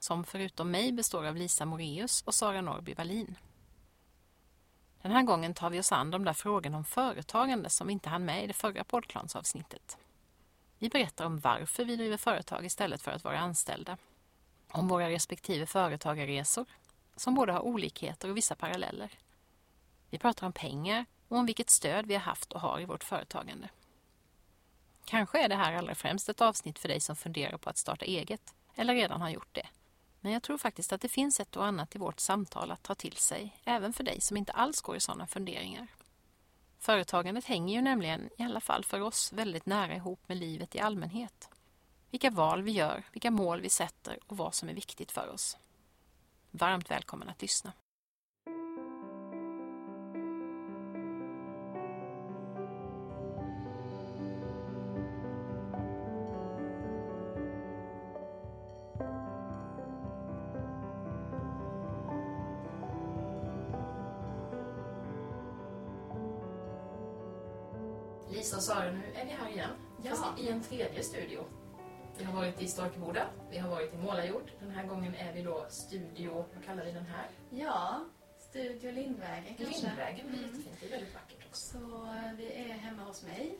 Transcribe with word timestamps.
som 0.00 0.24
förutom 0.24 0.70
mig 0.70 0.92
består 0.92 1.26
av 1.26 1.36
Lisa 1.36 1.64
Moreus 1.64 2.22
och 2.22 2.34
Sara 2.34 2.60
Norby 2.60 2.94
Wallin. 2.94 3.36
Den 5.02 5.12
här 5.12 5.22
gången 5.22 5.54
tar 5.54 5.70
vi 5.70 5.80
oss 5.80 5.92
an 5.92 6.10
de 6.10 6.24
där 6.24 6.32
frågorna 6.32 6.76
om 6.76 6.84
företagande 6.84 7.70
som 7.70 7.86
vi 7.86 7.92
inte 7.92 8.08
hann 8.08 8.24
med 8.24 8.44
i 8.44 8.46
det 8.46 8.52
förra 8.52 8.84
poddplansavsnittet. 8.84 9.98
Vi 10.78 10.88
berättar 10.88 11.24
om 11.24 11.38
varför 11.38 11.84
vi 11.84 11.96
driver 11.96 12.16
företag 12.16 12.64
istället 12.64 13.02
för 13.02 13.10
att 13.10 13.24
vara 13.24 13.38
anställda. 13.38 13.96
Om 14.72 14.88
våra 14.88 15.10
respektive 15.10 15.66
företagarresor, 15.66 16.66
som 17.16 17.34
både 17.34 17.52
har 17.52 17.60
olikheter 17.60 18.30
och 18.30 18.36
vissa 18.36 18.54
paralleller. 18.54 19.10
Vi 20.10 20.18
pratar 20.18 20.46
om 20.46 20.52
pengar 20.52 21.06
och 21.28 21.36
om 21.36 21.46
vilket 21.46 21.70
stöd 21.70 22.06
vi 22.06 22.14
har 22.14 22.20
haft 22.20 22.52
och 22.52 22.60
har 22.60 22.80
i 22.80 22.84
vårt 22.84 23.04
företagande. 23.04 23.68
Kanske 25.04 25.44
är 25.44 25.48
det 25.48 25.56
här 25.56 25.72
allra 25.72 25.94
främst 25.94 26.28
ett 26.28 26.40
avsnitt 26.40 26.78
för 26.78 26.88
dig 26.88 27.00
som 27.00 27.16
funderar 27.16 27.58
på 27.58 27.70
att 27.70 27.78
starta 27.78 28.04
eget 28.04 28.54
eller 28.74 28.94
redan 28.94 29.20
har 29.20 29.30
gjort 29.30 29.54
det. 29.54 29.66
Men 30.20 30.32
jag 30.32 30.42
tror 30.42 30.58
faktiskt 30.58 30.92
att 30.92 31.00
det 31.00 31.08
finns 31.08 31.40
ett 31.40 31.56
och 31.56 31.66
annat 31.66 31.94
i 31.94 31.98
vårt 31.98 32.20
samtal 32.20 32.70
att 32.70 32.82
ta 32.82 32.94
till 32.94 33.16
sig, 33.16 33.56
även 33.64 33.92
för 33.92 34.04
dig 34.04 34.20
som 34.20 34.36
inte 34.36 34.52
alls 34.52 34.80
går 34.80 34.96
i 34.96 35.00
sådana 35.00 35.26
funderingar. 35.26 35.86
Företagandet 36.78 37.44
hänger 37.44 37.74
ju 37.74 37.82
nämligen, 37.82 38.30
i 38.38 38.42
alla 38.42 38.60
fall 38.60 38.84
för 38.84 39.00
oss, 39.00 39.32
väldigt 39.32 39.66
nära 39.66 39.94
ihop 39.94 40.28
med 40.28 40.36
livet 40.36 40.74
i 40.74 40.80
allmänhet. 40.80 41.48
Vilka 42.10 42.30
val 42.30 42.62
vi 42.62 42.72
gör, 42.72 43.04
vilka 43.12 43.30
mål 43.30 43.60
vi 43.60 43.70
sätter 43.70 44.18
och 44.26 44.36
vad 44.36 44.54
som 44.54 44.68
är 44.68 44.74
viktigt 44.74 45.12
för 45.12 45.28
oss. 45.28 45.56
Varmt 46.50 46.90
välkommen 46.90 47.28
att 47.28 47.42
lyssna. 47.42 47.72
Varit 72.60 72.68
i 72.68 72.72
Storkeboda, 72.72 73.26
vi 73.50 73.58
har 73.58 73.70
varit 73.70 73.94
i 73.94 73.96
Målarjord. 73.96 74.50
Den 74.60 74.70
här 74.70 74.86
gången 74.86 75.14
är 75.14 75.32
vi 75.32 75.42
då 75.42 75.66
studio, 75.68 76.44
vad 76.54 76.64
kallar 76.64 76.84
vi 76.84 76.92
den 76.92 77.06
här? 77.06 77.28
Ja, 77.50 78.04
Studio 78.38 78.92
Lindvägen 78.92 79.54
kanske. 79.58 79.86
Lindvägen, 79.86 80.26
det 80.26 80.38
är 80.38 80.38
Mm. 80.38 80.50
jättefint. 80.50 80.76
Det 80.80 80.86
är 80.86 80.90
väldigt 80.90 81.14
vackert 81.14 81.46
också. 81.48 81.78
Så 81.78 82.04
eh, 82.06 82.32
vi 82.36 82.52
är 82.52 82.68
hemma 82.68 83.02
hos 83.04 83.22
mig 83.22 83.58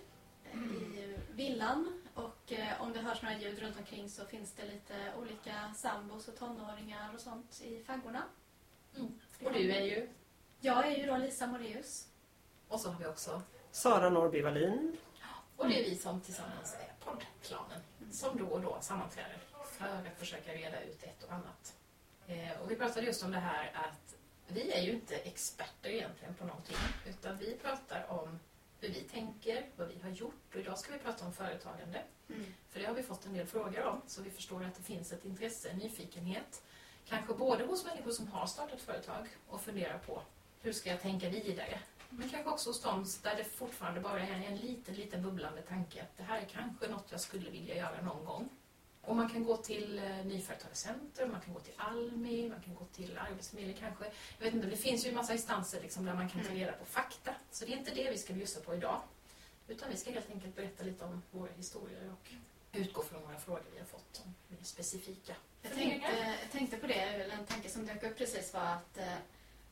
eh, 0.53 0.59
i 0.59 1.17
villan 1.31 2.03
och 2.15 2.53
eh, 2.53 2.83
om 2.83 2.93
det 2.93 3.01
hörs 3.01 3.23
några 3.23 3.39
ljud 3.39 3.59
runt 3.59 3.79
omkring 3.79 4.09
så 4.11 4.25
finns 4.25 4.53
det 4.53 4.65
lite 4.67 4.95
olika 5.19 5.73
sambos 5.77 6.29
och 6.29 6.37
tonåringar 6.37 7.15
och 7.15 7.21
sånt 7.21 7.61
i 7.65 7.83
faggorna. 7.85 8.23
Och 9.45 9.53
du 9.53 9.73
är 9.73 9.83
ju, 9.83 10.09
Jag 10.61 10.87
är 10.87 10.97
ju 10.97 11.07
då 11.07 11.17
Lisa 11.17 11.47
Moreus. 11.47 12.07
och 12.69 12.81
så 12.81 12.91
har 12.91 12.99
vi 13.01 13.07
också, 13.07 13.43
Sara 13.71 14.11
Norby 14.11 14.43
Wallin. 14.43 14.97
och 15.57 15.69
det 15.69 15.81
är 15.81 15.91
vi 15.91 15.97
som 15.97 16.21
tillsammans 16.21 16.75
är 16.75 16.93
poddklanen. 17.05 17.81
Som 18.21 18.39
då 18.39 18.47
och 18.47 18.61
då 18.61 18.79
sammanträder 18.81 19.39
för 19.65 19.85
att 19.87 20.19
försöka 20.19 20.53
reda 20.53 20.83
ut 20.83 21.03
ett 21.03 21.23
och 21.23 21.33
annat. 21.33 21.77
Eh, 22.27 22.61
och 22.63 22.71
vi 22.71 22.77
pratade 22.77 23.07
just 23.07 23.25
om 23.25 23.31
det 23.31 23.39
här 23.39 23.71
att 23.75 24.17
vi 24.49 24.73
är 24.73 24.83
ju 24.83 24.93
inte 24.93 25.17
experter 25.17 25.91
egentligen 25.91 26.35
på 26.35 26.45
någonting. 26.45 26.77
Utan 27.07 27.39
vi 27.39 27.57
pratar 27.57 28.07
om 28.09 28.39
hur 28.81 28.89
vi 28.89 29.01
tänker, 29.01 29.67
vad 29.77 29.89
vi 29.89 30.01
har 30.03 30.11
gjort. 30.11 30.55
Och 30.55 30.61
idag 30.61 30.79
ska 30.79 30.93
vi 30.93 30.99
prata 30.99 31.27
om 31.27 31.33
företagande. 31.33 32.03
För 32.69 32.81
det 32.81 32.87
har 32.87 32.95
vi 32.95 33.03
fått 33.03 33.27
en 33.27 33.33
del 33.33 33.47
frågor 33.47 33.83
om, 33.85 34.03
så 34.07 34.23
vi 34.23 34.31
förstår 34.31 34.65
att 34.65 34.75
det 34.75 34.83
finns 34.83 35.13
ett 35.13 35.25
intresse, 35.25 35.69
en 35.69 35.79
nyfikenhet. 35.79 36.63
Kanske 37.09 37.35
både 37.35 37.65
hos 37.65 37.85
människor 37.85 38.11
som 38.11 38.29
har 38.29 38.47
startat 38.47 38.81
företag 38.81 39.29
och 39.49 39.61
funderar 39.61 39.99
på 39.99 40.23
hur 40.61 40.73
ska 40.73 40.91
jag 40.91 41.01
tänka 41.01 41.29
vidare? 41.29 41.81
Men 42.11 42.29
kanske 42.29 42.51
också 42.51 42.71
hos 42.71 42.83
dem 42.83 43.07
där 43.23 43.37
det 43.37 43.45
fortfarande 43.45 44.01
bara 44.01 44.21
är 44.21 44.47
en 44.47 44.57
liten, 44.57 44.95
liten 44.95 45.23
bubblande 45.23 45.63
tanke 45.63 46.03
att 46.03 46.17
det 46.17 46.23
här 46.23 46.41
är 46.41 46.45
kanske 46.45 46.89
något 46.89 47.07
jag 47.11 47.21
skulle 47.21 47.51
vilja 47.51 47.77
göra 47.77 48.03
någon 48.03 48.25
gång. 48.25 48.49
Och 49.03 49.17
man 49.17 49.29
kan 49.29 49.45
gå 49.45 49.57
till 49.57 49.99
eh, 49.99 50.25
Nyföretagarcenter, 50.25 51.27
man 51.27 51.41
kan 51.41 51.55
gå 51.55 51.61
till 51.61 51.75
Almi, 51.77 52.49
man 52.49 52.61
kan 52.63 52.75
gå 52.75 52.85
till 52.85 53.19
Arbetsförmedlingen 53.19 53.81
kanske. 53.81 54.05
Jag 54.39 54.45
vet 54.45 54.55
inte, 54.55 54.67
det 54.67 54.77
finns 54.77 55.07
ju 55.07 55.09
en 55.09 55.15
massa 55.15 55.33
instanser 55.33 55.81
liksom 55.81 56.05
där 56.05 56.15
man 56.15 56.29
kan 56.29 56.45
ta 56.45 56.55
reda 56.55 56.73
på 56.73 56.85
fakta. 56.85 57.35
Så 57.51 57.65
det 57.65 57.73
är 57.73 57.77
inte 57.77 57.95
det 57.95 58.11
vi 58.11 58.19
ska 58.19 58.33
bjussa 58.33 58.61
på 58.61 58.75
idag. 58.75 59.01
Utan 59.69 59.91
vi 59.91 59.97
ska 59.97 60.11
helt 60.11 60.31
enkelt 60.31 60.57
berätta 60.57 60.85
lite 60.85 61.05
om 61.05 61.23
våra 61.31 61.51
historier 61.57 62.13
och 62.13 62.33
utgå 62.73 63.03
från 63.03 63.23
några 63.23 63.39
frågor 63.39 63.65
vi 63.73 63.79
har 63.79 63.87
fått 63.87 64.17
som 64.17 64.35
är 64.61 64.65
specifika. 64.65 65.35
Jag 65.63 65.73
tänkte, 65.73 66.37
jag 66.43 66.51
tänkte 66.53 66.77
på 66.77 66.87
det, 66.87 66.95
en 66.95 67.47
tanke 67.47 67.69
som 67.69 67.87
dök 67.87 68.03
upp 68.03 68.19
precis 68.19 68.55
var 68.55 68.61
att 68.61 68.99
eh, 68.99 69.17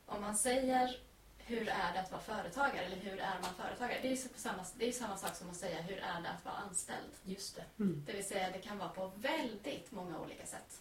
om 0.06 0.20
man 0.20 0.36
säger 0.36 1.00
hur 1.48 1.68
är 1.68 1.92
det 1.92 2.00
att 2.00 2.10
vara 2.10 2.20
företagare 2.20 2.84
eller 2.84 2.96
hur 2.96 3.18
är 3.20 3.38
man 3.42 3.54
företagare? 3.54 3.98
Det 4.02 4.08
är 4.08 4.10
ju 4.10 4.16
samma, 4.16 4.64
det 4.76 4.84
är 4.84 4.86
ju 4.86 4.92
samma 4.92 5.16
sak 5.16 5.34
som 5.34 5.50
att 5.50 5.56
säga 5.56 5.82
hur 5.82 5.96
är 5.96 6.20
det 6.22 6.28
att 6.28 6.44
vara 6.44 6.54
anställd? 6.54 7.12
Just 7.24 7.56
det. 7.56 7.64
Det 8.06 8.12
vill 8.12 8.28
säga 8.28 8.50
det 8.50 8.58
kan 8.58 8.78
vara 8.78 8.88
på 8.88 9.12
väldigt 9.16 9.92
många 9.92 10.18
olika 10.18 10.46
sätt. 10.46 10.80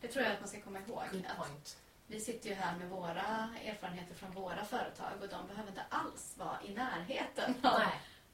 Det 0.00 0.08
tror 0.08 0.24
jag 0.24 0.34
att 0.34 0.40
man 0.40 0.48
ska 0.48 0.60
komma 0.60 0.78
ihåg. 0.78 1.02
Good 1.12 1.26
point. 1.36 1.76
vi 2.06 2.20
sitter 2.20 2.48
ju 2.48 2.54
här 2.54 2.78
med 2.78 2.88
våra 2.88 3.50
erfarenheter 3.64 4.14
från 4.14 4.30
våra 4.30 4.64
företag 4.64 5.12
och 5.20 5.28
de 5.28 5.46
behöver 5.46 5.68
inte 5.68 5.84
alls 5.88 6.34
vara 6.36 6.58
i 6.64 6.74
närheten 6.74 7.54
av, 7.62 7.82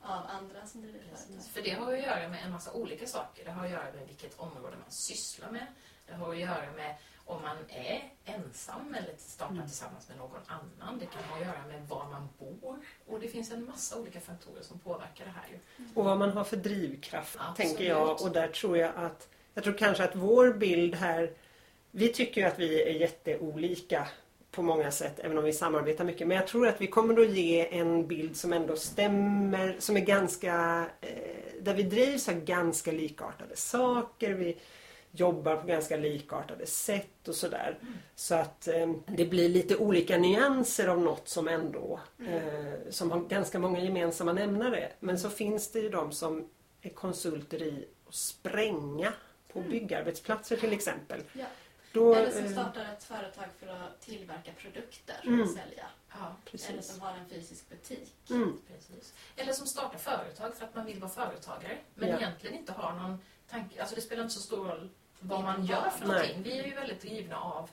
av 0.01 0.27
andra 0.27 0.67
som 0.67 0.83
driver 0.83 0.99
företag. 0.99 1.27
precis. 1.27 1.49
För 1.49 1.63
det 1.63 1.71
har 1.71 1.93
att 1.93 2.03
göra 2.03 2.29
med 2.29 2.45
en 2.45 2.51
massa 2.51 2.73
olika 2.73 3.07
saker. 3.07 3.45
Det 3.45 3.51
har 3.51 3.65
att 3.65 3.71
göra 3.71 3.93
med 3.93 4.07
vilket 4.07 4.39
område 4.39 4.77
man 4.77 4.91
sysslar 4.91 5.51
med. 5.51 5.67
Det 6.07 6.15
har 6.15 6.31
att 6.31 6.39
göra 6.39 6.73
med 6.73 6.97
om 7.27 7.43
man 7.43 7.57
är 7.69 8.13
ensam 8.25 8.95
eller 8.95 9.15
startar 9.19 9.53
Mm. 9.55 9.67
tillsammans 9.67 10.09
med 10.09 10.17
någon 10.19 10.41
annan. 10.47 10.99
Det 10.99 11.07
kan 11.07 11.23
ha 11.25 11.37
att 11.37 11.47
göra 11.47 11.67
med 11.69 11.89
var 11.89 12.05
man 12.11 12.29
bor. 12.39 12.79
Och 13.07 13.21
det 13.21 13.29
finns 13.29 13.51
en 13.53 13.67
massa 13.67 13.99
olika 13.99 14.21
faktorer 14.21 14.63
som 14.63 14.79
påverkar 14.79 15.25
det 15.25 15.31
här. 15.31 15.49
Ju. 15.53 15.85
Och 15.95 16.05
vad 16.05 16.19
man 16.19 16.31
har 16.31 16.45
för 16.45 16.57
drivkraft, 16.57 17.37
Absolut. 17.41 17.57
tänker 17.71 17.85
jag. 17.85 18.23
Och 18.23 18.31
där 18.33 18.49
tror 18.49 18.79
jag 18.79 18.93
att, 18.97 19.29
jag 19.55 19.65
tror 19.65 19.75
kanske 19.79 20.05
att 20.05 20.17
vår 20.17 20.53
bild 20.53 20.95
här, 20.95 21.33
vi 21.91 22.09
tycker 22.13 22.41
ju 22.41 22.47
att 22.47 22.59
vi 22.59 22.83
är 22.83 22.91
jätteolika 23.01 24.09
på 24.51 24.63
många 24.63 24.91
sätt, 24.91 25.19
även 25.19 25.39
om 25.39 25.45
vi 25.45 25.53
samarbetar 25.53 26.05
mycket. 26.05 26.27
Men 26.29 26.37
jag 26.37 26.47
tror 26.47 26.69
att 26.69 26.81
vi 26.81 26.87
kommer 26.87 27.21
att 27.21 27.31
ge 27.31 27.79
en 27.79 28.07
bild 28.07 28.37
som 28.37 28.53
ändå 28.53 28.77
stämmer, 28.77 29.77
som 29.79 29.97
är 29.97 30.01
ganska, 30.01 30.87
eh, 31.01 31.09
där 31.61 31.75
vi 31.75 31.83
drivs 31.83 32.29
av 32.29 32.35
ganska 32.35 32.93
likartade 32.93 33.57
saker. 33.57 34.31
Vi 34.33 34.57
jobbar 35.17 35.57
på 35.57 35.67
ganska 35.67 35.97
likartade 35.97 36.67
sätt 36.67 37.29
och 37.29 37.35
sådär. 37.35 37.79
Så 38.15 38.35
att 38.35 38.69
eh, 38.69 38.93
det 39.07 39.25
blir 39.27 39.49
lite 39.49 39.77
olika 39.77 40.19
nyanser 40.19 40.89
av 40.89 40.99
något 41.01 41.29
som 41.29 41.49
ändå 41.49 42.01
eh, 42.29 42.73
som 42.91 43.11
har 43.11 43.21
ganska 43.21 43.59
många 43.59 43.81
gemensamma 43.81 44.33
nämnare. 44.33 44.93
Men 45.01 45.19
så 45.19 45.31
finns 45.31 45.71
det 45.73 45.79
ju 45.81 45.89
de 45.89 46.13
som 46.13 46.49
är 46.83 46.91
konsulter 46.91 47.63
i 47.63 47.89
att 48.09 48.15
spränga 48.15 49.13
på 49.53 49.61
byggarbetsplatser 49.61 50.57
till 50.57 50.73
exempel. 50.73 51.21
Ja. 51.33 51.47
Då, 51.93 52.15
Eller 52.15 52.31
som 52.31 52.45
eh, 52.45 52.51
startar 52.53 52.93
ett 52.97 53.05
företag 53.05 53.45
för 53.59 53.67
att 53.67 54.01
tillverka 54.01 54.51
produkter 54.59 55.17
Mm. 55.25 55.43
och 55.43 55.49
sälja. 55.49 55.87
Ja, 56.11 56.37
Eller 56.69 56.83
som 56.83 57.01
har 57.01 57.13
en 57.13 57.29
fysisk 57.29 57.69
butik. 57.69 58.13
Mm, 58.31 58.59
precis. 58.69 59.15
Eller 59.37 59.53
som 59.53 59.67
startar 59.67 59.99
företag 59.99 60.55
för 60.55 60.65
att 60.65 60.75
man 60.75 60.87
vill 60.87 61.01
vara 61.01 61.11
företagare. 61.11 61.79
Men 61.95 62.09
Ja. 62.09 62.17
egentligen 62.17 62.57
inte 62.59 62.73
har 62.73 62.93
någon 62.93 63.19
tanke. 63.51 63.81
Alltså 63.81 63.95
det 63.95 64.01
spelar 64.01 64.23
inte 64.23 64.35
så 64.35 64.41
stor 64.41 64.65
roll 64.69 64.91
vad 65.25 65.43
man 65.45 65.67
gör 65.67 65.91
för 65.91 66.07
Nej. 66.07 66.17
någonting. 66.17 66.43
Vi 66.43 66.59
är 66.59 66.65
ju 66.65 66.75
väldigt 66.75 67.01
drivna 67.01 67.41
av 67.41 67.71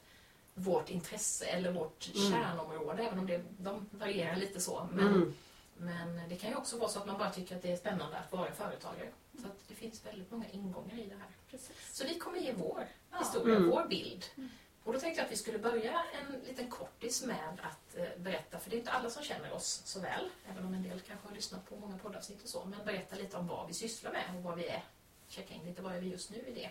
vårt 0.53 0.89
intresse 0.89 1.45
eller 1.45 1.71
vårt 1.71 2.09
Mm. 2.15 2.31
kärnområde. 2.31 3.03
Även 3.03 3.19
om 3.19 3.27
det, 3.27 3.41
de 3.57 3.89
varierar 3.91 4.35
lite 4.35 4.59
så. 4.61 4.87
Men, 4.91 5.07
mm, 5.07 5.33
men 5.77 6.29
det 6.29 6.35
kan 6.35 6.49
ju 6.49 6.55
också 6.55 6.77
vara 6.77 6.89
så 6.89 6.99
att 6.99 7.07
man 7.07 7.17
bara 7.17 7.29
tycker 7.31 7.55
att 7.55 7.61
det 7.61 7.71
är 7.71 7.77
spännande 7.77 8.17
att 8.17 8.31
vara 8.31 8.51
företagare. 8.51 9.09
Så 9.41 9.47
att 9.47 9.67
det 9.67 9.75
finns 9.75 10.05
väldigt 10.05 10.31
många 10.31 10.45
ingångar 10.51 10.99
i 10.99 11.03
det 11.05 11.15
här. 11.15 11.27
Precis. 11.51 11.71
Så 11.97 12.03
vi 12.07 12.19
kommer 12.19 12.37
ge 12.39 12.53
vår 12.53 12.87
Ja. 13.11 13.17
historia, 13.19 13.55
Mm. 13.55 13.69
vår 13.69 13.85
bild. 13.87 14.25
Mm. 14.37 14.49
Och 14.83 14.93
då 14.93 14.99
tänkte 14.99 15.19
jag 15.21 15.25
att 15.25 15.31
vi 15.31 15.37
skulle 15.37 15.59
börja 15.59 16.03
en 16.21 16.39
liten 16.47 16.69
kortis 16.69 17.23
med 17.25 17.57
att 17.63 17.97
eh, 17.97 18.05
berätta, 18.17 18.59
för 18.59 18.69
det 18.69 18.75
är 18.75 18.77
inte 18.79 18.91
alla 18.91 19.09
som 19.09 19.23
känner 19.23 19.51
oss 19.53 19.81
så 19.85 19.99
väl, 19.99 20.29
även 20.51 20.65
om 20.65 20.73
en 20.73 20.83
del 20.83 20.99
kanske 20.99 21.27
har 21.27 21.35
lyssnat 21.35 21.69
på 21.69 21.75
många 21.75 21.97
poddavsnitt 21.97 22.43
och 22.43 22.49
så, 22.49 22.65
men 22.65 22.85
berätta 22.85 23.15
lite 23.15 23.37
om 23.37 23.47
vad 23.47 23.67
vi 23.67 23.73
sysslar 23.73 24.11
med 24.11 24.23
och 24.37 24.43
vad 24.43 24.57
vi 24.57 24.67
är. 24.67 24.83
Checka 25.27 25.53
in 25.53 25.65
lite, 25.65 25.81
vad 25.81 25.95
är 25.95 25.99
vi 26.01 26.07
just 26.09 26.29
nu 26.31 26.37
i 26.37 26.51
det? 26.53 26.69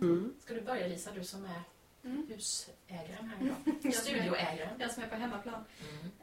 Mm. 0.00 0.34
Ska 0.40 0.54
du 0.54 0.60
börja 0.60 0.86
Lisa, 0.86 1.10
du 1.12 1.24
som 1.24 1.44
är 1.44 1.62
Mm. 2.04 2.26
husägaren 2.28 3.28
här 3.30 3.44
idag. 3.46 3.56
Jag 3.66 3.80
som 3.82 3.88
är- 3.88 3.92
Studioägaren. 3.92 4.80
Jag 4.80 4.90
som 4.90 5.02
är 5.02 5.08
på 5.08 5.14
hemmaplan. 5.14 5.64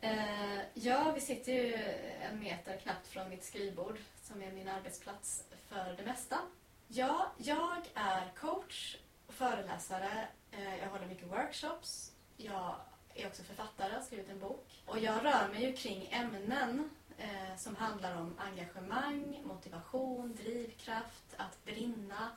Mm. 0.01 0.19
Eh, 0.57 0.63
ja, 0.73 1.11
vi 1.15 1.21
sitter 1.21 1.51
ju 1.53 1.73
en 2.21 2.39
meter 2.39 2.77
knappt 2.77 3.07
från 3.07 3.29
mitt 3.29 3.43
skrivbord 3.43 3.97
som 4.23 4.41
är 4.41 4.51
min 4.51 4.67
arbetsplats 4.69 5.43
för 5.67 5.93
det 5.97 6.03
mesta. 6.05 6.39
Ja, 6.87 7.31
jag 7.37 7.77
är 7.93 8.31
coach 8.39 8.97
och 9.27 9.33
föreläsare. 9.33 10.27
Eh, 10.51 10.77
jag 10.77 10.89
håller 10.89 11.05
mycket 11.07 11.27
workshops. 11.31 12.11
Jag 12.37 12.75
är 13.15 13.27
också 13.27 13.43
författare, 13.43 13.93
har 13.93 14.01
skrivit 14.01 14.29
en 14.29 14.39
bok. 14.39 14.83
Och 14.85 14.99
jag 14.99 15.25
rör 15.25 15.47
mig 15.53 15.65
ju 15.65 15.73
kring 15.73 16.07
ämnen 16.11 16.89
eh, 17.17 17.55
som 17.57 17.75
handlar 17.75 18.21
om 18.21 18.35
engagemang, 18.39 19.41
motivation, 19.45 20.35
drivkraft, 20.35 21.23
att 21.37 21.65
brinna, 21.65 22.29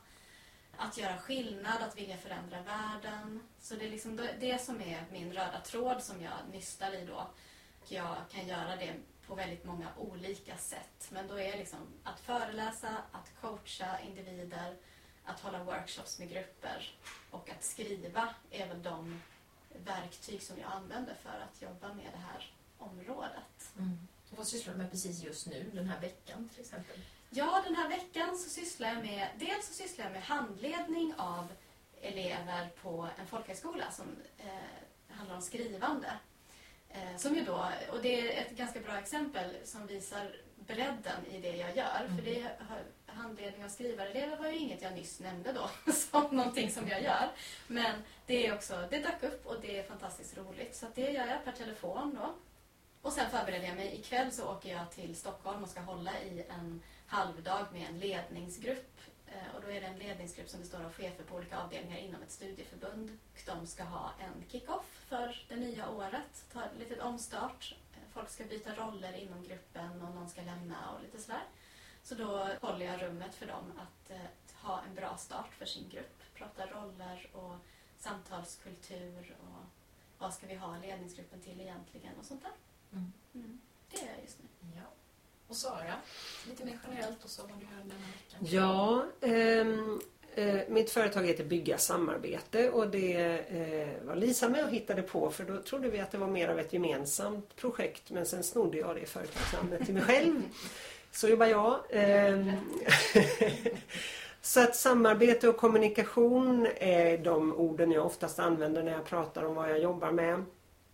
att 0.77 0.97
göra 0.97 1.17
skillnad, 1.17 1.81
att 1.81 1.97
vilja 1.97 2.17
förändra 2.17 2.61
världen. 2.61 3.39
Så 3.59 3.75
det 3.75 3.85
är 3.85 3.89
liksom 3.89 4.15
det- 4.39 4.61
som 4.61 4.81
är 4.81 5.05
min 5.11 5.33
röda 5.33 5.61
tråd 5.61 6.03
som 6.03 6.21
jag 6.21 6.33
nystar 6.51 6.91
i 6.91 7.05
då. 7.05 7.27
Och 7.81 7.91
jag 7.91 8.15
kan 8.31 8.47
göra 8.47 8.75
det 8.75 8.93
på 9.27 9.35
väldigt 9.35 9.63
många 9.65 9.87
olika 9.97 10.57
sätt. 10.57 11.09
Men 11.11 11.27
då 11.27 11.39
är 11.39 11.57
liksom 11.57 11.79
att 12.03 12.19
föreläsa, 12.19 12.97
att 13.11 13.31
coacha 13.41 13.99
individer, 13.99 14.77
att 15.25 15.39
hålla 15.39 15.63
workshops 15.63 16.19
med 16.19 16.29
grupper 16.29 16.97
och 17.31 17.49
att 17.49 17.63
skriva 17.63 18.35
är 18.51 18.67
väl 18.67 18.83
de 18.83 19.21
verktyg 19.85 20.41
som 20.41 20.59
jag 20.59 20.71
använder 20.71 21.15
för 21.15 21.29
att 21.49 21.61
jobba 21.61 21.93
med 21.93 22.09
det 22.13 22.17
här 22.19 22.53
området. 22.77 23.71
Mm. 23.77 24.07
Vad 24.29 24.47
sysslar 24.47 24.73
du 24.73 24.79
med 24.79 24.91
precis 24.91 25.23
just 25.23 25.47
nu, 25.47 25.71
den 25.73 25.87
här 25.89 26.01
veckan 26.01 26.49
till 26.49 26.61
exempel? 26.61 26.99
Ja, 27.35 27.61
den 27.65 27.75
här 27.75 27.89
veckan 27.89 28.37
så 28.37 28.49
sysslar 28.49 28.87
jag 28.87 29.03
med, 29.03 29.27
dels 29.39 29.67
så 29.67 29.73
sysslar 29.73 30.05
jag 30.05 30.11
med 30.11 30.23
handledning 30.23 31.13
av 31.17 31.47
elever 32.01 32.69
på 32.81 33.07
en 33.19 33.27
folkhögskola 33.27 33.91
som 33.91 34.05
eh, 34.37 35.15
handlar 35.15 35.35
om 35.35 35.41
skrivande. 35.41 36.13
Eh, 36.89 37.17
som 37.17 37.35
ju 37.35 37.43
då, 37.43 37.69
och 37.91 38.01
det 38.01 38.37
är 38.37 38.41
ett 38.41 38.57
ganska 38.57 38.79
bra 38.79 38.99
exempel 38.99 39.55
som 39.63 39.87
visar 39.87 40.35
bredden 40.55 41.25
i 41.31 41.39
det 41.39 41.57
jag 41.57 41.77
gör. 41.77 42.05
Mm. 42.05 42.17
För 42.17 42.23
det, 42.25 42.51
handledning 43.05 43.65
av 43.65 43.69
skrivarelever 43.69 44.37
var 44.37 44.47
ju 44.47 44.57
inget 44.57 44.81
jag 44.81 44.93
nyss 44.93 45.19
nämnde 45.19 45.53
då 45.53 45.91
som 45.91 46.35
någonting 46.37 46.71
som 46.71 46.87
jag 46.87 47.03
gör. 47.03 47.29
Men 47.67 48.03
det 48.25 48.47
är 48.47 48.53
också, 48.53 48.87
det 48.89 48.99
dök 48.99 49.23
upp 49.23 49.45
och 49.45 49.61
det 49.61 49.79
är 49.79 49.83
fantastiskt 49.83 50.37
roligt. 50.37 50.75
Så 50.75 50.85
det 50.95 51.11
gör 51.11 51.27
jag 51.27 51.45
per 51.45 51.51
telefon 51.51 52.17
då. 52.21 52.35
Och 53.01 53.13
sen 53.13 53.29
förbereder 53.29 53.67
jag 53.67 53.75
mig. 53.75 53.95
Ikväll 53.95 54.31
så 54.31 54.51
åker 54.51 54.71
jag 54.71 54.91
till 54.91 55.15
Stockholm 55.15 55.63
och 55.63 55.69
ska 55.69 55.79
hålla 55.79 56.11
i 56.19 56.45
en 56.49 56.81
halvdag 57.13 57.65
med 57.73 57.89
en 57.89 57.99
ledningsgrupp. 57.99 58.99
Eh, 59.27 59.55
Och 59.55 59.61
då 59.61 59.71
är 59.71 59.81
det 59.81 59.87
en 59.87 59.97
ledningsgrupp 59.99 60.49
som 60.49 60.59
består 60.59 60.83
av 60.83 60.93
chefer 60.93 61.23
på 61.23 61.35
olika 61.35 61.59
avdelningar 61.59 61.97
inom 61.97 62.21
ett 62.23 62.31
studieförbund. 62.31 63.17
Och 63.33 63.39
de 63.45 63.67
ska 63.67 63.83
ha 63.83 64.11
en 64.19 64.43
kick-off 64.49 65.05
för 65.07 65.45
det 65.49 65.55
nya 65.55 65.89
året. 65.89 66.45
Ta 66.53 66.63
ett 66.65 66.77
litet 66.79 66.99
omstart. 67.01 67.75
Eh, 67.93 67.99
Folk 68.13 68.29
ska 68.29 68.43
byta 68.43 68.75
roller 68.75 69.13
inom 69.13 69.43
gruppen 69.43 70.01
och 70.01 70.15
någon 70.15 70.29
ska 70.29 70.41
lämna 70.41 70.91
och 70.91 71.01
lite 71.03 71.21
sådär. 71.21 71.43
Så 72.03 72.15
då 72.15 72.49
håller 72.61 72.85
jag 72.85 73.01
rummet 73.01 73.35
för 73.35 73.45
dem 73.47 73.71
att 73.77 74.09
eh, 74.11 74.17
ha 74.61 74.81
en 74.89 74.95
bra 74.95 75.17
start 75.17 75.53
för 75.53 75.65
sin 75.65 75.89
grupp. 75.89 76.23
Prata 76.33 76.65
roller 76.65 77.29
och 77.33 77.55
samtalskultur 77.99 79.35
och 79.41 79.63
vad 80.17 80.33
ska 80.33 80.47
vi 80.47 80.55
ha 80.55 80.77
ledningsgruppen 80.77 81.41
till 81.41 81.61
egentligen 81.61 82.15
och 82.19 82.25
sånt 82.25 82.41
där. 82.41 82.51
Mm. 82.91 83.13
Mm. 83.33 83.61
Det 83.91 84.01
är 84.01 84.09
jag 84.15 84.21
just 84.23 84.39
nu. 84.39 84.71
Ja. 84.75 84.89
Och 85.47 85.55
Sara, 85.55 85.93
lite 86.49 86.65
mer 86.65 86.79
generellt 86.87 87.23
och 87.23 87.29
så 87.29 87.41
vad 87.41 87.51
du 87.59 87.65
gör 87.65 87.83
den 87.83 87.91
här 87.91 88.13
veckan. 88.13 88.39
Ja, 88.55 89.05
ehm, 89.21 90.01
eh, 90.35 90.69
mitt 90.69 90.91
företag 90.91 91.23
heter 91.23 91.43
Bygga 91.43 91.77
samarbete 91.77 92.69
och 92.69 92.87
det 92.87 93.15
eh, 93.49 94.07
var 94.07 94.15
Lisa 94.15 94.49
med 94.49 94.63
och 94.63 94.71
hittade 94.71 95.01
på 95.01 95.31
för 95.31 95.43
då 95.43 95.61
trodde 95.61 95.89
vi 95.89 95.99
att 95.99 96.11
det 96.11 96.17
var 96.17 96.27
mer 96.27 96.47
av 96.47 96.59
ett 96.59 96.73
gemensamt 96.73 97.55
projekt 97.55 98.11
men 98.11 98.25
sen 98.25 98.43
snodde 98.43 98.77
jag 98.77 98.95
det 98.95 99.05
företagsnamnet 99.05 99.85
till 99.85 99.93
mig 99.93 100.03
själv. 100.03 100.41
Så 101.11 101.27
jobbar 101.27 101.45
jag. 101.45 101.79
Ehm, 101.89 102.51
så 104.41 104.59
att 104.59 104.75
samarbete 104.75 105.49
och 105.49 105.57
kommunikation 105.57 106.67
är 106.77 107.17
de 107.17 107.53
orden 107.53 107.91
jag 107.91 108.05
oftast 108.05 108.39
använder 108.39 108.83
när 108.83 108.91
jag 108.91 109.05
pratar 109.05 109.43
om 109.43 109.55
vad 109.55 109.69
jag 109.69 109.79
jobbar 109.79 110.11
med. 110.11 110.43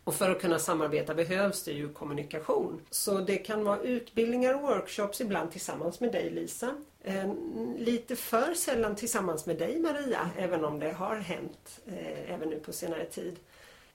Och 0.04 0.16
för 0.16 0.30
att 0.30 0.42
kunna 0.42 0.60
samarbeta 0.60 1.14
behövs 1.14 1.64
det 1.64 1.72
ju 1.72 1.94
kommunikation. 1.94 2.82
Så 2.90 3.18
det 3.18 3.38
kan 3.38 3.64
vara 3.64 3.80
utbildningar 3.80 4.54
och 4.54 4.62
workshops, 4.62 5.22
ibland 5.22 5.52
tillsammans 5.52 6.00
med 6.00 6.12
dig 6.12 6.30
Lisa. 6.30 6.76
Eh, 7.04 7.34
lite 7.78 8.16
för 8.16 8.54
sällan 8.54 8.96
tillsammans 8.96 9.46
med 9.46 9.58
dig 9.58 9.80
Maria, 9.80 10.30
även 10.38 10.66
om 10.66 10.80
det 10.80 10.92
har 10.92 11.16
hänt 11.16 11.82
eh, 11.88 12.34
även 12.34 12.50
nu 12.50 12.60
på 12.60 12.74
senare 12.74 13.06
tid. 13.06 13.40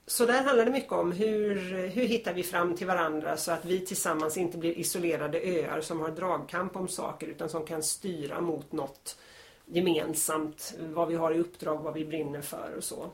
Så 0.07 0.25
där 0.25 0.43
handlar 0.43 0.65
det 0.65 0.71
mycket 0.71 0.91
om 0.91 1.11
hur, 1.11 1.55
hur 1.87 2.05
hittar 2.05 2.33
vi 2.33 2.43
fram 2.43 2.75
till 2.75 2.87
varandra 2.87 3.37
så 3.37 3.51
att 3.51 3.65
vi 3.65 3.85
tillsammans 3.85 4.37
inte 4.37 4.57
blir 4.57 4.79
isolerade 4.79 5.39
öar 5.39 5.81
som 5.81 5.99
har 5.99 6.09
dragkamp 6.09 6.75
om 6.75 6.87
saker 6.87 7.27
utan 7.27 7.49
som 7.49 7.65
kan 7.65 7.83
styra 7.83 8.41
mot 8.41 8.71
något 8.71 9.17
gemensamt, 9.65 10.73
vad 10.79 11.07
vi 11.07 11.15
har 11.15 11.31
i 11.31 11.39
uppdrag, 11.39 11.77
vad 11.77 11.93
vi 11.93 12.05
brinner 12.05 12.41
för 12.41 12.73
och 12.77 12.83
så. 12.83 13.09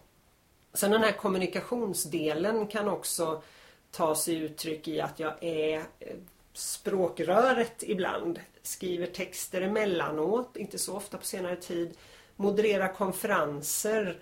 Sen 0.73 0.91
den 0.91 1.03
här 1.03 1.11
kommunikationsdelen 1.11 2.67
kan 2.67 2.87
också 2.87 3.43
ta 3.91 4.15
sig 4.15 4.37
uttryck 4.37 4.87
i 4.87 5.01
att 5.01 5.19
jag 5.19 5.43
är 5.43 5.77
eh, 5.77 6.15
språkröret 6.53 7.83
ibland. 7.83 8.39
Skriver 8.61 9.07
texter 9.07 9.61
emellanåt, 9.61 10.57
inte 10.57 10.79
så 10.79 10.95
ofta 10.95 11.17
på 11.17 11.25
senare 11.25 11.55
tid. 11.55 11.97
Modererar 12.35 12.93
konferenser 12.93 14.19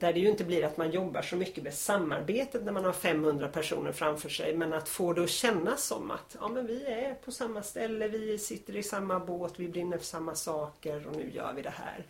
där 0.00 0.12
det 0.12 0.20
ju 0.20 0.28
inte 0.28 0.44
blir 0.44 0.64
att 0.64 0.76
man 0.76 0.90
jobbar 0.90 1.22
så 1.22 1.36
mycket 1.36 1.64
med 1.64 1.74
samarbetet 1.74 2.64
när 2.64 2.72
man 2.72 2.84
har 2.84 2.92
500 2.92 3.48
personer 3.48 3.92
framför 3.92 4.28
sig 4.28 4.56
men 4.56 4.72
att 4.72 4.88
få 4.88 5.12
det 5.12 5.22
att 5.22 5.30
kännas 5.30 5.84
som 5.84 6.10
att 6.10 6.36
ja, 6.40 6.48
men 6.48 6.66
vi 6.66 6.84
är 6.84 7.14
på 7.14 7.32
samma 7.32 7.62
ställe, 7.62 8.08
vi 8.08 8.38
sitter 8.38 8.76
i 8.76 8.82
samma 8.82 9.20
båt, 9.20 9.52
vi 9.56 9.68
brinner 9.68 9.98
för 9.98 10.04
samma 10.04 10.34
saker 10.34 11.06
och 11.06 11.16
nu 11.16 11.30
gör 11.34 11.52
vi 11.52 11.62
det 11.62 11.74
här. 11.76 12.06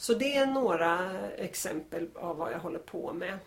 Så 0.00 0.14
det 0.14 0.36
är 0.36 0.46
några 0.46 1.10
exempel 1.36 2.08
av 2.14 2.36
vad 2.36 2.52
jag 2.52 2.58
håller 2.58 2.78
på 2.78 3.12
med. 3.12 3.38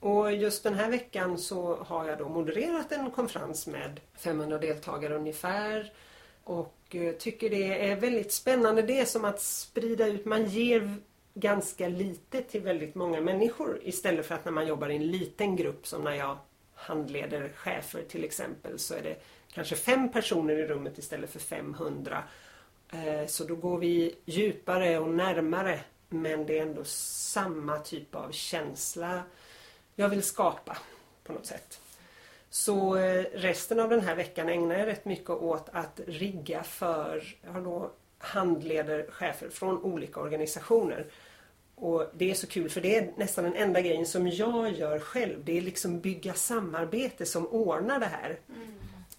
Och 0.00 0.32
just 0.32 0.62
den 0.62 0.74
här 0.74 0.90
veckan 0.90 1.38
så 1.38 1.76
har 1.76 2.08
jag 2.08 2.18
då 2.18 2.28
modererat 2.28 2.92
en 2.92 3.10
konferens 3.10 3.66
med 3.66 4.00
500 4.14 4.58
deltagare 4.58 5.16
ungefär. 5.16 5.92
Och 6.44 6.76
eh, 6.90 7.12
tycker 7.12 7.50
det 7.50 7.90
är 7.90 7.96
väldigt 7.96 8.32
spännande. 8.32 8.82
Det 8.82 9.00
är 9.00 9.04
som 9.04 9.24
att 9.24 9.40
sprida 9.40 10.06
ut, 10.06 10.24
man 10.24 10.44
ger 10.44 10.94
ganska 11.34 11.88
lite 11.88 12.42
till 12.42 12.60
väldigt 12.60 12.94
många 12.94 13.20
människor 13.20 13.80
istället 13.82 14.26
för 14.26 14.34
att 14.34 14.44
när 14.44 14.52
man 14.52 14.66
jobbar 14.66 14.88
i 14.88 14.96
en 14.96 15.10
liten 15.10 15.56
grupp 15.56 15.86
som 15.86 16.02
när 16.02 16.14
jag 16.14 16.38
handleder 16.74 17.52
chefer 17.54 18.02
till 18.08 18.24
exempel 18.24 18.78
så 18.78 18.94
är 18.94 19.02
det 19.02 19.16
kanske 19.52 19.76
fem 19.76 20.12
personer 20.12 20.58
i 20.58 20.66
rummet 20.66 20.98
istället 20.98 21.30
för 21.30 21.38
500. 21.38 22.22
Eh, 22.92 23.26
så 23.26 23.44
då 23.44 23.54
går 23.54 23.78
vi 23.78 24.14
djupare 24.24 24.98
och 24.98 25.08
närmare 25.08 25.80
men 26.08 26.46
det 26.46 26.58
är 26.58 26.62
ändå 26.62 26.84
samma 26.84 27.78
typ 27.78 28.14
av 28.14 28.30
känsla 28.32 29.22
jag 29.94 30.08
vill 30.08 30.22
skapa 30.22 30.76
på 31.24 31.32
något 31.32 31.46
sätt. 31.46 31.80
Så 32.50 32.96
eh, 32.96 33.24
resten 33.32 33.80
av 33.80 33.90
den 33.90 34.00
här 34.00 34.14
veckan 34.14 34.48
ägnar 34.48 34.78
jag 34.78 34.86
rätt 34.86 35.04
mycket 35.04 35.30
åt 35.30 35.68
att 35.72 36.00
rigga 36.06 36.62
för, 36.62 37.36
jag 37.44 37.52
har 37.52 37.60
då 37.60 37.90
handleder 38.18 39.10
chefer 39.10 39.48
från 39.48 39.82
olika 39.82 40.20
organisationer. 40.20 41.06
Och 41.74 42.06
det 42.14 42.30
är 42.30 42.34
så 42.34 42.46
kul 42.46 42.68
för 42.68 42.80
det 42.80 42.96
är 42.96 43.12
nästan 43.16 43.44
den 43.44 43.54
enda 43.54 43.80
grejen 43.80 44.06
som 44.06 44.28
jag 44.28 44.72
gör 44.72 44.98
själv. 44.98 45.44
Det 45.44 45.58
är 45.58 45.62
liksom 45.62 46.00
bygga 46.00 46.34
samarbete 46.34 47.26
som 47.26 47.46
ordnar 47.46 48.00
det 48.00 48.06
här. 48.06 48.38
Mm. 48.48 48.74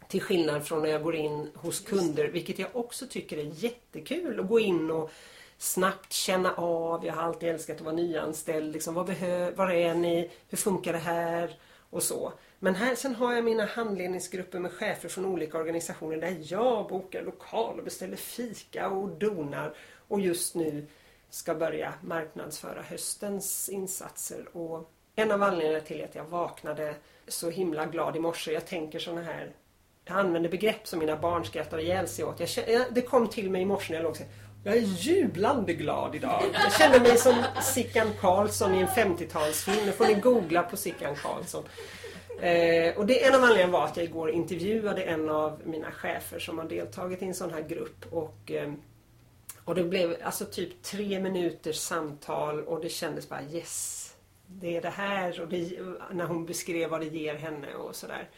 Till 0.07 0.21
skillnad 0.21 0.67
från 0.67 0.81
när 0.81 0.89
jag 0.89 1.03
går 1.03 1.15
in 1.15 1.51
hos 1.55 1.79
kunder, 1.79 2.27
vilket 2.27 2.59
jag 2.59 2.69
också 2.73 3.07
tycker 3.07 3.37
är 3.37 3.63
jättekul 3.63 4.39
att 4.39 4.47
gå 4.47 4.59
in 4.59 4.91
och 4.91 5.11
snabbt 5.57 6.13
känna 6.13 6.53
av. 6.55 7.05
Jag 7.05 7.13
har 7.13 7.23
alltid 7.23 7.49
älskat 7.49 7.75
att 7.75 7.81
vara 7.81 7.95
nyanställd. 7.95 8.73
Liksom, 8.73 8.93
vad 8.93 9.09
behö- 9.09 9.55
var 9.55 9.71
är 9.71 9.93
ni? 9.93 10.31
Hur 10.49 10.57
funkar 10.57 10.93
det 10.93 10.99
här? 10.99 11.55
Och 11.89 12.03
så. 12.03 12.33
Men 12.59 12.75
här, 12.75 12.95
sen 12.95 13.15
har 13.15 13.33
jag 13.33 13.43
mina 13.43 13.65
handledningsgrupper 13.65 14.59
med 14.59 14.71
chefer 14.71 15.09
från 15.09 15.25
olika 15.25 15.57
organisationer 15.57 16.17
där 16.17 16.37
jag 16.41 16.87
bokar 16.87 17.21
lokal 17.23 17.77
och 17.77 17.83
beställer 17.83 18.17
fika 18.17 18.89
och 18.89 19.09
donar. 19.09 19.75
Och 20.07 20.21
just 20.21 20.55
nu 20.55 20.85
ska 21.29 21.55
börja 21.55 21.93
marknadsföra 22.01 22.81
höstens 22.81 23.69
insatser. 23.69 24.57
Och 24.57 24.91
en 25.15 25.31
av 25.31 25.43
anledningarna 25.43 25.85
till 25.85 26.03
att 26.03 26.15
jag 26.15 26.23
vaknade 26.23 26.95
så 27.27 27.49
himla 27.49 27.85
glad 27.85 28.15
i 28.15 28.19
morse, 28.19 28.51
jag 28.51 28.65
tänker 28.67 28.99
såna 28.99 29.21
här 29.21 29.51
jag 30.07 30.17
använder 30.17 30.49
begrepp 30.49 30.87
som 30.87 30.99
mina 30.99 31.17
barn 31.17 31.45
skrattar 31.45 31.79
ihjäl 31.79 32.07
sig 32.07 32.25
åt. 32.25 32.39
Jag 32.39 32.49
känner, 32.49 32.69
jag, 32.69 32.85
det 32.91 33.01
kom 33.01 33.27
till 33.27 33.49
mig 33.49 33.61
i 33.61 33.65
morse 33.65 33.93
när 33.93 33.99
jag 33.99 34.03
låg 34.03 34.11
och 34.11 34.17
sa, 34.17 34.23
jag 34.63 34.77
är 34.77 34.81
jublande 34.81 35.73
glad 35.73 36.15
idag. 36.15 36.43
Jag 36.53 36.73
känner 36.73 36.99
mig 36.99 37.17
som 37.17 37.43
Sickan 37.61 38.07
Karlsson 38.19 38.75
i 38.75 38.79
en 38.79 38.87
50-talsfilm. 38.87 39.85
Nu 39.85 39.91
får 39.91 40.05
ni 40.05 40.13
googla 40.13 40.63
på 40.63 40.77
Sickan 40.77 41.15
Karlsson. 41.15 41.63
Eh, 42.41 42.97
och 42.97 43.05
det, 43.05 43.25
en 43.25 43.35
av 43.35 43.43
anledningarna 43.43 43.73
var 43.73 43.85
att 43.85 43.97
jag 43.97 44.05
igår 44.05 44.31
intervjuade 44.31 45.03
en 45.03 45.29
av 45.29 45.61
mina 45.65 45.91
chefer 45.91 46.39
som 46.39 46.57
har 46.57 46.65
deltagit 46.65 47.21
i 47.21 47.25
en 47.25 47.33
sån 47.33 47.53
här 47.53 47.61
grupp. 47.61 48.05
Och, 48.11 48.51
eh, 48.51 48.73
och 49.63 49.75
det 49.75 49.83
blev 49.83 50.15
alltså 50.23 50.45
typ 50.45 50.83
tre 50.83 51.19
minuters 51.19 51.77
samtal 51.77 52.63
och 52.63 52.81
det 52.81 52.89
kändes 52.89 53.29
bara 53.29 53.43
yes. 53.43 54.15
det 54.47 54.77
är 54.77 54.81
det 54.81 54.89
här 54.89 55.41
och 55.41 55.47
det, 55.47 55.79
när 56.11 56.25
hon 56.25 56.45
beskrev 56.45 56.89
vad 56.89 57.01
det 57.01 57.07
ger 57.07 57.35
henne 57.35 57.73
och 57.73 57.95
sådär. 57.95 58.29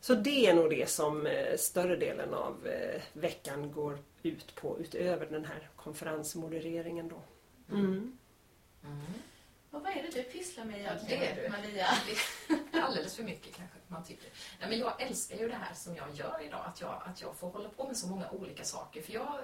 Så 0.00 0.14
det 0.14 0.46
är 0.46 0.54
nog 0.54 0.70
det 0.70 0.90
som 0.90 1.26
eh, 1.26 1.56
större 1.56 1.96
delen 1.96 2.34
av 2.34 2.66
eh, 2.66 3.02
veckan 3.12 3.72
går 3.72 3.98
ut 4.22 4.54
på 4.54 4.80
utöver 4.80 5.26
den 5.26 5.44
här 5.44 5.70
konferensmodereringen 5.76 7.08
då. 7.08 7.22
Mm. 7.70 8.18
Mm. 8.84 9.00
Och 9.70 9.82
vad 9.82 9.96
är 9.96 10.02
det 10.02 10.10
du 10.10 10.22
pysslar 10.22 10.64
med 10.64 10.80
egentligen, 10.80 11.22
ja, 11.22 11.34
det 11.34 11.46
är. 11.46 11.50
Maria? 11.50 11.86
Alldeles 12.84 13.16
för 13.16 13.22
mycket 13.22 13.54
kanske 13.54 13.76
man 13.88 14.04
tycker. 14.04 14.30
Nej, 14.60 14.68
men 14.68 14.78
jag 14.78 15.02
älskar 15.02 15.36
ju 15.36 15.48
det 15.48 15.54
här 15.54 15.74
som 15.74 15.96
jag 15.96 16.14
gör 16.14 16.40
idag, 16.46 16.64
att 16.66 16.80
jag, 16.80 17.02
att 17.06 17.22
jag 17.22 17.36
får 17.36 17.50
hålla 17.50 17.68
på 17.68 17.86
med 17.86 17.96
så 17.96 18.06
många 18.06 18.30
olika 18.30 18.64
saker. 18.64 19.02
För 19.02 19.12
jag, 19.12 19.34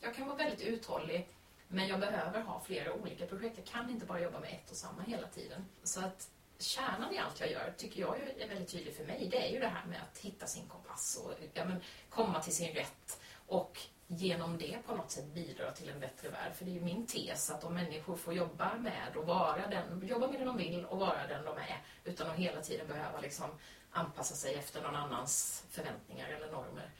jag 0.00 0.14
kan 0.14 0.26
vara 0.26 0.36
väldigt 0.36 0.62
uthållig 0.62 1.28
men 1.68 1.88
jag 1.88 2.00
behöver 2.00 2.40
ha 2.40 2.60
flera 2.60 2.94
olika 2.94 3.26
projekt. 3.26 3.58
Jag 3.58 3.66
kan 3.66 3.90
inte 3.90 4.06
bara 4.06 4.20
jobba 4.20 4.40
med 4.40 4.50
ett 4.52 4.70
och 4.70 4.76
samma 4.76 5.02
hela 5.02 5.26
tiden. 5.26 5.64
Så 5.82 6.00
att 6.00 6.28
kärnan 6.62 7.14
i 7.14 7.18
allt 7.18 7.40
jag 7.40 7.50
gör 7.50 7.74
tycker 7.76 8.00
jag 8.00 8.16
är 8.38 8.48
väldigt 8.48 8.68
tydlig 8.68 8.94
för 8.94 9.04
mig. 9.04 9.28
Det 9.30 9.48
är 9.48 9.52
ju 9.52 9.60
det 9.60 9.68
här 9.68 9.84
med 9.86 9.98
att 10.02 10.18
hitta 10.18 10.46
sin 10.46 10.68
kompass 10.68 11.22
och 11.24 11.32
ja, 11.54 11.64
men, 11.64 11.80
komma 12.10 12.42
till 12.42 12.54
sin 12.54 12.74
rätt 12.74 13.20
och 13.46 13.78
genom 14.06 14.58
det 14.58 14.78
på 14.86 14.96
något 14.96 15.10
sätt 15.10 15.34
bidra 15.34 15.72
till 15.72 15.88
en 15.88 16.00
bättre 16.00 16.28
värld. 16.28 16.54
För 16.54 16.64
det 16.64 16.70
är 16.70 16.74
ju 16.74 16.80
min 16.80 17.06
tes 17.06 17.50
att 17.50 17.64
om 17.64 17.74
människor 17.74 18.16
får 18.16 18.34
jobba 18.34 18.74
med 18.74 19.16
och 19.16 19.26
vara 19.26 19.66
den, 19.66 20.08
jobba 20.08 20.26
med 20.26 20.40
den 20.40 20.46
de 20.46 20.56
vill 20.56 20.84
och 20.84 20.98
vara 20.98 21.26
den 21.26 21.44
de 21.44 21.56
är 21.56 21.82
utan 22.04 22.30
att 22.30 22.36
hela 22.36 22.60
tiden 22.60 22.88
behöva 22.88 23.20
liksom 23.20 23.50
anpassa 23.90 24.34
sig 24.34 24.54
efter 24.54 24.82
någon 24.82 24.96
annans 24.96 25.64
förväntningar 25.70 26.28
eller 26.28 26.52
normer, 26.52 26.90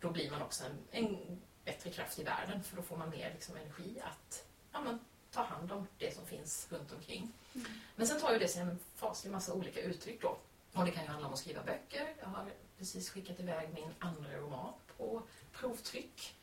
då 0.00 0.10
blir 0.10 0.30
man 0.30 0.42
också 0.42 0.64
en, 0.64 0.78
en 0.90 1.40
bättre 1.64 1.90
kraft 1.90 2.18
i 2.18 2.24
världen 2.24 2.62
för 2.62 2.76
då 2.76 2.82
får 2.82 2.96
man 2.96 3.10
mer 3.10 3.30
liksom, 3.30 3.56
energi 3.56 4.00
att 4.04 4.44
ja, 4.72 4.80
men, 4.80 4.98
ta 5.32 5.42
hand 5.42 5.72
om 5.72 5.86
det 5.98 6.14
som 6.14 6.26
finns 6.26 6.66
runt 6.70 6.92
omkring. 6.92 7.32
Mm. 7.54 7.66
Men 7.96 8.06
sen 8.06 8.20
tar 8.20 8.32
ju 8.32 8.38
det 8.38 8.48
sig 8.48 8.62
en 8.62 8.78
faslig 8.94 9.30
massa 9.30 9.52
olika 9.52 9.80
uttryck 9.80 10.22
då. 10.22 10.36
Och 10.72 10.84
det 10.84 10.90
kan 10.90 11.02
ju 11.02 11.08
handla 11.08 11.26
om 11.26 11.32
att 11.32 11.38
skriva 11.38 11.62
böcker. 11.62 12.14
Jag 12.20 12.26
har 12.26 12.52
precis 12.78 13.10
skickat 13.10 13.40
iväg 13.40 13.68
min 13.74 13.94
andra 13.98 14.36
roman 14.36 14.72
på 14.96 15.22
provtryck. 15.52 16.36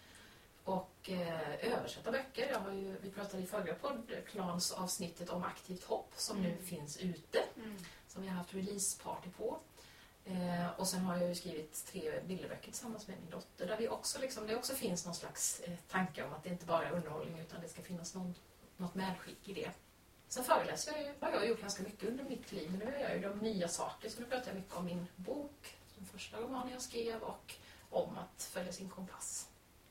Och 0.64 1.10
eh, 1.10 1.74
översätta 1.74 2.12
böcker. 2.12 2.50
Jag 2.50 2.60
har 2.60 2.72
ju, 2.72 2.98
vi 3.02 3.12
pratade 3.12 3.44
i 3.44 3.46
förra 3.46 3.74
poddklans 3.74 4.72
avsnittet 4.72 5.30
om 5.30 5.44
aktivt 5.44 5.84
hopp 5.84 6.14
som 6.16 6.38
mm. 6.38 6.52
nu 6.52 6.58
finns 6.58 6.98
ute. 6.98 7.44
Mm. 7.56 7.78
Som 8.08 8.22
vi 8.22 8.28
har 8.28 8.36
haft 8.36 8.54
releaseparty 8.54 9.30
på. 9.30 9.60
Eh, 10.26 10.70
och 10.78 10.88
sen 10.88 11.00
har 11.00 11.18
jag 11.18 11.30
ju 11.30 11.36
skrivit 11.36 11.86
tre 11.86 12.20
bilderböcker 12.28 12.72
tillsammans 12.72 13.08
med 13.08 13.18
min 13.22 13.30
dotter 13.30 13.68
där 13.68 13.78
vi 13.78 13.88
också 13.88 14.20
liksom, 14.20 14.48
det 14.48 14.56
också 14.56 14.76
finns 14.76 15.06
någon 15.06 15.16
slags 15.16 15.60
eh, 15.60 15.74
tanke 15.90 16.24
om 16.24 16.34
att 16.34 16.44
det 16.44 16.50
inte 16.50 16.66
bara 16.66 16.88
är 16.88 16.92
underhållning 16.92 17.40
utan 17.40 17.62
det 17.62 17.70
ska 17.70 17.82
finnas 17.82 18.16
någon, 18.16 18.36
något 18.78 18.96
medskick 18.96 19.50
i 19.50 19.54
det. 19.54 19.72
Sen 20.28 20.44
föreläser 20.44 20.92
jag 20.92 21.02
ju, 21.02 21.14
har 21.20 21.32
jag 21.32 21.48
gjort 21.48 21.62
ganska 21.62 21.84
mycket 21.84 22.10
under 22.10 22.24
mitt 22.24 22.52
liv, 22.52 22.72
men 22.72 22.80
nu 22.80 22.86
gör 22.86 23.10
jag 23.10 23.16
ju 23.16 23.22
de 23.22 23.38
nya 23.38 23.68
saker. 23.68 24.10
Så 24.10 24.20
nu 24.20 24.26
pratar 24.26 24.48
jag 24.48 24.56
mycket 24.56 24.76
om 24.76 24.86
min 24.86 25.08
bok, 25.16 25.78
den 25.98 26.06
första 26.06 26.38
romanen 26.38 26.74
jag 26.74 26.82
skrev 26.82 27.22
och 27.22 27.54
om 27.90 28.18
att 28.18 28.44
följa 28.44 28.72
sin 28.72 28.90
kompass. 28.90 29.50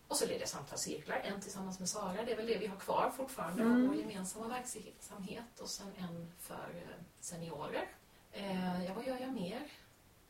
Och 0.08 0.16
så 0.16 0.26
leder 0.26 0.40
jag 0.40 0.48
samtalscirklar, 0.48 1.16
en 1.16 1.40
tillsammans 1.40 1.78
med 1.78 1.88
Sara, 1.88 2.24
det 2.24 2.32
är 2.32 2.36
väl 2.36 2.46
det 2.46 2.58
vi 2.58 2.66
har 2.66 2.76
kvar 2.76 3.12
fortfarande 3.16 3.62
mm. 3.62 3.88
vår 3.88 3.96
gemensamma 3.96 4.48
verksamhet 4.48 5.60
och 5.60 5.68
sen 5.68 5.92
en 5.98 6.32
för 6.38 6.70
eh, 6.74 7.02
seniorer. 7.20 7.88
Eh, 8.32 8.84
ja, 8.84 8.94
vad 8.94 9.06
gör 9.06 9.18
jag 9.20 9.32
mer? 9.32 9.62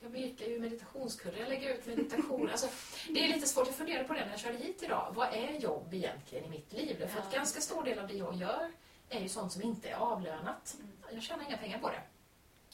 Jag 0.07 0.11
virkar 0.11 0.47
ju 0.47 0.61
meditationskurser, 0.61 1.41
jag 1.41 1.49
lägger 1.49 1.75
ut 1.75 1.87
meditation. 1.87 2.51
Alltså, 2.51 2.69
det 3.11 3.25
är 3.25 3.29
lite 3.29 3.47
svårt, 3.47 3.67
jag 3.67 3.77
funderade 3.77 4.05
på 4.05 4.15
det 4.15 4.21
när 4.21 4.31
jag 4.31 4.41
körde 4.41 4.59
hit 4.59 4.83
idag. 4.83 5.13
Vad 5.17 5.29
är 5.29 5.53
jobb 5.53 5.95
egentligen 5.95 6.45
i 6.45 6.49
mitt 6.49 6.73
liv? 6.73 7.07
För 7.09 7.21
att 7.21 7.33
ganska 7.33 7.61
stor 7.61 7.85
del 7.85 7.99
av 7.99 8.09
det 8.09 8.15
jag 8.15 8.35
gör 8.35 8.73
är 9.09 9.21
ju 9.21 9.29
sånt 9.29 9.53
som 9.53 9.63
inte 9.63 9.89
är 9.89 9.95
avlönat. 9.95 10.77
Mm. 10.79 10.93
Jag 11.13 11.23
tjänar 11.23 11.45
inga 11.45 11.57
pengar 11.57 11.79
på 11.79 11.91
det. 11.91 12.03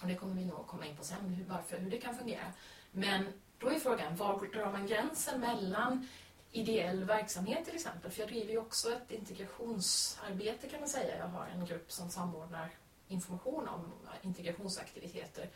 Och 0.02 0.08
det 0.08 0.14
kommer 0.14 0.34
vi 0.34 0.44
nog 0.44 0.66
komma 0.66 0.86
in 0.86 0.96
på 0.96 1.04
sen, 1.04 1.24
hur, 1.24 1.44
varför, 1.44 1.78
hur 1.78 1.90
det 1.90 1.98
kan 1.98 2.14
fungera. 2.14 2.52
Men 2.90 3.32
då 3.58 3.68
är 3.68 3.78
frågan, 3.78 4.16
var 4.16 4.52
drar 4.52 4.72
man 4.72 4.86
gränsen 4.86 5.40
mellan 5.40 6.08
ideell 6.50 7.04
verksamhet 7.04 7.64
till 7.64 7.74
exempel? 7.74 8.10
För 8.10 8.20
jag 8.20 8.28
driver 8.28 8.52
ju 8.52 8.58
också 8.58 8.92
ett 8.92 9.10
integrationsarbete 9.10 10.68
kan 10.68 10.80
man 10.80 10.88
säga. 10.88 11.18
Jag 11.18 11.28
har 11.28 11.46
en 11.46 11.66
grupp 11.66 11.92
som 11.92 12.10
samordnar 12.10 12.70
information 13.08 13.68
om 13.68 13.92
integrationsaktiviteter 14.22 15.50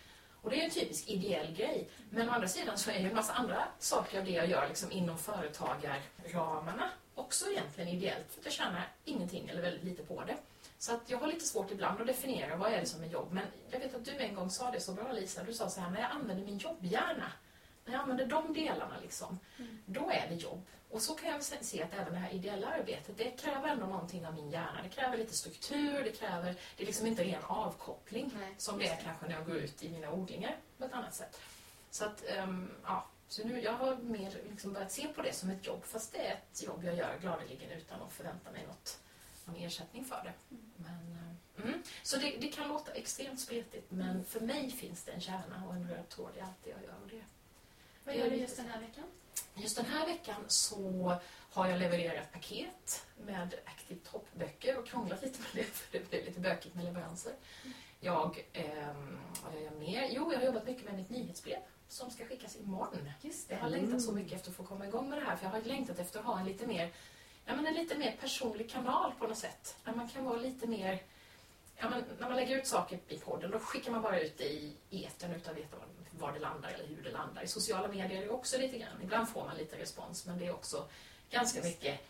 och 0.46 0.52
det 0.52 0.60
är 0.60 0.64
en 0.64 0.70
typisk 0.70 1.08
ideell 1.08 1.52
grej. 1.52 1.88
Men 2.10 2.28
å 2.28 2.32
andra 2.32 2.48
sidan 2.48 2.78
så 2.78 2.90
är 2.90 2.98
ju 2.98 3.08
en 3.08 3.14
massa 3.14 3.32
andra 3.32 3.64
saker 3.78 4.18
av 4.18 4.24
det 4.24 4.30
jag 4.30 4.46
gör 4.46 4.68
liksom 4.68 4.92
inom 4.92 5.18
företagarramarna 5.18 6.90
också 7.14 7.50
egentligen 7.50 7.88
ideellt. 7.88 8.32
För 8.32 8.40
jag 8.44 8.52
tjänar 8.52 8.88
ingenting 9.04 9.48
eller 9.48 9.62
väldigt 9.62 9.84
lite 9.84 10.02
på 10.02 10.24
det. 10.24 10.36
Så 10.78 10.94
att 10.94 11.10
jag 11.10 11.18
har 11.18 11.26
lite 11.26 11.44
svårt 11.44 11.70
ibland 11.70 12.00
att 12.00 12.06
definiera 12.06 12.56
vad 12.56 12.72
är 12.72 12.80
det 12.80 12.86
som 12.86 13.02
är 13.02 13.06
jobb. 13.06 13.28
Men 13.32 13.44
jag 13.70 13.78
vet 13.78 13.94
att 13.94 14.04
du 14.04 14.16
en 14.16 14.34
gång 14.34 14.50
sa 14.50 14.70
det 14.70 14.80
så 14.80 14.92
bra 14.92 15.12
Lisa. 15.12 15.42
Du 15.42 15.52
sa 15.52 15.68
så 15.68 15.80
här, 15.80 15.90
när 15.90 16.00
jag 16.00 16.10
använder 16.10 16.44
min 16.44 16.58
jobbhjärna 16.58 17.32
när 17.86 17.92
jag 17.92 18.02
använder 18.02 18.26
de 18.26 18.52
delarna, 18.52 18.94
liksom, 19.02 19.38
mm. 19.58 19.78
då 19.86 20.10
är 20.10 20.26
det 20.28 20.34
jobb. 20.34 20.62
Och 20.90 21.02
så 21.02 21.14
kan 21.14 21.30
jag 21.30 21.42
se 21.42 21.82
att 21.82 21.94
även 21.94 22.12
det 22.12 22.18
här 22.18 22.32
ideella 22.32 22.66
arbetet, 22.66 23.18
det 23.18 23.30
kräver 23.30 23.68
ändå 23.68 23.86
någonting 23.86 24.26
av 24.26 24.34
min 24.34 24.50
hjärna. 24.50 24.82
Det 24.82 24.88
kräver 24.88 25.16
lite 25.16 25.34
struktur, 25.34 26.04
det 26.04 26.12
kräver, 26.12 26.54
det 26.76 26.82
är 26.82 26.86
liksom 26.86 27.06
inte 27.06 27.24
ren 27.24 27.42
avkoppling 27.44 28.32
Nej, 28.38 28.54
som 28.58 28.78
det 28.78 28.86
är 28.86 28.96
kanske 28.96 29.26
när 29.26 29.34
jag 29.34 29.46
går 29.46 29.56
ut 29.56 29.82
i 29.82 29.88
mina 29.88 30.12
odlingar 30.12 30.56
på 30.78 30.84
ett 30.84 30.92
annat 30.92 31.14
sätt. 31.14 31.40
Så 31.90 32.04
att, 32.04 32.24
um, 32.44 32.70
ja, 32.84 33.06
så 33.28 33.44
nu 33.44 33.60
jag 33.60 33.72
har 33.72 33.96
mer 33.96 34.40
liksom 34.50 34.72
börjat 34.72 34.92
se 34.92 35.08
på 35.08 35.22
det 35.22 35.32
som 35.32 35.50
ett 35.50 35.66
jobb, 35.66 35.84
fast 35.84 36.12
det 36.12 36.26
är 36.26 36.32
ett 36.32 36.62
jobb 36.62 36.84
jag 36.84 36.96
gör 36.96 37.18
gladeligen 37.20 37.70
utan 37.70 38.02
att 38.02 38.12
förvänta 38.12 38.50
mig 38.50 38.66
något, 38.66 39.00
någon 39.44 39.56
ersättning 39.56 40.04
för 40.04 40.22
det. 40.24 40.54
Mm. 40.54 40.72
Men, 40.76 41.18
uh, 41.58 41.68
mm. 41.68 41.82
Så 42.02 42.16
det, 42.16 42.36
det, 42.40 42.48
kan 42.48 42.68
låta 42.68 42.92
extremt 42.92 43.40
spretigt, 43.40 43.90
men 43.90 44.24
för 44.24 44.40
mig 44.40 44.70
finns 44.70 45.04
det 45.04 45.12
en 45.12 45.20
kärna 45.20 45.66
och 45.66 45.74
en 45.74 45.88
röd 45.88 46.08
tråd 46.08 46.30
i 46.36 46.40
allt 46.40 46.64
det 46.64 46.70
jag 46.70 46.82
gör. 46.82 46.94
Och 47.02 47.08
det, 47.08 47.24
Vad 48.04 48.16
gör 48.16 48.30
du 48.30 48.36
just 48.36 48.56
den 48.56 48.66
här 48.66 48.80
veckan? 48.80 49.04
Just 49.54 49.76
den 49.76 49.86
här 49.86 50.06
veckan 50.06 50.44
så 50.48 51.16
har 51.50 51.68
jag 51.68 51.78
levererat 51.78 52.32
paket 52.32 53.06
med 53.26 53.54
Active 53.64 54.00
Top-böcker 54.10 54.78
och 54.78 54.86
krånglat 54.86 55.22
lite 55.22 55.38
med 55.40 55.48
det 55.54 55.64
för 55.72 55.98
det 55.98 56.10
blev 56.10 56.24
lite 56.24 56.40
bökigt 56.40 56.74
med 56.74 56.84
leveranser. 56.84 57.32
Jag, 58.00 58.46
eh, 58.52 58.64
vad 59.44 59.54
gör 59.54 59.62
jag 59.64 59.78
mer? 59.78 60.08
Jo, 60.10 60.32
jag 60.32 60.38
har 60.38 60.46
jobbat 60.46 60.66
mycket 60.66 60.84
med 60.84 60.94
mitt 60.94 61.10
nyhetsbrev 61.10 61.58
som 61.88 62.10
ska 62.10 62.24
skickas 62.24 62.56
imorgon. 62.56 63.10
Just 63.20 63.48
det. 63.48 63.54
Jag 63.54 63.62
har 63.62 63.68
längtat 63.68 64.02
så 64.02 64.12
mycket 64.12 64.32
efter 64.32 64.50
att 64.50 64.56
få 64.56 64.64
komma 64.64 64.86
igång 64.86 65.08
med 65.08 65.18
det 65.18 65.24
här 65.24 65.36
för 65.36 65.44
jag 65.44 65.52
har 65.52 65.60
längtat 65.60 65.98
efter 65.98 66.18
att 66.20 66.26
ha 66.26 66.38
en 66.38 66.46
lite 66.46 66.66
mer, 66.66 66.92
ja, 67.44 67.56
men 67.56 67.66
en 67.66 67.74
lite 67.74 67.98
mer 67.98 68.16
personlig 68.20 68.70
kanal 68.70 69.12
på 69.18 69.26
något 69.26 69.38
sätt. 69.38 69.76
Där 69.84 69.92
man 69.92 70.08
kan 70.08 70.24
vara 70.24 70.36
lite 70.36 70.66
mer 70.66 71.02
Ja, 71.78 71.88
men 71.90 72.04
när 72.18 72.28
man 72.28 72.36
lägger 72.36 72.58
ut 72.58 72.66
saker 72.66 72.98
i 73.08 73.18
podden 73.18 73.50
då 73.50 73.58
skickar 73.58 73.92
man 73.92 74.02
bara 74.02 74.20
ut 74.20 74.38
det 74.38 74.44
i 74.44 74.76
etern 74.90 75.32
utan 75.32 75.52
att 75.52 75.58
veta 75.58 75.76
vad 75.76 75.88
var 76.18 76.32
det 76.32 76.38
landar 76.38 76.68
eller 76.68 76.86
hur 76.86 77.02
det 77.02 77.10
landar. 77.10 77.42
I 77.42 77.46
sociala 77.46 77.88
medier 77.88 78.22
är 78.22 78.24
det 78.24 78.30
också 78.30 78.58
lite 78.58 78.78
grann. 78.78 79.02
Ibland 79.02 79.28
får 79.28 79.44
man 79.44 79.56
lite 79.56 79.78
respons 79.78 80.26
men 80.26 80.38
det 80.38 80.46
är 80.46 80.54
också 80.54 80.88
ganska 81.30 81.62
mycket 81.62 82.00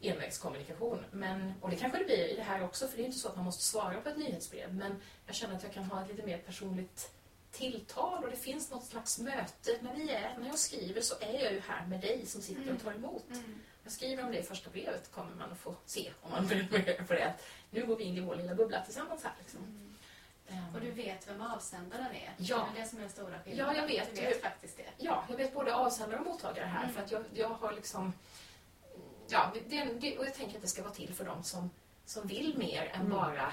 envägskommunikation. 0.00 1.04
Men, 1.10 1.54
och 1.60 1.70
det 1.70 1.76
kanske 1.76 1.98
det 1.98 2.04
blir 2.04 2.28
i 2.28 2.36
det 2.36 2.42
här 2.42 2.64
också 2.64 2.88
för 2.88 2.96
det 2.96 3.02
är 3.02 3.06
inte 3.06 3.18
så 3.18 3.28
att 3.28 3.36
man 3.36 3.44
måste 3.44 3.62
svara 3.62 4.00
på 4.00 4.08
ett 4.08 4.18
nyhetsbrev 4.18 4.74
men 4.74 5.02
jag 5.26 5.36
känner 5.36 5.56
att 5.56 5.62
jag 5.62 5.72
kan 5.72 5.84
ha 5.84 6.02
ett 6.02 6.08
lite 6.08 6.26
mer 6.26 6.38
personligt 6.38 7.10
tilltal 7.52 8.24
och 8.24 8.30
det 8.30 8.36
finns 8.36 8.70
något 8.70 8.84
slags 8.84 9.18
möte. 9.18 9.78
När, 9.80 9.94
vi 9.94 10.10
är, 10.10 10.36
när 10.38 10.46
jag 10.46 10.58
skriver 10.58 11.00
så 11.00 11.14
är 11.20 11.44
jag 11.44 11.52
ju 11.52 11.60
här 11.60 11.86
med 11.86 12.00
dig 12.00 12.26
som 12.26 12.42
sitter 12.42 12.74
och 12.74 12.82
tar 12.82 12.92
emot. 12.92 13.30
Mm. 13.30 13.60
Jag 13.82 13.92
skriver 13.92 14.24
om 14.24 14.32
det 14.32 14.38
i 14.38 14.42
första 14.42 14.70
brevet 14.70 15.12
kommer 15.12 15.34
man 15.34 15.52
att 15.52 15.58
få 15.58 15.74
se 15.86 16.10
om 16.22 16.30
man 16.30 16.46
vill 16.46 16.66
på 17.08 17.12
det. 17.14 17.34
Nu 17.70 17.86
går 17.86 17.96
vi 17.96 18.04
in 18.04 18.16
i 18.16 18.20
vår 18.20 18.36
lilla 18.36 18.54
bubbla 18.54 18.84
tillsammans 18.84 19.24
här. 19.24 19.32
Liksom. 19.38 19.60
Mm. 19.60 19.95
Um, 20.48 20.74
och 20.74 20.80
du 20.80 20.90
vet 20.90 21.28
vem 21.28 21.40
avsändaren 21.40 22.14
är? 22.14 22.34
Ja. 22.36 22.68
Det 22.74 22.80
är 22.80 22.82
det 22.82 22.88
som 22.88 22.98
är 22.98 23.02
den 23.02 23.10
stora 23.10 23.38
skillnaden. 23.38 23.76
Ja, 23.76 23.80
jag 23.80 23.88
vet. 23.88 24.14
Du 24.14 24.20
vet 24.20 24.42
faktiskt 24.42 24.76
det. 24.76 24.86
Ja, 24.96 25.24
jag 25.28 25.36
vet 25.36 25.54
både 25.54 25.74
avsändare 25.74 26.20
och 26.20 26.26
mottagare 26.26 26.64
här. 26.64 26.82
Mm. 26.82 26.94
För 26.94 27.02
att 27.02 27.10
jag, 27.10 27.24
jag 27.32 27.48
har 27.48 27.72
liksom... 27.72 28.12
Ja, 29.28 29.52
det, 29.68 29.84
det, 29.84 30.18
och 30.18 30.26
jag 30.26 30.34
tänker 30.34 30.56
att 30.56 30.62
det 30.62 30.68
ska 30.68 30.82
vara 30.82 30.94
till 30.94 31.14
för 31.14 31.24
dem 31.24 31.42
som, 31.42 31.70
som 32.04 32.26
vill 32.26 32.58
mer 32.58 32.90
än 32.94 33.00
mm. 33.00 33.12
bara 33.12 33.52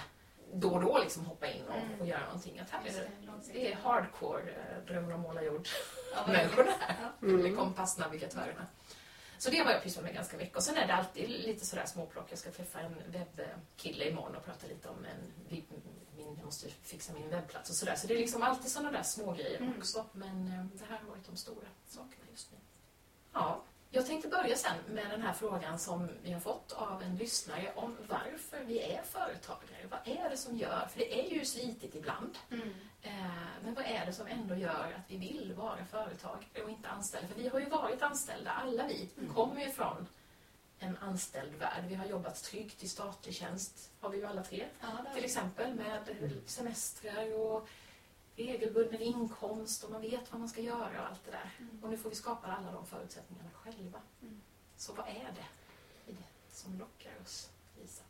då 0.54 0.70
och 0.70 0.82
då 0.82 0.98
liksom 0.98 1.26
hoppa 1.26 1.48
in 1.48 1.66
och, 1.68 1.78
mm. 1.78 2.02
och 2.02 2.08
göra 2.08 2.26
någonting. 2.26 2.60
Att 2.60 2.70
här 2.70 2.80
är 2.86 2.94
det, 2.94 3.10
det 3.54 3.72
är 3.72 3.76
hardcore 3.76 4.52
äh, 4.52 4.86
drömmar 4.88 5.14
om 5.14 5.22
måla 5.22 5.44
jord 5.44 5.68
ja, 6.16 6.24
här. 6.28 7.12
Mm. 7.22 7.56
Kompassnavigatörerna. 7.56 8.68
Så 9.38 9.50
det 9.50 9.58
har 9.58 9.72
jag 9.72 9.84
pysslat 9.84 10.06
med 10.06 10.14
ganska 10.14 10.38
mycket. 10.38 10.56
Och 10.56 10.64
sen 10.64 10.78
är 10.78 10.88
det 10.88 10.94
alltid 10.94 11.30
lite 11.30 11.66
sådär 11.66 11.86
småplock. 11.86 12.26
Jag 12.30 12.40
ska 12.40 12.52
träffa 12.52 12.80
en 12.80 12.96
webbkille 13.08 14.10
imorgon 14.10 14.36
och 14.36 14.46
prata 14.46 14.68
lite 14.68 14.90
om 14.90 15.06
en 15.06 15.34
jag 16.38 16.46
måste 16.46 16.70
fixa 16.70 17.14
min 17.14 17.30
webbplats 17.30 17.70
och 17.70 17.76
sådär. 17.76 17.96
Så 17.96 18.08
det 18.08 18.14
är 18.14 18.18
liksom 18.18 18.44
alltid 18.44 18.72
sådana 18.72 18.92
där 18.92 19.04
små 19.04 19.32
grejer 19.32 19.58
mm. 19.58 19.78
också. 19.78 20.06
Men 20.12 20.48
eh, 20.48 20.66
det 20.66 20.86
här 20.90 21.00
har 21.00 21.08
varit 21.10 21.26
de 21.26 21.38
stora 21.38 21.68
sakerna 21.88 22.24
just 22.32 22.52
nu. 22.52 22.58
Ja, 23.34 23.64
jag 23.96 24.06
tänkte 24.06 24.28
börja 24.28 24.56
sen 24.56 24.76
med 24.88 25.10
den 25.10 25.22
här 25.22 25.34
frågan 25.34 25.80
som 25.80 26.10
vi 26.24 26.32
har 26.32 26.40
fått 26.40 26.72
av 26.72 27.02
en 27.02 27.16
lyssnare 27.16 27.74
om 27.76 27.98
varför 28.10 28.64
vi 28.66 28.80
är 28.80 29.04
företagare. 29.04 29.88
Vad 29.90 30.00
är 30.18 30.30
det 30.30 30.38
som 30.38 30.58
gör, 30.58 30.88
för 30.92 31.00
det 31.00 31.20
är 31.20 31.34
ju 31.34 31.46
slitigt 31.46 31.96
ibland, 31.96 32.38
mm. 32.52 32.70
eh, 33.02 33.12
men 33.64 33.74
vad 33.74 33.86
är 33.86 34.06
det 34.06 34.14
som 34.14 34.28
ändå 34.28 34.56
gör 34.56 34.94
att 34.98 35.12
vi 35.12 35.18
vill 35.18 35.54
vara 35.58 35.86
företag 35.86 36.48
och 36.64 36.70
inte 36.70 36.90
anställda? 36.90 37.28
För 37.28 37.36
vi 37.42 37.48
har 37.48 37.60
ju 37.60 37.70
varit 37.70 38.02
anställda, 38.02 38.52
alla 38.52 38.88
vi 38.88 39.10
mm. 39.18 39.34
kommer 39.34 39.62
ju 39.62 39.72
från 39.72 40.08
en 40.84 40.98
anställd 40.98 41.54
värld. 41.56 41.84
Vi 41.88 41.96
har 41.96 42.06
jobbat 42.06 42.44
tryggt 42.44 42.84
i 42.84 42.88
statlig 42.88 43.36
tjänst, 43.36 43.92
har 44.00 44.10
vi 44.10 44.18
ju 44.18 44.26
alla 44.26 44.44
tre. 44.44 44.66
Ja, 44.82 45.06
Till 45.16 45.26
exempel 45.26 45.76
med 45.76 46.16
semestrar 46.46 47.34
och 47.34 47.68
regelbunden 48.36 49.02
inkomst 49.02 49.84
och 49.84 49.92
man 49.92 50.02
vet 50.02 50.32
vad 50.32 50.40
man 50.40 50.50
ska 50.50 50.62
göra 50.62 51.02
och 51.02 51.08
allt 51.10 51.26
det 51.26 51.32
där. 51.32 51.52
Mm. 51.60 51.84
Och 51.84 51.90
nu 51.90 51.98
får 51.98 52.10
vi 52.10 52.16
skapa 52.16 52.48
alla 52.48 52.72
de 52.72 52.86
förutsättningarna 52.86 53.50
själva. 53.54 54.02
Mm. 54.22 54.42
Så 54.78 54.94
vad 54.94 55.08
är 55.08 55.34
det 55.36 55.48
i 56.12 56.16
det 56.16 56.56
som 56.56 56.80
lockar 56.80 57.12
oss, 57.24 57.50
Lisa? 57.82 58.04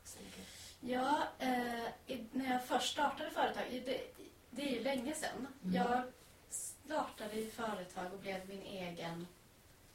Ja, 0.79 1.23
eh, 1.39 2.19
när 2.31 2.51
jag 2.51 2.65
först 2.65 2.91
startade 2.91 3.29
företag, 3.29 3.63
det, 3.85 4.01
det 4.49 4.61
är 4.61 4.73
ju 4.73 4.83
länge 4.83 5.15
sedan. 5.15 5.47
Mm. 5.63 5.75
Jag 5.75 6.03
startade 6.49 7.35
ju 7.35 7.51
företag 7.51 8.13
och 8.13 8.19
blev 8.19 8.49
min 8.49 8.61
egen, 8.61 9.27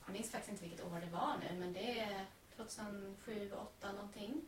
jag 0.06 0.12
minns 0.12 0.30
faktiskt 0.30 0.52
inte 0.52 0.64
vilket 0.64 0.86
år 0.86 1.00
det 1.00 1.10
var 1.10 1.36
nu, 1.38 1.58
men 1.58 1.72
det 1.72 2.00
är 2.00 2.26
2007, 2.66 3.48
2008 3.48 3.92
någonting. 3.92 4.40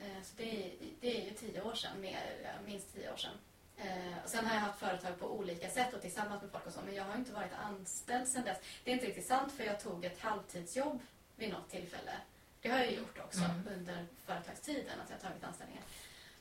Eh, 0.00 0.22
så 0.22 0.34
det 0.36 0.64
är, 0.66 0.72
det 1.00 1.20
är 1.20 1.24
ju 1.24 1.30
tio 1.30 1.62
år 1.62 1.74
sedan, 1.74 2.00
mer, 2.00 2.58
minst 2.66 2.94
tio 2.94 3.12
år 3.12 3.16
sedan. 3.16 3.34
Eh, 3.76 4.24
och 4.24 4.30
sen 4.30 4.46
har 4.46 4.54
jag 4.54 4.60
haft 4.60 4.78
företag 4.80 5.18
på 5.18 5.26
olika 5.38 5.70
sätt 5.70 5.94
och 5.94 6.00
tillsammans 6.00 6.42
med 6.42 6.50
folk 6.50 6.66
och 6.66 6.72
så, 6.72 6.80
men 6.84 6.94
jag 6.94 7.04
har 7.04 7.14
inte 7.14 7.32
varit 7.32 7.52
anställd 7.52 8.28
sedan 8.28 8.44
dess. 8.44 8.58
Det 8.84 8.90
är 8.90 8.94
inte 8.94 9.06
riktigt 9.06 9.26
sant 9.26 9.52
för 9.52 9.64
jag 9.64 9.80
tog 9.80 10.04
ett 10.04 10.20
halvtidsjobb 10.20 11.00
vid 11.36 11.50
något 11.52 11.70
tillfälle. 11.70 12.12
Det 12.60 12.68
har 12.68 12.78
jag 12.78 12.92
gjort 12.92 13.18
också 13.18 13.40
Mm. 13.44 13.68
under 13.78 14.06
företagstiden, 14.26 15.00
att 15.00 15.10
jag 15.10 15.16
har 15.16 15.22
tagit 15.30 15.44
anställningar. 15.44 15.82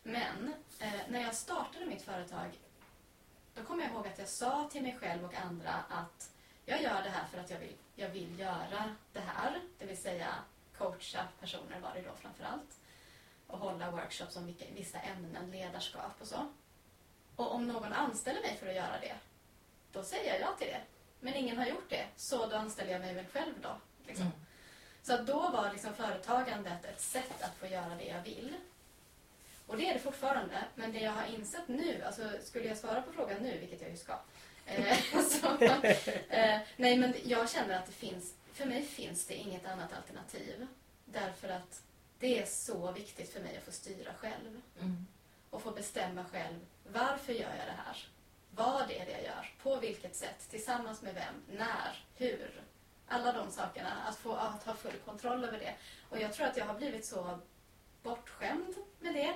Men 0.04 0.54
eh, 0.80 0.92
när 1.10 1.22
jag 1.22 1.36
startade 1.36 1.86
mitt 1.86 2.02
företag 2.02 2.60
då 3.56 3.64
kommer 3.64 3.84
jag 3.84 3.92
ihåg 3.94 4.08
att 4.08 4.20
jag 4.20 4.28
sa 4.28 4.70
till 4.72 4.82
mig 4.82 4.98
själv 5.02 5.26
och 5.26 5.36
andra 5.36 5.74
att 5.74 6.32
jag 6.66 6.82
gör 6.82 7.04
det 7.04 7.10
här 7.10 7.28
för 7.28 7.38
att 7.38 7.50
jag 7.50 7.60
vill, 7.60 7.76
jag 7.96 8.10
vill 8.10 8.40
göra 8.40 8.96
det 9.14 9.20
här. 9.20 9.62
Det 9.80 9.86
vill 9.86 9.98
säga 9.98 10.28
coacha 10.78 11.28
personer 11.40 11.80
var 11.80 11.94
det 11.94 12.02
då 12.02 12.16
framför 12.22 12.44
allt. 12.44 12.78
Och 13.48 13.60
hålla 13.60 13.92
workshops 13.92 14.36
om 14.36 14.46
vilka, 14.46 14.66
vissa 14.76 15.00
ämnen, 15.00 15.52
ledarskap 15.52 16.22
och 16.22 16.28
så. 16.28 16.50
Och 17.36 17.56
om 17.56 17.68
någon 17.68 17.94
anställer 17.94 18.42
mig 18.42 18.58
för 18.60 18.68
att 18.68 18.76
göra 18.76 19.00
det, 19.02 19.16
då 19.92 20.04
säger 20.04 20.34
jag 20.34 20.42
ja 20.42 20.56
till 20.58 20.68
det. 20.68 20.82
Men 21.20 21.36
ingen 21.36 21.58
har 21.58 21.66
gjort 21.66 21.90
det, 21.90 22.06
så 22.16 22.48
då 22.48 22.56
anställer 22.56 22.92
jag 22.92 23.02
mig 23.02 23.14
väl 23.14 23.26
själv 23.26 23.54
då. 23.62 23.76
Liksom. 24.08 24.26
Mm. 24.26 24.38
Så 25.04 25.18
då 25.18 25.50
var 25.50 25.72
liksom 25.72 25.94
företagandet 25.94 26.86
ett 26.86 27.02
sätt 27.02 27.42
att 27.42 27.56
få 27.56 27.68
göra 27.68 27.96
det 27.96 28.06
jag 28.06 28.22
vill. 28.22 28.56
Och 29.68 29.78
det 29.78 29.90
är 29.90 29.94
det 29.94 30.00
fortfarande. 30.00 30.64
Men 30.76 30.92
det 30.92 31.00
jag 31.00 31.12
har 31.12 31.26
insett 31.26 31.68
nu, 31.68 32.04
alltså 32.04 32.22
skulle 32.44 32.68
jag 32.68 32.78
svara 32.78 33.02
på 33.02 33.12
frågan 33.12 33.38
nu, 33.42 33.58
vilket 33.58 33.82
jag 33.82 33.90
ju 33.90 33.98
ska. 33.98 34.20
Eh, 34.66 34.98
så, 35.30 35.48
eh, 36.30 36.60
nej 36.76 36.98
men 36.98 37.14
jag 37.24 37.50
känner 37.50 37.80
att 37.80 37.86
det 37.86 37.92
finns, 37.92 38.34
för 38.62 38.70
mig 38.70 38.84
finns 38.84 39.26
det 39.26 39.34
inget 39.34 39.66
annat 39.66 39.94
alternativ. 39.94 40.68
Därför 41.06 41.50
att 41.50 41.84
det 42.20 42.40
är 42.40 42.46
så 42.46 42.92
viktigt 42.92 43.34
för 43.34 43.40
mig 43.40 43.58
att 43.58 43.64
få 43.64 43.72
styra 43.72 44.14
själv. 44.14 44.62
Mm. 44.80 45.08
Och 45.50 45.62
få 45.62 45.72
bestämma 45.72 46.26
själv, 46.26 46.60
varför 46.84 47.34
gör 47.34 47.56
jag 47.58 47.68
det 47.68 47.82
här? 47.86 48.08
Vad 48.56 48.92
är 48.92 49.06
det 49.06 49.12
jag 49.12 49.24
gör? 49.24 49.54
På 49.64 49.76
vilket 49.76 50.16
sätt? 50.16 50.50
Tillsammans 50.50 51.02
med 51.02 51.14
vem? 51.14 51.58
När? 51.58 52.06
Hur? 52.16 52.62
Alla 53.08 53.32
de 53.32 53.52
sakerna. 53.52 54.04
Att 54.08 54.18
få 54.18 54.34
att 54.34 54.64
ha 54.64 54.74
full 54.74 55.00
kontroll 55.06 55.44
över 55.44 55.60
det. 55.60 55.76
Och 56.10 56.20
jag 56.20 56.34
tror 56.34 56.48
att 56.48 56.58
jag 56.58 56.66
har 56.66 56.74
blivit 56.74 57.06
så 57.06 57.40
bortskämd 58.04 58.76
med 59.00 59.14
det. 59.14 59.34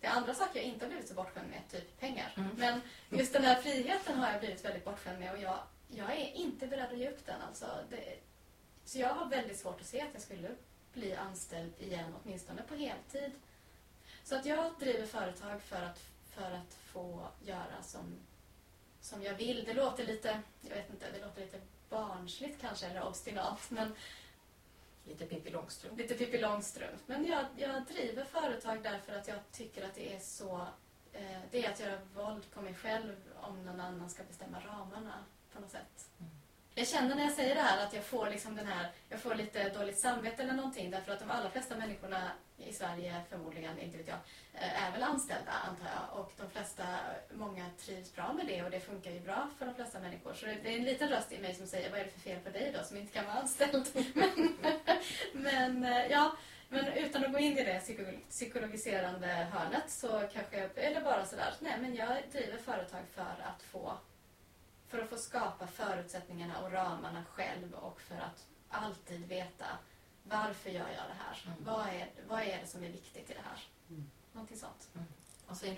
Det 0.00 0.06
är 0.06 0.10
andra 0.10 0.34
saker 0.34 0.60
jag 0.60 0.68
inte 0.68 0.84
har 0.84 0.90
blivit 0.90 1.08
så 1.08 1.14
bortskämd 1.14 1.48
med, 1.50 1.60
typ 1.70 2.00
pengar. 2.00 2.32
Mm. 2.36 2.50
Men 2.56 2.80
just 3.20 3.32
den 3.32 3.44
här 3.44 3.62
friheten 3.62 4.18
har 4.18 4.30
jag 4.30 4.40
blivit 4.40 4.64
väldigt 4.64 4.84
bortskämd 4.84 5.18
med 5.18 5.32
och 5.32 5.40
jag, 5.40 5.58
jag 5.88 6.10
är 6.10 6.32
inte 6.34 6.66
beredd 6.66 6.92
att 6.92 6.98
ge 6.98 7.10
upp 7.10 7.26
den. 7.26 7.42
Alltså. 7.42 7.66
Det, 7.90 8.18
så 8.90 8.98
jag 8.98 9.14
har 9.14 9.26
väldigt 9.26 9.58
svårt 9.58 9.80
att 9.80 9.86
se 9.86 10.00
att 10.00 10.08
jag 10.12 10.22
skulle 10.22 10.48
bli 10.92 11.14
anställd 11.14 11.72
igen, 11.78 12.14
åtminstone 12.22 12.62
på 12.62 12.74
heltid. 12.74 13.32
Så 14.24 14.36
att 14.36 14.46
jag 14.46 14.72
driver 14.78 15.06
företag 15.06 15.62
för 15.62 15.82
att, 15.82 16.00
för 16.30 16.50
att 16.52 16.74
få 16.74 17.28
göra 17.44 17.82
som, 17.82 18.18
som 19.00 19.22
jag 19.22 19.34
vill. 19.34 19.64
Det 19.64 19.74
låter 19.74 20.06
lite, 20.06 20.40
jag 20.60 20.76
vet 20.76 20.90
inte, 20.90 21.10
det 21.12 21.26
låter 21.26 21.40
lite 21.40 21.60
barnsligt 21.88 22.60
kanske, 22.60 22.86
eller 22.86 23.06
obstinat, 23.06 23.70
men 23.70 23.94
Lite 25.04 25.26
Pippi 25.26 25.50
Långstrump. 25.50 25.98
lite 25.98 26.14
Pippi 26.14 26.38
Långstrump. 26.38 27.00
Men 27.06 27.26
jag, 27.26 27.46
jag 27.56 27.84
driver 27.84 28.24
företag 28.24 28.82
därför 28.82 29.12
att 29.12 29.28
jag 29.28 29.38
tycker 29.52 29.84
att 29.84 29.94
det 29.94 30.14
är 30.14 30.20
så... 30.20 30.66
Eh, 31.12 31.40
det 31.50 31.64
är 31.66 31.72
att 31.72 31.80
göra 31.80 31.98
våld 32.14 32.50
på 32.50 32.62
mig 32.62 32.74
själv 32.74 33.16
om 33.40 33.64
någon 33.64 33.80
annan 33.80 34.10
ska 34.10 34.22
bestämma 34.22 34.60
ramarna 34.60 35.24
på 35.52 35.60
något 35.60 35.70
sätt. 35.70 36.08
Mm. 36.18 36.39
Jag 36.80 36.88
känner 36.88 37.14
när 37.14 37.22
jag 37.22 37.32
säger 37.32 37.54
det 37.54 37.60
här 37.60 37.86
att 37.86 37.94
jag 37.94 38.04
får 38.04 38.30
liksom 38.30 38.56
den 38.56 38.66
här, 38.66 38.90
jag 39.08 39.20
får 39.20 39.34
lite 39.34 39.68
dåligt 39.68 39.98
samvete 39.98 40.42
eller 40.42 40.52
någonting 40.52 40.90
därför 40.90 41.12
att 41.12 41.18
de 41.18 41.30
allra 41.30 41.50
flesta 41.50 41.76
människorna 41.76 42.30
i 42.58 42.72
Sverige 42.72 43.20
förmodligen, 43.30 43.78
inte 43.78 43.98
vet 43.98 44.08
jag, 44.08 44.18
eh, 44.54 44.84
är 44.84 44.92
väl 44.92 45.02
anställda 45.02 45.52
antar 45.68 45.86
jag 45.86 46.20
och 46.20 46.32
de 46.36 46.50
flesta, 46.50 46.82
många 47.32 47.66
trivs 47.78 48.14
bra 48.14 48.32
med 48.32 48.46
det 48.46 48.62
och 48.62 48.70
det 48.70 48.80
funkar 48.80 49.10
ju 49.10 49.20
bra 49.20 49.50
för 49.58 49.66
de 49.66 49.74
flesta 49.74 50.00
människor. 50.00 50.34
Så 50.34 50.46
det 50.46 50.52
är 50.52 50.78
en 50.78 50.84
liten 50.84 51.08
röst 51.08 51.32
i 51.32 51.38
mig 51.38 51.54
som 51.54 51.66
säger 51.66 51.90
vad 51.90 52.00
är 52.00 52.04
det 52.04 52.10
för 52.10 52.20
fel 52.20 52.40
på 52.40 52.50
dig 52.50 52.74
då 52.78 52.84
som 52.84 52.96
inte 52.96 53.12
kan 53.12 53.24
vara 53.26 53.36
anställd? 53.36 53.88
men, 54.14 54.56
men 55.32 55.84
eh, 55.84 56.06
ja, 56.06 56.36
men 56.68 56.86
utan 56.86 57.24
att 57.24 57.32
gå 57.32 57.38
in 57.38 57.58
i 57.58 57.64
det 57.64 57.82
psykologiserande 58.28 59.26
hörnet 59.26 59.90
så 59.90 60.08
kanske 60.08 60.60
jag, 60.60 60.70
eller 60.74 61.00
bara 61.00 61.26
sådär, 61.26 61.54
nej 61.60 61.74
men 61.80 61.94
jag 61.94 62.16
driver 62.32 62.58
företag 62.58 63.02
för 63.14 63.42
att 63.44 63.62
få 63.62 63.98
för 64.90 64.98
att 64.98 65.08
få 65.08 65.16
skapa 65.16 65.66
förutsättningarna 65.66 66.60
och 66.62 66.72
ramarna 66.72 67.24
själv 67.32 67.74
och 67.74 68.00
för 68.00 68.14
att 68.14 68.46
alltid 68.68 69.28
veta 69.28 69.66
varför 70.22 70.70
gör 70.70 70.80
jag 70.80 71.04
det 71.08 71.18
här? 71.18 71.42
Mm. 71.46 71.58
Vad, 71.64 71.86
är, 71.86 72.08
vad 72.28 72.40
är 72.40 72.58
det 72.62 72.66
som 72.66 72.84
är 72.84 72.88
viktigt 72.88 73.30
i 73.30 73.32
det 73.34 73.44
här? 73.44 73.62
Mm. 73.90 74.10
Någonting 74.32 74.56
sånt. 74.56 74.88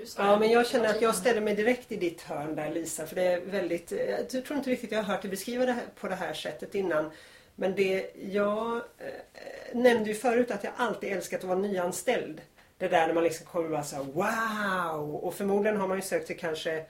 Sara? 0.05 0.27
Ja, 0.27 0.39
men 0.39 0.51
jag 0.51 0.67
känner 0.67 0.89
att 0.89 1.03
jag 1.03 1.15
ställer 1.15 1.41
mig 1.41 1.55
direkt 1.55 1.93
i 1.93 1.97
ditt 1.97 2.23
hörn 2.23 2.55
där 2.55 2.71
Lisa. 2.71 3.07
För 3.07 3.17
det 3.17 3.23
är 3.23 3.41
väldigt, 3.41 3.93
jag 4.33 4.45
tror 4.45 4.57
inte 4.57 4.71
riktigt 4.71 4.93
jag 4.93 5.03
har 5.03 5.15
hört 5.15 5.23
dig 5.23 5.31
beskriva 5.31 5.67
det 5.67 5.73
här 5.73 5.85
på 6.01 6.09
det 6.09 6.15
här 6.15 6.35
sättet 6.35 6.75
innan. 6.75 7.11
Men 7.55 7.75
det 7.75 8.11
jag 8.15 8.77
eh, 8.77 9.75
nämnde 9.75 10.09
ju 10.09 10.15
förut 10.15 10.51
att 10.51 10.65
jag 10.65 10.73
alltid 10.77 11.13
älskat 11.13 11.41
att 11.41 11.47
vara 11.47 11.59
nyanställd. 11.59 12.41
Det 12.79 12.89
där 12.89 13.07
när 13.07 13.15
man 13.15 13.25
liksom 13.25 13.47
kommer 13.47 13.65
och 13.65 13.71
bara 13.71 13.83
så 13.83 13.97
här, 13.97 14.03
wow! 14.05 15.15
Och 15.15 15.35
förmodligen 15.35 15.77
har 15.77 15.89
man 15.89 15.97
ju 15.99 16.03
sökt 16.03 16.27
sig 16.27 16.37
kanske 16.37 16.85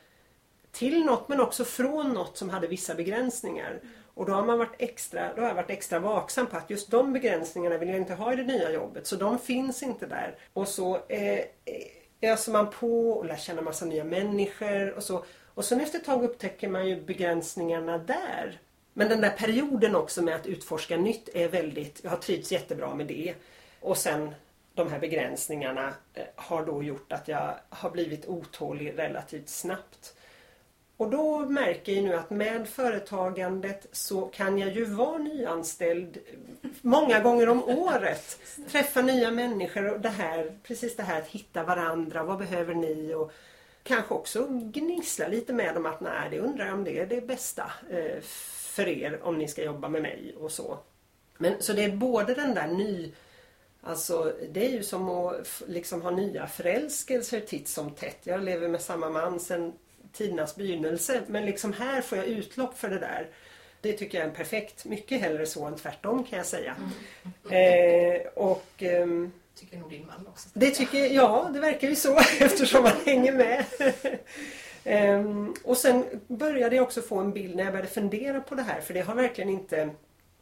till 0.73 1.05
något 1.05 1.29
men 1.29 1.41
också 1.41 1.65
från 1.65 2.13
något 2.13 2.37
som 2.37 2.51
hade 2.51 2.67
vissa 2.67 2.95
begränsningar. 2.95 3.81
Och 4.15 4.27
då 4.27 4.33
har 4.33 4.45
man 4.45 4.59
varit 4.59 4.75
extra, 4.79 5.35
då 5.35 5.41
har 5.41 5.49
jag 5.49 5.55
varit 5.55 5.71
extra 5.71 5.99
vaksam 5.99 6.47
på 6.47 6.57
att 6.57 6.71
just 6.71 6.91
de 6.91 7.13
begränsningarna 7.13 7.79
vill 7.79 7.89
jag 7.89 7.99
inte 7.99 8.15
ha 8.15 8.33
i 8.33 8.37
det 8.37 8.43
nya 8.43 8.71
jobbet. 8.71 9.07
Så 9.07 9.17
de 9.17 9.39
finns 9.39 9.83
inte 9.83 10.07
där. 10.07 10.37
Och 10.53 10.69
så 10.69 10.97
eh, 11.09 11.39
eh 11.39 11.47
öser 12.23 12.53
man 12.53 12.71
på 12.71 13.11
och 13.11 13.25
lär 13.27 13.37
känna 13.37 13.63
massa 13.63 13.85
nya 13.85 14.05
människor 14.05 14.93
och 14.93 15.03
så. 15.03 15.25
Och 15.55 15.65
sen 15.65 15.81
efter 15.81 15.99
ett 15.99 16.05
tag 16.05 16.25
upptäcker 16.25 16.69
man 16.69 16.89
ju 16.89 17.01
begränsningarna 17.01 17.99
där. 17.99 18.61
Men 18.93 19.09
den 19.09 19.21
där 19.21 19.31
perioden 19.31 19.97
också 19.97 20.23
med 20.23 20.35
att 20.35 20.47
utforska 20.47 20.97
nytt 20.97 21.29
är 21.35 21.49
väldigt, 21.49 22.01
jag 22.05 22.11
har 22.11 22.17
trivts 22.17 22.53
jättebra 22.53 22.95
med 22.95 23.07
det. 23.07 23.35
Och 23.81 23.97
sen 23.97 24.35
de 24.75 24.91
här 24.91 24.99
begränsningarna 24.99 25.95
eh, 26.15 26.25
har 26.37 26.67
då 26.67 26.83
gjort 26.83 27.13
att 27.13 27.29
jag 27.29 27.55
har 27.69 27.91
blivit 27.91 28.27
otålig 28.27 28.99
relativt 28.99 29.49
snabbt. 29.49 30.15
Och 30.97 31.11
då 31.11 31.39
märker 31.39 31.93
jag 31.93 32.05
nu 32.05 32.15
att 32.15 32.31
med 32.31 32.69
företagandet 32.69 33.87
så 33.93 34.21
kan 34.21 34.59
jag 34.59 34.73
ju 34.73 34.85
vara 34.85 35.19
nyanställd 35.19 36.19
många 36.81 37.21
gånger 37.21 37.49
om 37.49 37.63
året. 37.69 38.39
Träffa 38.71 39.03
nya 39.03 39.31
människor 39.31 39.93
och 39.93 40.01
det 40.01 40.09
här, 40.09 40.59
precis 40.63 40.97
det 40.97 41.03
här 41.03 41.19
att 41.19 41.29
hitta 41.29 41.63
varandra. 41.63 42.23
Vad 42.23 42.39
behöver 42.39 42.75
ni? 42.75 43.15
Och 43.15 43.33
kanske 43.83 44.15
också 44.15 44.47
gnissla 44.51 45.29
lite 45.29 45.53
med 45.53 45.75
dem 45.75 45.87
att 45.87 46.01
nej, 46.01 46.29
det 46.31 46.41
undrar 46.41 46.67
jag 46.67 46.75
om 46.75 46.85
det 46.85 46.99
är 46.99 47.07
det 47.07 47.27
bästa 47.27 47.73
eh, 47.91 48.21
för 48.75 48.89
er 48.89 49.21
om 49.23 49.39
ni 49.39 49.49
ska 49.49 49.65
jobba 49.65 49.89
med 49.89 50.03
mig 50.03 50.35
och 50.41 50.53
så. 50.53 50.79
Men 51.39 51.63
så 51.63 51.73
det 51.73 51.85
är 51.85 51.97
både 51.97 52.35
den 52.35 52.55
där 52.55 52.67
ny 52.67 53.13
Alltså 53.85 54.33
det 54.51 54.67
är 54.67 54.71
ju 54.71 54.83
som 54.83 55.09
att 55.09 55.63
liksom 55.67 56.03
ha 56.03 56.11
nya 56.11 56.47
förälskelser 56.47 57.41
titt 57.41 57.69
som 57.69 57.91
tätt. 57.91 58.19
Jag 58.23 58.45
lever 58.45 58.69
med 58.69 58.81
samma 58.81 59.11
man 59.11 59.41
sedan 59.41 59.73
tidernas 60.13 60.57
begynnelse 60.57 61.23
men 61.27 61.47
liksom 61.47 61.73
här 61.73 62.01
får 62.03 62.19
jag 62.19 62.27
utlopp 62.27 62.79
för 62.79 62.89
det 62.89 62.99
där. 62.99 63.27
Det 63.81 63.93
tycker 63.93 64.19
jag 64.19 64.25
är 64.25 64.31
en 64.31 64.37
perfekt, 64.37 64.85
mycket 64.85 65.21
hellre 65.21 65.47
så 65.47 65.65
än 65.65 65.77
tvärtom 65.77 66.25
kan 66.25 66.37
jag 66.37 66.47
säga. 66.47 66.77
Eh, 67.51 68.27
och 68.35 68.67
ehm, 68.79 69.33
Tycker 69.55 69.77
nog 69.77 69.91
din 69.91 70.07
man 70.07 70.27
också. 70.27 70.49
det 70.53 70.71
tycker 70.71 71.07
ja, 71.07 71.51
det 71.53 71.61
verkar 71.61 71.89
ju 71.89 71.97
så 71.97 72.19
eftersom 72.41 72.83
man 72.83 72.97
hänger 73.07 73.33
med. 73.33 73.65
Ehm, 74.85 75.55
och 75.65 75.77
sen 75.77 76.05
började 76.27 76.77
jag 76.77 76.83
också 76.83 77.03
få 77.03 77.19
en 77.19 77.33
bild 77.33 77.57
när 77.57 77.65
jag 77.65 77.73
började 77.73 77.91
fundera 77.91 78.41
på 78.41 78.55
det 78.55 78.63
här 78.63 78.81
för 78.81 78.95
det 78.95 79.01
har 79.01 79.15
verkligen 79.15 79.51
inte 79.51 79.91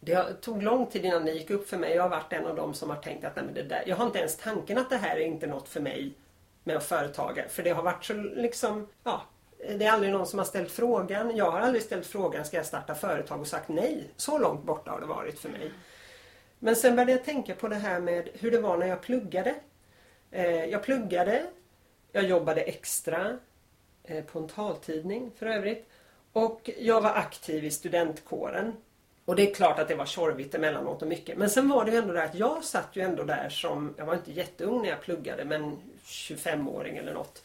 det 0.01 0.41
tog 0.41 0.63
lång 0.63 0.87
tid 0.87 1.05
innan 1.05 1.25
det 1.25 1.33
gick 1.33 1.51
upp 1.51 1.69
för 1.69 1.77
mig. 1.77 1.95
Jag 1.95 2.03
har 2.03 2.09
varit 2.09 2.33
en 2.33 2.47
av 2.47 2.57
dem 2.57 2.75
som 2.75 2.91
har 2.91 2.97
tänkt 2.97 3.25
att 3.25 3.37
nej, 3.37 3.45
men 3.45 3.55
det 3.55 3.63
där, 3.63 3.83
jag 3.87 3.97
har 3.97 4.07
inte 4.07 4.19
ens 4.19 4.37
tanken 4.37 4.79
att 4.79 4.91
det 4.91 4.97
här 4.97 5.17
är 5.17 5.21
inte 5.21 5.47
något 5.47 5.69
för 5.69 5.81
mig 5.81 6.13
med 6.65 6.77
att 6.77 6.85
företaga. 6.85 7.49
För 7.49 7.63
det 7.63 7.71
har 7.71 7.83
varit 7.83 8.05
så 8.05 8.13
liksom, 8.15 8.89
ja, 9.05 9.23
det 9.69 9.85
är 9.85 9.91
aldrig 9.91 10.13
någon 10.13 10.27
som 10.27 10.39
har 10.39 10.47
ställt 10.47 10.71
frågan. 10.71 11.37
Jag 11.37 11.51
har 11.51 11.61
aldrig 11.61 11.83
ställt 11.83 12.07
frågan, 12.07 12.45
ska 12.45 12.57
jag 12.57 12.67
starta 12.67 12.95
företag 12.95 13.41
och 13.41 13.47
sagt 13.47 13.69
nej. 13.69 14.11
Så 14.17 14.39
långt 14.39 14.65
borta 14.65 14.91
har 14.91 15.01
det 15.01 15.07
varit 15.07 15.39
för 15.39 15.49
mig. 15.49 15.73
Men 16.59 16.77
sen 16.77 16.97
började 16.97 17.13
jag 17.13 17.25
tänka 17.25 17.55
på 17.55 17.69
det 17.69 17.77
här 17.77 18.01
med 18.01 18.29
hur 18.33 18.51
det 18.51 18.61
var 18.61 18.77
när 18.77 18.87
jag 18.87 19.03
pluggade. 19.03 19.55
Eh, 20.31 20.65
jag 20.65 20.83
pluggade, 20.83 21.47
jag 22.13 22.25
jobbade 22.25 22.61
extra 22.61 23.39
eh, 24.05 24.25
på 24.25 24.39
en 24.39 24.49
taltidning 24.49 25.31
för 25.39 25.47
övrigt. 25.47 25.89
Och 26.33 26.71
jag 26.79 27.01
var 27.01 27.11
aktiv 27.11 27.65
i 27.65 27.71
studentkåren. 27.71 28.73
Och 29.25 29.37
det 29.37 29.51
är 29.51 29.55
klart 29.55 29.79
att 29.79 29.89
det 29.89 29.95
var 29.95 30.07
tjorvigt 30.07 30.55
emellanåt 30.55 31.03
och 31.03 31.09
mycket. 31.09 31.39
Men 31.39 31.51
sen 31.51 31.69
var 31.69 31.85
det 31.85 31.91
ju 31.91 31.97
ändå 31.97 32.13
det 32.13 32.23
att 32.23 32.35
jag 32.35 32.65
satt 32.65 32.89
ju 32.93 33.03
ändå 33.03 33.23
där 33.25 33.49
som, 33.49 33.95
jag 33.99 34.07
var 34.07 34.15
inte 34.15 34.33
jätteung 34.33 34.83
när 34.83 34.89
jag 34.89 35.01
pluggade 35.01 35.45
men 35.45 35.79
25-åring 36.05 36.97
eller 36.97 37.15
något. 37.15 37.43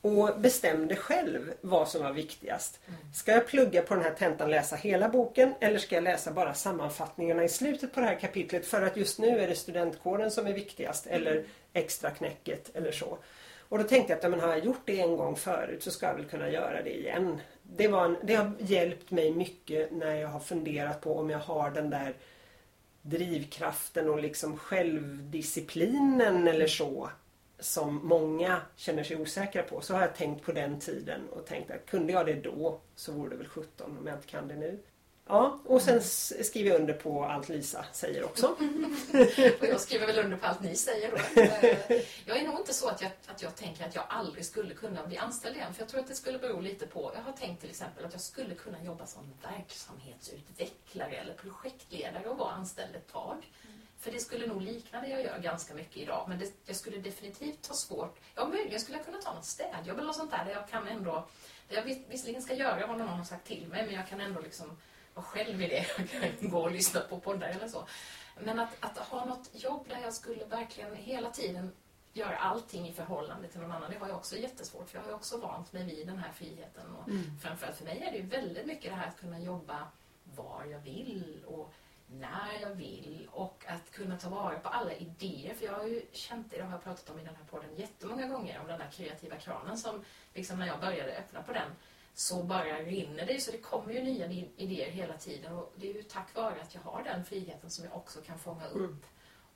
Och 0.00 0.40
bestämde 0.40 0.96
själv 0.96 1.52
vad 1.60 1.88
som 1.88 2.02
var 2.02 2.12
viktigast. 2.12 2.80
Ska 3.14 3.32
jag 3.32 3.46
plugga 3.46 3.82
på 3.82 3.94
den 3.94 4.04
här 4.04 4.14
tentan 4.14 4.50
läsa 4.50 4.76
hela 4.76 5.08
boken 5.08 5.54
eller 5.60 5.78
ska 5.78 5.94
jag 5.94 6.04
läsa 6.04 6.32
bara 6.32 6.54
sammanfattningarna 6.54 7.44
i 7.44 7.48
slutet 7.48 7.94
på 7.94 8.00
det 8.00 8.06
här 8.06 8.18
kapitlet 8.18 8.66
för 8.66 8.82
att 8.82 8.96
just 8.96 9.18
nu 9.18 9.40
är 9.40 9.48
det 9.48 9.54
studentkåren 9.54 10.30
som 10.30 10.46
är 10.46 10.52
viktigast 10.52 11.06
eller 11.06 11.44
extra 11.72 12.10
knäcket 12.10 12.76
eller 12.76 12.92
så. 12.92 13.18
Och 13.68 13.78
då 13.78 13.84
tänkte 13.84 14.12
jag 14.12 14.24
att 14.24 14.30
men 14.30 14.40
har 14.40 14.48
jag 14.48 14.64
gjort 14.64 14.82
det 14.84 15.00
en 15.00 15.16
gång 15.16 15.36
förut 15.36 15.82
så 15.82 15.90
ska 15.90 16.06
jag 16.06 16.14
väl 16.14 16.24
kunna 16.24 16.50
göra 16.50 16.82
det 16.82 16.98
igen. 16.98 17.40
Det, 17.62 17.88
var 17.88 18.04
en, 18.04 18.16
det 18.22 18.34
har 18.34 18.52
hjälpt 18.58 19.10
mig 19.10 19.32
mycket 19.32 19.92
när 19.92 20.14
jag 20.14 20.28
har 20.28 20.40
funderat 20.40 21.00
på 21.00 21.18
om 21.18 21.30
jag 21.30 21.38
har 21.38 21.70
den 21.70 21.90
där 21.90 22.14
drivkraften 23.02 24.10
och 24.10 24.22
liksom 24.22 24.58
självdisciplinen 24.58 26.48
eller 26.48 26.66
så 26.66 27.10
som 27.60 28.06
många 28.06 28.60
känner 28.76 29.04
sig 29.04 29.16
osäkra 29.16 29.62
på. 29.62 29.80
Så 29.80 29.94
har 29.94 30.00
jag 30.00 30.16
tänkt 30.16 30.44
på 30.44 30.52
den 30.52 30.80
tiden 30.80 31.28
och 31.28 31.46
tänkt 31.46 31.70
att 31.70 31.86
kunde 31.86 32.12
jag 32.12 32.26
det 32.26 32.34
då 32.34 32.80
så 32.94 33.12
vore 33.12 33.30
det 33.30 33.36
väl 33.36 33.48
17 33.48 33.98
om 34.00 34.06
jag 34.06 34.16
inte 34.16 34.26
kan 34.26 34.48
det 34.48 34.56
nu. 34.56 34.78
Ja, 35.28 35.58
och 35.64 35.82
sen 35.82 36.02
skriver 36.02 36.70
jag 36.70 36.80
under 36.80 36.94
på 36.94 37.24
allt 37.24 37.48
Lisa 37.48 37.84
säger 37.92 38.24
också. 38.24 38.46
och 39.60 39.66
jag 39.66 39.80
skriver 39.80 40.06
väl 40.06 40.18
under 40.18 40.36
på 40.36 40.46
allt 40.46 40.62
ni 40.62 40.76
säger 40.76 41.10
då. 41.10 41.16
Jag 42.26 42.36
är 42.36 42.46
nog 42.46 42.60
inte 42.60 42.74
så 42.74 42.88
att 42.88 43.02
jag, 43.02 43.10
att 43.26 43.42
jag 43.42 43.56
tänker 43.56 43.84
att 43.84 43.94
jag 43.94 44.04
aldrig 44.08 44.44
skulle 44.44 44.74
kunna 44.74 45.06
bli 45.06 45.18
anställd 45.18 45.56
igen. 45.56 45.74
För 45.74 45.82
jag 45.82 45.88
tror 45.88 46.00
att 46.00 46.08
det 46.08 46.14
skulle 46.14 46.38
bero 46.38 46.60
lite 46.60 46.86
på, 46.86 47.12
jag 47.14 47.22
har 47.22 47.32
tänkt 47.32 47.60
till 47.60 47.70
exempel 47.70 48.04
att 48.04 48.12
jag 48.12 48.20
skulle 48.20 48.54
kunna 48.54 48.84
jobba 48.84 49.06
som 49.06 49.34
verksamhetsutvecklare 49.42 51.16
eller 51.16 51.34
projektledare 51.34 52.28
och 52.28 52.38
vara 52.38 52.50
anställd 52.50 52.96
ett 52.96 53.12
tag. 53.12 53.46
För 53.98 54.10
det 54.12 54.18
skulle 54.18 54.46
nog 54.46 54.62
likna 54.62 55.00
det 55.00 55.08
jag 55.08 55.22
gör 55.22 55.38
ganska 55.38 55.74
mycket 55.74 55.96
idag. 55.96 56.24
Men 56.28 56.38
det, 56.38 56.52
jag 56.66 56.76
skulle 56.76 56.98
definitivt 56.98 57.66
ha 57.66 57.74
svårt. 57.74 58.20
Ja, 58.34 58.48
möjligen 58.48 58.80
skulle 58.80 58.98
jag 58.98 59.06
kunna 59.06 59.18
ta 59.18 59.34
något 59.34 59.44
städjobb 59.44 59.96
eller 59.96 60.06
något 60.06 60.16
sånt 60.16 60.30
där. 60.30 60.44
Där 60.44 60.52
jag 60.52 60.68
kan 60.68 60.88
ändå... 60.88 61.28
Där 61.68 61.76
jag 61.76 61.82
visserligen 61.82 62.42
ska 62.42 62.54
göra 62.54 62.86
vad 62.86 62.98
någon 62.98 63.08
har 63.08 63.24
sagt 63.24 63.46
till 63.46 63.68
mig. 63.68 63.86
Men 63.86 63.94
jag 63.94 64.08
kan 64.08 64.20
ändå 64.20 64.40
liksom 64.40 64.76
vara 65.14 65.26
själv 65.26 65.62
i 65.62 65.68
det. 65.68 65.86
Jag 66.22 66.40
kan 66.40 66.50
gå 66.50 66.62
och 66.62 66.70
lyssna 66.70 67.00
på 67.00 67.20
poddar 67.20 67.48
eller 67.48 67.68
så. 67.68 67.86
Men 68.40 68.58
att, 68.58 68.76
att 68.80 68.98
ha 68.98 69.24
något 69.24 69.50
jobb 69.52 69.88
där 69.88 70.00
jag 70.02 70.14
skulle 70.14 70.44
verkligen 70.44 70.96
hela 70.96 71.30
tiden 71.30 71.72
göra 72.12 72.36
allting 72.36 72.88
i 72.88 72.92
förhållande 72.92 73.48
till 73.48 73.60
någon 73.60 73.72
annan. 73.72 73.90
Det 73.90 73.98
har 73.98 74.08
jag 74.08 74.16
också 74.16 74.36
jättesvårt 74.36 74.90
för 74.90 74.98
jag 74.98 75.04
har 75.04 75.12
också 75.12 75.38
vant 75.38 75.72
mig 75.72 75.84
vid 75.84 76.06
den 76.06 76.18
här 76.18 76.32
friheten. 76.32 76.94
Och 76.94 77.08
mm. 77.08 77.38
Framförallt 77.42 77.76
för 77.76 77.84
mig 77.84 78.02
är 78.02 78.10
det 78.10 78.16
ju 78.16 78.26
väldigt 78.26 78.66
mycket 78.66 78.90
det 78.90 78.96
här 78.96 79.08
att 79.08 79.20
kunna 79.20 79.40
jobba 79.40 79.88
var 80.24 80.64
jag 80.64 80.78
vill 80.78 81.44
och 81.46 81.72
när 82.10 82.60
jag 82.60 82.74
vill 82.74 83.28
och 83.32 83.64
att 83.68 83.90
kunna 83.90 84.18
ta 84.18 84.28
vara 84.28 84.58
på 84.58 84.68
alla 84.68 84.92
idéer. 84.92 85.54
För 85.54 85.64
jag 85.64 85.72
har 85.72 85.84
ju 85.84 86.02
känt 86.12 86.50
det, 86.50 86.56
det 86.56 86.62
har 86.62 86.72
jag 86.72 86.84
pratat 86.84 87.10
om 87.10 87.18
i 87.18 87.24
den 87.24 87.36
här 87.36 87.44
podden 87.50 87.70
jättemånga 87.76 88.26
gånger, 88.26 88.60
om 88.60 88.66
den 88.66 88.78
där 88.78 88.90
kreativa 88.90 89.36
kranen 89.36 89.78
som 89.78 90.04
liksom 90.34 90.58
när 90.58 90.66
jag 90.66 90.80
började 90.80 91.16
öppna 91.16 91.42
på 91.42 91.52
den 91.52 91.70
så 92.14 92.42
bara 92.42 92.78
rinner 92.78 93.26
det 93.26 93.40
så 93.40 93.52
det 93.52 93.58
kommer 93.58 93.92
ju 93.92 94.02
nya 94.02 94.26
idéer 94.56 94.90
hela 94.90 95.16
tiden. 95.16 95.52
Och 95.56 95.72
det 95.76 95.90
är 95.90 95.94
ju 95.94 96.02
tack 96.02 96.34
vare 96.34 96.60
att 96.62 96.74
jag 96.74 96.80
har 96.80 97.04
den 97.04 97.24
friheten 97.24 97.70
som 97.70 97.84
jag 97.84 97.96
också 97.96 98.20
kan 98.20 98.38
fånga 98.38 98.66
upp 98.66 99.06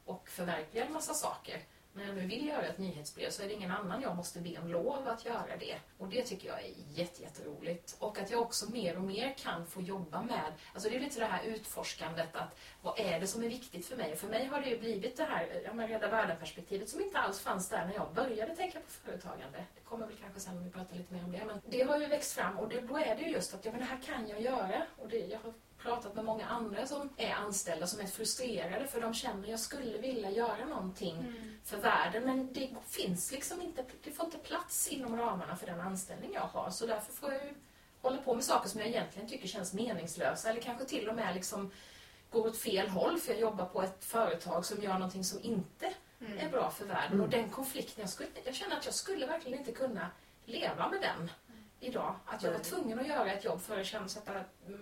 och 0.05 0.29
förverkliga 0.29 0.85
en 0.85 0.93
massa 0.93 1.15
saker 1.15 1.63
när 1.95 2.07
jag 2.07 2.15
nu 2.15 2.27
vill 2.27 2.47
göra 2.47 2.67
ett 2.67 2.79
nyhetsbrev 2.79 3.31
så 3.31 3.43
är 3.43 3.47
det 3.47 3.55
ingen 3.55 3.71
annan 3.71 4.03
jag 4.03 4.17
måste 4.17 4.41
be 4.41 4.59
om 4.59 4.69
lov 4.69 5.09
att 5.09 5.25
göra 5.25 5.57
det. 5.61 5.77
Och 5.99 6.09
det 6.09 6.23
tycker 6.23 6.49
jag 6.49 6.59
är 6.63 6.73
jätteroligt. 6.95 7.97
Och 7.99 8.19
att 8.19 8.31
jag 8.31 8.43
också 8.43 8.71
mer 8.71 8.97
och 8.97 9.03
mer 9.03 9.35
kan 9.39 9.67
få 9.67 9.83
jobba 9.83 10.23
med, 10.23 10.53
alltså 10.75 10.89
det 10.89 10.97
är 10.97 11.01
lite 11.01 11.21
det 11.21 11.27
här 11.27 11.45
utforskandet 11.45 12.37
att 12.37 12.59
vad 12.83 13.01
är 13.01 13.21
det 13.21 13.27
som 13.27 13.43
är 13.45 13.49
viktigt 13.49 13.87
för 13.87 13.97
mig? 13.97 14.13
Och 14.13 14.19
för 14.19 14.29
mig 14.29 14.47
har 14.47 14.61
det 14.61 14.69
ju 14.69 14.79
blivit 14.79 15.17
det 15.17 15.25
här 15.25 15.63
ja, 15.65 15.89
Rädda 15.89 16.09
Världen-perspektivet 16.09 16.89
som 16.89 17.01
inte 17.01 17.19
alls 17.19 17.41
fanns 17.41 17.69
där 17.69 17.87
när 17.87 17.95
jag 17.95 18.15
började 18.15 18.57
tänka 18.57 18.81
på 18.81 18.91
företagande. 18.91 19.65
Det 19.75 19.81
kommer 19.81 20.07
väl 20.07 20.17
kanske 20.17 20.41
sen 20.41 20.57
om 20.57 20.65
vi 20.65 20.71
pratar 20.71 20.97
lite 20.97 21.15
mer 21.15 21.25
om 21.25 21.33
det. 21.33 21.45
Men 21.47 21.61
det 21.67 21.83
har 21.83 21.99
ju 21.99 22.07
växt 22.07 22.33
fram 22.33 22.59
och 22.59 22.69
det, 22.69 22.81
då 22.81 22.97
är 22.97 23.17
det 23.17 23.23
ju 23.23 23.31
just 23.31 23.55
att 23.55 23.65
ja, 23.65 23.71
men 23.71 23.81
det 23.81 23.87
här 23.87 24.01
kan 24.03 24.29
jag 24.29 24.41
göra. 24.41 24.83
Och 24.99 25.09
det, 25.09 25.19
jag 25.19 25.39
har 25.39 25.53
pratat 25.83 26.15
med 26.15 26.25
många 26.25 26.47
andra 26.47 26.87
som 26.87 27.11
är 27.17 27.33
anställda 27.33 27.87
som 27.87 28.01
är 28.01 28.07
frustrerade 28.07 28.87
för 28.87 29.01
de 29.01 29.15
känner 29.15 29.43
att 29.43 29.49
jag 29.49 29.61
skulle 29.61 29.99
vilja 29.99 30.31
göra 30.31 30.67
någonting 30.67 31.19
mm. 31.19 31.59
för 31.65 31.77
världen 31.77 32.25
men 32.25 32.53
det 32.53 32.71
finns 32.89 33.33
liksom 33.33 33.63
inte, 33.63 33.85
det 34.05 34.11
får 34.11 34.25
inte 34.25 34.39
plats 34.39 34.89
inom 34.89 35.17
ramarna 35.17 35.57
för 35.57 35.67
den 35.67 35.81
anställning 35.81 36.31
jag 36.35 36.41
har 36.41 36.71
så 36.71 36.87
därför 36.87 37.13
får 37.13 37.33
jag 37.33 37.45
ju 37.45 37.55
hålla 38.03 38.17
på 38.17 38.35
med 38.35 38.45
saker 38.45 38.69
som 38.69 38.81
jag 38.81 38.89
egentligen 38.89 39.29
tycker 39.29 39.49
känns 39.49 39.73
meningslösa 39.73 40.51
eller 40.51 40.61
kanske 40.61 40.85
till 40.85 41.09
och 41.09 41.15
med 41.15 41.35
liksom 41.35 41.71
går 42.31 42.47
åt 42.47 42.59
fel 42.59 42.89
håll 42.89 43.19
för 43.19 43.33
jag 43.33 43.41
jobbar 43.41 43.67
på 43.67 43.83
ett 43.83 44.05
företag 44.05 44.65
som 44.65 44.83
gör 44.83 44.93
någonting 44.93 45.25
som 45.25 45.41
inte 45.43 45.93
mm. 46.21 46.39
är 46.39 46.51
bra 46.51 46.71
för 46.71 46.85
världen 46.85 47.13
mm. 47.13 47.21
och 47.21 47.29
den 47.29 47.51
konflikten, 47.51 48.01
jag, 48.01 48.11
skulle, 48.11 48.29
jag 48.45 48.55
känner 48.55 48.77
att 48.77 48.85
jag 48.85 48.95
skulle 48.95 49.27
verkligen 49.27 49.59
inte 49.59 49.73
kunna 49.73 50.11
leva 50.45 50.89
med 50.89 51.01
den 51.01 51.31
idag. 51.81 52.15
Att 52.27 52.43
jag 52.43 52.53
var 52.53 52.59
tvungen 52.59 53.01
att 53.01 53.07
göra 53.07 53.33
ett 53.33 53.45
jobb 53.45 53.61
för 53.61 53.81
att 53.81 53.87
känna 53.87 54.09
sätta 54.09 54.33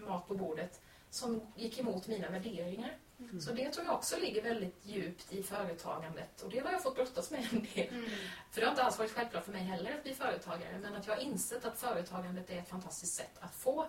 mat 0.07 0.29
på 0.29 0.35
bordet 0.35 0.81
som 1.11 1.41
gick 1.57 1.79
emot 1.79 2.07
mina 2.07 2.31
värderingar. 2.31 2.97
Mm. 3.19 3.41
Så 3.41 3.53
det 3.53 3.71
tror 3.71 3.87
jag 3.87 3.95
också 3.95 4.17
ligger 4.17 4.43
väldigt 4.43 4.87
djupt 4.87 5.33
i 5.33 5.43
företagandet. 5.43 6.43
Och 6.43 6.51
det 6.51 6.59
har 6.59 6.73
jag 6.73 6.83
fått 6.83 6.95
brottas 6.95 7.31
med 7.31 7.47
en 7.53 7.67
del. 7.75 7.89
Mm. 7.89 8.11
För 8.51 8.61
det 8.61 8.67
har 8.67 8.73
inte 8.73 8.83
alls 8.83 8.99
varit 8.99 9.11
självklart 9.11 9.45
för 9.45 9.53
mig 9.53 9.63
heller 9.63 9.95
att 9.95 10.03
bli 10.03 10.15
företagare. 10.15 10.79
Men 10.79 10.95
att 10.95 11.07
jag 11.07 11.15
har 11.15 11.23
insett 11.23 11.65
att 11.65 11.79
företagandet 11.79 12.51
är 12.51 12.59
ett 12.59 12.69
fantastiskt 12.69 13.15
sätt 13.15 13.39
att 13.41 13.55
få 13.55 13.87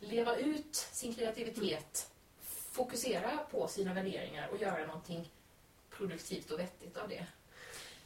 leva 0.00 0.36
ut 0.36 0.74
sin 0.74 1.14
kreativitet, 1.14 2.10
fokusera 2.70 3.38
på 3.50 3.68
sina 3.68 3.94
värderingar 3.94 4.48
och 4.48 4.60
göra 4.60 4.86
någonting 4.86 5.30
produktivt 5.90 6.50
och 6.50 6.58
vettigt 6.58 6.96
av 6.96 7.08
det. 7.08 7.26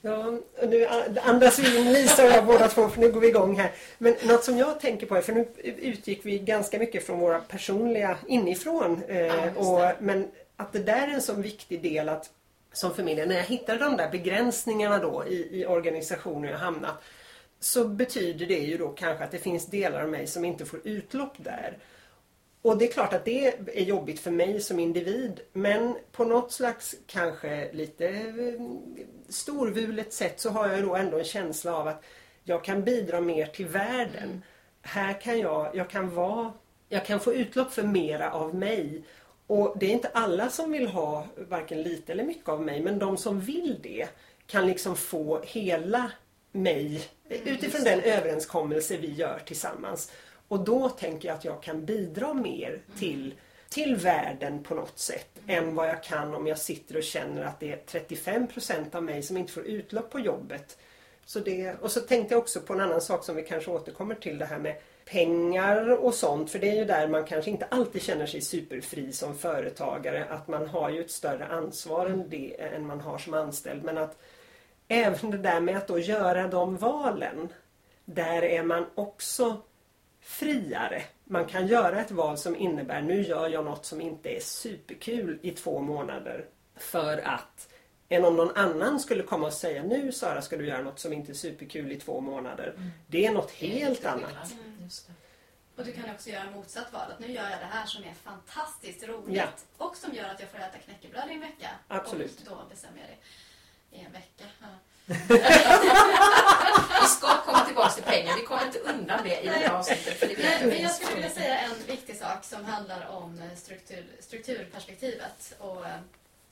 Ja, 0.02 0.38
nu 0.62 0.86
andas 1.22 1.58
vi 1.58 1.78
in 1.78 1.92
Lisa 1.92 2.24
och 2.24 2.30
jag 2.30 2.46
båda 2.46 2.68
två 2.68 2.88
för 2.88 3.00
nu 3.00 3.12
går 3.12 3.20
vi 3.20 3.28
igång 3.28 3.58
här. 3.58 3.72
Men 3.98 4.14
något 4.22 4.44
som 4.44 4.58
jag 4.58 4.80
tänker 4.80 5.06
på 5.06 5.16
är, 5.16 5.20
för 5.20 5.32
nu 5.32 5.48
utgick 5.62 6.20
vi 6.22 6.38
ganska 6.38 6.78
mycket 6.78 7.06
från 7.06 7.18
våra 7.18 7.40
personliga 7.40 8.16
inifrån. 8.26 9.02
Eh, 9.08 9.26
ja, 9.26 9.50
och, 9.56 10.02
men 10.02 10.28
att 10.56 10.72
det 10.72 10.78
där 10.78 11.08
är 11.08 11.12
en 11.12 11.22
så 11.22 11.34
viktig 11.34 11.82
del 11.82 12.08
att 12.08 12.30
som 12.72 12.94
familj, 12.94 13.26
när 13.26 13.36
jag 13.36 13.44
hittade 13.44 13.84
de 13.84 13.96
där 13.96 14.10
begränsningarna 14.10 14.98
då 14.98 15.24
i, 15.26 15.60
i 15.60 15.66
organisationer 15.66 16.50
jag 16.50 16.58
hamnat 16.58 17.02
så 17.60 17.84
betyder 17.84 18.46
det 18.46 18.58
ju 18.58 18.78
då 18.78 18.88
kanske 18.88 19.24
att 19.24 19.30
det 19.30 19.38
finns 19.38 19.66
delar 19.66 20.02
av 20.02 20.08
mig 20.08 20.26
som 20.26 20.44
inte 20.44 20.64
får 20.64 20.80
utlopp 20.84 21.34
där. 21.36 21.78
Och 22.62 22.78
det 22.78 22.88
är 22.88 22.92
klart 22.92 23.12
att 23.12 23.24
det 23.24 23.46
är 23.78 23.82
jobbigt 23.82 24.20
för 24.20 24.30
mig 24.30 24.60
som 24.60 24.78
individ 24.78 25.40
men 25.52 25.96
på 26.12 26.24
något 26.24 26.52
slags 26.52 26.94
kanske 27.06 27.72
lite 27.72 28.08
eh, 28.08 28.60
storvulet 29.28 30.12
sätt 30.12 30.40
så 30.40 30.50
har 30.50 30.68
jag 30.68 30.82
då 30.82 30.96
ändå 30.96 31.18
en 31.18 31.24
känsla 31.24 31.76
av 31.76 31.88
att 31.88 32.04
jag 32.44 32.64
kan 32.64 32.84
bidra 32.84 33.20
mer 33.20 33.46
till 33.46 33.66
världen. 33.66 34.24
Mm. 34.24 34.42
Här 34.82 35.20
kan 35.20 35.38
jag, 35.38 35.76
jag 35.76 35.90
kan 35.90 36.14
vara, 36.14 36.52
jag 36.88 37.06
kan 37.06 37.20
få 37.20 37.34
utlopp 37.34 37.72
för 37.72 37.82
mera 37.82 38.32
av 38.32 38.54
mig. 38.54 39.04
Och 39.46 39.76
det 39.78 39.86
är 39.86 39.90
inte 39.90 40.08
alla 40.08 40.50
som 40.50 40.70
vill 40.70 40.86
ha 40.86 41.26
varken 41.48 41.82
lite 41.82 42.12
eller 42.12 42.24
mycket 42.24 42.48
av 42.48 42.62
mig 42.62 42.80
men 42.80 42.98
de 42.98 43.16
som 43.16 43.40
vill 43.40 43.78
det 43.82 44.08
kan 44.46 44.66
liksom 44.66 44.96
få 44.96 45.40
hela 45.44 46.10
mig 46.52 47.02
mm, 47.30 47.48
utifrån 47.48 47.84
den 47.84 48.00
överenskommelse 48.00 48.96
vi 48.96 49.12
gör 49.12 49.42
tillsammans. 49.46 50.12
Och 50.50 50.64
då 50.64 50.88
tänker 50.88 51.28
jag 51.28 51.36
att 51.36 51.44
jag 51.44 51.62
kan 51.62 51.84
bidra 51.84 52.34
mer 52.34 52.82
till, 52.98 53.34
till 53.68 53.96
världen 53.96 54.62
på 54.62 54.74
något 54.74 54.98
sätt 54.98 55.28
än 55.46 55.74
vad 55.74 55.88
jag 55.88 56.02
kan 56.02 56.34
om 56.34 56.46
jag 56.46 56.58
sitter 56.58 56.96
och 56.96 57.02
känner 57.02 57.44
att 57.44 57.60
det 57.60 57.72
är 57.72 58.00
35% 58.00 58.96
av 58.96 59.02
mig 59.02 59.22
som 59.22 59.36
inte 59.36 59.52
får 59.52 59.62
utlopp 59.62 60.10
på 60.10 60.20
jobbet. 60.20 60.78
Så 61.24 61.40
det, 61.40 61.74
och 61.80 61.90
så 61.90 62.00
tänkte 62.00 62.34
jag 62.34 62.40
också 62.42 62.60
på 62.60 62.72
en 62.72 62.80
annan 62.80 63.00
sak 63.00 63.24
som 63.24 63.36
vi 63.36 63.42
kanske 63.42 63.70
återkommer 63.70 64.14
till 64.14 64.38
det 64.38 64.44
här 64.44 64.58
med 64.58 64.76
pengar 65.04 65.90
och 65.90 66.14
sånt. 66.14 66.50
För 66.50 66.58
det 66.58 66.70
är 66.70 66.74
ju 66.74 66.84
där 66.84 67.08
man 67.08 67.24
kanske 67.24 67.50
inte 67.50 67.66
alltid 67.66 68.02
känner 68.02 68.26
sig 68.26 68.40
superfri 68.40 69.12
som 69.12 69.38
företagare. 69.38 70.24
Att 70.24 70.48
man 70.48 70.66
har 70.66 70.90
ju 70.90 71.00
ett 71.00 71.10
större 71.10 71.46
ansvar 71.46 72.06
än, 72.06 72.28
det, 72.28 72.60
än 72.60 72.86
man 72.86 73.00
har 73.00 73.18
som 73.18 73.34
anställd. 73.34 73.84
Men 73.84 73.98
att 73.98 74.18
även 74.88 75.30
det 75.30 75.38
där 75.38 75.60
med 75.60 75.76
att 75.76 75.88
då 75.88 75.98
göra 75.98 76.48
de 76.48 76.76
valen. 76.76 77.52
Där 78.04 78.42
är 78.42 78.62
man 78.62 78.86
också 78.94 79.62
friare. 80.30 81.02
Man 81.24 81.46
kan 81.46 81.66
göra 81.66 82.00
ett 82.00 82.10
val 82.10 82.38
som 82.38 82.56
innebär 82.56 83.02
nu 83.02 83.22
gör 83.22 83.48
jag 83.48 83.64
något 83.64 83.86
som 83.86 84.00
inte 84.00 84.36
är 84.36 84.40
superkul 84.40 85.38
i 85.42 85.50
två 85.50 85.80
månader. 85.80 86.44
För 86.76 87.18
att 87.18 87.68
än 88.08 88.24
om 88.24 88.36
någon 88.36 88.56
annan 88.56 89.00
skulle 89.00 89.22
komma 89.22 89.46
och 89.46 89.52
säga 89.52 89.82
nu 89.82 90.12
Sara 90.12 90.42
ska 90.42 90.56
du 90.56 90.66
göra 90.66 90.82
något 90.82 90.98
som 90.98 91.12
inte 91.12 91.32
är 91.32 91.34
superkul 91.34 91.92
i 91.92 92.00
två 92.00 92.20
månader. 92.20 92.74
Mm. 92.76 92.90
Det 93.06 93.26
är 93.26 93.32
något 93.32 93.50
helt 93.50 94.04
annat. 94.04 94.52
Mm. 94.52 94.88
Och 95.76 95.84
du 95.84 95.92
kan 95.92 96.10
också 96.14 96.30
göra 96.30 96.50
motsatt 96.50 96.92
val. 96.92 97.12
Att 97.12 97.20
nu 97.20 97.26
gör 97.32 97.50
jag 97.50 97.60
det 97.60 97.70
här 97.70 97.86
som 97.86 98.04
är 98.04 98.14
fantastiskt 98.14 99.08
roligt 99.08 99.36
Ja. 99.36 99.46
och 99.86 99.96
som 99.96 100.14
gör 100.14 100.28
att 100.28 100.40
jag 100.40 100.48
får 100.48 100.58
äta 100.58 100.78
knäckebröd 100.78 101.30
i 101.30 101.34
en 101.34 101.40
vecka. 101.40 101.70
Absolut. 101.88 102.38
Och 102.38 102.56
då 102.56 102.68
bestämmer 102.70 102.98
jag 102.98 103.08
det 103.08 103.96
i 103.96 104.04
en 104.04 104.12
vecka. 104.12 104.44
Ja. 104.60 104.66
Tillbaka 107.80 107.94
till 107.94 108.04
pengar. 108.04 108.36
Vi 108.36 108.42
kommer 108.42 108.66
inte 108.66 108.78
undan 108.78 109.20
det 109.24 109.40
i 109.40 109.46
det 109.46 109.52
här 109.52 109.74
avsnittet. 109.74 110.20
Det 110.20 110.66
Men, 110.66 110.82
jag 110.82 110.90
skulle 110.90 111.14
vilja 111.14 111.30
säga 111.30 111.58
en 111.60 111.86
viktig 111.86 112.16
sak 112.16 112.44
som 112.44 112.64
handlar 112.64 113.06
om 113.08 113.38
eh, 113.42 113.56
struktur, 113.56 114.06
strukturperspektivet 114.20 115.54
och 115.58 115.86
eh, 115.86 116.00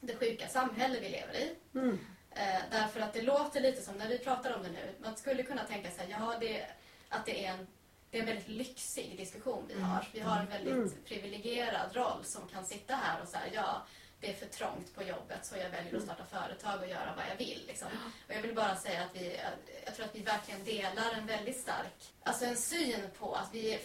det 0.01 0.17
sjuka 0.17 0.49
samhälle 0.49 1.01
vi 1.01 1.09
lever 1.09 1.35
i. 1.35 1.55
Mm. 1.75 1.99
Eh, 2.31 2.63
därför 2.71 3.01
att 3.01 3.13
det 3.13 3.23
låter 3.23 3.61
lite 3.61 3.83
som, 3.83 3.95
när 3.95 4.09
vi 4.09 4.19
pratar 4.19 4.57
om 4.57 4.63
det 4.63 4.69
nu, 4.69 4.95
man 5.03 5.17
skulle 5.17 5.43
kunna 5.43 5.65
tänka 5.65 5.91
sig 5.91 6.07
ja, 6.11 6.35
det, 6.41 6.67
att 7.09 7.27
det 7.27 7.45
är, 7.45 7.51
en, 7.51 7.67
det 8.11 8.19
är 8.19 8.21
en 8.21 8.27
väldigt 8.27 8.49
lyxig 8.49 9.15
diskussion 9.17 9.65
vi 9.75 9.81
har. 9.81 10.09
Vi 10.13 10.21
har 10.21 10.41
en 10.41 10.47
väldigt 10.47 10.75
Mm. 10.75 10.93
privilegierad 11.07 11.97
roll 11.97 12.25
som 12.25 12.49
kan 12.49 12.65
sitta 12.67 12.95
här 12.95 13.23
och 13.23 13.29
säga 13.29 13.43
ja, 13.55 13.87
det 14.21 14.31
är 14.31 14.35
för 14.35 14.47
trångt 14.47 14.95
på 14.95 15.03
jobbet 15.03 15.47
så 15.47 15.57
jag 15.57 15.71
väljer 15.71 15.97
att 15.97 16.03
starta 16.03 16.25
företag 16.25 16.81
och 16.81 16.89
göra 16.89 17.15
vad 17.17 17.25
jag 17.31 17.37
vill. 17.37 17.65
Liksom. 17.67 17.89
Och 18.29 18.35
jag 18.35 18.43
vill 18.43 18.55
bara 18.55 18.77
säga 18.77 19.03
att 19.03 19.17
vi, 19.17 19.41
jag 19.85 19.95
tror 19.95 20.07
att 20.07 20.15
vi 20.15 20.23
verkligen 20.23 20.65
delar 20.65 21.13
en 21.15 21.27
väldigt 21.27 21.61
stark, 21.61 22.13
alltså 22.23 22.45
en 22.45 22.57
syn 22.57 23.11
på 23.19 23.35
att 23.35 23.55
vi 23.55 23.75
är 23.75 23.81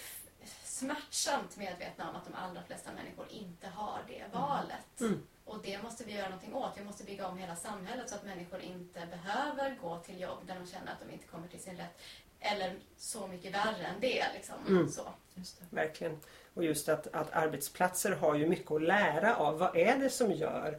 smärtsamt 0.63 1.57
medvetna 1.57 2.09
om 2.09 2.15
att 2.15 2.25
de 2.25 2.33
allra 2.33 2.63
flesta 2.63 2.91
människor 2.91 3.27
inte 3.29 3.67
har 3.67 3.99
det 4.07 4.23
valet. 4.33 4.99
Mm. 4.99 5.27
Och 5.45 5.61
det 5.63 5.83
måste 5.83 6.03
vi 6.03 6.13
göra 6.13 6.29
någonting 6.29 6.53
åt. 6.53 6.77
Vi 6.77 6.83
måste 6.83 7.03
bygga 7.03 7.27
om 7.27 7.37
hela 7.37 7.55
samhället 7.55 8.09
så 8.09 8.15
att 8.15 8.25
människor 8.25 8.61
inte 8.61 9.05
behöver 9.05 9.77
gå 9.81 9.99
till 9.99 10.21
jobb 10.21 10.39
där 10.47 10.55
de 10.55 10.67
känner 10.67 10.91
att 10.91 10.99
de 11.07 11.13
inte 11.13 11.27
kommer 11.27 11.47
till 11.47 11.59
sin 11.59 11.77
rätt. 11.77 12.01
Eller 12.39 12.79
så 12.97 13.27
mycket 13.27 13.53
värre 13.53 13.85
än 13.85 13.99
det. 13.99 14.25
Liksom. 14.33 14.55
Mm. 14.67 14.89
Så. 14.89 15.13
Just 15.35 15.59
det. 15.59 15.75
Verkligen. 15.75 16.19
Och 16.53 16.63
just 16.63 16.89
att, 16.89 17.07
att 17.11 17.33
arbetsplatser 17.33 18.11
har 18.11 18.35
ju 18.35 18.47
mycket 18.47 18.71
att 18.71 18.81
lära 18.81 19.35
av. 19.35 19.57
Vad 19.57 19.77
är 19.77 19.97
det 19.97 20.09
som 20.09 20.31
gör 20.31 20.77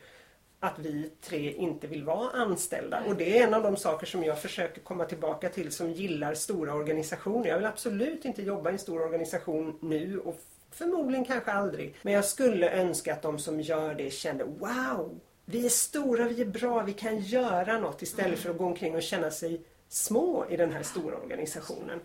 att 0.61 0.79
vi 0.79 1.11
tre 1.21 1.53
inte 1.53 1.87
vill 1.87 2.05
vara 2.05 2.31
anställda? 2.31 3.03
Och 3.07 3.17
det 3.17 3.39
är 3.39 3.47
en 3.47 3.55
av 3.55 3.63
de 3.63 3.77
saker 3.77 4.07
som 4.07 4.25
jag 4.25 4.43
försöker 4.43 4.81
komma 4.81 5.05
tillbaka 5.05 5.49
till 5.49 5.73
som 5.73 5.91
gillar 5.93 6.35
stora 6.35 6.75
organisationer. 6.75 7.49
Jag 7.49 7.57
vill 7.57 7.67
absolut 7.67 8.25
inte 8.25 8.43
jobba 8.43 8.71
i 8.71 8.73
en 8.73 8.79
stor 8.79 9.03
organisation 9.03 9.79
nu 9.81 10.21
och 10.21 10.41
förmodligen 10.71 11.25
kanske 11.25 11.53
aldrig. 11.53 11.95
Men 12.03 12.13
jag 12.13 12.25
skulle 12.25 12.71
önska 12.71 13.13
att 13.13 13.23
de 13.23 13.39
som 13.39 13.61
gör 13.61 13.95
det 13.95 14.11
kände 14.11 14.45
Wow! 14.45 15.21
Vi 15.47 15.67
är 15.67 15.71
stora, 15.71 16.29
vi 16.29 16.41
är 16.41 16.47
bra, 16.47 16.83
vi 16.83 16.93
kan 16.93 17.19
göra 17.19 17.79
något 17.79 18.03
istället 18.03 18.39
för 18.39 18.51
att 18.51 18.59
gå 18.59 18.65
omkring 18.65 18.97
och 18.97 19.03
känna 19.03 19.31
sig 19.31 19.61
små 19.89 20.47
i 20.51 20.57
den 20.57 20.73
här 20.73 20.83
stora 20.83 21.17
organisationen. 21.17 22.01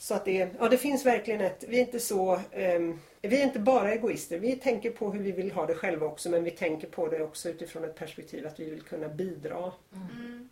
Så 0.00 0.14
att 0.14 0.24
det, 0.24 0.50
ja, 0.58 0.68
det 0.68 0.78
finns 0.78 1.06
verkligen 1.06 1.40
ett, 1.40 1.64
vi 1.68 1.76
är 1.76 1.80
inte 1.80 2.00
så, 2.00 2.40
ehm, 2.52 3.00
vi 3.22 3.40
är 3.40 3.44
inte 3.44 3.58
bara 3.58 3.92
egoister. 3.92 4.38
Vi 4.38 4.56
tänker 4.56 4.90
på 4.90 5.10
hur 5.12 5.20
vi 5.22 5.32
vill 5.32 5.52
ha 5.52 5.66
det 5.66 5.74
själva 5.74 6.06
också 6.06 6.30
men 6.30 6.44
vi 6.44 6.50
tänker 6.50 6.88
på 6.88 7.08
det 7.08 7.22
också 7.22 7.48
utifrån 7.48 7.84
ett 7.84 7.94
perspektiv 7.94 8.46
att 8.46 8.60
vi 8.60 8.70
vill 8.70 8.82
kunna 8.82 9.08
bidra. 9.08 9.72
Mm. 9.92 10.48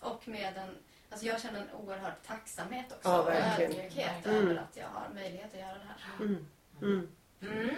Och 0.00 0.28
med 0.28 0.56
en, 0.56 0.68
alltså 1.10 1.26
jag 1.26 1.40
känner 1.40 1.60
en 1.60 1.70
oerhörd 1.70 2.12
tacksamhet 2.26 2.86
också. 2.92 3.08
Ja, 3.08 3.22
och 3.22 3.30
ödmjukhet 3.60 4.26
Mm. 4.26 4.36
över 4.36 4.56
att 4.56 4.76
jag 4.76 4.86
har 4.86 5.14
möjlighet 5.14 5.54
att 5.54 5.60
göra 5.60 5.74
det 5.74 5.88
här. 5.88 6.24
Mm. 6.26 6.46
Mm. 6.82 7.08
Mm. 7.42 7.74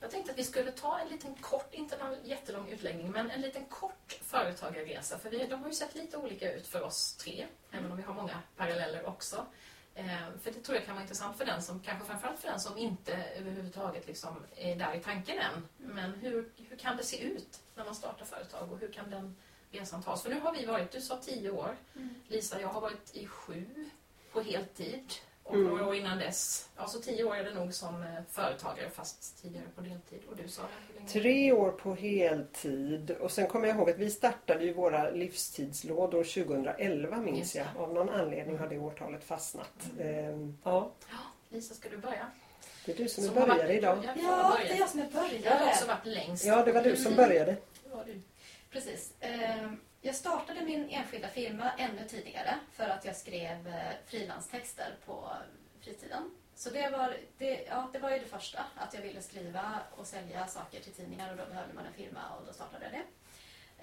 Jag 0.00 0.10
tänkte 0.10 0.32
att 0.32 0.38
vi 0.38 0.44
skulle 0.44 0.72
ta 0.72 0.98
en 0.98 1.08
liten 1.08 1.34
kort, 1.34 1.74
inte 1.74 1.96
någon 1.98 2.16
jättelång 2.24 2.68
utläggning, 2.68 3.10
men 3.10 3.30
en 3.30 3.40
liten 3.40 3.64
kort 3.64 4.18
företagarresa. 4.22 5.18
För 5.18 5.30
vi, 5.30 5.46
de 5.46 5.62
har 5.62 5.68
ju 5.68 5.74
sett 5.74 5.94
lite 5.94 6.16
olika 6.16 6.52
ut 6.52 6.66
för 6.66 6.82
oss 6.82 7.16
tre, 7.16 7.46
även 7.70 7.90
om 7.90 7.96
vi 7.96 8.02
har 8.02 8.14
många 8.14 8.38
paralleller 8.56 9.06
också. 9.06 9.46
Eh, 9.94 10.06
för 10.42 10.50
det 10.50 10.60
tror 10.60 10.76
jag 10.76 10.86
kan 10.86 10.94
vara 10.94 11.02
intressant 11.02 11.38
för 11.38 11.44
den 11.44 11.62
som, 11.62 11.80
kanske 11.80 12.06
framförallt 12.06 12.40
för 12.40 12.48
den 12.48 12.60
som 12.60 12.78
inte 12.78 13.12
överhuvudtaget 13.36 14.06
liksom 14.06 14.36
är 14.56 14.76
där 14.76 14.94
i 14.94 15.00
tanken 15.00 15.38
än. 15.38 15.68
Men 15.76 16.12
hur, 16.12 16.52
hur 16.68 16.76
kan 16.76 16.96
det 16.96 17.04
se 17.04 17.22
ut 17.22 17.60
när 17.74 17.84
man 17.84 17.94
startar 17.94 18.24
företag 18.24 18.72
och 18.72 18.78
hur 18.78 18.92
kan 18.92 19.10
den 19.10 19.36
resan 19.70 20.02
tas? 20.02 20.22
För 20.22 20.30
nu 20.30 20.40
har 20.40 20.52
vi 20.52 20.66
varit, 20.66 20.92
du 20.92 21.00
sa 21.00 21.16
tio 21.16 21.50
år, 21.50 21.76
Mm. 21.94 22.14
Lisa 22.28 22.60
jag 22.60 22.68
har 22.68 22.80
varit 22.80 23.16
i 23.16 23.26
sju 23.26 23.90
på 24.32 24.40
heltid. 24.40 25.12
Och 25.52 25.58
Mm. 25.58 25.70
några 25.70 25.86
år 25.88 25.94
innan 25.94 26.18
dess, 26.18 26.68
ja 26.76 26.86
så 26.86 26.98
tio 27.00 27.24
år 27.24 27.36
är 27.36 27.44
det 27.44 27.54
nog 27.54 27.74
som 27.74 28.02
eh, 28.02 28.08
företagare 28.30 28.90
fast 28.90 29.42
tidigare 29.42 29.66
på 29.76 29.80
deltid. 29.80 30.20
Och 30.30 30.36
du 30.36 30.48
sa? 30.48 30.62
Tre 31.08 31.52
år 31.52 31.70
på 31.70 31.94
heltid 31.94 33.10
och 33.10 33.30
sen 33.30 33.46
kommer 33.46 33.68
jag 33.68 33.76
ihåg 33.76 33.90
att 33.90 33.98
vi 33.98 34.10
startade 34.10 34.64
ju 34.64 34.72
våra 34.72 35.10
livstidslådor 35.10 36.24
2011 36.24 37.16
minns 37.16 37.54
jag. 37.56 37.66
Av 37.78 37.94
någon 37.94 38.08
anledning 38.08 38.58
har 38.58 38.68
det 38.68 38.78
årtalet 38.78 39.24
fastnat. 39.24 39.90
Ehm, 40.00 40.58
ja, 40.64 40.90
Lisa, 41.48 41.74
ska 41.74 41.88
du 41.88 41.96
börja? 41.96 42.26
det 42.86 42.92
är 42.92 42.96
du 42.96 43.08
som 43.08 43.24
är 43.24 43.28
Som 43.28 43.36
har 43.36 43.46
börjare 43.46 43.74
idag. 43.76 43.98
Ja, 44.04 44.12
Ja, 44.16 44.58
det 44.62 44.72
är 44.74 44.78
jag 44.78 44.88
som 44.88 45.00
är 45.00 45.08
Jag 45.12 45.20
har 45.20 45.28
börjare. 45.30 45.68
också 45.70 45.86
varit 45.86 46.06
längst. 46.06 46.44
Ja, 46.44 46.64
det 46.64 46.72
var 46.72 46.82
du 46.82 46.96
som 46.96 47.12
Mm. 47.12 47.16
började. 47.28 47.56
Det 47.84 47.96
var 47.96 48.04
du. 48.04 48.20
Precis. 48.70 49.12
Eh, 49.20 49.72
Jag 50.04 50.14
startade 50.14 50.60
min 50.64 50.88
enskilda 50.90 51.28
firma 51.28 51.70
ännu 51.78 52.04
tidigare 52.08 52.58
för 52.72 52.88
att 52.88 53.04
jag 53.04 53.16
skrev 53.16 53.68
eh, 53.68 53.92
frilanstexter 54.06 54.96
på 55.06 55.28
fritiden. 55.80 56.30
Så 56.54 56.70
det 56.70 56.90
var, 56.90 57.16
det, 57.38 57.62
ja, 57.68 57.88
det 57.92 57.98
var 57.98 58.10
ju 58.10 58.18
det 58.18 58.26
första, 58.26 58.64
att 58.76 58.94
jag 58.94 59.02
ville 59.02 59.22
skriva 59.22 59.80
och 59.96 60.06
sälja 60.06 60.46
saker 60.46 60.80
till 60.80 60.92
tidningar 60.92 61.30
och 61.30 61.36
då 61.36 61.46
behövde 61.46 61.74
man 61.74 61.86
en 61.86 61.92
firma 61.92 62.36
och 62.36 62.46
då 62.46 62.52
startade 62.52 62.84
jag 62.84 62.92
det. 62.92 63.04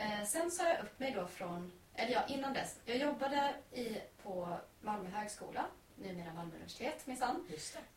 Eh, 0.03 0.25
Sen 0.25 0.51
sa 0.51 0.69
jag 0.69 0.79
upp 0.84 0.99
mig 0.99 1.12
då 1.12 1.27
från, 1.27 1.71
eller 1.95 2.12
ja, 2.12 2.25
innan 2.27 2.53
dess. 2.53 2.79
Jag 2.86 2.97
jobbade 2.97 3.53
i, 3.71 3.97
på 4.23 4.58
Malmö 4.82 5.10
högskola, 5.10 5.65
numera 5.95 6.34
Malmö 6.34 6.55
universitet 6.55 7.08
minsann 7.08 7.47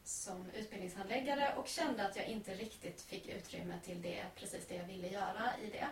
som 0.05 0.51
utbildningshandläggare 0.51 1.55
och 1.57 1.69
kände 1.69 2.07
att 2.07 2.17
jag 2.17 2.27
inte 2.27 2.55
riktigt 2.55 3.03
fick 3.03 3.29
utrymme 3.29 3.75
till 3.85 4.03
det, 4.03 4.25
precis 4.37 4.67
det 4.67 4.75
jag 4.75 4.85
ville 4.85 5.09
göra 5.09 5.51
i 5.63 5.71
det. 5.71 5.89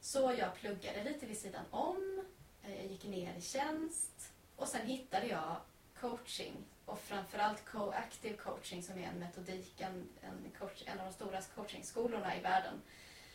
Så 0.00 0.34
jag 0.38 0.54
pluggade 0.54 1.04
lite 1.04 1.26
vid 1.26 1.38
sidan 1.38 1.64
om, 1.70 2.24
eh, 2.62 2.76
jag 2.76 2.86
gick 2.86 3.04
ner 3.04 3.34
i 3.34 3.40
tjänst 3.40 4.32
och 4.56 4.68
sen 4.68 4.86
hittade 4.86 5.26
jag 5.26 5.56
coaching 6.00 6.54
och 6.84 6.98
framförallt 6.98 7.64
co-active 7.64 8.36
coaching 8.36 8.82
som 8.82 8.98
är 8.98 9.06
en 9.06 9.18
metodik, 9.18 9.80
en, 9.80 10.08
en, 10.20 10.50
coach, 10.58 10.82
en 10.86 11.00
av 11.00 11.06
de 11.06 11.12
stora 11.12 11.40
coachingskolorna 11.54 12.36
i 12.36 12.40
världen. 12.40 12.82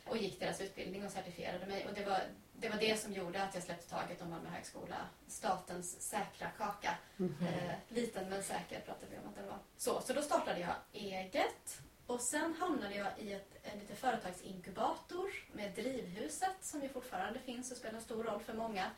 Och 0.06 0.18
gick 0.18 0.40
deras 0.40 0.62
utbildning 0.62 1.06
och 1.06 1.12
certifierade 1.12 1.66
mig. 1.66 1.88
Och 1.88 1.94
det 1.94 2.06
var 2.06 2.22
det, 2.54 2.70
var 2.70 2.78
det 2.78 3.00
som 3.00 3.14
gjorde 3.14 3.44
att 3.44 3.54
jag 3.54 3.64
släppte 3.64 3.90
taget 3.90 4.22
om 4.22 4.30
Malmö 4.30 4.50
högskola, 4.50 4.98
statens 5.28 6.02
säkra 6.02 6.50
kaka. 6.50 6.98
Eh, 7.20 7.74
liten 7.90 8.30
men 8.30 8.44
säker 8.44 8.80
pratade 8.80 9.12
vi 9.12 9.18
om 9.18 9.30
att 9.30 9.36
det 9.36 9.42
var. 9.42 9.58
Så, 9.78 10.02
så 10.02 10.14
då 10.14 10.22
startade 10.22 10.60
jag 10.60 10.76
eget 10.94 11.82
och 12.12 12.22
sen 12.22 12.56
hamnade 12.60 12.96
jag 12.96 13.08
i 13.20 13.34
ett, 13.34 13.56
en 13.64 13.80
liten 13.80 13.96
företagsinkubator 13.96 15.32
med 15.52 15.72
Drivhuset 15.72 16.56
som 16.62 16.82
ju 16.82 16.90
fortfarande 16.90 17.40
finns 17.40 17.72
och 17.72 17.78
spelar 17.78 17.96
en 17.96 18.02
stor 18.02 18.24
roll 18.24 18.40
för 18.40 18.54
många 18.54 18.92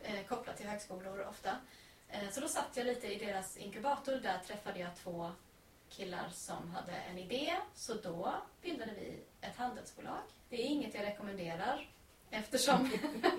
eh, 0.00 0.26
kopplat 0.28 0.56
till 0.56 0.66
högskolor 0.66 1.26
ofta. 1.28 1.56
Eh, 2.08 2.30
så 2.30 2.40
då 2.40 2.48
satt 2.48 2.76
jag 2.76 2.86
lite 2.86 3.06
i 3.06 3.18
deras 3.18 3.56
inkubator. 3.56 4.12
Där 4.12 4.38
träffade 4.38 4.78
jag 4.78 4.96
två 4.96 5.32
killar 5.88 6.28
som 6.32 6.70
hade 6.70 6.92
en 6.92 7.18
idé. 7.18 7.54
Så 7.74 7.94
då 7.94 8.34
bildade 8.62 8.92
vi 8.92 9.20
ett 9.40 9.56
handelsbolag. 9.56 10.22
Det 10.48 10.56
är 10.62 10.66
inget 10.66 10.94
jag 10.94 11.04
rekommenderar 11.04 11.90
eftersom, 12.30 12.90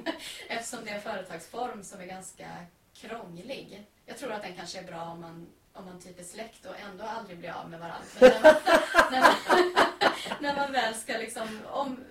eftersom 0.47 0.85
det 0.85 0.91
är 0.91 0.95
en 0.95 1.01
företagsform 1.01 1.83
som 1.83 2.01
är 2.01 2.05
ganska 2.05 2.65
krånglig. 2.93 3.85
Jag 4.05 4.17
tror 4.17 4.31
att 4.31 4.41
den 4.41 4.55
kanske 4.55 4.79
är 4.79 4.83
bra 4.83 5.03
om 5.03 5.21
man, 5.21 5.47
om 5.73 5.85
man 5.85 5.99
typ 5.99 6.19
är 6.19 6.23
släkt 6.23 6.65
och 6.65 6.79
ändå 6.79 7.03
aldrig 7.03 7.37
blir 7.37 7.51
av 7.51 7.69
med 7.69 7.79
varandra. 7.79 8.05
När, 8.19 8.41
man, 8.43 8.55
när, 9.11 9.21
man, 9.21 9.35
när 10.39 10.55
man 10.55 10.71
väl 10.71 10.95
ska 10.95 11.17
liksom... 11.17 11.59
Om, 11.67 12.05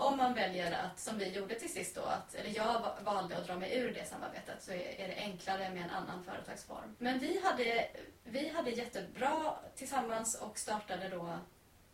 om 0.00 0.16
man 0.16 0.34
väljer 0.34 0.72
att, 0.72 1.00
som 1.00 1.18
vi 1.18 1.28
gjorde 1.32 1.54
till 1.54 1.72
sist 1.72 1.94
då, 1.94 2.02
att, 2.02 2.34
eller 2.34 2.56
jag 2.56 2.64
va- 2.80 2.98
valde 3.04 3.36
att 3.36 3.46
dra 3.46 3.56
mig 3.56 3.78
ur 3.78 3.94
det 3.94 4.08
samarbetet 4.08 4.62
så 4.62 4.72
är, 4.72 5.00
är 5.00 5.08
det 5.08 5.14
enklare 5.16 5.70
med 5.70 5.82
en 5.82 5.90
annan 5.90 6.24
företagsform. 6.24 6.96
Men 6.98 7.18
vi 7.18 7.40
hade, 7.44 7.88
vi 8.24 8.48
hade 8.48 8.70
jättebra 8.70 9.54
tillsammans 9.76 10.40
och 10.40 10.58
startade 10.58 11.08
då 11.08 11.38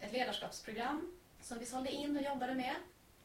ett 0.01 0.13
ledarskapsprogram 0.13 1.13
som 1.41 1.59
vi 1.59 1.67
sålde 1.67 1.91
in 1.91 2.17
och 2.17 2.23
jobbade 2.23 2.55
med. 2.55 2.75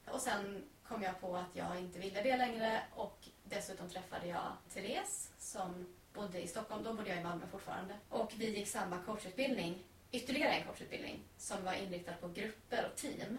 Och 0.08 0.22
sen 0.22 0.64
kom 0.88 1.04
jag 1.04 1.22
på 1.22 1.36
att 1.38 1.56
jag 1.56 1.80
inte 1.80 2.00
ville 2.00 2.22
det 2.22 2.38
längre 2.38 2.82
och 2.96 3.20
dessutom 3.44 3.90
träffade 3.90 4.28
jag 4.28 4.52
Therese 4.74 5.30
som 5.38 5.96
bodde 6.14 6.42
i 6.42 6.48
Stockholm. 6.48 6.84
Då 6.84 6.94
bodde 6.94 7.10
jag 7.10 7.20
i 7.20 7.24
Malmö 7.24 7.48
fortfarande. 7.52 7.96
Och 8.10 8.34
vi 8.38 8.58
gick 8.58 8.68
samma 8.68 8.98
coachutbildning, 8.98 9.84
ytterligare 10.12 10.54
en 10.54 10.66
coachutbildning 10.68 11.24
som 11.38 11.64
var 11.64 11.74
inriktad 11.74 12.14
på 12.14 12.28
grupper 12.28 12.90
och 12.92 12.98
team. 12.98 13.38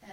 Eh, 0.00 0.08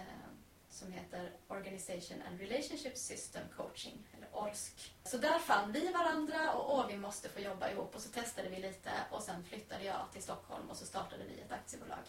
som 0.69 0.91
heter 0.91 1.31
Organization 1.47 2.21
and 2.27 2.39
Relationship 2.39 2.97
System 2.97 3.43
Coaching, 3.57 4.07
eller 4.17 4.27
ORSK. 4.33 4.93
Så 5.03 5.17
där 5.17 5.39
fann 5.39 5.71
vi 5.71 5.91
varandra 5.91 6.53
och 6.53 6.73
åh, 6.73 6.87
vi 6.87 6.97
måste 6.97 7.29
få 7.29 7.39
jobba 7.39 7.71
ihop 7.71 7.95
och 7.95 8.01
så 8.01 8.09
testade 8.09 8.49
vi 8.49 8.59
lite 8.59 8.91
och 9.11 9.23
sen 9.23 9.43
flyttade 9.43 9.83
jag 9.83 10.11
till 10.13 10.23
Stockholm 10.23 10.69
och 10.69 10.77
så 10.77 10.85
startade 10.85 11.23
vi 11.23 11.41
ett 11.41 11.51
aktiebolag. 11.51 12.05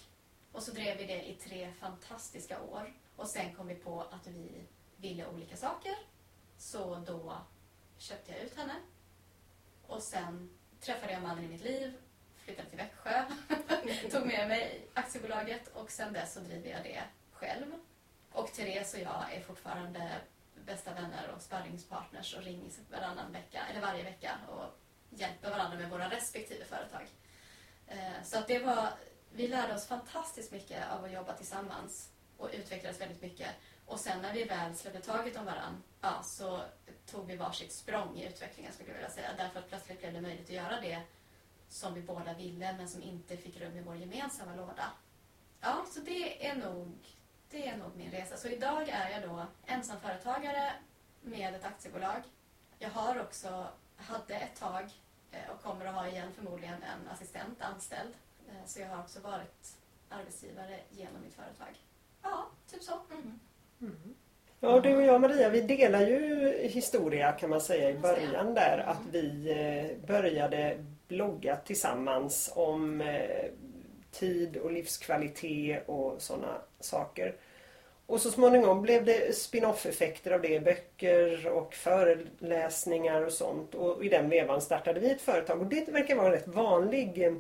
Och 0.53 0.63
så 0.63 0.73
drev 0.73 0.99
vi 0.99 1.07
det 1.07 1.29
i 1.29 1.35
tre 1.35 1.73
fantastiska 1.81 2.63
år 2.63 2.95
och 3.17 3.29
sen 3.29 3.55
kom 3.55 3.67
vi 3.67 3.75
på 3.75 4.01
att 4.01 4.27
vi 4.27 4.65
ville 4.97 5.27
olika 5.27 5.57
saker. 5.57 5.95
Så 6.59 6.95
då 7.07 7.37
köpte 7.99 8.33
jag 8.33 8.41
ut 8.43 8.57
henne 8.57 8.75
och 9.90 10.03
sen 10.03 10.50
träffade 10.81 11.12
jag 11.12 11.22
mannen 11.22 11.44
i 11.44 11.48
mitt 11.48 11.64
liv, 11.64 11.92
flyttade 12.37 12.68
till 12.68 12.79
Växjö, 12.79 13.24
tog 14.11 14.26
med 14.26 14.48
mig 14.48 14.88
aktiebolaget 14.94 15.68
och 15.68 15.90
sen 15.90 16.12
dess 16.12 16.33
så 16.33 16.40
driver 16.40 16.70
jag 16.70 16.83
det 16.83 17.03
själv. 17.33 17.66
Och 18.33 18.53
Therese 18.53 18.94
och 18.94 19.00
jag 19.00 19.33
är 19.33 19.40
fortfarande 19.40 20.11
bästa 20.66 20.94
vänner 20.94 21.31
och 21.37 21.42
sparringspartners 21.42 22.35
och 22.35 22.42
rings 22.42 22.79
varannan 22.90 23.33
vecka, 23.33 23.61
eller 23.70 23.81
varje 23.81 24.05
vecka 24.05 24.38
och 24.48 24.79
hjälper 25.11 25.50
varandra 25.50 25.79
med 25.79 25.90
våra 25.90 26.11
respektive 26.11 26.64
företag. 26.64 27.07
Eh, 27.87 28.22
så 28.24 28.38
att 28.38 28.48
det 28.48 28.59
var, 28.59 28.88
vi 29.33 29.48
lärde 29.48 29.74
oss 29.74 29.87
fantastiskt 29.87 30.53
mycket 30.53 30.90
av 30.90 31.05
att 31.05 31.12
jobba 31.12 31.33
tillsammans 31.33 32.11
och 32.37 32.50
utvecklades 32.53 33.00
väldigt 33.00 33.22
mycket. 33.22 33.50
Och 33.90 34.00
sen 34.00 34.22
när 34.22 34.33
vi 34.33 34.44
väl 34.44 34.76
släppte 34.76 35.00
taget 35.00 35.37
om 35.37 35.44
varandra 35.44 35.83
ja, 36.00 36.22
så 36.22 36.61
tog 37.07 37.26
vi 37.26 37.37
varsitt 37.37 37.72
språng 37.72 38.16
i 38.16 38.26
utvecklingen 38.26 38.72
skulle 38.72 38.88
jag 38.88 38.94
vilja 38.94 39.11
säga. 39.11 39.29
Därför 39.37 39.59
att 39.59 39.68
plötsligt 39.68 40.00
blev 40.00 40.12
det 40.12 40.20
möjligt 40.20 40.46
att 40.46 40.55
göra 40.55 40.81
det 40.81 41.03
som 41.68 41.94
vi 41.94 42.03
båda 42.03 42.35
ville 42.35 42.72
men 42.72 42.88
som 42.88 43.03
inte 43.03 43.37
fick 43.37 43.61
rum 43.61 43.76
i 43.76 43.81
vår 43.81 43.96
gemensamma 43.96 44.55
låda. 44.55 44.90
Ja, 45.61 45.85
så 45.90 46.00
det 46.00 46.46
är 46.46 46.55
nog, 46.55 46.94
det 47.50 47.68
är 47.68 47.76
nog 47.76 47.96
min 47.96 48.11
resa. 48.11 48.37
Så 48.37 48.48
idag 48.48 48.88
är 48.88 49.11
jag 49.11 49.22
då 49.22 49.46
ensamföretagare 49.66 50.72
med 51.20 51.55
ett 51.55 51.64
aktiebolag. 51.64 52.22
Jag 52.79 52.90
har 52.90 53.20
också, 53.20 53.68
hade 53.96 54.35
ett 54.35 54.57
tag 54.57 54.90
eh, 55.31 55.50
och 55.50 55.62
kommer 55.62 55.87
att 55.87 55.94
ha 55.94 56.09
igen 56.09 56.33
förmodligen 56.33 56.83
en 56.83 57.09
assistent 57.09 57.62
anställd. 57.62 58.14
Eh, 58.48 58.66
så 58.66 58.81
jag 58.81 58.88
har 58.88 59.03
också 59.03 59.20
varit 59.20 59.76
arbetsgivare 60.09 60.81
genom 60.90 61.22
mitt 61.22 61.35
företag. 61.35 61.81
Ja, 62.22 62.46
typ 62.70 62.83
så. 62.83 63.00
Mm. 63.11 63.40
Ja, 64.61 64.81
du 64.81 64.97
och 64.97 65.03
jag 65.03 65.21
Maria, 65.21 65.49
vi 65.49 65.61
delar 65.61 66.01
ju 66.01 66.53
historia 66.62 67.33
kan 67.33 67.51
man 67.51 67.61
säga 67.61 67.90
i 67.90 67.99
början 67.99 68.55
där 68.55 68.79
att 68.87 69.01
vi 69.12 69.51
eh, 69.51 70.07
började 70.07 70.85
blogga 71.09 71.57
tillsammans 71.57 72.53
om 72.55 73.01
eh, 73.01 73.45
tid 74.11 74.57
och 74.57 74.73
livskvalitet 74.73 75.83
och 75.87 76.23
sådana 76.23 76.59
saker. 76.81 77.35
Och 78.07 78.21
så 78.21 78.31
småningom 78.31 78.83
blev 78.83 79.05
det 79.05 79.37
spin-off 79.37 79.87
effekter 79.87 80.31
av 80.31 80.43
det, 80.43 80.64
böcker 80.64 81.49
och 81.49 81.75
föreläsningar 81.75 83.27
och 83.27 83.33
sånt. 83.33 83.75
Och 83.75 84.05
i 84.05 84.09
den 84.09 84.29
vevan 84.29 84.61
startade 84.61 85.01
vi 85.01 85.11
ett 85.11 85.21
företag 85.21 85.61
och 85.61 85.66
det 85.66 85.88
verkar 85.88 86.16
vara 86.16 86.27
en 86.27 86.33
rätt 86.33 86.49
vanlig, 86.49 87.23
eh, 87.23 87.33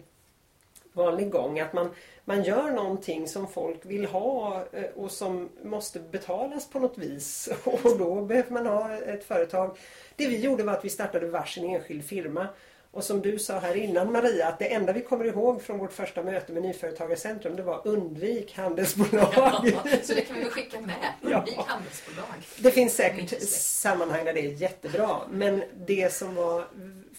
vanlig 0.92 1.30
gång 1.30 1.60
att 1.60 1.72
man, 1.72 1.90
man 2.24 2.42
gör 2.42 2.70
någonting 2.70 3.28
som 3.28 3.48
folk 3.48 3.80
vill 3.82 4.06
ha 4.06 4.64
eh, 4.72 4.84
och 4.96 5.10
som 5.10 5.48
måste 5.64 6.00
betalas 6.00 6.70
på 6.70 6.78
något 6.78 6.98
vis. 6.98 7.48
Och 7.64 7.98
då 7.98 8.22
behöver 8.22 8.50
man 8.50 8.66
ha 8.66 8.92
ett 8.96 9.24
företag. 9.24 9.78
Det 10.16 10.26
vi 10.26 10.40
gjorde 10.40 10.62
var 10.62 10.72
att 10.72 10.84
vi 10.84 10.90
startade 10.90 11.26
varsin 11.26 11.64
enskild 11.64 12.04
firma. 12.04 12.48
Och 12.92 13.04
som 13.04 13.20
du 13.20 13.38
sa 13.38 13.58
här 13.58 13.76
innan 13.76 14.12
Maria, 14.12 14.46
att 14.48 14.58
det 14.58 14.72
enda 14.74 14.92
vi 14.92 15.00
kommer 15.00 15.24
ihåg 15.24 15.62
från 15.62 15.78
vårt 15.78 15.92
första 15.92 16.22
möte 16.22 16.52
med 16.52 16.62
Nyföretagarcentrum 16.62 17.56
det 17.56 17.62
var 17.62 17.80
undvik 17.84 18.56
handelsbolag. 18.56 19.28
Ja, 19.36 19.62
så 20.02 20.14
det 20.14 20.20
kan 20.20 20.36
vi 20.36 20.42
väl 20.42 20.50
skicka 20.50 20.80
med. 20.80 20.94
Undvik 21.22 21.54
Ja. 21.56 21.64
handelsbolag. 21.66 22.26
Det 22.58 22.70
finns 22.70 22.94
säkert 22.94 23.42
sammanhang 23.50 24.24
där 24.24 24.32
det 24.32 24.40
är 24.40 24.52
jättebra. 24.52 25.16
Men 25.30 25.62
det 25.86 26.12
som 26.12 26.34
var... 26.34 26.64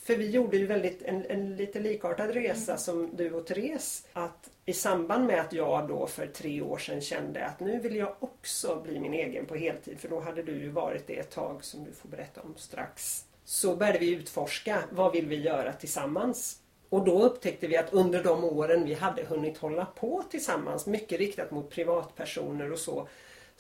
För 0.04 0.16
vi 0.16 0.30
gjorde 0.30 0.58
ju 0.58 0.66
väldigt, 0.66 1.02
en, 1.02 1.26
en 1.26 1.56
lite 1.56 1.80
likartad 1.80 2.30
resa 2.30 2.78
som 2.78 3.10
du 3.16 3.32
och 3.32 3.48
Therese. 3.48 4.06
Att 4.14 4.50
i 4.66 4.74
samband 4.74 5.26
med 5.26 5.42
att 5.42 5.54
jag 5.54 5.88
då 5.88 6.08
för 6.08 6.28
tre 6.28 6.62
år 6.62 6.78
sedan 6.78 7.02
kände 7.02 7.46
att 7.46 7.60
nu 7.60 7.80
vill 7.80 7.96
jag 7.96 8.16
också 8.20 8.82
bli 8.84 9.00
min 9.00 9.14
egen 9.14 9.46
på 9.46 9.56
heltid. 9.56 10.00
För 10.00 10.10
då 10.10 10.20
hade 10.20 10.44
du 10.44 10.52
ju 10.52 10.70
varit 10.70 11.08
det 11.08 11.20
ett 11.20 11.32
tag 11.32 11.64
som 11.64 11.84
du 11.84 11.92
får 11.92 12.10
berätta 12.10 12.42
om 12.42 12.54
strax. 12.58 13.26
Så 13.46 13.76
började 13.76 14.00
vi 14.00 14.12
utforska 14.12 14.84
vad 14.92 15.12
vill 15.12 15.28
vi 15.28 15.42
göra 15.42 15.74
tillsammans. 15.74 16.58
Och 16.90 17.06
då 17.06 17.24
upptäckte 17.24 17.68
vi 17.68 17.78
att 17.78 17.94
under 17.94 18.24
de 18.24 18.44
åren 18.44 18.86
vi 18.86 18.94
hade 18.94 19.24
hunnit 19.24 19.58
hålla 19.58 19.86
på 19.86 20.24
tillsammans, 20.32 20.86
mycket 20.86 21.20
riktat 21.20 21.52
mot 21.52 21.70
privatpersoner 21.70 22.72
och 22.72 22.80
så, 22.80 23.08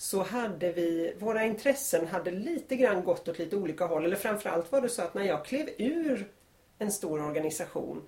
så 0.01 0.23
hade 0.23 0.71
vi, 0.71 1.13
våra 1.19 1.43
intressen 1.43 2.07
hade 2.07 2.31
lite 2.31 2.75
grann 2.75 3.03
gått 3.03 3.27
åt 3.27 3.39
lite 3.39 3.55
olika 3.55 3.85
håll. 3.85 4.05
Eller 4.05 4.15
framförallt 4.15 4.71
var 4.71 4.81
det 4.81 4.89
så 4.89 5.01
att 5.01 5.13
när 5.13 5.23
jag 5.23 5.45
klev 5.45 5.69
ur 5.77 6.31
en 6.79 6.91
stor 6.91 7.21
organisation 7.21 8.01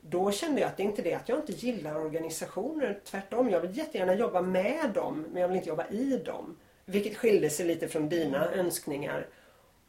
då 0.00 0.32
kände 0.32 0.60
jag 0.60 0.68
att 0.68 0.76
det 0.76 0.82
är 0.82 0.84
inte 0.84 1.02
det 1.02 1.14
att 1.14 1.28
jag 1.28 1.38
inte 1.38 1.52
gillar 1.52 1.96
organisationer. 1.96 3.00
Tvärtom, 3.04 3.50
jag 3.50 3.60
vill 3.60 3.78
jättegärna 3.78 4.14
jobba 4.14 4.42
med 4.42 4.90
dem 4.94 5.26
men 5.32 5.40
jag 5.40 5.48
vill 5.48 5.56
inte 5.56 5.68
jobba 5.68 5.86
i 5.88 6.22
dem. 6.24 6.56
Vilket 6.84 7.16
skilde 7.16 7.50
sig 7.50 7.66
lite 7.66 7.88
från 7.88 8.08
dina 8.08 8.52
önskningar. 8.52 9.26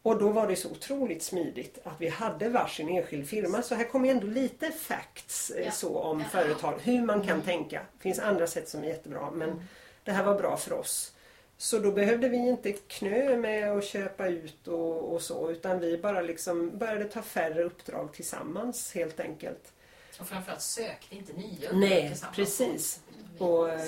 Och 0.02 0.20
då 0.20 0.30
var 0.30 0.48
det 0.48 0.56
så 0.56 0.72
otroligt 0.72 1.24
smidigt 1.24 1.80
att 1.84 2.02
vi 2.02 2.08
hade 2.08 2.50
varsin 2.50 2.90
enskild 2.90 3.28
firma. 3.28 3.62
Så 3.62 3.76
här 3.76 3.84
kommer 3.84 4.10
ändå 4.10 4.28
lite 4.28 4.72
facts 4.72 5.50
eh, 5.52 5.66
Ja. 5.66 5.72
så 5.72 6.00
om 6.00 6.24
företag. 6.24 6.74
Hur 6.84 7.02
man 7.02 7.22
kan 7.22 7.42
tänka. 7.42 7.82
Det 7.98 8.04
finns 8.04 8.20
andra 8.20 8.48
sätt 8.48 8.70
som 8.70 8.84
är 8.84 8.88
jättebra 8.88 9.32
men 9.32 9.62
det 10.04 10.12
här 10.12 10.24
var 10.24 10.36
bra 10.36 10.58
för 10.58 10.74
oss. 10.74 11.14
Så 11.58 11.80
då 11.80 11.92
behövde 11.92 12.30
vi 12.30 12.38
inte 12.38 12.72
knö 12.72 13.38
med 13.38 13.72
att 13.72 13.84
köpa 13.84 14.28
ut 14.28 14.68
och, 14.68 15.14
och 15.14 15.22
så 15.22 15.52
utan 15.52 15.80
vi 15.80 15.98
bara 15.98 16.22
liksom 16.22 16.78
började 16.78 17.06
ta 17.06 17.22
färre 17.22 17.64
uppdrag 17.64 18.14
tillsammans 18.14 18.92
helt 18.96 19.20
enkelt. 19.20 19.74
Och 20.20 20.28
framförallt 20.28 20.62
sökte 20.62 21.16
inte 21.16 21.34
nya 21.34 21.72
Nej, 21.74 22.08
tillsammans. 22.10 22.36
precis. 22.36 23.00
Vi- 23.38 23.46
Och, 23.46 23.70
eh, 23.70 23.80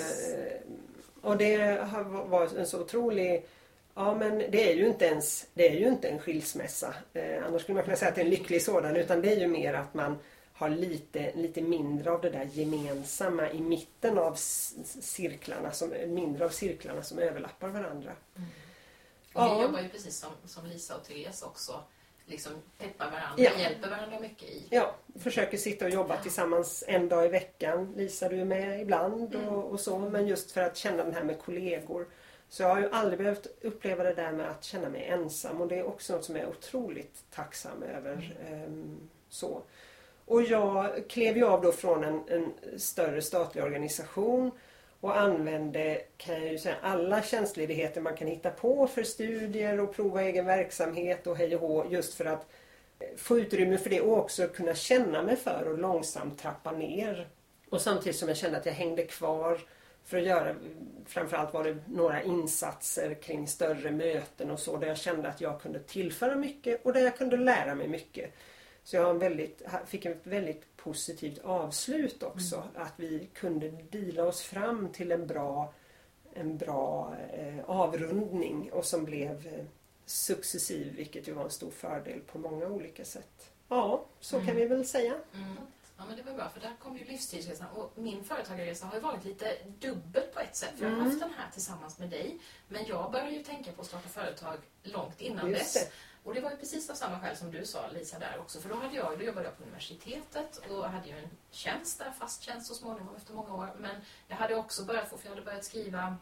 och 1.20 1.36
det 1.36 1.56
har 1.90 2.04
var 2.04 2.58
en 2.58 2.66
så 2.66 2.80
otrolig 2.80 3.46
Ja 3.94 4.14
men 4.14 4.38
det 4.38 4.70
är 4.70 4.74
ju 4.74 4.86
inte 4.86 5.04
ens 5.04 5.46
Det 5.54 5.68
är 5.68 5.74
ju 5.74 5.88
inte 5.88 6.08
en 6.08 6.18
skilsmässa. 6.18 6.94
Eh, 7.14 7.46
annars 7.46 7.62
skulle 7.62 7.74
man 7.74 7.84
kunna 7.84 7.96
säga 7.96 8.08
att 8.08 8.14
det 8.14 8.20
är 8.20 8.24
en 8.24 8.30
lycklig 8.30 8.62
sådan. 8.62 8.96
Utan 8.96 9.20
det 9.22 9.32
är 9.32 9.36
ju 9.40 9.46
mer 9.46 9.74
att 9.74 9.94
man 9.94 10.18
har 10.60 10.68
lite, 10.68 11.32
lite 11.36 11.62
mindre 11.62 12.10
av 12.10 12.20
det 12.20 12.30
där 12.30 12.44
gemensamma 12.52 13.50
i 13.50 13.60
mitten 13.60 14.18
av 14.18 14.34
cirklarna. 15.00 15.72
Som, 15.72 15.92
mindre 16.06 16.44
av 16.44 16.48
cirklarna 16.48 17.02
som 17.02 17.18
överlappar 17.18 17.68
varandra. 17.68 18.12
Vi 18.34 18.42
Ja. 19.34 19.62
jobbar 19.62 19.80
ju 19.80 19.88
precis 19.88 20.16
som, 20.18 20.30
som 20.44 20.66
Lisa 20.66 20.96
och 20.96 21.04
Therese 21.04 21.42
också. 21.42 21.80
Liksom 22.26 22.52
peppar 22.78 23.04
varandra, 23.10 23.34
Ja. 23.44 23.50
hjälper 23.58 23.90
varandra 23.90 24.20
mycket 24.20 24.48
i. 24.48 24.66
Ja, 24.70 24.94
försöker 25.18 25.58
sitta 25.58 25.84
och 25.84 25.90
jobba 25.90 26.16
tillsammans 26.22 26.84
en 26.86 27.08
dag 27.08 27.26
i 27.26 27.28
veckan. 27.28 27.92
Lisa 27.96 28.28
du 28.28 28.40
är 28.40 28.44
med 28.44 28.80
ibland 28.80 29.34
och, 29.34 29.64
och 29.70 29.80
så. 29.80 29.98
Men 29.98 30.26
just 30.26 30.50
för 30.50 30.60
att 30.60 30.76
känna 30.76 31.04
den 31.04 31.14
här 31.14 31.24
med 31.24 31.38
kollegor. 31.38 32.08
Så 32.48 32.62
jag 32.62 32.68
har 32.68 32.80
ju 32.80 32.90
aldrig 32.90 33.18
behövt 33.18 33.46
uppleva 33.62 34.04
det 34.04 34.14
där 34.14 34.32
med 34.32 34.50
att 34.50 34.64
känna 34.64 34.88
mig 34.88 35.04
ensam. 35.04 35.60
Och 35.60 35.68
det 35.68 35.78
är 35.78 35.84
också 35.84 36.12
något 36.12 36.24
som 36.24 36.36
jag 36.36 36.44
är 36.44 36.50
otroligt 36.50 37.24
tacksam 37.30 37.82
över. 37.82 38.36
ehm, 38.50 38.98
så. 39.28 39.62
Och 40.30 40.42
jag 40.42 41.08
klev 41.08 41.36
ju 41.36 41.46
av 41.46 41.62
då 41.62 41.72
från 41.72 42.04
en, 42.04 42.20
en 42.28 42.78
större 42.78 43.22
statlig 43.22 43.64
organisation 43.64 44.50
och 45.00 45.20
använde, 45.20 46.02
kan 46.16 46.34
jag 46.34 46.52
ju 46.52 46.58
säga, 46.58 46.76
alla 46.82 47.22
tjänstledigheter 47.22 48.00
man 48.00 48.16
kan 48.16 48.28
hitta 48.28 48.50
på 48.50 48.86
för 48.86 49.02
studier 49.02 49.80
och 49.80 49.94
prova 49.94 50.22
egen 50.22 50.46
verksamhet 50.46 51.26
och 51.26 51.36
hej 51.36 51.56
och 51.56 51.60
hå 51.60 51.86
just 51.90 52.14
för 52.14 52.24
att 52.24 52.46
få 53.16 53.38
utrymme 53.38 53.78
för 53.78 53.90
det 53.90 54.00
och 54.00 54.18
också 54.18 54.48
kunna 54.48 54.74
känna 54.74 55.22
mig 55.22 55.36
för 55.36 55.68
och 55.68 55.78
långsamt 55.78 56.38
trappa 56.38 56.72
ner. 56.72 57.28
Och 57.70 57.80
samtidigt 57.80 58.18
som 58.18 58.28
jag 58.28 58.36
kände 58.36 58.58
att 58.58 58.66
jag 58.66 58.72
hängde 58.72 59.02
kvar 59.02 59.60
för 60.04 60.18
att 60.18 60.24
göra, 60.24 60.54
framförallt 61.06 61.54
var 61.54 61.64
det 61.64 61.76
några 61.86 62.22
insatser 62.22 63.14
kring 63.14 63.46
större 63.46 63.90
möten 63.90 64.50
och 64.50 64.58
så 64.60 64.76
där 64.76 64.88
jag 64.88 64.98
kände 64.98 65.28
att 65.28 65.40
jag 65.40 65.60
kunde 65.60 65.78
tillföra 65.78 66.34
mycket 66.34 66.86
och 66.86 66.92
där 66.92 67.00
jag 67.00 67.18
kunde 67.18 67.36
lära 67.36 67.74
mig 67.74 67.88
mycket. 67.88 68.34
Så 68.84 68.96
jag 68.96 69.14
väldigt, 69.14 69.62
fick 69.86 70.04
ett 70.04 70.20
väldigt 70.26 70.76
positivt 70.76 71.38
avslut 71.38 72.22
också. 72.22 72.64
Att 72.74 72.92
vi 72.96 73.28
kunde 73.34 73.68
dela 73.68 74.24
oss 74.24 74.42
fram 74.42 74.88
till 74.92 75.12
en 75.12 75.26
bra, 75.26 75.72
en 76.34 76.58
bra 76.58 77.14
eh, 77.32 77.64
avrundning 77.70 78.72
och 78.72 78.84
som 78.84 79.04
blev 79.04 79.46
eh, 79.46 79.64
successiv 80.06 80.94
vilket 80.96 81.28
ju 81.28 81.32
var 81.32 81.44
en 81.44 81.50
stor 81.50 81.70
fördel 81.70 82.20
på 82.20 82.38
många 82.38 82.66
olika 82.66 83.04
sätt. 83.04 83.50
Ja, 83.68 84.04
så 84.20 84.36
kan 84.36 84.44
Mm. 84.44 84.56
vi 84.56 84.66
väl 84.66 84.86
säga. 84.86 85.14
Mm. 85.34 85.56
Ja, 85.98 86.04
men 86.08 86.16
det 86.16 86.22
var 86.22 86.32
bra, 86.32 86.48
för 86.48 86.60
där 86.60 86.72
kom 86.82 86.96
ju 86.98 87.04
livsstilsresan. 87.04 87.66
Och 87.74 87.92
min 87.94 88.24
företagarresa 88.24 88.86
har 88.86 88.94
ju 88.94 89.00
varit 89.00 89.24
lite 89.24 89.56
dubbel 89.80 90.22
på 90.34 90.40
ett 90.40 90.56
sätt. 90.56 90.70
För 90.76 90.84
jag 90.84 90.90
har 90.90 90.96
Mm. 90.98 91.06
haft 91.10 91.20
den 91.20 91.30
här 91.36 91.50
tillsammans 91.52 91.98
med 91.98 92.08
dig. 92.10 92.38
Men 92.68 92.84
jag 92.86 93.12
började 93.12 93.30
ju 93.30 93.42
tänka 93.42 93.72
på 93.72 93.80
att 93.80 93.86
starta 93.86 94.08
företag 94.08 94.56
långt 94.82 95.20
innan 95.20 95.50
Just 95.50 95.60
dess. 95.60 95.74
det. 95.74 95.92
Och 96.24 96.34
det 96.34 96.40
var 96.40 96.50
ju 96.50 96.56
precis 96.56 96.90
av 96.90 96.94
samma 96.94 97.20
skäl 97.20 97.36
som 97.36 97.50
du 97.50 97.66
sa 97.66 97.88
Lisa 97.88 98.18
där 98.18 98.38
också. 98.40 98.60
För 98.60 98.68
då, 98.68 98.74
hade 98.74 98.96
jag, 98.96 99.18
då 99.18 99.24
jobbade 99.24 99.46
jag 99.46 99.56
på 99.56 99.62
universitetet 99.62 100.56
och 100.56 100.84
hade 100.84 101.08
ju 101.08 101.18
en 101.18 101.30
tjänst 101.50 101.98
där, 101.98 102.10
fast 102.10 102.42
tjänst 102.42 102.66
så 102.66 102.74
småningom 102.74 103.16
efter 103.16 103.34
många 103.34 103.54
år. 103.54 103.74
Men 103.78 103.96
jag 104.28 104.36
hade 104.36 104.54
också 104.54 104.84
börjat 104.84 105.08
få, 105.08 105.16
för 105.16 105.26
jag 105.26 105.30
hade 105.30 105.44
börjat 105.44 105.64
skriva? 105.64 106.16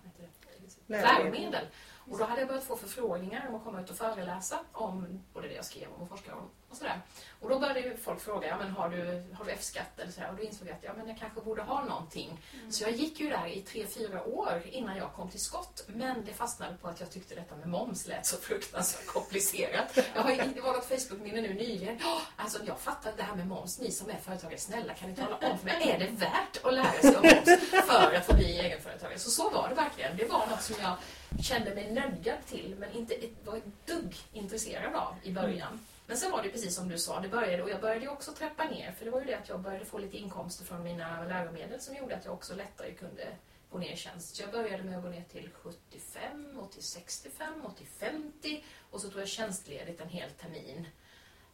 Läromedel. 0.87 1.25
läromedel. 1.25 1.67
Och 2.11 2.19
då 2.19 2.25
hade 2.25 2.41
jag 2.41 2.49
börjat 2.49 2.65
få 2.65 2.77
förfrågningar 2.77 3.49
om 3.49 3.55
att 3.55 3.65
komma 3.65 3.81
ut 3.81 3.91
och 3.91 3.97
föreläsa 3.97 4.59
om 4.73 5.25
både 5.33 5.49
det 5.49 5.55
jag 5.55 5.65
skrev 5.65 5.93
om 5.93 6.03
och 6.03 6.09
forskade 6.09 6.37
om 6.37 6.51
och 6.71 6.77
sådär. 6.77 7.01
Och 7.41 7.49
då 7.49 7.59
började 7.59 7.97
folk 7.97 8.21
fråga, 8.21 8.49
ja 8.49 8.59
men 8.59 8.71
har 8.71 8.89
du, 8.89 9.25
har 9.35 9.45
du 9.45 9.51
F-skatt 9.51 9.99
eller 9.99 10.13
sådär? 10.13 10.31
Och 10.31 10.37
då 10.37 10.43
insåg 10.43 10.69
jag 10.69 10.75
att 10.75 10.85
ja, 10.85 10.93
men 10.97 11.09
jag 11.09 11.19
kanske 11.19 11.41
borde 11.41 11.63
ha 11.63 11.85
någonting. 11.85 12.41
Mm. 12.55 12.73
Så 12.73 12.85
jag 12.85 12.93
gick 12.93 13.21
ju 13.21 13.31
där 13.31 13.47
i 13.47 13.61
tre, 13.61 13.87
fyra 13.87 14.25
år 14.25 14.63
innan 14.71 14.97
jag 14.97 15.13
kom 15.13 15.31
till 15.31 15.41
skott. 15.41 15.85
Men 15.89 16.25
det 16.25 16.33
fastnade 16.33 16.77
på 16.77 16.89
att 16.89 17.01
jag 17.01 17.11
tyckte 17.11 17.35
detta 17.35 17.57
med 17.57 17.69
moms 17.69 18.07
lät 18.07 18.27
så 18.27 18.37
fruktansvärt 18.37 19.07
komplicerat. 19.07 19.99
Jag 20.15 20.23
har 20.23 20.31
det 20.55 20.61
var 20.61 20.73
något 20.73 20.85
Facebook-minne 20.85 21.41
nu 21.41 21.55
nyligen. 21.55 21.99
Alltså 22.37 22.59
jag 22.67 22.81
fattar 22.81 23.13
det 23.17 23.23
här 23.23 23.37
med 23.37 23.47
moms. 23.47 23.81
Ni 23.81 23.91
som 23.91 24.11
är 24.11 24.17
företagare, 24.17 24.59
snälla 24.59 24.95
kan 24.95 25.11
ni 25.11 25.17
tala 25.17 25.37
om 25.37 25.59
för 25.59 25.65
mig, 25.65 25.91
är 25.91 25.99
det 25.99 26.11
värt 26.11 26.65
att 26.65 26.75
lära 26.75 26.93
sig 26.93 27.17
om 27.17 27.23
moms 27.23 27.87
för 27.87 28.15
att 28.15 28.27
få 28.27 28.35
bli 28.35 28.59
egenföretagare? 28.59 29.19
Så 29.19 29.31
så 29.31 29.51
var 29.51 29.69
det 29.69 29.75
verkligen. 29.75 30.17
Det 30.17 30.25
var 30.25 30.47
något 30.47 30.63
som 30.63 30.77
jag 30.81 30.97
kände 31.43 31.75
mig 31.75 31.93
nödgad 31.93 32.39
till 32.47 32.77
men 32.79 32.93
inte 32.93 33.15
var 33.45 33.57
ett 33.57 33.87
dugg 33.87 34.17
intresserad 34.33 34.95
av 34.95 35.15
i 35.23 35.33
början. 35.33 35.81
Men 36.09 36.17
sen 36.17 36.33
var 36.33 36.43
det 36.43 36.49
precis 36.49 36.75
som 36.75 36.89
du 36.89 36.99
sa, 36.99 37.21
det 37.21 37.29
började, 37.29 37.63
och 37.63 37.71
jag 37.71 37.81
började 37.81 38.01
ju 38.01 38.09
också 38.09 38.33
trappa 38.33 38.65
ner 38.65 38.93
för 38.93 39.05
det 39.05 39.11
var 39.11 39.21
ju 39.21 39.27
det 39.27 39.35
att 39.35 39.49
jag 39.49 39.61
började 39.61 39.85
få 39.85 39.99
lite 39.99 40.17
inkomster 40.17 40.65
från 40.65 40.83
mina 40.83 41.25
läromedel 41.25 41.81
som 41.81 41.97
gjorde 41.97 42.17
att 42.17 42.25
jag 42.25 42.35
också 42.35 42.55
lättare 42.55 42.95
kunde 42.95 43.37
gå 43.71 43.79
ner 43.79 43.93
i 43.93 43.97
tjänst. 43.97 44.37
Så 44.37 44.43
jag 44.43 44.51
började 44.51 44.83
med 44.83 44.97
att 44.97 45.05
gå 45.05 45.11
ner 45.11 45.25
till 45.25 45.51
75 45.53 46.59
och 46.59 46.73
till 46.73 46.83
65 46.83 47.65
och 47.65 47.77
till 47.77 47.87
50 47.87 48.65
och 48.91 49.01
så 49.01 49.11
tog 49.11 49.21
jag 49.21 49.29
tjänstledigt 49.29 50.01
en 50.01 50.09
hel 50.09 50.31
termin. 50.31 50.87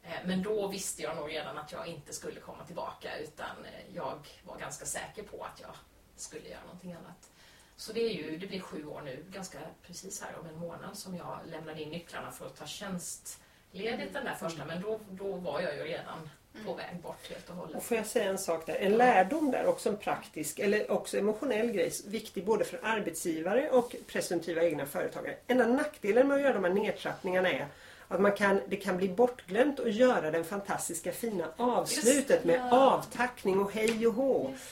Eh, 0.03 0.27
men 0.27 0.43
då 0.43 0.69
visste 0.69 1.03
jag 1.03 1.17
nog 1.17 1.31
redan 1.31 1.59
att 1.59 1.73
jag 1.73 1.87
inte 1.87 2.13
skulle 2.13 2.41
komma 2.41 2.67
tillbaka 2.67 3.19
utan 3.19 3.65
eh, 3.65 3.95
jag 3.95 4.27
var 4.45 4.59
ganska 4.59 4.85
säker 4.85 5.23
på 5.23 5.45
att 5.45 5.61
jag 5.61 5.75
skulle 6.17 6.49
göra 6.49 6.65
någonting 6.65 6.93
annat. 6.93 7.31
Så 7.77 7.93
det, 7.93 8.01
är 8.01 8.15
ju, 8.15 8.39
det 8.39 8.47
blir 8.47 8.61
sju 8.61 8.87
år 8.87 9.03
nu, 9.03 9.25
ganska 9.31 9.59
precis 9.83 10.23
här 10.23 10.39
om 10.41 10.47
en 10.47 10.59
månad 10.59 10.99
som 10.99 11.17
jag 11.17 11.41
lämnade 11.47 11.83
in 11.83 11.91
nycklarna 11.91 12.31
för 12.31 12.47
att 12.47 12.57
ta 12.57 12.67
tjänst 12.67 13.41
tjänstledigt 13.75 14.15
den 14.15 14.25
där 14.25 14.35
första 14.35 14.65
men 14.65 14.83
då, 14.83 15.01
då 15.11 15.33
var 15.33 15.61
jag 15.61 15.77
ju 15.77 15.83
redan 15.85 16.31
på 16.67 16.75
väg 16.75 16.97
bort 17.03 17.31
helt 17.31 17.51
och 17.51 17.57
hållet. 17.57 17.77
Och 17.77 17.83
får 17.83 17.97
jag 17.97 18.07
säga 18.07 18.25
en 18.31 18.39
sak 18.39 18.67
där? 18.67 18.75
En 18.75 18.93
lärdom 18.97 19.51
där, 19.51 19.67
också 19.67 19.89
en 19.89 19.97
praktisk 19.97 20.59
eller 20.59 20.91
också 20.91 21.19
emotionell 21.19 21.71
grej. 21.73 21.93
Viktig 22.07 22.45
både 22.45 22.65
för 22.65 22.81
arbetsgivare 22.83 23.71
och 23.71 23.95
presumtiva 24.07 24.63
egna 24.63 24.87
företagare. 24.87 25.37
Enda 25.47 25.67
nackdelen 25.67 26.29
med 26.29 26.35
att 26.35 26.43
göra 26.43 26.53
de 26.55 26.65
här 26.65 26.71
nedtrappningarna 26.73 27.51
är 27.51 27.67
att 28.09 28.21
man 28.21 28.33
kan, 28.33 28.61
det 28.69 28.77
kan 28.77 28.97
bli 28.97 29.09
bortglömt 29.09 29.81
att 29.81 29.95
göra 29.95 30.31
den 30.31 30.45
fantastiska 30.45 31.13
fina 31.13 31.45
avslutet 31.57 32.45
med 32.45 32.57
Ja. 32.71 32.81
avtackning 32.93 33.59
och 33.61 33.73
hej 33.73 34.07
och 34.07 34.15
hå. 34.15 34.51
Just 34.51 34.65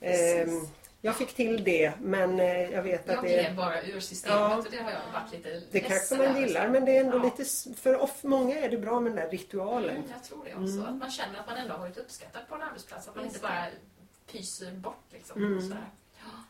det. 0.00 0.40
Ehm, 0.40 0.66
jag 1.00 1.16
fick 1.16 1.34
till 1.34 1.64
det 1.64 1.92
men 2.00 2.40
eh, 2.40 2.46
jag 2.70 2.82
vet 2.82 3.06
Jag 3.06 3.14
att 3.16 3.22
blev 3.22 3.44
det, 3.44 3.54
bara 3.56 3.82
ur 3.82 4.00
systemet 4.00 4.38
Ja. 4.38 4.56
och 4.56 4.66
det 4.70 4.76
har 4.82 4.90
jag 4.90 5.00
varit 5.12 5.32
lite 5.32 5.62
det 5.70 5.80
kanske 5.80 6.16
man 6.16 6.40
gillar 6.40 6.68
men 6.68 6.84
det 6.84 6.96
är 6.96 7.04
ändå 7.04 7.16
Ja. 7.18 7.22
lite, 7.24 7.44
för 7.80 8.02
off, 8.02 8.22
många 8.22 8.58
är 8.58 8.68
det 8.70 8.78
bra 8.78 9.00
med 9.00 9.12
den 9.12 9.16
där 9.24 9.30
ritualen. 9.30 9.96
Mm, 9.96 10.10
jag 10.12 10.24
tror 10.24 10.44
det 10.44 10.54
också. 10.54 10.82
Att 10.90 10.96
man 10.96 11.10
känner 11.10 11.40
att 11.40 11.46
man 11.46 11.56
ändå 11.56 11.72
har 11.74 11.78
varit 11.80 11.98
uppskattad 11.98 12.42
på 12.48 12.54
en 12.54 12.62
arbetsplats. 12.62 13.08
Att 13.08 13.16
man 13.16 13.24
inte 13.24 13.38
bara 13.38 13.66
pyser 14.32 14.72
bort 14.72 15.04
liksom. 15.10 15.44
Mm. 15.44 15.74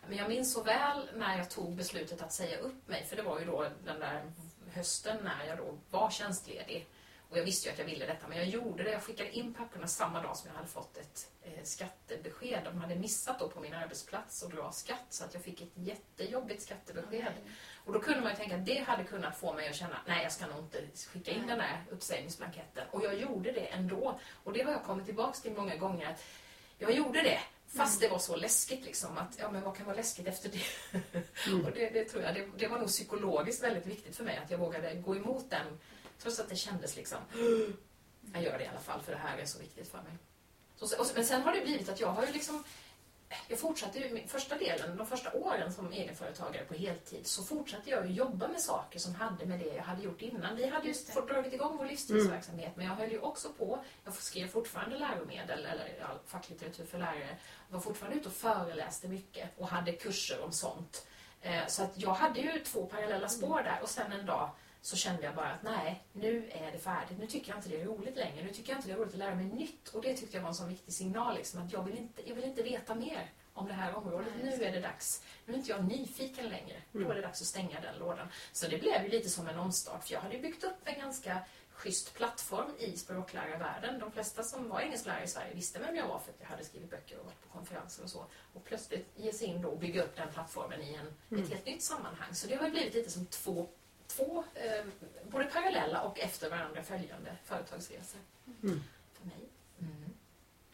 Men 0.08 0.18
jag 0.18 0.28
minns 0.28 0.52
så 0.52 0.62
väl 0.62 1.10
när 1.16 1.38
jag 1.38 1.50
tog 1.50 1.72
beslutet 1.76 2.22
att 2.22 2.32
säga 2.32 2.58
upp 2.58 2.88
mig. 2.88 3.06
För 3.08 3.16
det 3.16 3.22
var 3.22 3.38
ju 3.40 3.44
då 3.46 3.66
den 3.84 4.00
där 4.00 4.22
hösten 4.74 5.16
när 5.24 5.46
jag 5.48 5.58
då 5.58 5.78
var 5.90 6.10
tjänstledig. 6.10 6.86
Och 7.30 7.38
jag 7.38 7.44
visste 7.44 7.68
ju 7.68 7.72
att 7.72 7.78
jag 7.78 7.86
ville 7.86 8.06
detta, 8.06 8.28
men 8.28 8.38
jag 8.38 8.46
gjorde 8.46 8.82
det. 8.82 8.90
Jag 8.90 9.02
skickade 9.02 9.30
in 9.30 9.54
papperna 9.54 9.86
samma 9.86 10.22
dag 10.22 10.36
som 10.36 10.48
jag 10.48 10.56
hade 10.56 10.68
fått 10.68 10.96
ett 10.96 11.30
eh, 11.42 11.62
skattebesked. 11.62 12.60
De 12.64 12.78
hade 12.78 12.94
missat 12.94 13.38
då 13.38 13.48
på 13.48 13.60
min 13.60 13.74
arbetsplats 13.74 14.42
att 14.42 14.50
dra 14.50 14.72
skatt, 14.72 15.06
så 15.10 15.24
att 15.24 15.34
jag 15.34 15.42
fick 15.42 15.60
ett 15.60 15.72
jättejobbigt 15.74 16.62
skattebesked. 16.62 17.32
Och 17.84 17.92
då 17.92 18.00
kunde 18.00 18.20
man 18.20 18.30
ju 18.30 18.36
tänka 18.36 18.56
att 18.56 18.66
det 18.66 18.78
hade 18.78 19.04
kunnat 19.04 19.38
få 19.38 19.54
mig 19.54 19.68
att 19.68 19.76
känna 19.76 20.00
nej 20.06 20.22
jag 20.22 20.32
ska 20.32 20.46
nog 20.46 20.58
inte 20.58 20.78
skicka 21.12 21.30
in 21.30 21.46
den 21.46 21.60
här 21.60 21.84
uppsägningsblanketten. 21.90 22.88
Och 22.90 23.04
jag 23.04 23.20
gjorde 23.20 23.52
det 23.52 23.66
ändå. 23.66 24.20
Och 24.44 24.52
det 24.52 24.62
har 24.62 24.72
jag 24.72 24.84
kommit 24.84 25.06
tillbaks 25.06 25.42
till 25.42 25.52
många 25.52 25.76
gånger. 25.76 26.10
att 26.10 26.24
Jag 26.78 26.92
gjorde 26.92 27.22
det. 27.22 27.40
Fast 27.76 28.00
det 28.00 28.08
var 28.08 28.18
så 28.18 28.36
läskigt 28.36 28.84
liksom 28.84 29.18
att, 29.18 29.38
ja 29.38 29.50
men 29.50 29.62
vad 29.62 29.76
kan 29.76 29.86
vara 29.86 29.96
läskigt 29.96 30.26
efter 30.26 30.48
det? 30.48 30.92
och 31.64 31.72
det, 31.74 31.90
det 31.90 32.04
tror 32.04 32.22
jag, 32.22 32.34
det, 32.34 32.48
det 32.58 32.68
var 32.68 32.78
nog 32.78 32.88
psykologiskt 32.88 33.62
väldigt 33.62 33.86
viktigt 33.86 34.16
för 34.16 34.24
mig 34.24 34.40
att 34.44 34.50
jag 34.50 34.58
vågade 34.58 34.94
gå 34.94 35.16
emot 35.16 35.50
den. 35.50 35.78
Trots 36.22 36.40
att 36.40 36.48
det 36.48 36.56
kändes 36.56 36.96
liksom, 36.96 37.18
jag 38.32 38.42
gör 38.42 38.58
det 38.58 38.64
i 38.64 38.68
alla 38.68 38.80
fall 38.80 39.00
för 39.00 39.12
det 39.12 39.18
här 39.18 39.38
är 39.38 39.46
så 39.46 39.58
viktigt 39.58 39.88
för 39.88 39.98
mig. 39.98 40.12
Så, 40.76 41.00
och, 41.00 41.06
men 41.14 41.24
sen 41.24 41.42
har 41.42 41.52
det 41.52 41.60
blivit 41.60 41.88
att 41.88 42.00
jag 42.00 42.08
har 42.08 42.26
ju 42.26 42.32
liksom 42.32 42.64
jag 43.48 43.58
fortsatte 43.58 43.98
ju, 43.98 44.26
första 44.26 44.58
delen, 44.58 44.96
de 44.96 45.06
första 45.06 45.32
åren 45.32 45.72
som 45.72 45.92
egenföretagare 45.92 46.64
på 46.64 46.74
heltid, 46.74 47.26
så 47.26 47.44
fortsatte 47.44 47.90
jag 47.90 48.06
ju 48.06 48.12
jobba 48.12 48.48
med 48.48 48.60
saker 48.60 48.98
som 48.98 49.14
hade 49.14 49.46
med 49.46 49.58
det 49.58 49.74
jag 49.74 49.82
hade 49.82 50.02
gjort 50.02 50.22
innan. 50.22 50.56
Vi 50.56 50.66
hade 50.66 50.88
ju 50.88 50.94
fått 50.94 51.28
dragit 51.28 51.52
igång 51.52 51.76
vår 51.76 51.86
livsstilsverksamhet, 51.86 52.76
men 52.76 52.86
jag 52.86 52.94
höll 52.94 53.10
ju 53.10 53.20
också 53.20 53.48
på, 53.48 53.84
jag 54.04 54.14
skrev 54.14 54.48
fortfarande 54.48 54.98
läromedel, 54.98 55.66
eller 55.66 55.96
ja, 56.00 56.08
facklitteratur 56.26 56.86
för 56.86 56.98
lärare, 56.98 57.36
var 57.70 57.80
fortfarande 57.80 58.18
ute 58.18 58.28
och 58.28 58.34
föreläste 58.34 59.08
mycket 59.08 59.50
och 59.56 59.68
hade 59.68 59.92
kurser 59.92 60.44
om 60.44 60.52
sånt. 60.52 61.06
Eh, 61.40 61.66
så 61.66 61.82
att 61.82 61.92
jag 61.94 62.14
hade 62.14 62.40
ju 62.40 62.58
två 62.64 62.86
parallella 62.86 63.28
spår 63.28 63.62
där 63.62 63.78
och 63.82 63.88
sen 63.88 64.12
en 64.12 64.26
dag 64.26 64.50
så 64.88 64.96
kände 64.96 65.22
jag 65.22 65.34
bara 65.34 65.50
att 65.50 65.62
nej, 65.62 66.02
nu 66.12 66.50
är 66.52 66.72
det 66.72 66.78
färdigt. 66.78 67.18
Nu 67.18 67.26
tycker 67.26 67.48
jag 67.48 67.58
inte 67.58 67.68
det 67.68 67.80
är 67.80 67.84
roligt 67.84 68.16
längre. 68.16 68.44
Nu 68.44 68.52
tycker 68.52 68.70
jag 68.70 68.78
inte 68.78 68.88
det 68.88 68.94
är 68.94 68.98
roligt 68.98 69.12
att 69.12 69.18
lära 69.18 69.34
mig 69.34 69.44
nytt. 69.44 69.88
Och 69.88 70.02
det 70.02 70.14
tyckte 70.14 70.36
jag 70.36 70.42
var 70.42 70.48
en 70.48 70.54
sån 70.54 70.68
viktig 70.68 70.94
signal. 70.94 71.34
Liksom, 71.36 71.62
att 71.62 71.72
jag 71.72 71.84
vill, 71.84 71.98
inte, 71.98 72.28
jag 72.28 72.34
vill 72.34 72.44
inte 72.44 72.62
veta 72.62 72.94
mer 72.94 73.32
om 73.54 73.66
det 73.66 73.72
här 73.72 73.94
området. 73.94 74.28
Nej, 74.42 74.58
Nu 74.58 74.64
är 74.64 74.72
det 74.72 74.80
dags. 74.80 75.22
Nu 75.44 75.52
är 75.52 75.56
inte 75.56 75.70
jag 75.70 75.84
nyfiken 75.84 76.48
längre. 76.48 76.82
Då 76.92 77.10
är 77.10 77.14
det 77.14 77.20
dags 77.20 77.40
att 77.40 77.46
stänga 77.46 77.80
den 77.80 77.98
lådan. 77.98 78.28
Så 78.52 78.68
det 78.68 78.78
blev 78.78 79.02
ju 79.02 79.08
lite 79.08 79.30
som 79.30 79.48
en 79.48 79.58
omstart. 79.58 80.04
För 80.04 80.14
jag 80.14 80.20
hade 80.20 80.34
ju 80.34 80.42
byggt 80.42 80.64
upp 80.64 80.78
en 80.84 81.00
ganska 81.00 81.40
schysst 81.78 82.14
plattform 82.14 82.70
i 82.78 82.96
språklärarvärlden. 82.96 83.98
De 83.98 84.12
flesta 84.12 84.42
som 84.42 84.68
var 84.68 84.80
engelsklärare 84.80 85.24
i 85.24 85.28
Sverige 85.28 85.54
visste 85.54 85.78
vem 85.78 85.96
jag 85.96 86.08
var 86.08 86.18
för 86.18 86.30
att 86.30 86.40
jag 86.40 86.48
hade 86.48 86.64
skrivit 86.64 86.90
böcker 86.90 87.18
och 87.18 87.24
varit 87.24 87.42
på 87.42 87.58
konferenser 87.58 88.02
och 88.02 88.10
så. 88.10 88.24
Och 88.54 88.64
plötsligt 88.64 89.06
ge 89.16 89.32
sig 89.32 89.46
in 89.48 89.62
då 89.62 89.68
och 89.68 89.78
bygga 89.78 90.02
upp 90.04 90.16
den 90.16 90.28
plattformen 90.32 90.82
i 90.82 90.94
en, 90.94 91.38
ett 91.40 91.48
helt 91.48 91.66
nytt 91.66 91.82
sammanhang. 91.82 92.34
Så 92.34 92.48
det 92.48 92.54
har 92.54 92.64
ju 92.64 92.70
blivit 92.70 92.94
lite 92.94 93.10
som 93.10 93.26
två, 93.26 93.68
två 94.08 94.44
eh, 94.54 94.84
både 95.30 95.44
parallella 95.44 96.02
och 96.02 96.18
efter 96.18 96.50
varandra 96.50 96.82
följande 96.82 97.36
företagsresor 97.44 98.20
Mm. 98.62 98.82
för 99.12 99.26
mig. 99.26 99.48
Mm. 99.80 100.10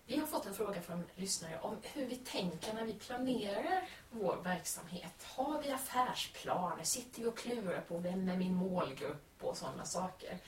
Vi 0.07 0.17
har 0.19 0.27
fått 0.27 0.47
en 0.47 0.55
fråga 0.55 0.83
från 0.83 1.05
lyssnare 1.15 1.61
om 1.61 1.77
hur 1.83 2.07
vi 2.07 2.17
tänker 2.17 2.73
när 2.75 2.85
vi 2.85 2.93
planerar 2.95 3.89
vår 4.11 4.37
verksamhet. 4.37 5.25
Har 5.25 5.63
vi 5.63 5.71
affärsplaner? 5.71 6.85
Sitter 6.85 7.21
vi 7.23 7.29
och 7.29 7.39
klurar 7.39 7.81
på 7.81 7.99
vem 7.99 8.29
är 8.29 8.37
min 8.37 8.55
målgrupp 8.55 9.25
och 9.41 9.57
sådana 9.57 9.85
saker? 9.85 10.39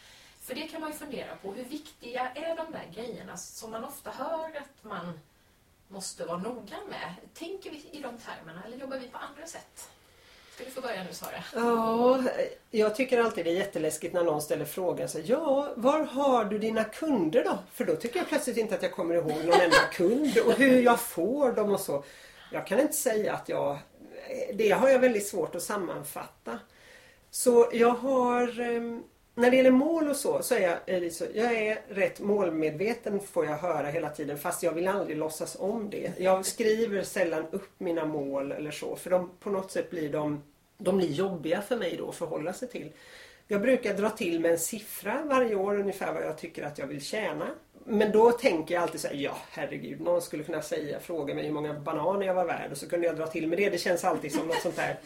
För 0.41 0.55
det 0.55 0.69
kan 0.69 0.81
man 0.81 0.91
ju 0.91 0.97
fundera 0.97 1.37
på. 1.37 1.53
Hur 1.53 1.65
viktiga 1.65 2.31
är 2.31 2.57
de 2.57 2.73
där 2.73 2.91
grejerna 2.95 3.37
som 3.37 3.71
man 3.71 3.85
ofta 3.85 4.11
hör 4.11 4.57
att 4.57 4.85
man 4.85 5.21
måste 5.89 6.25
vara 6.25 6.39
noga 6.39 6.77
med? 6.91 7.15
Tänker 7.35 7.71
vi 7.71 7.89
i 7.91 8.01
de 8.03 8.19
termerna 8.19 8.65
eller 8.65 8.77
jobbar 8.77 8.99
vi 8.99 9.09
på 9.09 9.19
andra 9.19 9.47
sätt? 9.47 9.91
Ska 10.57 10.65
du 10.65 10.71
få 10.71 10.81
börja 10.81 11.05
nu 11.05 11.13
Sara? 11.13 11.45
Ja, 11.55 12.23
jag 12.71 12.97
tycker 12.97 13.19
alltid 13.19 13.45
det 13.45 13.51
är 13.51 13.55
jätteläskigt 13.55 14.15
när 14.15 14.25
någon 14.25 14.43
ställer 14.43 14.65
frågan 14.65 15.09
så 15.09 15.19
Ja, 15.25 15.73
var 15.77 16.01
har 16.01 16.45
du 16.45 16.59
dina 16.59 16.85
kunder 16.85 17.45
då? 17.45 17.59
För 17.73 17.85
då 17.85 17.97
tycker 17.97 18.19
jag 18.19 18.29
plötsligt 18.29 18.57
inte 18.57 18.75
att 18.75 18.83
jag 18.83 18.93
kommer 18.93 19.15
ihåg 19.15 19.45
någon 19.45 19.61
enda 19.61 19.77
kund 19.93 20.39
och 20.47 20.53
hur 20.53 20.83
jag 20.83 21.01
får 21.01 21.53
dem 21.53 21.71
och 21.71 21.81
så. 21.81 22.05
Jag 22.53 22.67
kan 22.67 22.81
inte 22.81 22.93
säga 22.93 23.35
att 23.35 23.49
jag... 23.49 23.79
Det 24.55 24.71
har 24.71 24.89
jag 24.89 24.99
väldigt 24.99 25.27
svårt 25.27 25.55
att 25.55 25.63
sammanfatta. 25.63 26.59
Så 27.31 27.69
jag 27.73 27.91
har... 27.91 28.61
Ehm, 28.61 29.03
när 29.39 29.51
det 29.51 29.57
gäller 29.57 29.71
mål 29.71 30.09
och 30.09 30.17
så, 30.17 30.43
så 30.43 30.55
är 30.55 30.61
jag, 30.61 30.79
jag 31.35 31.53
är 31.53 31.79
rätt 31.89 32.21
målmedveten 32.21 33.21
får 33.21 33.47
jag 33.47 33.57
höra 33.57 33.87
hela 33.87 34.11
tiden 34.11 34.39
fast 34.39 34.63
jag 34.63 34.73
vill 34.73 34.89
aldrig 34.89 35.17
låtsas 35.17 35.57
om 35.61 35.91
det. 35.91 36.13
Jag 36.19 36.47
skriver 36.47 37.03
sällan 37.03 37.47
upp 37.51 37.71
mina 37.79 38.05
mål 38.05 38.53
eller 38.53 38.71
så 38.71 38.97
för 38.97 39.11
de, 39.11 39.31
på 39.41 39.51
något 39.51 39.71
sätt 39.71 39.91
blir 39.91 40.13
de, 40.13 40.43
de 40.79 40.97
blir 40.97 41.11
jobbiga 41.11 41.63
för 41.63 41.77
mig 41.77 41.97
då 41.99 42.09
att 42.09 42.15
förhålla 42.15 42.53
sig 42.53 42.69
till. 42.69 42.93
Jag 43.49 43.63
brukar 43.63 43.95
dra 43.95 44.11
till 44.11 44.41
med 44.41 44.51
en 44.51 44.59
siffra 44.59 45.23
varje 45.25 45.55
år 45.55 45.81
ungefär 45.81 46.13
vad 46.13 46.23
jag 46.23 46.39
tycker 46.39 46.63
att 46.63 46.79
jag 46.79 46.87
vill 46.87 47.03
tjäna. 47.03 47.47
Men 47.85 48.13
då 48.13 48.33
tänker 48.33 48.75
jag 48.75 48.83
alltid 48.83 49.01
så 49.01 49.09
här, 49.09 49.15
ja 49.15 49.37
herregud, 49.51 50.01
någon 50.01 50.23
skulle 50.23 50.45
kunna 50.45 50.63
säga, 50.63 51.01
fråga 51.01 51.35
mig 51.35 51.45
hur 51.45 51.53
många 51.53 51.75
bananer 51.75 52.27
jag 52.27 52.35
var 52.35 52.45
värd 52.45 52.71
och 52.71 52.79
så 52.79 52.89
kunde 52.89 53.07
jag 53.07 53.17
dra 53.17 53.27
till 53.27 53.49
med 53.49 53.59
det. 53.59 53.71
Det 53.71 53.79
känns 53.79 54.05
alltid 54.05 54.33
som 54.33 54.47
något 54.47 54.61
sånt 54.61 54.77
där 54.77 54.97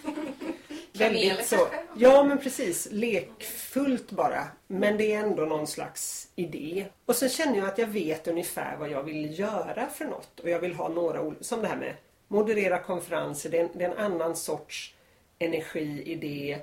väldigt 1.01 1.47
så. 1.47 1.69
Ja 1.97 2.25
men 2.25 2.39
precis, 2.39 2.89
lekfullt 2.91 4.11
bara. 4.11 4.47
Men 4.67 4.97
det 4.97 5.13
är 5.13 5.21
ändå 5.21 5.43
någon 5.43 5.67
slags 5.67 6.29
idé. 6.37 6.87
Och 7.07 7.17
sen 7.17 7.29
känner 7.29 7.59
jag 7.59 7.69
att 7.69 7.79
jag 7.79 7.87
vet 7.87 8.29
ungefär 8.29 8.77
vad 8.77 8.91
jag 8.91 9.03
vill 9.03 9.39
göra 9.39 9.87
för 9.95 10.05
något. 10.05 10.41
Och 10.41 10.51
jag 10.51 10.59
vill 10.59 10.75
ha 10.75 10.89
några 10.89 11.35
som 11.41 11.63
det 11.63 11.69
här 11.69 11.77
med 11.77 11.95
moderera 12.29 12.79
konferenser, 12.79 13.51
det 13.51 13.59
är 13.59 13.65
en, 13.65 13.71
det 13.75 13.85
är 13.85 13.91
en 13.91 14.13
annan 14.13 14.37
sorts 14.37 14.95
energi, 15.39 16.03
idé 16.07 16.59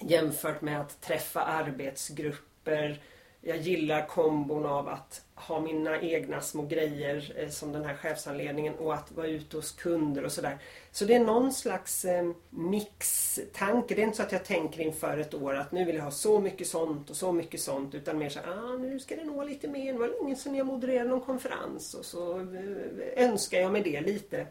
jämfört 0.00 0.60
med 0.60 0.80
att 0.80 1.00
träffa 1.00 1.42
arbetsgrupper, 1.42 3.00
jag 3.44 3.56
gillar 3.56 4.06
kombon 4.06 4.66
av 4.66 4.88
att 4.88 5.22
ha 5.34 5.60
mina 5.60 6.00
egna 6.00 6.40
små 6.40 6.62
grejer 6.62 7.32
eh, 7.36 7.48
som 7.48 7.72
den 7.72 7.84
här 7.84 7.94
chefsanledningen 7.94 8.74
och 8.74 8.94
att 8.94 9.12
vara 9.12 9.26
ute 9.26 9.56
hos 9.56 9.72
kunder 9.72 10.24
och 10.24 10.32
sådär. 10.32 10.58
Så 10.90 11.04
det 11.04 11.14
är 11.14 11.20
någon 11.20 11.52
slags 11.52 12.04
eh, 12.04 12.32
mixtanke. 12.50 13.94
Det 13.94 14.02
är 14.02 14.04
inte 14.04 14.16
så 14.16 14.22
att 14.22 14.32
jag 14.32 14.44
tänker 14.44 14.80
inför 14.80 15.18
ett 15.18 15.34
år 15.34 15.54
att 15.54 15.72
nu 15.72 15.84
vill 15.84 15.96
jag 15.96 16.04
ha 16.04 16.10
så 16.10 16.40
mycket 16.40 16.66
sånt 16.66 17.10
och 17.10 17.16
så 17.16 17.32
mycket 17.32 17.60
sånt 17.60 17.94
utan 17.94 18.18
mer 18.18 18.28
så 18.28 18.40
ah, 18.40 18.76
nu 18.78 19.00
ska 19.00 19.16
det 19.16 19.24
nog 19.24 19.36
vara 19.36 19.46
lite 19.46 19.68
mer. 19.68 19.92
Det 19.92 19.98
var 19.98 20.22
länge 20.22 20.36
sedan 20.36 20.54
jag 20.54 20.66
modererade 20.66 21.10
någon 21.10 21.20
konferens 21.20 21.94
och 21.94 22.04
så 22.04 22.38
eh, 22.38 23.24
önskar 23.24 23.60
jag 23.60 23.72
mig 23.72 23.82
det 23.82 24.00
lite. 24.00 24.46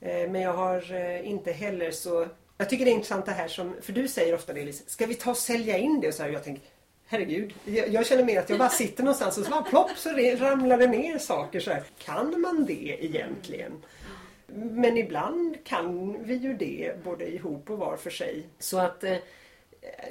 Eh, 0.00 0.30
men 0.30 0.40
jag 0.40 0.52
har 0.52 0.92
eh, 0.92 1.28
inte 1.28 1.52
heller 1.52 1.90
så 1.90 2.26
jag 2.58 2.68
tycker 2.68 2.84
det 2.84 2.90
är 2.90 2.94
intressant 2.94 3.26
det 3.26 3.32
här 3.32 3.48
som, 3.48 3.76
för 3.80 3.92
du 3.92 4.08
säger 4.08 4.34
ofta 4.34 4.52
det 4.52 4.64
Lisa, 4.64 4.84
ska 4.86 5.06
vi 5.06 5.14
ta 5.14 5.30
och 5.30 5.36
sälja 5.36 5.78
in 5.78 6.00
det? 6.00 6.08
Och 6.08 6.14
så 6.14 6.22
här, 6.22 6.30
jag 6.30 6.44
tänker, 6.44 6.64
herregud, 7.12 7.54
jag, 7.64 7.88
jag, 7.88 8.06
känner 8.06 8.24
mer 8.24 8.40
att 8.40 8.50
jag 8.50 8.58
bara 8.58 8.68
sitter 8.68 9.02
någonstans 9.02 9.38
och 9.38 9.44
så 9.44 9.50
bara 9.50 9.62
plopp 9.62 9.90
så 9.96 10.10
ramlar 10.38 10.78
det 10.78 10.86
ner 10.86 11.18
saker 11.18 11.60
så 11.60 11.70
här. 11.70 11.82
Kan 11.98 12.40
man 12.40 12.64
det 12.64 13.04
egentligen? 13.04 13.72
Men 14.56 14.96
ibland 14.96 15.64
kan 15.64 16.16
vi 16.24 16.34
ju 16.34 16.54
det 16.54 17.04
både 17.04 17.34
ihop 17.34 17.70
och 17.70 17.78
var 17.78 17.96
för 17.96 18.10
sig. 18.10 18.46
Så 18.58 18.78
att 18.78 19.04
eh, 19.04 19.16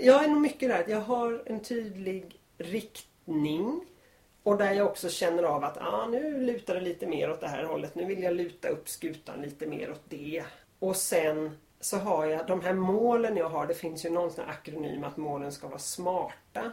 jag 0.02 0.24
är 0.24 0.28
nog 0.28 0.42
mycket 0.42 0.70
där 0.70 0.80
att 0.80 0.90
jag 0.90 1.02
har 1.02 1.44
en 1.46 1.60
tydlig 1.60 2.40
riktning 2.58 3.82
och 4.44 4.58
där 4.58 4.72
jag 4.72 4.88
också 4.88 5.10
känner 5.10 5.44
av 5.44 5.64
att 5.64 5.78
ah, 5.78 6.08
nu 6.08 6.40
lutar 6.40 6.76
det 6.76 6.82
lite 6.82 7.08
mer 7.08 7.32
åt 7.32 7.42
det 7.42 7.48
här 7.48 7.64
hållet. 7.64 7.96
Nu 7.96 8.06
vill 8.06 8.24
jag 8.24 8.34
luta 8.34 8.68
upp 8.68 8.90
skutan 8.90 9.42
lite 9.42 9.68
mer 9.68 9.92
åt 9.92 10.04
det. 10.10 10.44
Och 10.80 10.96
sen 10.96 11.58
så 11.80 11.98
har 11.98 12.26
jag 12.26 12.48
de 12.48 12.62
här 12.62 12.74
målen 12.74 13.38
jag 13.38 13.50
har. 13.50 13.68
Det 13.68 13.74
finns 13.74 14.06
ju 14.06 14.10
någon 14.10 14.32
sån 14.32 14.46
akronym 14.50 15.04
att 15.04 15.18
målen 15.18 15.52
ska 15.52 15.68
vara 15.68 15.80
smarta. 15.80 16.72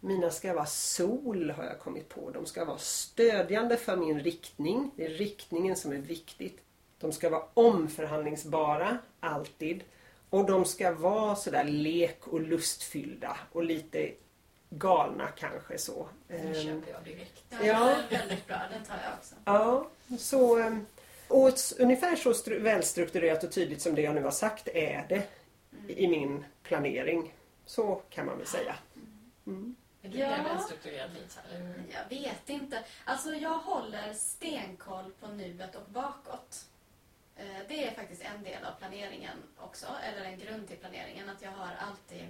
Mina 0.00 0.30
ska 0.30 0.54
vara 0.54 0.66
SOL 0.66 1.50
har 1.50 1.64
jag 1.64 1.78
kommit 1.78 2.08
på. 2.08 2.30
De 2.30 2.46
ska 2.46 2.64
vara 2.64 2.78
stödjande 2.78 3.76
för 3.76 3.96
min 3.96 4.20
riktning. 4.20 4.90
Det 4.96 5.04
är 5.04 5.08
riktningen 5.08 5.76
som 5.76 5.92
är 5.92 5.96
viktigt. 5.96 6.58
De 6.98 7.12
ska 7.12 7.30
vara 7.30 7.42
omförhandlingsbara, 7.54 8.98
alltid. 9.20 9.84
Och 10.30 10.46
de 10.46 10.64
ska 10.64 10.92
vara 10.92 11.36
sådär 11.36 11.64
lek 11.64 12.28
och 12.28 12.40
lustfyllda 12.40 13.36
och 13.52 13.64
lite 13.64 14.10
galna 14.70 15.28
kanske 15.28 15.78
så. 15.78 16.08
Den 16.28 16.46
ehm, 16.46 16.54
köper 16.54 16.92
jag 16.92 17.04
direkt. 17.04 17.44
Ja, 17.50 17.64
ja. 17.64 17.96
väldigt 18.10 18.46
bra. 18.46 18.56
Den 18.72 18.84
tar 18.84 18.96
jag 19.04 19.12
också. 19.18 19.34
Ja, 19.44 19.88
så... 20.18 20.58
Ehm, 20.58 20.86
och 21.28 21.52
ungefär 21.78 22.16
så 22.16 22.34
välstrukturerat 22.60 23.44
och 23.44 23.52
tydligt 23.52 23.82
som 23.82 23.94
det 23.94 24.02
jag 24.02 24.14
nu 24.14 24.22
har 24.22 24.30
sagt 24.30 24.68
är 24.68 25.06
det 25.08 25.22
mm. 25.72 25.90
i 25.98 26.08
min 26.08 26.44
planering. 26.62 27.34
Så 27.66 28.02
kan 28.10 28.26
man 28.26 28.38
väl 28.38 28.46
säga. 28.46 28.74
Mm. 29.46 29.76
Är 30.02 30.08
du 30.08 30.18
ja. 30.18 30.42
välstrukturerad 30.42 31.10
Lisa? 31.14 31.40
Jag 31.92 32.08
vet 32.08 32.48
inte. 32.48 32.84
Alltså 33.04 33.34
jag 33.34 33.58
håller 33.58 34.12
stenkoll 34.12 35.12
på 35.20 35.26
nuet 35.26 35.74
och 35.74 35.90
bakåt. 35.90 36.66
Eh, 37.36 37.58
det 37.68 37.86
är 37.86 37.94
faktiskt 37.94 38.22
en 38.22 38.42
del 38.42 38.64
av 38.64 38.72
planeringen 38.72 39.36
också, 39.58 39.86
eller 40.02 40.24
en 40.24 40.38
grund 40.38 40.68
till 40.68 40.76
planeringen. 40.76 41.28
Att 41.28 41.42
jag 41.42 41.50
har 41.50 41.74
alltid 41.78 42.26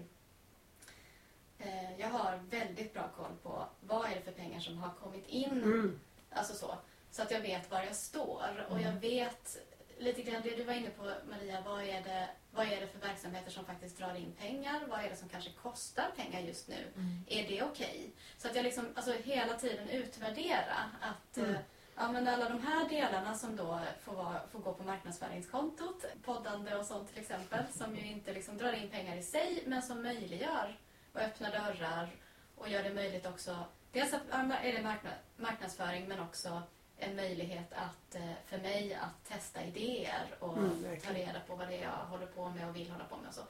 eh, 1.59 2.01
jag 2.01 2.09
har 2.09 2.37
väldigt 2.51 2.93
bra 2.93 3.11
koll 3.16 3.37
på 3.43 3.66
vad 3.81 4.11
är 4.11 4.14
det 4.14 4.23
för 4.23 4.33
pengar 4.33 4.61
som 4.61 4.79
har 4.79 4.91
kommit 4.91 5.29
in. 5.29 5.51
Mm. 5.51 6.01
Alltså 6.31 6.55
så. 6.55 6.75
Så 7.11 7.23
att 7.23 7.31
jag 7.31 7.41
vet 7.41 7.71
var 7.71 7.83
jag 7.83 7.97
står. 7.97 8.66
Och 8.68 8.77
jag 8.77 8.87
mm. 8.87 9.01
vet 9.01 9.57
lite 10.01 10.22
grann 10.22 10.42
det 10.42 10.57
du 10.57 10.64
var 10.64 10.72
inne 10.72 10.90
på 10.90 11.12
Maria. 11.30 11.61
Vad 11.64 11.82
är, 11.82 12.03
det, 12.03 12.28
vad 12.51 12.66
är 12.66 12.80
det 12.80 12.86
för 12.86 12.98
verksamheter 12.98 13.51
som 13.51 13.64
faktiskt 13.64 13.98
drar 13.98 14.14
in 14.14 14.32
pengar? 14.32 14.80
Vad 14.88 15.05
är 15.05 15.11
det 15.11 15.16
som 15.16 15.28
kanske 15.28 15.51
kostar 15.51 16.11
pengar 16.16 16.40
just 16.40 16.68
nu? 16.68 16.86
Mm. 16.96 17.24
Är 17.26 17.48
det 17.48 17.62
okej? 17.62 17.86
Okay? 17.88 18.11
Så 18.38 18.48
att 18.48 18.57
jag 18.57 18.62
liksom 18.62 18.88
alltså, 18.94 19.12
hela 19.12 19.55
tiden 19.55 19.88
utvärdera 19.88 20.90
att 21.01 21.36
mm. 21.36 21.51
Eh, 21.51 21.61
ja, 21.96 22.12
men 22.12 22.28
alla 22.28 22.48
de 22.48 22.62
här 22.62 22.88
delarna 22.88 23.34
som 23.34 23.57
då 23.57 23.80
får, 24.03 24.12
vara, 24.12 24.40
får 24.53 24.59
gå 24.59 24.74
på 24.74 24.82
marknadsföringskontot, 24.82 26.05
poddande 26.24 26.74
och 26.74 26.86
sånt 26.86 27.09
till 27.09 27.22
exempel, 27.22 27.64
som 27.72 27.96
ju 27.96 28.07
inte 28.07 28.32
liksom 28.32 28.59
drar 28.59 28.72
in 28.72 28.90
pengar 28.90 29.16
i 29.16 29.22
sig 29.22 29.62
men 29.66 29.82
som 29.82 30.03
möjliggör 30.03 30.78
och 31.12 31.20
öppnar 31.20 31.51
dörrar 31.51 32.11
och 32.57 32.68
gör 32.68 32.82
det 32.82 32.94
möjligt 32.94 33.26
också. 33.26 33.64
Dels 33.92 34.12
är 34.12 34.72
det 34.72 34.98
marknadsföring 35.36 36.09
men 36.09 36.20
också 36.20 36.62
en 37.01 37.16
möjlighet 37.16 37.72
att, 37.72 38.14
eh, 38.14 38.32
för 38.46 38.59
mig 38.59 38.94
att 38.94 39.28
testa 39.28 39.64
idéer 39.64 40.34
och 40.38 40.59
mm, 40.59 41.01
ta 41.01 41.12
reda 41.12 41.40
på 41.40 41.57
vad 41.57 41.68
det 41.68 41.74
är 41.74 41.82
jag 41.82 41.90
håller 41.90 42.26
på 42.26 42.48
med 42.48 42.68
och 42.68 42.76
vill 42.76 42.90
hålla 42.90 43.05
på 43.05 43.16
med. 43.16 43.28
Och, 43.28 43.34
så. 43.34 43.42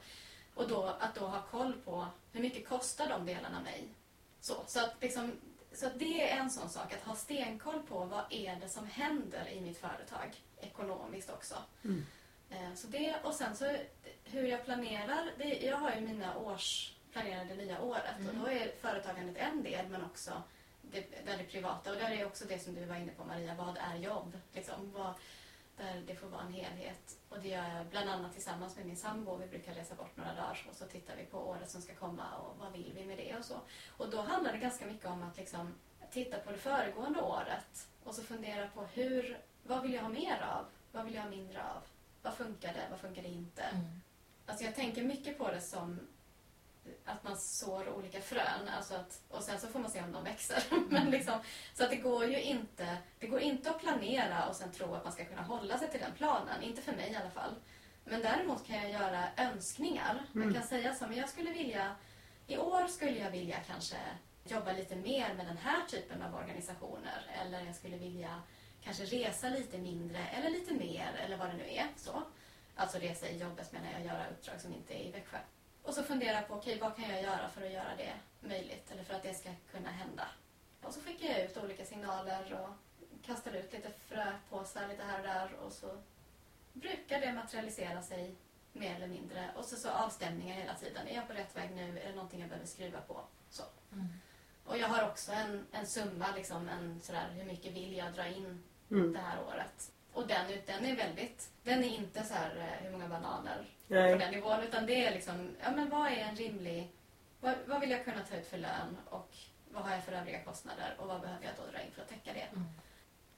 och 0.53 0.67
då, 0.67 0.83
att 0.83 1.15
då 1.15 1.27
ha 1.27 1.41
koll 1.41 1.73
på 1.73 2.07
hur 2.31 2.41
mycket 2.41 2.67
kostar 2.67 3.09
de 3.09 3.25
delarna 3.25 3.61
mig. 3.61 3.87
Så, 4.39 4.53
så, 4.67 4.79
att 4.79 4.95
liksom, 5.01 5.31
så 5.73 5.87
att 5.87 5.99
det 5.99 6.31
är 6.31 6.37
en 6.37 6.49
sån 6.49 6.69
sak, 6.69 6.93
att 6.93 7.03
ha 7.03 7.15
stenkoll 7.15 7.83
på 7.83 8.05
vad 8.05 8.23
är 8.29 8.55
det 8.55 8.69
som 8.69 8.87
händer 8.87 9.49
i 9.49 9.61
mitt 9.61 9.77
företag 9.77 10.43
ekonomiskt 10.61 11.29
också. 11.29 11.55
Mm. 11.83 12.05
Eh, 12.49 12.73
så 12.75 12.87
det, 12.87 13.15
och 13.23 13.33
sen 13.33 13.55
så 13.55 13.77
hur 14.23 14.43
jag 14.43 14.65
planerar, 14.65 15.31
det, 15.37 15.59
jag 15.59 15.77
har 15.77 15.91
ju 15.95 16.01
mina 16.01 16.37
års 16.37 16.95
planerade 17.11 17.55
nya 17.55 17.81
året 17.81 18.19
mm. 18.19 18.29
och 18.29 18.35
då 18.35 18.51
är 18.51 18.71
företagandet 18.81 19.37
en 19.37 19.63
del 19.63 19.87
men 19.87 20.05
också 20.05 20.43
det, 20.91 21.25
det 21.25 21.43
privata. 21.43 21.91
Och 21.91 21.97
där 21.97 22.11
är 22.11 22.25
också 22.25 22.45
det 22.45 22.59
som 22.59 22.75
du 22.75 22.85
var 22.85 22.95
inne 22.95 23.11
på 23.11 23.23
Maria, 23.23 23.55
vad 23.55 23.77
är 23.77 23.95
jobb? 23.95 24.37
Liksom, 24.53 24.91
vad, 24.91 25.13
där 25.77 26.03
det 26.07 26.15
får 26.15 26.27
vara 26.27 26.41
en 26.41 26.53
helhet. 26.53 27.17
Och 27.29 27.39
det 27.39 27.47
gör 27.47 27.77
jag 27.77 27.85
bland 27.85 28.09
annat 28.09 28.33
tillsammans 28.33 28.77
med 28.77 28.85
min 28.85 28.97
sambo. 28.97 29.37
Vi 29.37 29.47
brukar 29.47 29.73
resa 29.73 29.95
bort 29.95 30.17
några 30.17 30.33
dagar 30.33 30.65
och 30.69 30.75
så 30.75 30.85
tittar 30.85 31.15
vi 31.15 31.25
på 31.25 31.37
året 31.37 31.69
som 31.69 31.81
ska 31.81 31.95
komma 31.95 32.37
och 32.37 32.57
vad 32.57 32.71
vill 32.71 32.91
vi 32.95 33.05
med 33.05 33.17
det 33.17 33.37
och 33.37 33.45
så. 33.45 33.59
Och 33.97 34.09
då 34.09 34.21
handlar 34.21 34.51
det 34.51 34.57
ganska 34.57 34.85
mycket 34.85 35.05
om 35.05 35.23
att 35.23 35.37
liksom 35.37 35.73
titta 36.11 36.37
på 36.37 36.51
det 36.51 36.57
föregående 36.57 37.21
året 37.21 37.87
och 38.03 38.15
så 38.15 38.23
fundera 38.23 38.67
på 38.67 38.81
hur, 38.81 39.39
vad 39.63 39.81
vill 39.81 39.93
jag 39.93 40.01
ha 40.01 40.09
mer 40.09 40.41
av? 40.41 40.65
Vad 40.91 41.05
vill 41.05 41.15
jag 41.15 41.21
ha 41.21 41.29
mindre 41.29 41.63
av? 41.63 41.83
Vad 42.21 42.33
funkar 42.33 42.73
det? 42.73 42.87
Vad 42.89 42.99
funkar 42.99 43.21
det 43.21 43.29
inte? 43.29 43.61
Mm. 43.61 44.01
Alltså 44.45 44.65
jag 44.65 44.75
tänker 44.75 45.03
mycket 45.03 45.37
på 45.37 45.51
det 45.51 45.61
som 45.61 45.99
att 47.05 47.23
man 47.23 47.37
sår 47.37 47.89
olika 47.89 48.21
frön 48.21 48.69
alltså 48.77 48.95
att, 48.95 49.21
och 49.29 49.43
sen 49.43 49.59
så 49.59 49.67
får 49.67 49.79
man 49.79 49.91
se 49.91 50.01
om 50.01 50.11
de 50.11 50.23
växer. 50.23 50.63
Men 50.89 51.11
liksom, 51.11 51.39
så 51.73 51.83
att 51.83 51.89
det 51.89 51.95
går 51.95 52.25
ju 52.25 52.41
inte, 52.41 52.97
det 53.19 53.27
går 53.27 53.39
inte 53.39 53.69
att 53.69 53.79
planera 53.79 54.47
och 54.47 54.55
sen 54.55 54.71
tro 54.71 54.93
att 54.93 55.03
man 55.03 55.13
ska 55.13 55.25
kunna 55.25 55.41
hålla 55.41 55.77
sig 55.77 55.89
till 55.89 55.99
den 55.99 56.13
planen. 56.13 56.63
Inte 56.63 56.81
för 56.81 56.91
mig 56.91 57.11
i 57.11 57.15
alla 57.15 57.29
fall. 57.29 57.55
Men 58.03 58.21
däremot 58.21 58.67
kan 58.67 58.75
jag 58.75 58.91
göra 58.91 59.23
önskningar. 59.37 60.25
Mm. 60.35 60.47
Jag 60.47 60.57
kan 60.57 60.67
säga 60.67 60.95
så, 60.95 61.07
men 61.07 61.17
jag 61.17 61.29
skulle 61.29 61.51
vilja, 61.51 61.95
i 62.47 62.57
år 62.57 62.87
skulle 62.87 63.19
jag 63.19 63.31
vilja 63.31 63.57
kanske 63.67 63.97
jobba 64.45 64.71
lite 64.71 64.95
mer 64.95 65.33
med 65.33 65.45
den 65.45 65.57
här 65.57 65.85
typen 65.87 66.21
av 66.21 66.35
organisationer. 66.35 67.31
Eller 67.41 67.65
jag 67.65 67.75
skulle 67.75 67.97
vilja 67.97 68.41
kanske 68.83 69.05
resa 69.05 69.49
lite 69.49 69.77
mindre 69.77 70.27
eller 70.27 70.49
lite 70.49 70.73
mer 70.73 71.21
eller 71.25 71.37
vad 71.37 71.49
det 71.49 71.57
nu 71.57 71.69
är. 71.69 71.87
Så. 71.95 72.23
Alltså 72.75 72.97
resa 72.97 73.29
i 73.29 73.37
jobbet 73.37 73.71
menar 73.71 73.91
jag, 73.91 74.05
göra 74.05 74.27
uppdrag 74.29 74.61
som 74.61 74.73
inte 74.73 74.93
är 74.93 75.07
i 75.07 75.11
Växjö. 75.11 75.37
Och 75.83 75.93
så 75.93 76.03
fundera 76.03 76.41
på, 76.41 76.53
okej, 76.53 76.75
okay, 76.75 76.89
vad 76.89 76.95
kan 76.95 77.09
jag 77.09 77.23
göra 77.23 77.49
för 77.49 77.61
att 77.61 77.71
göra 77.71 77.95
det 77.97 78.13
möjligt 78.47 78.91
eller 78.91 79.03
för 79.03 79.13
att 79.13 79.23
det 79.23 79.33
ska 79.33 79.49
kunna 79.71 79.89
hända? 79.89 80.27
Och 80.81 80.93
så 80.93 81.01
skickar 81.01 81.27
jag 81.27 81.45
ut 81.45 81.57
olika 81.57 81.85
signaler 81.85 82.59
och 82.61 82.69
kastar 83.25 83.53
ut 83.53 83.73
lite 83.73 83.91
fröpåsar 83.91 84.87
lite 84.87 85.03
här 85.03 85.19
och 85.19 85.27
där 85.27 85.53
och 85.53 85.71
så 85.71 85.97
brukar 86.73 87.21
det 87.21 87.33
materialisera 87.33 88.01
sig 88.01 88.35
mer 88.73 88.95
eller 88.95 89.07
mindre. 89.07 89.51
Och 89.57 89.65
så, 89.65 89.75
så 89.75 89.89
avstämningar 89.89 90.55
hela 90.55 90.75
tiden. 90.75 91.07
Är 91.07 91.15
jag 91.15 91.27
på 91.27 91.33
rätt 91.33 91.55
väg 91.55 91.71
nu? 91.75 91.99
Är 91.99 92.09
det 92.09 92.15
någonting 92.15 92.39
jag 92.39 92.49
behöver 92.49 92.67
skruva 92.67 93.01
på? 93.01 93.21
Så. 93.49 93.63
Mm. 93.91 94.07
Och 94.65 94.77
jag 94.77 94.87
har 94.87 95.09
också 95.09 95.31
en, 95.31 95.65
en 95.71 95.87
summa, 95.87 96.27
liksom, 96.35 96.69
en, 96.69 97.01
sådär, 97.01 97.29
hur 97.29 97.43
mycket 97.43 97.73
vill 97.73 97.97
jag 97.97 98.13
dra 98.13 98.27
in 98.27 98.63
mm. 98.91 99.13
det 99.13 99.19
här 99.19 99.43
året? 99.43 99.91
Och 100.13 100.27
den, 100.27 100.51
den 100.65 100.85
är 100.85 100.95
väldigt, 100.95 101.49
den 101.63 101.83
är 101.83 101.87
inte 101.87 102.23
så 102.23 102.33
här 102.33 102.57
eh, 102.57 102.85
hur 102.85 102.91
många 102.91 103.07
bananer 103.07 103.65
Nej. 103.87 104.13
på 104.13 104.19
den 104.19 104.31
nivån. 104.31 104.63
Utan 104.63 104.85
det 104.85 105.05
är 105.05 105.11
liksom, 105.11 105.55
ja 105.63 105.71
men 105.71 105.89
vad 105.89 106.07
är 106.07 106.17
en 106.17 106.35
rimlig, 106.35 106.91
vad, 107.39 107.55
vad, 107.65 107.81
vill 107.81 107.91
jag 107.91 108.05
kunna 108.05 108.23
ta 108.23 108.35
ut 108.35 108.47
för 108.47 108.57
lön 108.57 108.97
och 109.09 109.35
vad 109.71 109.83
har 109.83 109.91
jag 109.91 110.03
för 110.03 110.11
övriga 110.11 110.43
kostnader 110.43 110.95
och 110.97 111.07
vad 111.07 111.21
behöver 111.21 111.45
jag 111.45 111.53
då 111.55 111.71
dra 111.71 111.81
in 111.81 111.91
för 111.91 112.01
att 112.01 112.09
täcka 112.09 112.33
det. 112.33 112.39
Mm. 112.41 112.65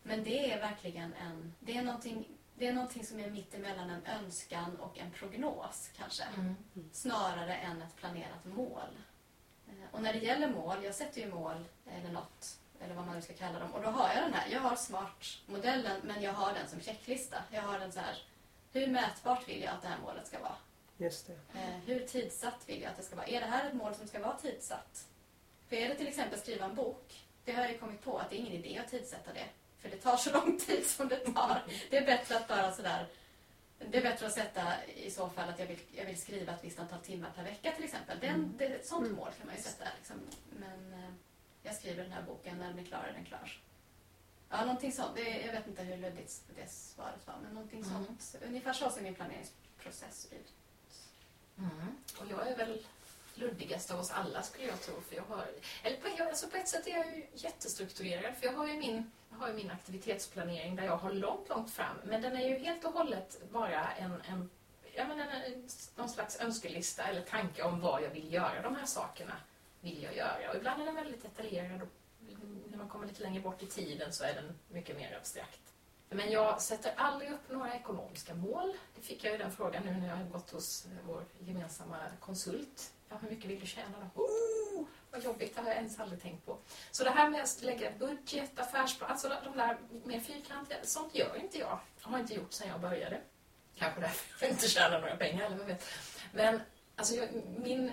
Men 0.04 0.24
det 0.24 0.52
är 0.52 0.60
verkligen 0.60 1.14
en, 1.14 1.54
det 1.60 1.78
är 1.78 1.82
någonting 1.82 2.26
det 2.56 2.68
är 2.68 2.74
någonting 2.74 3.06
som 3.06 3.20
är 3.20 3.30
mitt 3.30 3.56
emellan 3.56 3.90
en 3.90 4.06
önskan 4.06 4.76
och 4.76 5.00
en 5.00 5.12
prognos 5.12 5.90
kanske. 5.98 6.24
Mm. 6.24 6.56
Snarare 6.92 7.56
än 7.56 7.82
ett 7.82 7.96
planerat 7.96 8.46
mål. 8.46 8.98
Eh, 9.68 9.74
och 9.92 10.02
när 10.02 10.14
det 10.14 10.20
gäller 10.20 10.48
mål, 10.48 10.84
jag 10.84 10.96
sätter 10.96 11.22
ju 11.22 11.34
mål 11.34 11.66
eller 11.86 12.12
något 12.12 12.60
eller 12.84 12.96
vad 12.96 13.06
man 13.06 13.16
nu 13.16 13.22
ska 13.22 13.34
kalla 13.34 13.60
dem. 13.60 13.74
Och 13.74 13.82
då 13.82 13.90
har 13.90 14.14
jag 14.14 14.24
den 14.24 14.34
här, 14.34 14.50
jag 14.52 14.60
har 14.60 14.76
SMART-modellen 14.76 16.02
men 16.04 16.22
jag 16.22 16.34
har 16.34 16.54
den 16.54 16.68
som 16.68 16.82
checklista. 16.82 17.38
Jag 17.52 17.62
har 17.62 17.80
den 17.80 17.92
så 17.92 18.00
här, 18.00 18.18
hur 18.72 18.88
mätbart 18.88 19.48
vill 19.48 19.62
jag 19.62 19.74
att 19.74 19.82
det 19.82 19.88
här 19.88 19.98
målet 20.04 20.28
ska 20.28 20.40
vara? 20.40 20.56
Just 20.98 21.28
det. 21.28 21.60
Eh, 21.60 21.76
hur 21.86 22.00
tidsatt 22.00 22.64
vill 22.66 22.82
jag 22.82 22.92
att 22.92 22.98
det 22.98 23.04
ska 23.04 23.16
vara? 23.16 23.28
Är 23.28 23.40
det 23.40 23.46
här 23.46 23.68
ett 23.68 23.74
mål 23.74 23.96
som 23.96 24.08
ska 24.08 24.20
vara 24.20 24.38
tidsatt? 24.38 25.08
För 25.68 25.76
är 25.76 25.90
det 25.90 25.96
till 25.96 26.08
exempel 26.08 26.40
skriva 26.40 26.66
en 26.66 26.76
bok, 26.76 27.24
det 27.46 27.52
har 27.52 27.62
jag 27.62 27.72
ju 27.72 27.78
kommit 27.78 28.04
på 28.04 28.18
att 28.18 28.30
det 28.30 28.36
är 28.36 28.40
ingen 28.40 28.54
idé 28.54 28.82
att 28.86 28.92
tidsätta 28.92 29.34
det. 29.34 29.46
För 29.80 29.90
det 29.90 29.98
tar 29.98 30.18
så 30.18 30.32
lång 30.40 30.58
tid 30.58 30.86
som 30.86 31.08
det 31.08 31.18
tar. 31.18 31.64
Det 31.90 31.98
är 31.98 32.06
bättre 32.06 32.38
att 32.38 32.48
bara 32.48 32.72
sådär 32.72 33.08
det 33.92 33.98
är 33.98 34.02
bättre 34.02 34.26
att 34.28 34.34
sätta 34.34 34.86
i 34.96 35.12
så 35.12 35.30
fall 35.30 35.50
att 35.50 35.60
jag 35.60 35.68
vill, 35.68 35.80
jag 35.92 36.06
vill 36.06 36.22
skriva 36.22 36.54
ett 36.54 36.64
visst 36.64 36.80
antal 36.80 37.00
timmar 37.00 37.32
per 37.36 37.44
vecka 37.44 37.72
till 37.72 37.84
exempel. 37.84 38.18
Den, 38.20 38.36
mm. 38.36 38.54
det, 38.58 38.66
ett 38.66 38.86
sånt 38.86 39.06
mm. 39.06 39.18
mål 39.18 39.30
kan 39.38 39.48
man 39.48 39.56
ju 39.56 39.62
sätta. 39.62 39.86
Liksom. 39.98 40.16
Men, 40.60 40.94
eh, 40.94 41.10
jag 41.64 41.76
skriver 41.76 42.04
den 42.04 42.12
här 42.12 42.22
boken, 42.22 42.58
när 42.58 42.68
den 42.68 42.80
är 42.80 42.84
klar 42.84 43.04
är 43.10 43.14
den 43.14 43.26
klar. 43.26 43.60
Ja, 44.50 44.62
någonting 44.66 44.92
sånt. 44.92 45.16
Det, 45.16 45.42
jag 45.46 45.54
vet 45.54 45.68
inte 45.68 45.84
hur 45.84 45.98
luddigt 45.98 46.42
det 46.56 46.70
svaret 46.72 47.28
var, 47.28 47.36
men 47.44 47.54
någonting 47.54 47.84
Mm. 47.84 48.06
sånt. 48.06 48.36
Ungefär 48.46 48.74
så 48.74 48.90
ser 48.90 49.02
min 49.02 49.16
planeringsprocess 49.16 50.28
ut. 50.32 50.54
Mm. 51.58 51.98
Och 52.20 52.26
jag 52.32 52.48
är 52.48 52.58
väl 52.58 52.86
luddigast 53.36 53.92
av 53.92 54.00
oss 54.00 54.12
alla 54.12 54.44
skulle 54.44 54.68
jag 54.68 54.82
tro. 54.82 55.02
För 55.02 55.16
jag 55.16 55.24
har, 55.24 55.48
eller 55.84 55.98
på, 55.98 56.08
jag, 56.18 56.28
alltså 56.28 56.48
på 56.48 56.58
ett 56.58 56.68
sätt 56.68 56.88
är 56.88 56.92
jag 56.92 57.16
ju 57.16 57.26
jättestrukturerad 57.34 58.36
för 58.38 58.46
jag 58.46 58.54
har 58.54 58.68
ju 58.68 58.74
min, 58.74 59.12
jag 59.32 59.38
har 59.38 59.48
ju 59.48 59.54
min 59.54 59.72
aktivitetsplanering 59.72 60.76
där 60.76 60.84
jag 60.84 60.98
har 60.98 61.12
långt, 61.14 61.50
långt 61.50 61.72
fram. 61.72 61.96
Men 62.04 62.22
den 62.22 62.38
är 62.38 62.48
ju 62.50 62.58
helt 62.58 62.84
och 62.86 62.94
hållet 62.94 63.42
bara 63.52 63.92
en, 63.92 64.22
en, 64.28 64.50
jag 64.96 65.08
menar, 65.08 65.26
en, 65.32 65.70
någon 65.96 66.10
slags 66.10 66.40
önskelista 66.40 67.04
eller 67.04 67.22
tanke 67.22 67.64
om 67.64 67.80
vad 67.82 68.04
jag 68.04 68.10
vill 68.10 68.34
göra. 68.34 68.62
De 68.62 68.76
här 68.76 68.86
sakerna 68.86 69.34
vill 69.84 70.04
jag 70.04 70.16
göra. 70.16 70.50
Och 70.50 70.56
ibland 70.56 70.82
är 70.82 70.86
den 70.86 70.96
väldigt 70.96 71.22
detaljerad 71.24 71.82
och 71.82 71.88
när 72.70 72.78
man 72.78 72.90
kommer 72.90 73.08
lite 73.08 73.24
längre 73.24 73.42
bort 73.42 73.64
i 73.64 73.66
tiden 73.66 74.14
så 74.14 74.24
är 74.24 74.34
den 74.34 74.60
mycket 74.70 74.98
mer 74.98 75.18
abstrakt. 75.18 75.60
Men 76.10 76.32
jag 76.32 76.62
sätter 76.62 76.94
aldrig 76.98 77.32
upp 77.32 77.50
några 77.50 77.76
ekonomiska 77.76 78.34
mål. 78.36 78.74
Det 78.96 79.02
fick 79.02 79.24
jag 79.24 79.32
ju 79.32 79.38
den 79.38 79.52
frågan 79.52 79.84
nu 79.84 79.92
när 79.92 80.08
jag 80.08 80.16
har 80.16 80.24
gått 80.24 80.52
hos 80.52 80.88
vår 81.08 81.26
gemensamma 81.40 81.98
konsult. 82.20 82.94
Ja, 83.10 83.16
hur 83.22 83.30
mycket 83.30 83.50
vill 83.50 83.60
du 83.60 83.66
tjäna 83.66 84.10
då? 84.16 84.24
Oh, 84.24 84.86
vad 85.12 85.24
jobbigt, 85.24 85.56
det 85.56 85.62
har 85.62 85.68
jag 85.68 85.78
ens 85.78 86.00
aldrig 86.00 86.22
tänkt 86.22 86.46
på. 86.46 86.58
Så 86.92 87.04
det 87.04 87.10
här 87.10 87.30
med 87.30 87.44
att 87.44 87.62
lägga 87.62 87.92
budget, 88.00 88.60
affärsplan, 88.60 89.12
alltså 89.12 89.30
de 89.44 89.58
där 89.58 89.78
mer 90.04 90.20
fyrkantiga, 90.20 90.78
sånt 90.84 91.16
gör 91.16 91.36
inte 91.36 91.60
jag. 91.60 91.80
Jag 92.04 92.10
har 92.10 92.20
inte 92.20 92.34
gjort 92.34 92.54
sedan 92.54 92.68
jag 92.68 92.82
började. 92.82 93.22
Kanske 93.76 94.02
därför 94.02 94.46
jag 94.46 94.52
inte 94.52 94.68
tjänar 94.68 95.00
några 95.00 95.16
pengar, 95.16 95.46
eller 95.46 95.58
vad 95.58 95.68
vet. 95.68 95.86
Men 96.34 96.62
alltså, 96.96 97.16
jag, 97.16 97.30
min 97.58 97.92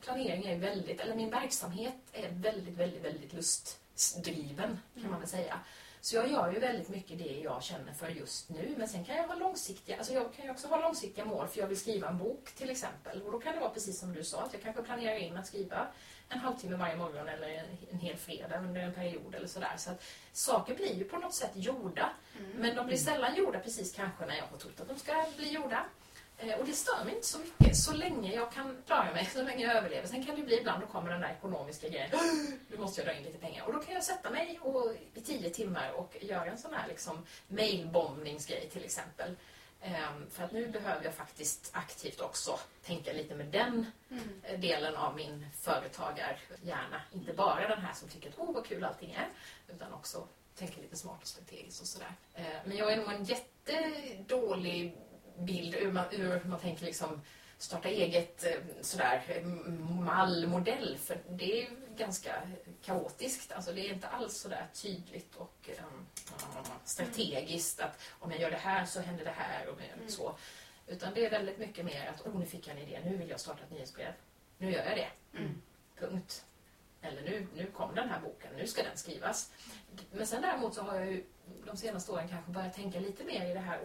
planering 0.00 0.46
är 0.46 0.58
väldigt, 0.58 1.00
eller 1.00 1.14
min 1.14 1.30
verksamhet 1.30 1.94
är 2.12 2.28
väldigt, 2.30 2.74
väldigt, 2.74 3.04
väldigt 3.04 3.32
lustdriven 3.32 4.80
kan 5.00 5.10
man 5.10 5.20
väl 5.20 5.28
säga. 5.28 5.60
Så 6.00 6.16
jag 6.16 6.30
gör 6.30 6.52
ju 6.52 6.58
väldigt 6.58 6.88
mycket 6.88 7.18
det 7.18 7.40
jag 7.44 7.62
känner 7.62 7.92
för 7.92 8.08
just 8.08 8.48
nu. 8.48 8.74
Men 8.78 8.88
sen 8.88 9.04
kan 9.04 9.16
jag 9.16 9.28
ha 9.28 9.34
långsiktiga, 9.34 9.96
alltså 9.96 10.12
jag 10.12 10.34
kan 10.34 10.44
ju 10.44 10.50
också 10.50 10.68
ha 10.68 10.80
långsiktiga 10.80 11.24
mål 11.24 11.48
för 11.48 11.60
jag 11.60 11.66
vill 11.66 11.80
skriva 11.80 12.08
en 12.08 12.18
bok 12.18 12.52
till 12.52 12.70
exempel. 12.70 13.22
Och 13.22 13.32
då 13.32 13.40
kan 13.40 13.54
det 13.54 13.60
vara 13.60 13.70
precis 13.70 13.98
som 14.00 14.12
du 14.12 14.24
sa, 14.24 14.42
att 14.42 14.52
jag 14.52 14.62
kanske 14.62 14.82
planerar 14.82 15.16
in 15.16 15.36
att 15.36 15.46
skriva 15.46 15.86
en 16.28 16.38
halvtimme 16.38 16.76
varje 16.76 16.96
morgon 16.96 17.28
eller 17.28 17.64
en, 17.90 17.98
hel 17.98 18.16
fredag 18.16 18.58
under 18.58 18.80
en 18.80 18.94
period 18.94 19.34
eller 19.34 19.46
sådär. 19.46 19.74
Så 19.76 19.90
att 19.90 20.04
saker 20.32 20.74
blir 20.74 20.94
ju 20.94 21.04
på 21.04 21.18
något 21.18 21.34
sätt 21.34 21.50
gjorda. 21.54 22.10
Men 22.56 22.76
de 22.76 22.86
blir 22.86 22.96
sällan 22.96 23.36
gjorda 23.36 23.58
precis 23.58 23.92
kanske 23.92 24.26
när 24.26 24.36
jag 24.36 24.46
har 24.46 24.58
trott 24.58 24.80
att 24.80 24.88
de 24.88 24.98
ska 24.98 25.24
bli 25.36 25.52
gjorda. 25.52 25.84
Eh, 26.42 26.58
Och 26.58 26.66
det 26.66 26.72
stör 26.72 27.04
mig 27.04 27.14
inte 27.14 27.26
så 27.26 27.38
mycket 27.38 27.76
så 27.76 27.92
länge 27.92 28.34
jag 28.34 28.52
kan 28.52 28.82
klara 28.86 29.12
mig, 29.12 29.26
så 29.26 29.42
länge 29.42 29.66
jag 29.66 29.76
överlever. 29.76 30.08
Sen 30.08 30.26
kan 30.26 30.36
det 30.36 30.42
bli 30.42 30.58
ibland, 30.60 30.82
då 30.82 30.86
kommer 30.86 31.10
den 31.10 31.20
där 31.20 31.30
ekonomiska 31.38 31.88
grejen. 31.88 32.10
Nu 32.68 32.78
måste 32.78 33.00
jag 33.00 33.08
dra 33.08 33.14
in 33.18 33.22
lite 33.22 33.38
pengar. 33.38 33.64
Och 33.66 33.72
då 33.72 33.78
kan 33.78 33.94
jag 33.94 34.04
sätta 34.04 34.30
mig 34.30 34.58
och, 34.62 34.92
i 35.14 35.20
tio 35.20 35.50
timmar 35.50 35.90
och 35.92 36.16
göra 36.20 36.44
en 36.50 36.58
sån 36.58 36.74
här 36.74 36.88
liksom, 36.88 37.26
mailbombningsgrej 37.48 38.68
till 38.72 38.84
exempel. 38.84 39.36
Ehm, 39.84 40.30
för 40.30 40.44
att 40.44 40.52
nu 40.52 40.66
behöver 40.68 41.04
jag 41.04 41.14
faktiskt 41.14 41.70
aktivt 41.72 42.20
också 42.20 42.58
tänka 42.84 43.12
lite 43.12 43.34
med 43.34 43.46
den 43.46 43.86
eh, 44.42 44.60
delen 44.60 44.96
av 44.96 45.16
min 45.16 45.46
företagarhjärna. 45.60 47.00
Inte 47.12 47.32
bara 47.32 47.68
den 47.68 47.80
här 47.80 47.92
som 47.94 48.08
tycker 48.08 48.28
att 48.28 48.38
oh 48.38 48.52
vad 48.54 48.66
kul 48.66 48.84
allting 48.84 49.12
är, 49.12 49.28
utan 49.74 49.92
också 49.92 50.26
tänka 50.58 50.80
lite 50.80 50.96
smart 50.96 51.18
och 51.22 51.28
strategiskt 51.28 51.80
och 51.80 51.86
sådär. 51.86 52.14
Eh, 52.34 52.44
Men 52.64 52.76
jag 52.76 52.92
är 52.92 52.96
nog 52.96 53.12
en 53.12 53.24
jättedålig 53.24 54.96
bild 55.38 55.74
ur 55.74 55.92
man, 55.92 56.04
ur 56.10 56.44
man 56.44 56.60
tänker 56.60 56.84
liksom 56.84 57.20
starta 57.58 57.88
eget 57.88 58.44
eh, 58.44 58.52
sådär 58.80 59.22
eh, 59.28 59.44
mallmodell 60.00 60.98
för 60.98 61.18
det 61.28 61.62
är 61.62 61.68
ganska 61.96 62.42
kaotiskt. 62.82 63.52
Alltså 63.52 63.72
det 63.72 63.88
är 63.88 63.94
inte 63.94 64.08
alls 64.08 64.36
sådär 64.36 64.66
tydligt 64.82 65.36
och 65.36 65.70
um, 65.78 66.06
strategiskt 66.84 67.80
att 67.80 68.00
om 68.18 68.30
jag 68.30 68.40
gör 68.40 68.50
det 68.50 68.56
här 68.56 68.84
så 68.84 69.00
händer 69.00 69.24
det 69.24 69.34
här 69.36 69.68
och 69.68 69.76
det 69.76 70.12
så. 70.12 70.36
Utan 70.86 71.14
det 71.14 71.26
är 71.26 71.30
väldigt 71.30 71.58
mycket 71.58 71.84
mer 71.84 72.06
att 72.06 72.26
oh, 72.26 72.38
nu 72.38 72.46
fick 72.46 72.68
jag 72.68 72.76
en 72.76 72.82
idé, 72.82 73.00
nu 73.04 73.16
vill 73.16 73.30
jag 73.30 73.40
starta 73.40 73.62
ett 73.62 73.70
nyhetsbrev. 73.70 74.12
Nu 74.58 74.72
gör 74.72 74.84
jag 74.84 74.96
det. 74.96 75.10
Punkt. 76.00 76.44
Eller 77.02 77.22
nu, 77.22 77.46
nu 77.56 77.66
kom 77.66 77.94
den 77.94 78.08
här 78.08 78.20
boken, 78.20 78.56
nu 78.56 78.66
ska 78.66 78.82
den 78.82 78.96
skrivas. 78.96 79.52
Men 80.10 80.26
sen 80.26 80.42
däremot 80.42 80.74
så 80.74 80.82
har 80.82 80.94
jag 80.94 81.06
ju 81.06 81.24
de 81.66 81.76
senaste 81.76 82.12
åren 82.12 82.28
kanske 82.28 82.52
börjat 82.52 82.74
tänka 82.74 83.00
lite 83.00 83.24
mer 83.24 83.50
i 83.50 83.54
det 83.54 83.60
här 83.60 83.80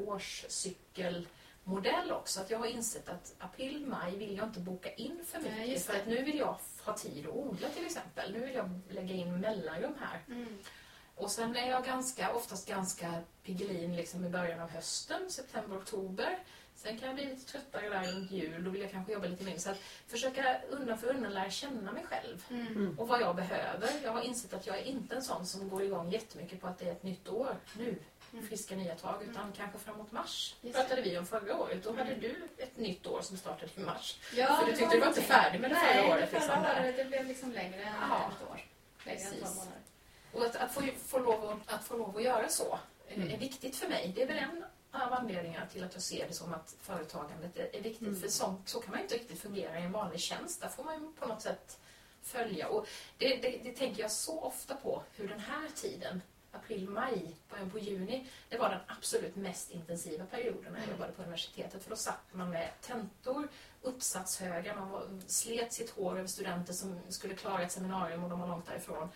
årscykelmodell 1.71 2.11
också. 2.11 2.41
Att 2.41 2.49
jag 2.49 2.59
har 2.59 2.65
insett 2.65 3.09
att 3.09 3.33
april, 3.39 3.85
maj 3.87 4.17
vill 4.17 4.37
jag 4.37 4.47
inte 4.47 4.59
boka 4.59 4.93
in 4.93 5.19
för 5.25 5.37
mycket. 5.39 5.55
Nej, 5.57 5.71
just 5.71 5.85
för 5.85 5.99
att 5.99 6.07
nu 6.07 6.23
vill 6.23 6.37
jag 6.37 6.57
ha 6.85 6.93
tid 6.93 7.27
att 7.27 7.33
odla 7.33 7.69
till 7.69 7.85
exempel. 7.85 8.31
Nu 8.33 8.39
vill 8.39 8.55
jag 8.55 8.79
lägga 8.89 9.15
in 9.15 9.39
mellanrum 9.39 9.95
här. 9.99 10.19
Mm. 10.27 10.57
Och 11.15 11.31
sen 11.31 11.55
är 11.55 11.69
jag 11.69 11.85
ganska, 11.85 12.33
oftast 12.33 12.67
ganska 12.67 13.13
pigelin 13.43 13.95
liksom 13.95 14.25
i 14.25 14.29
början 14.29 14.59
av 14.59 14.69
hösten, 14.69 15.29
september, 15.29 15.77
oktober. 15.77 16.39
Sen 16.75 16.97
kan 16.99 17.07
jag 17.07 17.15
bli 17.15 17.25
lite 17.25 17.51
tröttare 17.51 17.89
där 17.89 18.11
runt 18.11 18.31
jul, 18.31 18.63
då 18.63 18.69
vill 18.69 18.81
jag 18.81 18.91
kanske 18.91 19.13
jobba 19.13 19.27
lite 19.27 19.43
mindre. 19.43 19.59
Så 19.61 19.69
att 19.69 19.77
försöka 20.07 20.61
undan 20.69 20.97
för 20.97 21.07
undan 21.07 21.33
lära 21.33 21.49
känna 21.49 21.91
mig 21.91 22.05
själv 22.05 22.45
Mm. 22.49 22.99
och 22.99 23.07
vad 23.07 23.21
jag 23.21 23.35
behöver. 23.35 23.89
Jag 24.03 24.11
har 24.11 24.21
insett 24.21 24.53
att 24.53 24.67
jag 24.67 24.77
är 24.77 24.83
inte 24.83 25.15
en 25.15 25.21
sån 25.21 25.45
som 25.45 25.69
går 25.69 25.83
igång 25.83 26.09
jättemycket 26.11 26.61
på 26.61 26.67
att 26.67 26.79
det 26.79 26.85
är 26.87 26.91
ett 26.91 27.03
nytt 27.03 27.29
år 27.29 27.55
nu. 27.77 27.99
Friska 28.49 28.75
nya 28.75 28.95
tag, 28.95 29.23
utan 29.29 29.51
kanske 29.51 29.79
framåt 29.79 30.11
mars. 30.11 30.55
Just 30.61 30.77
pratade 30.79 31.01
vi 31.01 31.17
om 31.17 31.25
förra 31.25 31.57
året. 31.57 31.83
Då 31.83 31.95
hade 31.95 32.15
du 32.15 32.47
ett 32.57 32.77
nytt 32.77 33.07
år 33.07 33.21
som 33.21 33.37
startade 33.37 33.71
i 33.75 33.79
mars. 33.79 34.19
Ja, 34.35 34.57
För 34.59 34.65
du 34.65 34.77
tyckte 34.77 34.95
du 34.95 34.99
var 34.99 35.07
inte 35.07 35.21
färdig 35.21 35.61
med 35.61 35.71
det 35.71 35.75
förra 35.75 36.01
Nej, 36.01 36.11
året, 36.11 36.29
förra 36.29 36.39
liksom, 36.83 36.95
det 36.97 37.05
blev 37.05 37.25
liksom 37.25 37.51
längre 37.51 37.81
än 37.83 37.93
Ja. 38.09 38.31
ett 38.41 38.49
år. 38.49 38.61
Längre 39.05 39.19
än 39.19 39.25
Precis. 39.31 39.43
tolv 39.43 39.55
månader. 39.55 39.81
Och 40.33 40.45
att, 40.45 40.55
att, 40.55 40.71
få, 40.73 40.81
få 41.05 41.19
lov 41.19 41.49
att, 41.49 41.73
att 41.73 41.83
få 41.83 41.97
lov 41.97 42.17
att 42.17 42.23
göra 42.23 42.49
så 42.49 42.79
eh, 43.07 43.33
är 43.33 43.37
viktigt 43.37 43.75
för 43.75 43.87
mig. 43.87 44.11
Det 44.15 44.21
är 44.23 44.27
väl 44.27 44.37
en 44.37 44.65
av 44.91 45.13
anledningarna 45.13 45.65
till 45.65 45.83
att 45.83 45.93
jag 45.93 46.03
ser 46.03 46.27
det 46.27 46.33
som 46.33 46.53
att 46.53 46.75
företagandet 46.81 47.57
är, 47.57 47.75
är 47.75 47.81
viktigt. 47.81 48.21
För 48.21 48.27
så, 48.27 48.55
så 48.65 48.79
kan 48.79 48.91
man 48.91 48.99
inte 49.01 49.15
riktigt 49.15 49.39
fungera 49.41 49.79
i 49.79 49.83
en 49.83 49.91
vanlig 49.91 50.19
tjänst. 50.19 50.61
Där 50.61 50.67
får 50.67 50.83
man 50.83 51.01
ju 51.03 51.11
på 51.19 51.27
något 51.27 51.41
sätt 51.41 51.79
följa. 52.23 52.67
Och 52.67 52.87
det, 53.17 53.35
det, 53.35 53.59
det 53.63 53.71
tänker 53.71 54.01
jag 54.01 54.11
så 54.11 54.39
ofta 54.41 54.75
på, 54.75 55.03
hur 55.15 55.27
den 55.27 55.39
här 55.39 55.69
tiden, 55.75 56.21
april, 56.57 56.89
maj, 56.89 57.35
början 57.49 57.69
på 57.69 57.79
juni, 57.79 58.27
det 58.49 58.57
var 58.57 58.69
den 58.69 58.79
absolut 58.87 59.35
mest 59.35 59.71
intensiva 59.71 60.25
perioden 60.25 60.73
när 60.73 60.79
jag 60.79 60.89
jobbade 60.89 61.11
på 61.11 61.21
universitetet. 61.21 61.83
För 61.83 61.89
då 61.89 61.95
satt 61.95 62.23
man 62.31 62.49
med 62.49 62.69
tentor, 62.81 63.47
uppsatshögar, 63.81 64.75
man 64.75 64.89
var, 64.89 65.03
slet 65.27 65.73
sitt 65.73 65.89
hår 65.89 66.17
över 66.17 66.27
studenter 66.27 66.73
som 66.73 66.99
skulle 67.09 67.35
klara 67.35 67.61
ett 67.61 67.71
seminarium 67.71 68.23
och 68.23 68.29
de 68.29 68.39
var 68.39 68.47
långt 68.47 68.65
därifrån. 68.65 69.09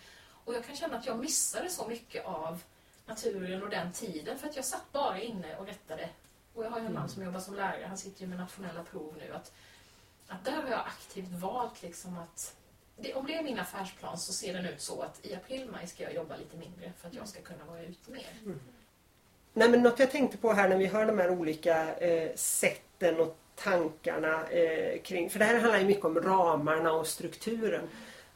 Och 0.46 0.54
jag 0.54 0.66
kan 0.66 0.76
känna 0.76 0.98
att 0.98 1.06
jag 1.06 1.20
missade 1.20 1.70
så 1.70 1.88
mycket 1.88 2.26
av 2.26 2.64
naturen 3.06 3.64
och 3.64 3.70
den 3.70 3.92
tiden 3.92 4.40
för 4.40 4.48
att 4.48 4.56
jag 4.56 4.66
satt 4.66 4.92
bara 4.92 5.22
inne 5.22 5.58
och 5.58 5.66
rättade. 5.66 6.10
Och 6.54 6.66
jag 6.66 6.70
har 6.70 6.80
ju 6.80 6.86
en 6.86 6.94
man 6.94 7.10
som 7.10 7.24
jobbar 7.24 7.40
som 7.40 7.56
lärare, 7.56 7.86
han 7.88 7.98
sitter 7.98 8.22
ju 8.22 8.28
med 8.28 8.38
nationella 8.38 8.84
prov 8.84 9.16
nu. 9.18 9.34
Att, 9.34 9.54
att 10.28 10.46
där 10.46 10.62
har 10.62 10.70
jag 10.70 10.80
aktivt 10.80 11.30
valt 11.30 11.82
liksom 11.82 12.18
att 12.18 12.56
det, 13.02 13.14
om 13.14 13.28
det 13.28 13.36
är 13.36 13.44
min 13.44 13.60
affärsplan 13.60 14.18
så 14.18 14.34
ser 14.34 14.54
den 14.54 14.66
ut 14.66 14.82
så 14.82 15.02
att 15.02 15.26
i 15.26 15.36
april-maj 15.36 15.88
ska 15.88 16.04
jag 16.04 16.14
jobba 16.14 16.38
lite 16.38 16.58
mindre 16.58 16.92
för 16.98 17.08
att 17.08 17.14
jag 17.14 17.28
ska 17.28 17.42
kunna 17.42 17.66
vara 17.66 17.82
ute 17.82 18.12
mer. 18.12 18.56
Nej, 19.54 19.70
men 19.70 19.82
något 19.82 20.00
jag 20.00 20.12
tänkte 20.12 20.38
på 20.38 20.54
här 20.54 20.70
när 20.70 20.78
vi 20.78 20.86
hör 20.86 21.06
de 21.06 21.20
här 21.20 21.30
olika 21.30 21.96
eh, 21.96 22.36
sätten 22.36 23.20
och 23.20 23.38
tankarna 23.56 24.48
eh, 24.50 25.02
kring, 25.02 25.30
för 25.30 25.40
det 25.40 25.46
här 25.46 25.60
handlar 25.60 25.80
ju 25.80 25.86
mycket 25.86 26.06
om 26.06 26.22
ramarna 26.22 26.94
och 26.94 27.08
strukturen. 27.08 27.90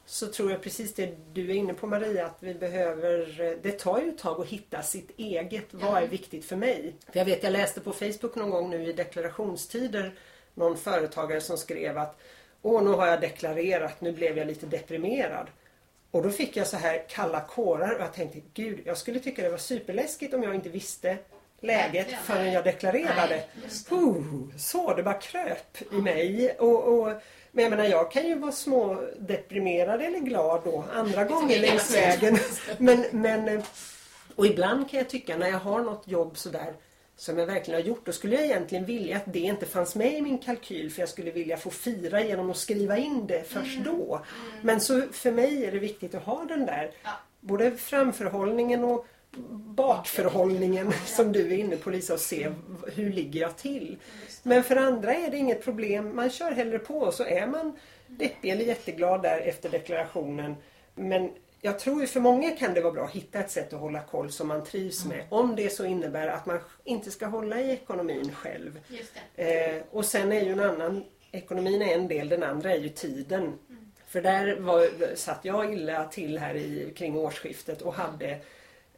Så 0.06 0.26
tror 0.26 0.50
jag 0.50 0.62
precis 0.62 0.94
det 0.94 1.16
du 1.32 1.50
är 1.50 1.54
inne 1.54 1.74
på 1.74 1.86
Maria, 1.86 2.26
att 2.26 2.36
vi 2.40 2.54
behöver, 2.54 3.40
eh, 3.40 3.52
det 3.62 3.78
tar 3.78 4.00
ju 4.00 4.08
ett 4.08 4.18
tag 4.18 4.40
att 4.40 4.46
hitta 4.46 4.82
sitt 4.82 5.10
eget, 5.16 5.74
vad 5.74 6.02
är 6.02 6.06
viktigt 6.06 6.44
för 6.44 6.56
mig? 6.56 6.94
För 7.12 7.18
jag 7.18 7.24
vet, 7.24 7.42
jag 7.42 7.52
läste 7.52 7.80
på 7.80 7.92
Facebook 7.92 8.34
någon 8.34 8.50
gång 8.50 8.70
nu 8.70 8.86
i 8.86 8.92
deklarationstider 8.92 10.14
någon 10.56 10.76
företagare 10.76 11.40
som 11.40 11.58
skrev 11.58 11.98
att 11.98 12.20
Åh, 12.66 12.82
nu 12.82 12.90
har 12.90 13.06
jag 13.06 13.20
deklarerat, 13.20 14.00
nu 14.00 14.12
blev 14.12 14.38
jag 14.38 14.46
lite 14.46 14.66
deprimerad. 14.66 15.46
Och 16.10 16.22
då 16.22 16.30
fick 16.30 16.56
jag 16.56 16.66
så 16.66 16.76
här 16.76 17.04
kalla 17.08 17.40
kårar 17.40 17.94
och 17.94 18.00
jag 18.00 18.12
tänkte 18.12 18.40
gud, 18.54 18.80
jag 18.84 18.98
skulle 18.98 19.20
tycka 19.20 19.42
det 19.42 19.48
var 19.48 19.58
superläskigt 19.58 20.34
om 20.34 20.42
jag 20.42 20.54
inte 20.54 20.68
visste 20.68 21.16
läget 21.60 22.06
förrän 22.24 22.52
jag 22.52 22.64
deklarerade. 22.64 23.44
Nej, 23.54 24.50
så, 24.56 24.94
det 24.94 25.02
bara 25.02 25.14
kröp 25.14 25.92
i 25.92 25.96
mig. 25.96 26.56
Och, 26.58 26.84
och, 26.84 27.12
men 27.52 27.64
jag 27.64 27.70
menar, 27.70 27.84
jag 27.84 28.12
kan 28.12 28.26
ju 28.26 28.34
vara 28.34 28.52
små 28.52 29.02
deprimerad 29.18 30.02
eller 30.02 30.18
glad 30.18 30.60
då 30.64 30.84
andra 30.92 31.24
gånger 31.24 31.60
längs 31.60 31.94
vägen. 31.94 32.38
Men, 32.78 33.04
men, 33.10 33.62
och 34.36 34.46
ibland 34.46 34.90
kan 34.90 34.98
jag 34.98 35.08
tycka 35.08 35.36
när 35.36 35.48
jag 35.48 35.58
har 35.58 35.80
något 35.80 36.08
jobb 36.08 36.38
sådär 36.38 36.74
som 37.16 37.38
jag 37.38 37.46
verkligen 37.46 37.80
har 37.80 37.86
gjort, 37.88 38.06
då 38.06 38.12
skulle 38.12 38.34
jag 38.36 38.44
egentligen 38.44 38.84
vilja 38.84 39.16
att 39.16 39.32
det 39.32 39.38
inte 39.38 39.66
fanns 39.66 39.94
med 39.94 40.12
i 40.18 40.22
min 40.22 40.38
kalkyl 40.38 40.90
för 40.90 41.02
jag 41.02 41.08
skulle 41.08 41.30
vilja 41.30 41.56
få 41.56 41.70
fira 41.70 42.24
genom 42.24 42.50
att 42.50 42.56
skriva 42.56 42.96
in 42.98 43.26
det 43.26 43.44
först 43.48 43.78
då. 43.84 44.20
Men 44.62 44.80
så 44.80 45.02
för 45.12 45.32
mig 45.32 45.64
är 45.64 45.72
det 45.72 45.78
viktigt 45.78 46.14
att 46.14 46.22
ha 46.22 46.44
den 46.44 46.66
där 46.66 46.90
Ja. 47.04 47.10
både 47.40 47.70
framförhållningen 47.70 48.84
och 48.84 49.06
bakförhållningen 49.76 50.92
som 51.06 51.32
du 51.32 51.52
är 51.54 51.58
inne 51.58 51.76
på 51.76 51.90
Lisa 51.90 52.14
och 52.14 52.20
se 52.20 52.48
hur 52.94 53.12
ligger 53.12 53.40
jag 53.40 53.56
till. 53.56 53.96
Men 54.42 54.62
för 54.62 54.76
andra 54.76 55.14
är 55.14 55.30
det 55.30 55.36
inget 55.36 55.64
problem. 55.64 56.16
Man 56.16 56.30
kör 56.30 56.50
hellre 56.50 56.78
på 56.78 57.12
så 57.12 57.24
är 57.24 57.46
man 57.46 57.72
deppig 58.06 58.50
eller 58.50 58.64
jätteglad 58.64 59.22
där 59.22 59.38
efter 59.40 59.68
deklarationen. 59.70 60.56
Men 60.94 61.30
jag 61.66 61.78
tror 61.78 62.00
ju 62.00 62.06
för 62.06 62.20
många 62.20 62.50
kan 62.50 62.74
det 62.74 62.80
vara 62.80 62.92
bra 62.92 63.04
att 63.04 63.10
hitta 63.10 63.38
ett 63.38 63.50
sätt 63.50 63.72
att 63.72 63.80
hålla 63.80 64.00
koll 64.02 64.32
som 64.32 64.48
man 64.48 64.64
trivs 64.64 65.04
med. 65.04 65.24
Om 65.28 65.56
det 65.56 65.70
så 65.70 65.84
innebär 65.84 66.28
att 66.28 66.46
man 66.46 66.58
inte 66.84 67.10
ska 67.10 67.26
hålla 67.26 67.60
i 67.60 67.70
ekonomin 67.70 68.32
själv. 68.32 68.80
Eh, 69.34 69.82
och 69.90 70.04
sen 70.04 70.32
är 70.32 70.40
ju 70.40 70.52
en 70.52 70.60
annan, 70.60 71.04
ekonomin 71.32 71.82
är 71.82 71.94
en 71.94 72.08
del, 72.08 72.28
den 72.28 72.42
andra 72.42 72.72
är 72.72 72.78
ju 72.78 72.88
tiden. 72.88 73.58
För 74.08 74.22
där 74.22 74.56
var, 74.60 75.14
satt 75.16 75.40
jag 75.42 75.72
illa 75.72 76.04
till 76.04 76.38
här 76.38 76.54
i, 76.54 76.92
kring 76.96 77.16
årsskiftet 77.16 77.82
och 77.82 77.94
hade, 77.94 78.38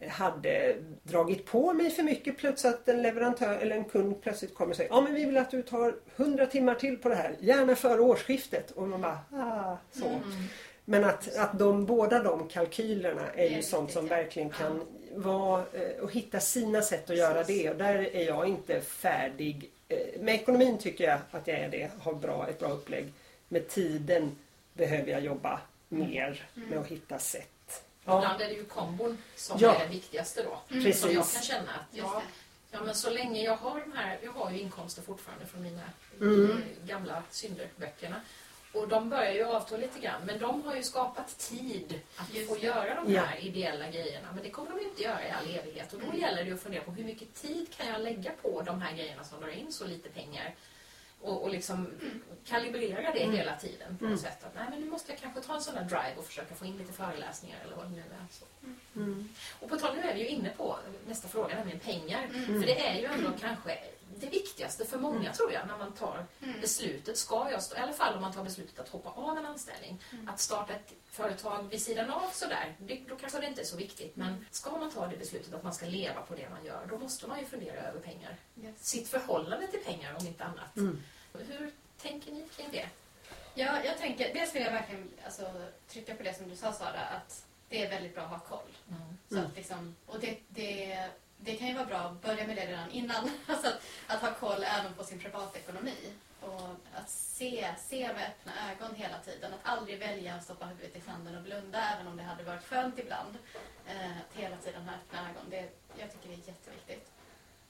hade 0.09 0.77
dragit 1.03 1.47
på 1.47 1.73
mig 1.73 1.91
för 1.91 2.03
mycket 2.03 2.39
plus 2.39 2.65
att 2.65 2.89
en 2.89 3.03
leverantör 3.03 3.59
eller 3.59 3.77
en 3.77 3.85
kund 3.85 4.23
plötsligt 4.23 4.55
kommer 4.55 4.71
och 4.71 4.77
säger 4.77 4.91
ja 4.91 5.01
men 5.01 5.15
vi 5.15 5.25
vill 5.25 5.37
att 5.37 5.51
du 5.51 5.63
tar 5.63 5.95
100 6.17 6.47
timmar 6.47 6.75
till 6.75 6.97
på 6.99 7.09
det 7.09 7.15
här, 7.15 7.37
gärna 7.41 7.77
före 7.77 8.01
årsskiftet. 8.01 8.71
Och 8.71 8.89
man 8.89 9.01
bara, 9.01 9.19
ah, 9.33 9.77
så. 9.93 10.21
Men 10.91 11.05
att, 11.05 11.37
att 11.37 11.59
de, 11.59 11.87
båda 11.87 12.23
de 12.23 12.49
kalkylerna 12.49 13.31
är 13.33 13.49
ju 13.57 13.63
sånt 13.63 13.93
som 13.93 14.07
ja. 14.07 14.17
verkligen 14.17 14.51
kan 14.51 14.87
vara 15.15 15.65
eh, 15.73 16.03
och 16.03 16.13
hitta 16.13 16.41
sina 16.41 16.83
sätt 16.83 17.11
att 17.11 17.17
göra 17.17 17.43
det. 17.45 17.71
Och 17.71 17.77
där 17.77 17.95
är 18.17 18.27
jag 18.27 18.49
inte 18.49 18.81
färdig. 18.81 19.71
Eh, 19.89 20.21
Med 20.21 20.35
ekonomin 20.35 20.79
tycker 20.79 21.05
jag 21.05 21.19
att 21.31 21.47
jag 21.47 21.59
är 21.59 21.69
det, 21.69 21.91
har 22.01 22.13
bra, 22.15 22.49
ett 22.49 22.59
bra 22.59 22.69
upplägg. 22.69 23.13
Med 23.49 23.69
tiden 23.69 24.37
behöver 24.73 25.11
jag 25.13 25.21
jobba 25.21 25.61
mer 25.89 26.47
med 26.55 26.79
att 26.79 26.87
hitta 26.87 27.19
sätt. 27.19 27.83
Ja, 28.05 28.19
Ibland 28.19 28.41
är 28.43 28.49
det 28.49 28.55
ju 28.55 28.65
kombon 28.65 29.19
som 29.37 29.59
Ja. 29.61 29.75
är 29.75 29.79
det 29.87 29.93
viktigaste 29.95 30.43
då. 30.43 30.59
Precis. 30.69 31.01
Som 31.01 31.13
jag 31.13 31.29
kan 31.33 31.43
känna 31.43 31.71
att 31.71 31.97
ja, 31.97 32.23
ja, 32.71 32.79
men 32.85 32.95
så 32.95 33.11
länge 33.11 33.43
jag 33.45 33.57
har 33.57 33.81
de 33.81 33.93
här, 33.99 34.19
jag 34.23 34.33
har 34.33 34.51
ju 34.51 34.61
inkomster 34.61 35.03
fortfarande 35.03 35.47
från 35.47 35.63
mina 35.63 35.83
Mm. 36.21 36.63
gamla 36.87 37.23
synderböckerna. 37.31 38.21
Och 38.79 38.89
de 38.89 39.11
börjar 39.11 39.33
ju 39.33 39.45
avta 39.45 39.77
lite 39.77 39.99
grann, 40.01 40.23
men 40.27 40.39
de 40.39 40.63
har 40.67 40.75
ju 40.77 40.83
skapat 40.83 41.39
tid 41.39 42.01
att 42.17 42.35
Just 42.35 42.49
få 42.49 42.55
det. 42.55 42.61
göra 42.61 42.95
de 42.95 43.13
Ja. 43.13 43.23
här 43.23 43.39
ideella 43.45 43.91
grejerna. 43.91 44.29
Men 44.35 44.43
det 44.43 44.51
kommer 44.51 44.71
de 44.71 44.79
ju 44.81 44.85
inte 44.89 45.03
göra 45.03 45.27
i 45.29 45.31
all 45.31 45.51
evighet. 45.55 45.93
Och 45.93 46.01
då 46.13 46.19
gäller 46.19 46.43
det 46.45 46.49
ju 46.49 46.55
att 46.55 46.61
fundera 46.63 46.83
på 46.85 46.91
hur 46.91 47.05
mycket 47.05 47.35
tid 47.35 47.67
kan 47.77 47.87
jag 47.89 48.01
lägga 48.01 48.31
på 48.43 48.63
de 48.63 48.83
här 48.83 48.97
grejerna 48.97 49.25
som 49.25 49.41
drar 49.41 49.49
in 49.49 49.73
så 49.73 49.87
lite 49.87 50.09
pengar. 50.09 50.55
Och, 51.21 51.43
och 51.43 51.51
liksom 51.51 51.91
kalibrera 52.47 53.13
det 53.13 53.31
hela 53.31 53.57
tiden 53.57 53.99
på 53.99 54.05
något 54.05 54.21
sätt. 54.21 54.45
Att, 54.45 54.55
nej, 54.55 54.65
men 54.71 54.81
nu 54.81 54.87
måste 54.91 55.13
jag 55.13 55.21
kanske 55.21 55.41
ta 55.41 55.55
en 55.55 55.61
sån 55.61 55.75
där 55.75 55.85
drive 55.85 56.15
och 56.17 56.25
försöka 56.25 56.55
få 56.55 56.65
in 56.65 56.79
lite 56.79 56.93
föreläsningar 56.93 57.59
eller 57.65 57.77
vad 57.77 57.85
det 57.85 57.91
nu 57.91 58.01
är. 58.01 58.27
Så. 58.31 58.45
Mm. 58.97 59.29
Och 59.61 59.69
på 59.69 59.77
tal, 59.77 59.97
nu 59.97 60.03
är 60.03 60.15
vi 60.15 60.21
ju 60.21 60.27
inne 60.29 60.51
på 60.57 60.77
nästa 61.07 61.29
fråga, 61.29 61.55
nämligen 61.55 61.81
pengar. 61.81 62.29
För 62.47 62.67
det 62.67 62.87
är 62.89 62.99
ju 63.01 63.05
ändå 63.05 63.31
kanske 63.41 63.79
det 64.17 64.27
viktigaste 64.27 64.85
för 64.87 64.99
många 64.99 65.33
tror 65.33 65.53
jag 65.53 65.67
när 65.67 65.79
man 65.79 65.93
tar 65.93 66.27
beslutet. 66.61 67.19
Ska 67.19 67.51
jag, 67.51 67.63
stå, 67.63 67.77
I 67.77 67.79
alla 67.79 67.93
fall 67.93 68.15
om 68.15 68.21
man 68.21 68.33
tar 68.33 68.45
beslutet 68.45 68.79
att 68.79 68.89
hoppa 68.89 69.11
av 69.11 69.39
en 69.39 69.47
anställning. 69.47 70.03
Att 70.27 70.41
starta 70.41 70.73
ett 70.73 70.93
företag 71.11 71.63
vid 71.71 71.83
sidan 71.83 72.11
av 72.11 72.31
sådär, 72.33 72.75
det, 72.79 73.01
då 73.09 73.17
kanske 73.17 73.41
det 73.41 73.47
inte 73.47 73.61
är 73.61 73.65
så 73.65 73.77
viktigt. 73.77 74.17
Men 74.17 74.47
ska 74.51 74.71
man 74.79 74.91
ta 74.91 75.07
det 75.07 75.17
beslutet 75.17 75.55
att 75.55 75.63
man 75.63 75.75
ska 75.75 75.87
leva 75.87 76.21
på 76.23 76.35
det 76.35 76.49
man 76.51 76.65
gör, 76.65 76.87
då 76.91 76.99
måste 76.99 77.27
man 77.27 77.39
ju 77.39 77.45
fundera 77.47 77.81
över 77.81 78.01
pengar. 78.01 78.37
Yes. 78.63 78.75
Sitt 78.89 79.09
förhållande 79.09 79.67
till 79.67 79.81
pengar 79.85 80.17
om 80.21 80.27
inte 80.27 80.45
annat. 80.45 80.77
Mm. 80.77 81.03
Hur 81.33 81.71
tänker 82.03 82.33
ni 82.33 82.49
kring 82.57 82.69
det? 82.73 82.89
Ja, 83.55 83.85
jag 83.85 83.99
tänker, 83.99 84.35
dels 84.35 84.55
vill 84.55 84.63
jag 84.63 84.73
verkligen 84.73 85.11
alltså, 85.25 85.51
trycka 85.89 86.15
på 86.15 86.23
det 86.23 86.35
som 86.35 86.49
du 86.49 86.57
sa 86.57 86.73
Sara, 86.73 87.01
att 87.01 87.45
det 87.69 87.85
är 87.85 87.91
väldigt 87.91 88.15
bra 88.15 88.25
att 88.25 88.31
ha 88.31 88.39
koll. 88.39 88.73
Så 89.29 89.35
Mm. 89.35 89.47
att 89.47 89.57
liksom, 89.57 89.97
och 90.07 90.21
det, 90.21 90.39
det, 90.49 91.09
det 91.41 91.57
kan 91.57 91.69
ju 91.69 91.75
vara 91.75 91.87
bra 91.87 91.99
att 91.99 92.23
börja 92.23 92.47
med 92.47 92.57
det 92.57 92.67
redan 92.67 92.91
innan. 92.91 93.31
Alltså 93.47 93.69
att, 93.69 93.81
att 94.07 94.21
ha 94.21 94.35
koll 94.35 94.65
även 94.65 94.95
på 94.95 95.05
sin 95.05 95.19
privatekonomi. 95.19 96.13
Och 96.41 96.71
att 96.95 97.11
se, 97.11 97.75
se 97.79 98.13
med 98.13 98.27
öppna 98.27 98.53
ögon 98.71 98.95
hela 98.95 99.19
tiden. 99.19 99.55
Att 99.55 99.73
aldrig 99.73 99.99
välja 99.99 100.35
att 100.35 100.45
stoppa 100.45 100.67
huvudet 100.67 100.97
i 100.97 101.01
sanden 101.01 101.37
och 101.37 101.43
blunda, 101.43 101.79
även 101.95 102.07
om 102.07 102.17
det 102.17 102.23
hade 102.23 102.45
varit 102.45 102.65
skönt 102.65 102.99
ibland. 102.99 103.39
Eh, 103.87 104.11
att 104.11 104.41
hela 104.41 104.57
tiden 104.57 104.83
ha 104.83 104.95
öppna 104.95 105.31
ögon. 105.31 105.51
Det, 105.51 105.69
jag 105.99 106.13
tycker 106.13 106.29
det 106.29 106.35
är 106.35 106.49
jätteviktigt. 106.49 107.11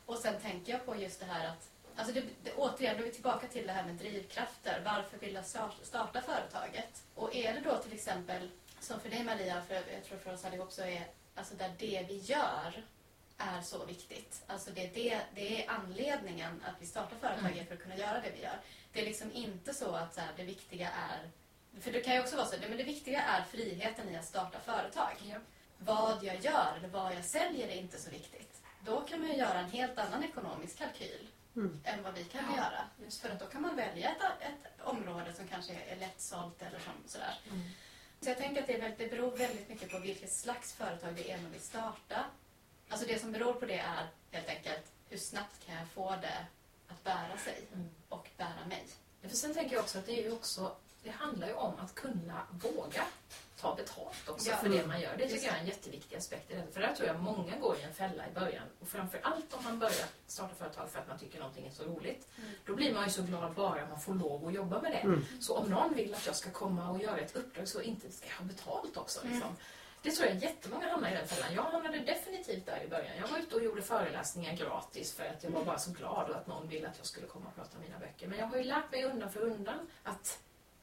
Och 0.06 0.18
sen 0.18 0.40
tänker 0.40 0.72
jag 0.72 0.86
på 0.86 0.96
just 0.96 1.20
det 1.20 1.26
här 1.26 1.46
att 1.48 1.70
Alltså 1.96 2.14
det, 2.14 2.22
det, 2.42 2.52
återigen, 2.56 2.96
då 2.96 3.02
är 3.02 3.06
vi 3.06 3.12
tillbaka 3.12 3.46
till 3.46 3.66
det 3.66 3.72
här 3.72 3.84
med 3.84 3.94
drivkrafter. 3.94 4.82
Varför 4.84 5.18
vill 5.18 5.34
jag 5.34 5.44
starta 5.82 6.20
företaget? 6.20 7.02
Och 7.14 7.36
är 7.36 7.54
det 7.54 7.60
då 7.60 7.76
till 7.76 7.92
exempel, 7.92 8.50
som 8.80 9.00
för 9.00 9.10
dig 9.10 9.24
Maria, 9.24 9.62
för 9.68 9.74
jag 9.74 10.04
tror 10.08 10.18
för 10.18 10.32
oss 10.32 10.44
allihop 10.44 10.72
så 10.72 10.82
är 10.82 11.06
alltså 11.34 11.54
där 11.54 11.72
det 11.78 12.06
vi 12.08 12.16
gör 12.18 12.82
är 13.38 13.60
så 13.62 13.84
viktigt. 13.84 14.42
Alltså 14.46 14.70
det, 14.70 14.86
är 14.86 14.90
det, 14.94 15.20
det 15.34 15.64
är 15.64 15.70
anledningen 15.70 16.62
att 16.66 16.82
vi 16.82 16.86
startar 16.86 17.16
företaget 17.16 17.68
för 17.68 17.74
att 17.74 17.82
kunna 17.82 17.96
göra 17.96 18.20
det 18.20 18.30
vi 18.36 18.42
gör. 18.42 18.58
Det 18.92 19.00
är 19.00 19.04
liksom 19.04 19.32
inte 19.32 19.74
så 19.74 19.94
att 19.94 20.14
så 20.14 20.20
här, 20.20 20.30
det 20.36 20.44
viktiga 20.44 20.90
är... 20.90 21.30
För 21.80 21.92
det 21.92 22.00
kan 22.00 22.14
ju 22.14 22.20
också 22.20 22.36
vara 22.36 22.46
så, 22.46 22.56
men 22.68 22.76
det 22.78 22.84
viktiga 22.84 23.22
är 23.22 23.42
friheten 23.44 24.08
i 24.08 24.16
att 24.16 24.24
starta 24.24 24.60
företag. 24.60 25.12
Ja. 25.30 25.36
Vad 25.78 26.24
jag 26.24 26.40
gör 26.44 26.74
eller 26.78 26.88
vad 26.88 27.14
jag 27.14 27.24
säljer 27.24 27.68
är 27.68 27.76
inte 27.76 27.98
så 27.98 28.10
viktigt. 28.10 28.62
Då 28.86 29.00
kan 29.00 29.20
man 29.20 29.28
ju 29.28 29.36
göra 29.36 29.58
en 29.58 29.70
helt 29.70 29.98
annan 29.98 30.24
ekonomisk 30.24 30.78
kalkyl 30.78 31.28
Mm. 31.56 31.80
än 31.84 32.02
vad 32.02 32.14
vi 32.14 32.24
kan 32.24 32.44
Ja, 32.50 32.56
göra. 32.56 32.84
Just 33.04 33.20
för 33.20 33.28
att 33.30 33.40
då 33.40 33.46
kan 33.46 33.62
man 33.62 33.76
välja 33.76 34.10
ett, 34.10 34.22
ett 34.40 34.80
område 34.86 35.32
som 35.32 35.48
kanske 35.48 35.72
är 35.88 35.96
lättsålt 35.96 36.62
eller 36.62 36.78
som, 36.78 36.92
sådär. 37.06 37.34
Så 38.20 38.28
jag 38.30 38.38
tänker 38.38 38.60
att 38.60 38.66
det, 38.66 38.74
är 38.74 38.80
väldigt, 38.80 38.98
det 38.98 39.16
beror 39.16 39.36
väldigt 39.36 39.68
mycket 39.68 39.90
på 39.90 39.98
vilket 39.98 40.32
slags 40.32 40.72
företag 40.72 41.14
det 41.14 41.30
är 41.30 41.38
man 41.38 41.50
vill 41.52 41.60
starta. 41.60 42.24
Alltså 42.88 43.06
det 43.06 43.18
som 43.18 43.32
beror 43.32 43.52
på 43.52 43.66
det 43.66 43.78
är 43.78 44.06
helt 44.30 44.48
enkelt 44.48 44.92
hur 45.08 45.18
snabbt 45.18 45.66
kan 45.66 45.74
jag 45.74 45.88
få 45.88 46.10
det 46.10 46.46
att 46.88 47.04
bära 47.04 47.36
sig 47.44 47.62
Mm. 47.72 47.88
och 48.08 48.28
bära 48.36 48.66
mig. 48.68 48.84
För 49.22 49.28
sen 49.36 49.54
tänker 49.54 49.74
jag 49.76 49.82
också 49.82 49.98
att 49.98 50.06
det 50.06 50.20
är 50.20 50.22
ju 50.24 50.32
också, 50.32 50.76
det 51.02 51.10
handlar 51.10 51.46
ju 51.48 51.54
om 51.54 51.72
att 51.78 51.94
kunna 51.94 52.42
våga 52.50 53.02
ta 53.60 53.74
betalt 53.74 54.28
också 54.28 54.50
Ja. 54.50 54.56
för 54.56 54.68
det 54.68 54.86
man 54.86 55.00
gör. 55.00 55.16
Det 55.16 55.22
Just 55.22 55.34
tycker 55.34 55.46
jag 55.46 55.56
är 55.56 55.60
en 55.60 55.66
jätteviktig 55.66 56.16
aspekt 56.16 56.50
i 56.50 56.54
det. 56.54 56.66
För 56.72 56.80
där 56.80 56.94
tror 56.94 57.08
jag 57.08 57.20
många 57.20 57.56
går 57.56 57.76
i 57.78 57.82
en 57.82 57.94
fälla 57.94 58.28
i 58.28 58.30
början. 58.34 58.64
Och 58.80 58.88
framför 58.88 59.20
allt 59.22 59.54
om 59.54 59.64
man 59.64 59.78
börjar 59.78 60.06
starta 60.26 60.54
företag 60.54 60.90
för 60.90 60.98
att 60.98 61.08
man 61.08 61.18
tycker 61.18 61.38
någonting 61.38 61.66
är 61.66 61.70
så 61.70 61.84
roligt. 61.84 62.28
Mm. 62.38 62.50
Då 62.66 62.74
blir 62.74 62.94
man 62.94 63.04
ju 63.04 63.10
så 63.10 63.22
glad 63.22 63.52
bara 63.54 63.86
man 63.88 64.00
får 64.00 64.14
lov 64.14 64.46
att 64.46 64.54
jobba 64.54 64.80
med 64.80 64.92
det. 64.92 64.98
Mm. 64.98 65.26
Så 65.40 65.56
om 65.56 65.70
någon 65.70 65.94
vill 65.94 66.14
att 66.14 66.26
jag 66.26 66.36
ska 66.36 66.50
komma 66.50 66.90
och 66.90 67.02
göra 67.02 67.18
ett 67.18 67.36
uppdrag 67.36 67.68
så 67.68 67.80
inte 67.82 68.12
ska 68.12 68.26
jag 68.28 68.34
ha 68.36 68.44
betalt 68.44 68.96
också. 68.96 69.24
Mm. 69.26 69.42
Det 70.02 70.10
tror 70.10 70.28
jag 70.28 70.36
jättemånga 70.36 70.90
hamnar 70.90 71.10
i 71.10 71.14
den 71.14 71.26
fällan. 71.26 71.54
Jag 71.54 71.62
hamnade 71.62 71.98
definitivt 71.98 72.66
där 72.66 72.82
i 72.84 72.88
början. 72.88 73.16
Jag 73.20 73.28
var 73.28 73.38
ute 73.38 73.54
och 73.54 73.64
gjorde 73.64 73.82
föreläsningar 73.82 74.56
gratis 74.56 75.14
för 75.14 75.24
att 75.24 75.44
jag 75.44 75.50
var 75.50 75.64
bara 75.64 75.78
så 75.78 75.90
glad 75.92 76.30
och 76.30 76.36
att 76.36 76.46
någon 76.46 76.68
ville 76.68 76.88
att 76.88 76.98
jag 76.98 77.06
skulle 77.06 77.26
komma 77.26 77.46
och 77.48 77.54
prata 77.54 77.76
om 77.76 77.82
mina 77.82 77.98
böcker. 77.98 78.26
Men 78.26 78.38
jag 78.38 78.46
har 78.46 78.56
ju 78.56 78.64
lärt 78.64 78.92
mig 78.92 79.04
undan 79.04 79.32
för 79.32 79.40
undan 79.40 79.90
att 80.02 80.38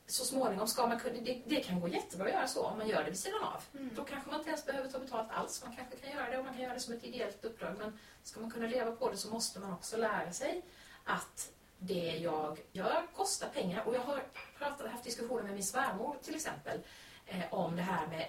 så 0.07 0.25
småningom 0.25 0.67
ska 0.67 0.87
man 0.87 0.99
kunna, 0.99 1.19
det, 1.21 1.41
det 1.45 1.55
kan 1.55 1.79
gå 1.79 1.87
jättebra 1.87 2.27
att 2.27 2.33
göra 2.33 2.47
så 2.47 2.63
om 2.63 2.77
man 2.77 2.87
gör 2.87 3.03
det 3.03 3.09
vid 3.09 3.19
sidan 3.19 3.43
av. 3.43 3.63
Mm. 3.73 3.95
Då 3.95 4.03
kanske 4.03 4.29
man 4.29 4.39
inte 4.39 4.49
ens 4.49 4.65
behöver 4.65 4.89
ta 4.89 4.99
betalt 4.99 5.31
alls. 5.31 5.63
Man 5.65 5.75
kanske 5.75 5.95
kan 5.95 6.11
göra 6.11 6.29
det 6.29 6.37
och 6.37 6.45
man 6.45 6.53
kan 6.53 6.63
göra 6.63 6.73
det 6.73 6.79
som 6.79 6.93
ett 6.93 7.03
ideellt 7.03 7.45
uppdrag. 7.45 7.75
Men 7.77 7.99
ska 8.23 8.39
man 8.39 8.51
kunna 8.51 8.67
leva 8.67 8.91
på 8.91 9.11
det 9.11 9.17
så 9.17 9.29
måste 9.29 9.59
man 9.59 9.73
också 9.73 9.97
lära 9.97 10.31
sig 10.31 10.61
att 11.03 11.51
det 11.77 12.17
jag 12.17 12.59
gör 12.71 13.07
kostar 13.15 13.47
pengar. 13.47 13.83
Och 13.87 13.95
jag 13.95 14.01
har 14.01 14.23
pratat, 14.57 14.91
haft 14.91 15.03
diskussioner 15.03 15.43
med 15.43 15.53
min 15.53 15.63
svärmor 15.63 16.17
till 16.23 16.35
exempel 16.35 16.79
eh, 17.25 17.53
om 17.53 17.75
det 17.75 17.81
här 17.81 18.07
med 18.07 18.27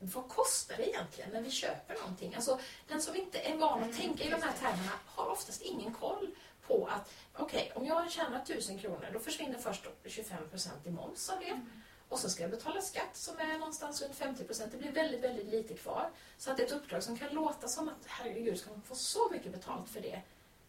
vad 0.00 0.28
kostar 0.28 0.76
det 0.76 0.88
egentligen 0.88 1.30
när 1.30 1.40
vi 1.42 1.50
köper 1.50 1.94
någonting? 1.94 2.34
Alltså, 2.34 2.60
den 2.88 3.02
som 3.02 3.16
inte 3.16 3.38
är 3.38 3.56
van 3.56 3.82
att 3.84 3.96
tänka 3.96 4.24
i 4.24 4.30
de 4.30 4.42
här 4.42 4.52
termerna 4.52 4.92
har 5.06 5.26
oftast 5.30 5.62
ingen 5.62 5.94
koll 5.94 6.30
på 6.66 6.86
att 6.86 7.12
okej, 7.36 7.72
om 7.74 7.86
jag 7.86 8.10
tjänar 8.10 8.42
1000 8.42 8.78
kronor 8.78 9.06
då 9.12 9.18
försvinner 9.20 9.58
först 9.58 9.86
25 10.06 10.48
procent 10.50 10.86
i 10.86 10.90
moms 10.90 11.28
av 11.30 11.40
det. 11.40 11.60
Och 12.08 12.18
så 12.18 12.30
ska 12.30 12.42
jag 12.42 12.50
betala 12.50 12.80
skatt 12.80 13.16
som 13.16 13.38
är 13.38 13.58
någonstans 13.58 14.02
runt 14.02 14.16
50 14.16 14.44
procent. 14.44 14.72
Det 14.72 14.78
blir 14.78 14.92
väldigt, 14.92 15.20
väldigt 15.20 15.46
lite 15.46 15.74
kvar. 15.74 16.10
Så 16.38 16.50
att 16.50 16.60
ett 16.60 16.72
uppdrag 16.72 17.02
som 17.02 17.18
kan 17.18 17.28
låta 17.34 17.68
som 17.68 17.88
att 17.88 18.06
herregud, 18.06 18.58
ska 18.60 18.70
man 18.70 18.82
få 18.82 18.94
så 18.94 19.28
mycket 19.30 19.52
betalt 19.52 19.90
för 19.90 20.00
det? 20.00 20.20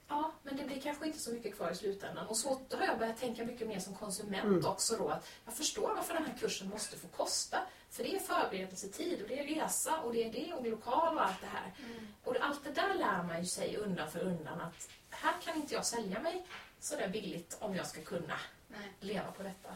Ja, 0.08 0.32
men 0.44 0.58
det 0.58 0.64
blir 0.64 0.82
kanske 0.82 1.06
inte 1.08 1.20
så 1.20 1.32
mycket 1.32 1.56
kvar 1.56 1.72
i 1.72 1.76
slutändan. 1.76 2.28
Och 2.28 2.38
så 2.38 2.50
har 2.50 2.86
jag 2.86 3.00
börjat 3.00 3.18
tänka 3.20 3.46
mycket 3.46 3.68
mer 3.68 3.80
som 3.80 3.96
konsument 3.96 4.44
Mm. 4.44 4.66
också 4.66 4.96
då. 4.98 5.10
Att 5.10 5.28
jag 5.46 5.54
förstår 5.54 5.96
varför 5.96 6.14
den 6.14 6.26
här 6.26 6.38
kursen 6.38 6.70
måste 6.70 6.98
få 6.98 7.08
kosta. 7.08 7.58
För 7.92 8.04
det 8.04 8.16
är 8.16 8.20
förberedelsetid 8.20 9.22
och 9.22 9.28
det 9.28 9.40
är 9.40 9.44
resa 9.62 10.00
och 10.02 10.14
det 10.14 10.24
är 10.24 10.32
det 10.32 10.54
och 10.54 10.66
lokal 10.68 11.16
och 11.18 11.26
allt 11.26 11.42
det 11.42 11.48
här. 11.48 11.72
Och 12.24 12.34
det- 12.34 12.44
allt 12.44 12.64
det 12.64 12.72
där 12.72 12.94
lär 12.94 13.24
man 13.24 13.40
ju 13.40 13.46
sig 13.46 13.78
undan 13.78 14.12
för 14.12 14.20
undan 14.20 14.62
att 14.62 14.90
här 15.10 15.34
kan 15.44 15.56
inte 15.56 15.74
jag 15.74 15.86
sälja 15.86 16.20
mig 16.20 16.46
sådär 16.80 17.08
billigt 17.10 17.58
om 17.60 17.76
jag 17.76 17.88
ska 17.88 18.02
kunna 18.02 18.36
Nej. 18.68 18.92
leva 19.00 19.32
på 19.32 19.44
detta. 19.44 19.70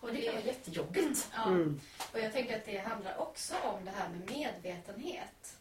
Och 0.00 0.08
Och 0.08 0.14
det 0.14 0.20
kan 0.22 0.32
vara 0.34 0.42
det, 0.42 0.48
jättejobbigt. 0.48 1.28
ja. 1.34 1.44
Mm. 1.46 1.80
Och 2.12 2.18
jag 2.18 2.32
tänker 2.32 2.56
att 2.56 2.64
det 2.64 2.78
handlar 2.78 3.18
också 3.18 3.54
om 3.64 3.84
det 3.84 3.90
här 3.90 4.08
med 4.08 4.30
medvetenhet. 4.30 5.56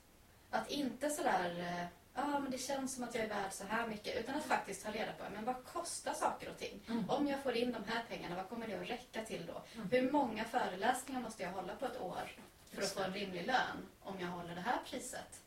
Att 0.50 0.72
inte 0.72 1.10
sådär, 1.10 1.60
eh, 1.60 1.86
ja 2.16 2.40
men 2.40 2.52
det 2.52 2.58
känns 2.58 2.96
som 2.96 3.04
att 3.04 3.16
jag 3.16 3.24
är 3.24 3.30
värd 3.30 3.52
så 3.52 3.64
här 3.64 3.88
mycket. 3.88 4.18
Utan 4.18 4.36
att 4.36 4.44
faktiskt 4.44 4.86
ta 4.86 4.92
reda 4.92 5.12
på, 5.14 5.24
men 5.34 5.46
vad 5.46 5.66
kostar 5.66 6.14
saker 6.14 6.50
och 6.50 6.58
ting? 6.58 6.80
Mm. 6.90 7.10
Om 7.10 7.28
jag 7.28 7.44
får 7.44 7.56
in 7.56 7.72
de 7.72 7.84
här 7.92 8.04
pengarna, 8.10 8.36
vad 8.36 8.50
kommer 8.50 8.68
det 8.68 8.82
att 8.82 8.90
räcka 8.90 9.26
till 9.26 9.46
då? 9.46 9.62
Mm. 9.76 9.90
Hur 9.92 10.12
många 10.12 10.44
föreläsningar 10.44 11.22
måste 11.22 11.44
jag 11.44 11.52
hålla 11.52 11.76
på 11.76 11.86
ett 11.86 12.02
år 12.02 12.32
för 12.70 12.78
att 12.78 12.84
Just 12.84 12.96
få 12.96 13.04
en 13.04 13.14
rimlig 13.14 13.48
lön 13.48 13.88
om 14.02 14.20
jag 14.20 14.28
håller 14.28 14.56
det 14.56 14.62
här 14.62 14.80
priset? 14.86 15.42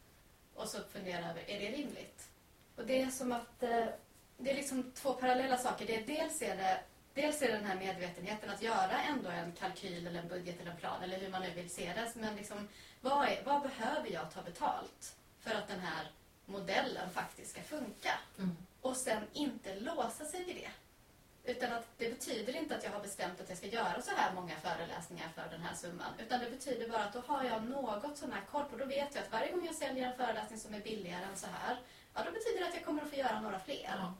Och 0.54 0.68
så 0.68 0.78
fundera 0.92 1.30
över, 1.30 1.50
är 1.50 1.60
det 1.60 1.76
rimligt? 1.76 2.28
Och 2.76 2.86
det 2.86 3.02
är 3.02 3.10
som 3.10 3.32
att 3.32 3.62
eh, 3.62 3.86
det 4.38 4.50
är 4.50 4.54
liksom 4.54 4.92
två 4.94 5.12
parallella 5.12 5.56
saker. 5.56 5.86
Det 5.86 5.96
är 5.96 6.06
dels 6.06 6.42
är 6.42 6.56
det 6.56 6.80
dels 7.16 7.42
är 7.42 7.46
det 7.46 7.52
den 7.52 7.64
här 7.64 7.76
medvetenheten 7.76 8.50
att 8.50 8.62
göra 8.62 9.02
ändå 9.02 9.30
en 9.30 9.52
kalkyl 9.52 10.06
eller 10.06 10.20
en 10.20 10.28
budget 10.28 10.60
eller 10.60 10.70
en 10.70 10.76
plan 10.76 11.02
eller 11.02 11.18
hur 11.18 11.30
man 11.30 11.42
nu 11.42 11.50
vill 11.50 11.70
se 11.70 11.92
det. 11.92 12.12
Men 12.14 12.36
liksom, 12.36 12.68
vad, 13.00 13.28
är, 13.28 13.42
vad 13.44 13.62
behöver 13.62 14.12
jag 14.12 14.30
ta 14.30 14.42
betalt 14.42 15.16
för 15.40 15.54
att 15.54 15.68
den 15.68 15.80
här 15.80 16.10
modellen 16.46 17.10
faktiskt 17.10 17.50
ska 17.50 17.62
funka? 17.62 18.12
Mm. 18.38 18.56
Och 18.80 18.96
sen 18.96 19.22
inte 19.32 19.80
låsa 19.80 20.24
sig 20.24 20.44
vid 20.44 20.56
det. 20.56 20.70
Utan 21.50 21.72
att 21.72 21.86
det 21.98 22.08
betyder 22.08 22.56
inte 22.56 22.76
att 22.76 22.84
jag 22.84 22.90
har 22.90 23.00
bestämt 23.00 23.40
att 23.40 23.48
jag 23.48 23.58
ska 23.58 23.66
göra 23.66 24.02
så 24.02 24.10
här 24.16 24.34
många 24.34 24.56
föreläsningar 24.56 25.28
för 25.34 25.48
den 25.50 25.60
här 25.60 25.74
summan. 25.74 26.12
Utan 26.18 26.40
det 26.40 26.50
betyder 26.50 26.88
bara 26.88 27.04
att 27.04 27.12
då 27.12 27.22
har 27.26 27.44
jag 27.44 27.64
något 27.64 28.18
sån 28.18 28.32
här 28.32 28.42
koll 28.50 28.64
på. 28.64 28.76
Då 28.76 28.84
vet 28.84 29.14
jag 29.14 29.24
att 29.24 29.32
varje 29.32 29.52
gång 29.52 29.66
jag 29.66 29.74
säljer 29.74 30.06
en 30.10 30.16
föreläsning 30.16 30.58
som 30.58 30.74
är 30.74 30.80
billigare 30.80 31.24
än 31.24 31.36
så 31.36 31.46
här, 31.46 31.76
ja 32.14 32.22
då 32.24 32.32
betyder 32.32 32.60
det 32.60 32.68
att 32.68 32.74
jag 32.74 32.84
kommer 32.84 33.02
att 33.02 33.10
få 33.10 33.16
göra 33.16 33.40
några 33.40 33.58
fler. 33.60 33.94
Ja. 33.98 34.14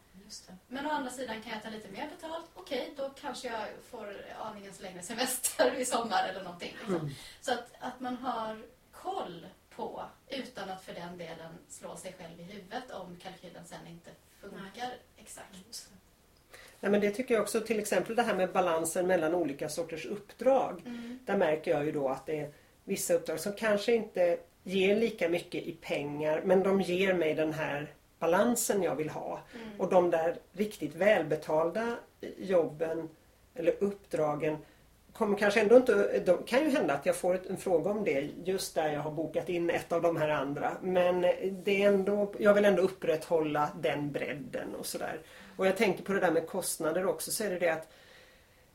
Men 0.69 0.87
å 0.87 0.91
andra 0.91 1.11
sidan 1.11 1.43
kan 1.43 1.53
jag 1.53 1.63
ta 1.63 1.69
lite 1.69 1.89
mer 1.89 2.11
betalt. 2.11 2.47
Okej, 2.55 2.93
då 2.97 3.11
kanske 3.21 3.49
jag 3.49 3.69
får 3.91 4.27
aningens 4.39 4.81
längre 4.81 5.03
semester 5.03 5.75
i 5.75 5.85
sommar 5.85 6.29
eller 6.29 6.43
någonting. 6.43 6.73
Liksom. 6.79 6.95
Mm. 6.95 7.11
Så 7.41 7.53
att, 7.53 7.73
att 7.81 8.01
man 8.01 8.17
har 8.17 8.63
koll 8.93 9.47
på, 9.77 10.03
utan 10.29 10.71
att 10.71 10.83
för 10.83 10.95
den 10.95 11.19
delen 11.19 11.53
slå 11.69 11.97
sig 11.97 12.15
själv 12.19 12.41
i 12.41 12.43
huvudet 12.43 12.91
om 12.91 13.17
kalkylen 13.23 13.65
sen 13.67 13.87
inte 13.87 14.11
funkar 14.41 14.91
exakt. 15.17 15.89
Nej, 16.81 16.93
men 16.93 17.01
det 17.01 17.11
tycker 17.11 17.35
jag 17.35 17.43
också, 17.43 17.61
till 17.61 17.79
exempel 17.79 18.17
det 18.17 18.23
här 18.23 18.35
med 18.35 18.53
balansen 18.53 19.07
mellan 19.07 19.35
olika 19.35 19.69
sorters 19.69 20.07
uppdrag. 20.07 20.83
Mm. 20.87 21.19
Där 21.25 21.37
märker 21.37 21.71
jag 21.71 21.85
ju 21.85 21.93
då 21.93 22.09
att 22.09 22.27
det 22.27 22.41
är 22.41 22.53
vissa 22.85 23.15
uppdrag 23.15 23.41
som 23.41 23.53
kanske 23.53 23.95
inte 23.95 24.39
ger 24.63 24.97
lika 24.97 25.29
mycket 25.29 25.65
i 25.65 25.73
pengar 25.73 26.43
men 26.45 26.63
de 26.63 26.81
ger 26.81 27.15
mig 27.15 27.35
den 27.35 27.53
här 27.53 27.95
balansen 28.19 28.83
jag 28.83 28.97
vill 28.97 29.11
ha. 29.11 29.41
Mm. 29.55 29.81
Och 29.81 29.89
de 29.89 30.11
där 30.11 30.37
riktigt 30.53 30.95
välbetalda 30.95 31.97
jobben 32.39 33.09
eller 33.55 33.75
uppdragen 33.81 34.57
kommer 35.19 35.39
kanske 35.39 35.61
ändå 35.61 35.77
inte... 35.77 35.95
Det 36.19 36.39
kan 36.47 36.61
ju 36.61 36.71
hända 36.71 36.95
att 36.95 37.07
jag 37.07 37.17
får 37.17 37.41
en 37.51 37.57
fråga 37.57 37.91
om 37.91 38.05
det 38.05 38.31
just 38.45 38.75
där 38.75 38.93
jag 38.93 39.01
har 39.01 39.11
bokat 39.11 39.49
in 39.49 39.71
ett 39.71 39.93
av 39.93 40.03
de 40.03 40.17
här 40.17 40.29
andra. 40.29 40.73
Men 40.83 41.21
det 41.65 41.83
är 41.83 41.89
ändå, 41.89 42.33
jag 42.39 42.55
vill 42.55 42.65
ändå 42.65 42.83
upprätthålla 42.83 43.71
den 43.81 44.13
bredden 44.13 44.75
och 44.75 44.87
sådär. 44.87 45.21
Och 45.57 45.67
jag 45.67 45.77
tänker 45.77 46.03
på 46.05 46.13
det 46.13 46.21
där 46.21 46.31
med 46.31 46.47
kostnader 46.47 47.07
också 47.07 47.31
så 47.31 47.45
är 47.45 47.51
det 47.51 47.59
det 47.59 47.69
att 47.69 47.89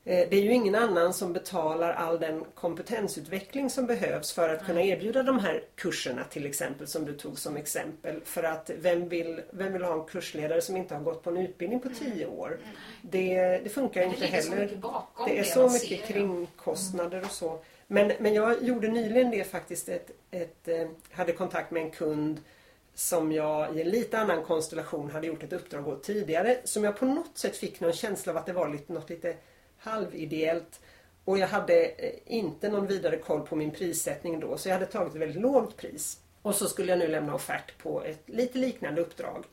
det 0.04 0.34
är 0.34 0.41
ju 0.41 0.54
ingen 0.54 0.76
annan 0.76 1.14
som 1.14 1.34
betalar 1.34 1.93
all 1.93 2.20
den 2.20 2.45
kompetensutveckling 2.56 3.70
som 3.70 3.86
behövs 3.86 4.32
för 4.32 4.49
att 4.49 4.66
kunna 4.66 4.82
erbjuda 4.82 5.24
de 5.24 5.39
här 5.39 5.64
kurserna 5.76 6.24
till 6.24 6.45
exempel 6.45 6.88
som 6.88 7.06
du 7.06 7.14
tog 7.14 7.39
som 7.39 7.58
exempel. 7.58 8.22
För 8.26 8.43
att 8.43 8.72
vem 8.80 9.10
vill, 9.10 9.41
vem 9.52 9.74
vill 9.74 9.84
ha 9.84 9.93
en 9.93 10.06
kursledare 10.06 10.62
som 10.62 10.78
inte 10.78 10.95
har 10.95 11.02
gått 11.02 11.24
på 11.24 11.30
en 11.30 11.38
utbildning 11.38 11.80
på 11.80 11.89
tio 11.89 12.26
år? 12.26 12.58
Det, 13.02 13.60
det 13.64 13.70
funkar 13.70 14.02
det 14.02 14.08
inte 14.08 14.26
heller. 14.26 14.70
Det 15.28 15.39
är 15.39 15.43
så 15.43 15.70
mycket 15.70 16.08
kringkostnader 16.08 17.22
och 17.26 17.32
så. 17.32 17.60
Men, 17.88 18.12
men 18.20 18.34
jag 18.34 18.64
gjorde 18.64 18.88
nyligen 18.88 19.32
det 19.32 19.43
faktiskt. 19.43 19.89
Ett, 19.89 20.12
ett, 20.32 20.68
eh, 20.68 20.88
hade 21.12 21.32
kontakt 21.32 21.72
med 21.72 21.84
en 21.84 21.91
kund 21.91 22.41
som 22.93 23.32
jag 23.32 23.78
i 23.78 23.82
en 23.82 23.89
lite 23.89 24.20
annan 24.20 24.43
konstellation 24.43 25.12
hade 25.12 25.28
gjort 25.28 25.43
ett 25.43 25.54
uppdrag 25.54 25.88
åt 25.88 26.04
tidigare. 26.04 26.58
Som 26.64 26.84
jag 26.84 26.97
på 26.97 27.06
något 27.06 27.38
sätt 27.38 27.58
fick 27.58 27.80
någon 27.80 27.93
känsla 27.93 28.32
av 28.32 28.38
att 28.38 28.45
det 28.45 28.54
var 28.54 28.70
lite, 28.70 28.93
något 28.93 29.10
lite 29.10 29.36
halvideellt. 29.82 30.79
Och 31.25 31.38
jag 31.38 31.47
hade 31.47 31.86
eh, 31.86 32.13
inte 32.25 32.69
någon 32.69 32.88
vidare 32.88 33.17
koll 33.17 33.47
på 33.47 33.55
min 33.55 33.71
prissättning 33.71 34.39
då 34.39 34.57
så 34.57 34.69
jag 34.69 34.73
hade 34.73 34.86
tagit 34.86 35.13
ett 35.13 35.21
väldigt 35.21 35.41
lågt 35.41 35.77
pris. 35.77 36.19
Och 36.41 36.55
så 36.55 36.67
skulle 36.67 36.91
jag 36.91 36.99
nu 36.99 37.07
lämna 37.07 37.36
offert 37.36 37.77
på 37.77 38.03
ett 38.03 38.23
lite 38.25 38.57
liknande 38.57 39.01
uppdrag. 39.01 39.45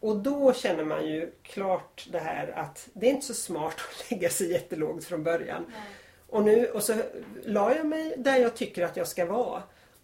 Och 0.00 0.16
då 0.16 0.52
känner 0.52 0.84
man 0.84 1.06
ju 1.06 1.32
klart 1.42 2.08
det 2.12 2.18
här 2.18 2.48
att 2.56 2.88
det 2.92 3.06
är 3.06 3.10
inte 3.10 3.26
så 3.26 3.34
smart 3.34 3.74
att 3.90 4.10
lägga 4.10 4.28
sig 4.28 4.50
jättelågt 4.50 5.04
från 5.04 5.24
början. 5.24 5.64
Nej. 5.68 5.80
Och 6.28 6.44
nu 6.44 6.66
och 6.66 6.82
så 6.82 6.94
la 7.44 7.74
jag 7.74 7.86
mig 7.86 8.14
där 8.18 8.36
jag 8.36 8.56
tycker 8.56 8.84
att 8.84 8.96
jag 8.96 9.08
ska 9.08 9.26
vara. 9.26 9.62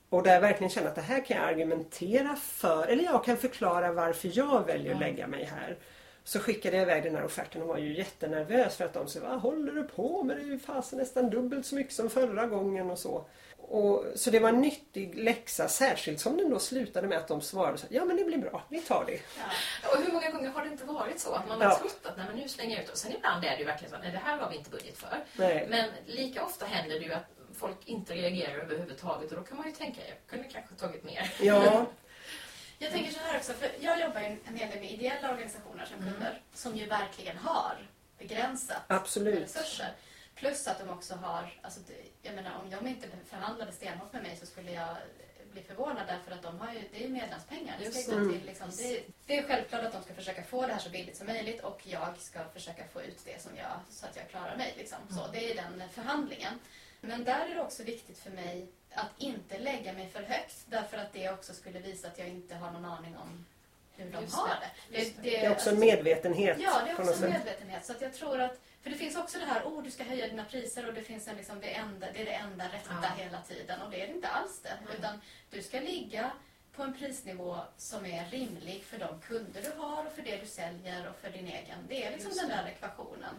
Och 0.08 0.22
där 0.22 0.34
jag 0.34 0.40
verkligen 0.40 0.70
känner 0.70 0.88
att 0.88 0.94
det 0.94 1.00
här 1.00 1.24
kan 1.24 1.36
jag 1.36 1.48
argumentera 1.48 2.36
för. 2.36 2.86
Eller 2.86 3.04
jag 3.04 3.24
kan 3.24 3.36
förklara 3.36 3.92
varför 3.92 4.30
jag 4.34 4.66
väljer 4.66 4.94
att 4.94 5.00
lägga 5.00 5.26
mig 5.26 5.44
här. 5.44 5.76
Så 6.24 6.38
skickade 6.40 6.76
jag 6.76 6.82
iväg 6.82 7.02
den 7.02 7.16
här 7.16 7.24
offerten 7.24 7.62
och 7.62 7.68
var 7.68 7.78
ju 7.78 7.96
jättenervös 7.96 8.76
för 8.76 8.84
att 8.84 8.92
de 8.92 9.08
sa 9.08 9.20
Vad 9.20 9.40
håller 9.40 9.72
du 9.72 9.84
på 9.84 10.22
med? 10.22 10.36
Det 10.36 10.42
är 10.42 10.46
ju 10.46 10.58
fasen 10.58 10.98
nästan 10.98 11.30
dubbelt 11.30 11.66
så 11.66 11.74
mycket 11.74 11.92
som 11.92 12.10
förra 12.10 12.46
gången 12.46 12.90
och 12.90 12.98
så. 12.98 13.24
Och, 13.56 14.04
så 14.14 14.30
det 14.30 14.38
var 14.40 14.48
en 14.48 14.60
nyttig 14.60 15.14
läxa 15.18 15.68
särskilt 15.68 16.20
som 16.20 16.36
den 16.36 16.50
då 16.50 16.58
slutade 16.58 17.08
med 17.08 17.18
att 17.18 17.28
de 17.28 17.40
svarade 17.40 17.78
så 17.78 17.86
Ja 17.90 18.04
men 18.04 18.16
det 18.16 18.24
blir 18.24 18.38
bra, 18.38 18.62
vi 18.68 18.80
tar 18.80 19.04
det. 19.06 19.12
Ja. 19.38 19.90
Och 19.96 20.04
hur 20.04 20.12
många 20.12 20.30
gånger 20.30 20.48
har 20.50 20.64
det 20.64 20.70
inte 20.70 20.84
varit 20.84 21.20
så 21.20 21.32
att 21.34 21.48
man 21.48 21.60
har 21.60 21.68
Ja. 21.68 21.78
trott 21.78 22.00
att 22.04 22.16
nej, 22.16 22.26
men 22.28 22.36
nu 22.36 22.48
slänger 22.48 22.76
jag 22.76 22.84
ut 22.84 22.90
och 22.90 22.96
sen 22.98 23.12
ibland 23.12 23.44
är 23.44 23.50
det 23.50 23.56
ju 23.58 23.64
verkligen 23.64 23.90
så 23.92 23.98
nej 24.02 24.12
det 24.12 24.18
här 24.18 24.38
har 24.38 24.50
vi 24.50 24.56
inte 24.56 24.70
budget 24.70 24.96
för. 24.98 25.24
Nej. 25.36 25.66
Men 25.70 25.90
lika 26.06 26.44
ofta 26.44 26.66
händer 26.66 26.98
det 27.00 27.04
ju 27.04 27.12
att 27.12 27.24
folk 27.54 27.76
inte 27.84 28.14
reagerar 28.14 28.54
överhuvudtaget 28.58 29.30
och 29.32 29.36
då 29.38 29.42
kan 29.44 29.56
man 29.56 29.66
ju 29.66 29.72
tänka 29.72 30.00
jag 30.08 30.16
kunde 30.26 30.48
kanske 30.48 30.74
tagit 30.74 31.04
mer. 31.04 31.32
Ja, 31.40 31.86
Jag 32.82 32.90
tänker 32.92 33.12
så 33.12 33.18
här 33.20 33.36
också, 33.38 33.52
för 33.52 33.70
jag 33.80 34.00
jobbar 34.00 34.20
ju 34.20 34.26
en 34.26 34.56
hel 34.56 34.70
del 34.70 34.80
med 34.80 34.90
ideella 34.90 35.30
organisationer 35.32 35.84
som 35.86 36.00
Mm. 36.00 36.12
kunder 36.12 36.42
som 36.54 36.76
ju 36.76 36.86
verkligen 36.86 37.36
har 37.38 37.88
begränsat 38.18 38.82
absolut. 38.86 39.42
resurser. 39.56 39.92
Plus 40.34 40.66
att 40.66 40.78
de 40.78 40.88
också 40.90 41.14
har, 41.14 41.58
alltså, 41.62 41.80
jag 42.22 42.34
menar 42.34 42.58
om 42.64 42.70
de 42.70 42.86
inte 42.86 43.08
förhandlade 43.30 43.72
stenhårt 43.72 44.12
med 44.12 44.22
mig 44.22 44.36
så 44.36 44.46
skulle 44.46 44.72
jag 44.72 44.96
bli 45.52 45.62
förvånad 45.62 46.06
därför 46.06 46.32
att 46.32 46.42
de 46.42 46.58
har 46.60 46.72
ju, 46.72 46.80
det 46.92 47.04
är 47.04 47.08
medlemspengar. 47.08 47.76
Det, 47.78 47.90
ska 47.92 48.16
gå 48.16 48.30
till, 48.32 48.46
liksom, 48.46 48.70
det, 48.78 49.02
det 49.26 49.38
är 49.38 49.42
självklart 49.42 49.82
att 49.84 49.92
de 49.92 50.02
ska 50.02 50.14
försöka 50.14 50.42
få 50.42 50.66
det 50.66 50.72
här 50.72 50.80
så 50.80 50.90
billigt 50.90 51.16
som 51.16 51.26
möjligt 51.26 51.60
och 51.62 51.80
jag 51.84 52.18
ska 52.18 52.44
försöka 52.52 52.84
få 52.92 53.02
ut 53.02 53.18
det 53.24 53.42
som 53.42 53.56
jag, 53.56 53.72
så 53.90 54.06
att 54.06 54.16
jag 54.16 54.28
klarar 54.28 54.56
mig. 54.56 54.74
Liksom. 54.76 54.98
Så, 55.10 55.20
Mm. 55.20 55.32
det 55.32 55.50
är 55.50 55.54
den 55.54 55.88
förhandlingen. 55.88 56.58
Men 57.00 57.24
där 57.24 57.46
är 57.50 57.54
det 57.54 57.60
också 57.62 57.82
viktigt 57.82 58.18
för 58.18 58.30
mig 58.30 58.68
att 58.95 59.11
inte 59.18 59.59
lägga 59.59 59.93
mig 59.93 60.09
för 60.09 60.22
högt 60.22 60.57
därför 60.66 60.99
att 60.99 61.12
det 61.12 61.30
också 61.30 61.55
skulle 61.55 61.78
visa 61.78 62.09
att 62.09 62.18
jag 62.18 62.28
inte 62.28 62.55
har 62.55 62.70
någon 62.72 62.84
aning 62.84 63.16
om 63.16 63.47
hur 63.97 64.11
de 64.12 64.22
Just 64.22 64.34
har 64.34 64.49
det. 64.49 64.70
det. 64.99 65.05
Det. 65.05 65.30
Det 65.30 65.45
är 65.45 65.53
också 65.53 65.70
en 65.70 65.80
medvetenhet 65.80 66.57
Ja, 66.61 66.82
det 66.84 66.91
är 66.91 67.01
också 67.11 67.24
en 67.24 67.30
medvetenhet. 67.32 67.84
Så 67.86 67.93
att 67.93 68.01
jag 68.01 68.14
tror 68.14 68.41
att, 68.41 68.61
för 68.82 68.91
det 68.91 68.97
finns 68.97 69.16
också 69.16 69.38
det 69.38 69.45
här, 69.45 69.62
oh 69.64 69.82
du 69.82 69.91
ska 69.91 70.05
höja 70.05 70.28
dina 70.28 70.45
priser 70.45 70.88
och 70.88 70.95
det 70.95 71.03
finns 71.03 71.28
en 71.28 71.36
liksom, 71.36 71.61
det, 71.61 71.74
enda, 71.74 72.07
det 72.12 72.20
är 72.20 72.24
det 72.24 72.32
enda 72.32 72.64
rätta 72.64 72.95
Ja. 73.03 73.09
hela 73.24 73.41
tiden. 73.41 73.82
Och 73.82 73.91
det 73.91 74.03
är 74.03 74.07
det 74.07 74.12
inte 74.12 74.28
alls 74.28 74.61
det. 74.62 74.72
Nej. 74.86 74.95
Utan 74.99 75.20
du 75.51 75.62
ska 75.62 75.80
ligga 75.80 76.30
på 76.72 76.82
en 76.82 76.94
prisnivå 76.94 77.56
som 77.76 78.06
är 78.06 78.30
rimlig 78.30 78.84
för 78.84 78.98
de 78.98 79.20
kunder 79.20 79.62
du 79.62 79.72
har 79.80 80.06
och 80.06 80.12
för 80.12 80.22
det 80.22 80.36
du 80.36 80.46
säljer 80.46 81.08
och 81.10 81.16
för 81.16 81.30
din 81.30 81.46
egen. 81.46 81.78
Det 81.88 82.04
är 82.06 82.10
liksom 82.10 82.28
Just 82.30 82.40
den 82.40 82.48
det. 82.50 82.56
där 82.56 82.66
ekvationen. 82.68 83.34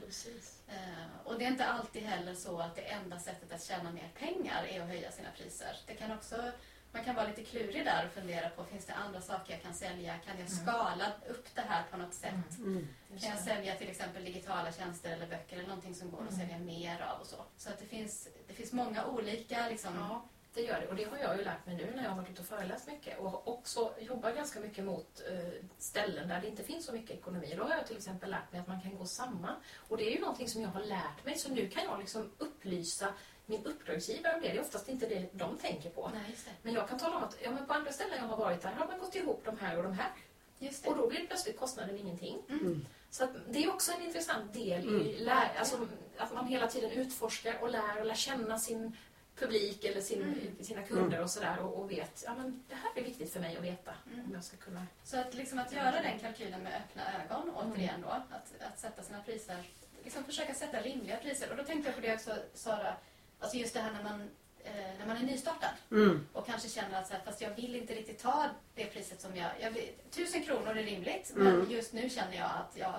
Eh, 0.68 0.76
och 1.24 1.40
det 1.40 1.46
är 1.46 1.50
inte 1.50 1.66
alltid 1.66 2.04
heller 2.04 2.36
så 2.36 2.60
att 2.60 2.76
det 2.76 2.82
enda 2.82 3.20
sättet 3.20 3.54
att 3.54 3.64
tjäna 3.64 3.92
mer 3.92 4.10
pengar 4.20 4.64
är 4.70 4.82
att 4.82 4.88
höja 4.88 5.12
sina 5.12 5.30
priser. 5.38 5.78
Det 5.88 5.94
kan 5.94 6.12
också, 6.12 6.52
man 6.92 7.04
kan 7.04 7.16
vara 7.16 7.28
lite 7.28 7.44
klurig 7.44 7.86
där 7.86 8.06
och 8.06 8.12
fundera 8.14 8.50
på, 8.50 8.64
finns 8.64 8.86
det 8.86 8.94
andra 8.94 9.22
saker 9.22 9.54
jag 9.54 9.62
kan 9.62 9.74
sälja? 9.74 10.14
Kan 10.18 10.40
jag 10.40 10.48
Mm. 10.52 10.66
skala 10.66 11.12
upp 11.30 11.48
det 11.56 11.62
här 11.62 11.84
på 11.92 11.98
något 11.98 12.14
sätt? 12.14 12.58
Mm. 12.58 12.88
Just 13.12 13.24
Kan 13.26 13.36
jag 13.36 13.44
sälja 13.44 13.76
till 13.76 13.90
exempel 13.90 14.24
digitala 14.26 14.72
tjänster 14.72 15.12
eller 15.12 15.28
böcker 15.28 15.58
eller 15.58 15.68
någonting 15.68 15.96
som 15.96 16.12
går 16.12 16.22
att 16.24 16.34
Mm. 16.34 16.40
sälja 16.40 16.58
mer 16.58 17.02
av 17.02 17.20
och 17.22 17.28
så. 17.28 17.46
Så 17.58 17.70
att 17.70 17.80
det 17.80 17.86
finns, 17.86 18.28
det 18.48 18.54
finns 18.54 18.72
många 18.74 19.06
olika 19.06 19.68
liksom, 19.70 19.96
Ja, 19.96 20.26
det 20.54 20.62
gör 20.62 20.82
det. 20.82 20.88
Och 20.88 20.96
det 20.96 21.04
har 21.04 21.18
jag 21.18 21.38
ju 21.38 21.44
lärt 21.44 21.66
mig 21.66 21.76
nu 21.76 21.92
när 21.96 22.04
jag 22.04 22.10
har 22.10 22.18
varit 22.18 22.30
ute 22.32 22.42
och 22.42 22.48
föreläst 22.48 22.88
mycket 22.88 23.20
och 23.20 23.48
också 23.48 23.94
jobbar 24.00 24.32
ganska 24.32 24.60
mycket 24.60 24.84
mot 24.86 25.22
eh, 25.32 25.66
ställen 25.78 26.28
där 26.30 26.42
det 26.42 26.48
inte 26.48 26.64
finns 26.64 26.86
så 26.86 26.94
mycket 26.94 27.18
ekonomi. 27.18 27.54
Då 27.58 27.64
har 27.64 27.76
jag 27.76 27.88
till 27.88 27.98
exempel 27.98 28.30
lärt 28.30 28.52
mig 28.52 28.62
att 28.62 28.68
man 28.68 28.82
kan 28.82 28.98
gå 28.98 29.06
samman. 29.06 29.56
Och 29.90 29.98
det 29.98 30.04
är 30.04 30.12
ju 30.12 30.20
någonting 30.22 30.50
som 30.50 30.62
jag 30.62 30.70
har 30.70 30.82
lärt 30.84 31.26
mig 31.26 31.38
så 31.38 31.54
nu 31.54 31.70
kan 31.70 31.84
jag 31.84 32.00
liksom 32.00 32.32
upplysa 32.38 33.14
min 33.46 33.66
uppdragsgivare 33.66 34.36
om 34.36 34.42
det. 34.42 34.48
Det 34.48 34.58
är 34.58 34.62
oftast 34.62 34.90
inte 34.90 35.08
det 35.08 35.30
de 35.34 35.58
tänker 35.58 35.90
på. 35.90 36.12
Nej, 36.14 36.24
just 36.30 36.46
det. 36.46 36.52
Men 36.62 36.74
jag 36.74 36.90
kan 36.90 37.00
tala 37.00 37.18
om 37.18 37.24
att 37.24 37.38
ja, 37.44 37.52
men 37.52 37.66
på 37.66 37.74
andra 37.74 37.92
ställen 37.92 38.18
jag 38.18 38.28
har 38.28 38.38
varit 38.38 38.62
där 38.62 38.72
har 38.72 38.88
man 38.88 39.00
gått 39.00 39.16
ihop 39.16 39.42
de 39.46 39.58
här 39.60 39.78
och 39.78 39.84
de 39.84 39.94
här. 39.94 40.12
Just 40.60 40.84
det. 40.84 40.90
Och 40.90 40.98
då 40.98 41.08
blir 41.08 41.28
plötsligt 41.28 41.60
kostnaden 41.60 41.98
ingenting. 41.98 42.38
Mm. 42.50 42.86
Så 43.10 43.24
att 43.24 43.30
det 43.50 43.64
är 43.64 43.74
också 43.74 43.92
en 43.92 44.02
intressant 44.02 44.54
del 44.54 44.88
Mm. 44.88 45.02
i 45.02 45.20
lär, 45.20 45.52
alltså, 45.58 45.88
att 46.18 46.34
man 46.34 46.48
hela 46.48 46.68
tiden 46.68 46.92
utforskar 46.92 47.58
och 47.62 47.70
lär 47.70 48.00
och 48.00 48.06
lär 48.06 48.16
känna 48.16 48.60
sin 48.60 48.98
publik 49.46 49.84
eller 49.86 50.02
sin, 50.02 50.22
Mm. 50.22 50.64
sina 50.64 50.84
kunder 50.84 51.22
och 51.22 51.30
sådär 51.30 51.60
och, 51.60 51.80
och 51.80 51.92
vet 51.92 52.24
ja, 52.26 52.34
men 52.38 52.64
det 52.70 52.76
här 52.76 52.92
är 52.96 53.04
viktigt 53.04 53.34
för 53.34 53.40
mig 53.40 53.58
att 53.58 53.64
veta 53.64 53.92
Mm. 54.14 54.26
om 54.26 54.34
jag 54.34 54.44
ska 54.44 54.58
kunna... 54.58 54.88
Så 55.04 55.20
att, 55.20 55.34
liksom, 55.34 55.60
att 55.60 55.72
göra 55.74 56.02
den 56.02 56.20
kalkylen 56.20 56.62
med 56.64 56.74
öppna 56.82 57.02
ögon, 57.24 57.42
Mm. 57.50 57.56
återigen 57.72 58.02
då, 58.02 58.08
att, 58.08 58.62
att 58.72 58.80
sätta 58.80 59.04
sina 59.04 59.24
priser, 59.24 59.64
liksom 60.04 60.24
försöka 60.24 60.54
sätta 60.54 60.82
rimliga 60.82 61.18
priser. 61.18 61.52
Och 61.52 61.58
då 61.58 61.64
tänkte 61.64 61.88
jag 61.90 61.96
på 61.96 62.02
det 62.02 62.14
också, 62.14 62.36
Sara, 62.54 62.94
alltså 63.40 63.58
just 63.58 63.74
det 63.74 63.80
här 63.80 63.92
när 63.92 64.04
man, 64.04 64.22
eh, 64.64 64.74
när 65.00 65.06
man 65.08 65.18
är 65.18 65.22
nystartad 65.24 65.76
Mm. 65.92 66.28
och 66.34 66.46
kanske 66.46 66.70
känner 66.70 67.02
att 67.02 67.08
så 67.08 67.14
här, 67.14 67.22
fast 67.26 67.42
jag 67.42 67.56
vill 67.56 67.76
inte 67.76 67.94
riktigt 67.94 68.20
ta 68.20 68.50
det 68.76 68.86
priset 68.86 69.22
som 69.22 69.36
jag... 69.36 69.52
jag 69.62 69.72
vill, 69.72 69.90
tusen 70.12 70.44
kronor 70.44 70.70
är 70.78 70.84
rimligt, 70.84 71.32
Mm. 71.36 71.44
men 71.60 71.70
just 71.72 71.94
nu 71.94 72.10
känner 72.10 72.38
jag 72.38 72.46
att 72.52 72.72
jag... 72.78 72.96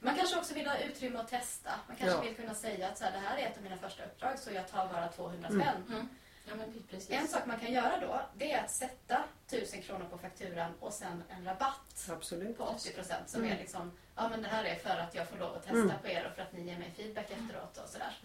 Man 0.00 0.16
kanske 0.16 0.36
också 0.38 0.54
vill 0.54 0.66
ha 0.66 0.78
utrymme 0.78 1.18
att 1.18 1.28
testa. 1.28 1.70
Man 1.88 1.96
kanske 1.96 2.16
Ja. 2.16 2.20
vill 2.22 2.34
kunna 2.36 2.54
säga 2.54 2.88
att 2.88 2.98
så 2.98 3.04
här, 3.04 3.12
det 3.12 3.18
här 3.18 3.36
är 3.38 3.46
ett 3.46 3.56
av 3.56 3.62
mina 3.62 3.76
första 3.76 4.04
uppdrag 4.04 4.38
så 4.38 4.50
jag 4.52 4.68
tar 4.70 4.88
bara 4.88 5.08
200 5.08 5.48
Mm. 5.48 6.08
Ja, 6.48 6.54
men 6.54 6.82
precis. 6.90 7.10
En 7.10 7.28
sak 7.28 7.46
man 7.46 7.58
kan 7.58 7.72
göra 7.72 8.00
då, 8.00 8.20
det 8.36 8.52
är 8.52 8.64
att 8.64 8.70
sätta 8.70 9.24
1000 9.48 9.82
kronor 9.82 10.04
på 10.10 10.18
fakturan 10.18 10.72
och 10.80 10.92
sen 10.92 11.22
en 11.28 11.44
rabatt 11.44 12.08
Absolut. 12.10 12.58
på 12.58 12.64
80 12.64 12.92
procent 12.92 13.28
som 13.28 13.40
Mm. 13.40 13.52
är 13.52 13.58
liksom, 13.58 13.92
ja 14.16 14.28
men 14.28 14.42
det 14.42 14.48
här 14.48 14.64
är 14.64 14.74
för 14.74 14.90
att 14.96 15.14
jag 15.14 15.28
får 15.28 15.38
lov 15.38 15.54
att 15.56 15.62
testa 15.62 15.78
Mm. 15.78 15.92
på 16.02 16.08
er 16.08 16.26
och 16.30 16.34
för 16.34 16.42
att 16.42 16.52
ni 16.52 16.62
ger 16.62 16.78
mig 16.78 16.92
feedback 16.96 17.24
efteråt 17.30 17.78
och 17.84 17.88
sådär. 17.88 18.18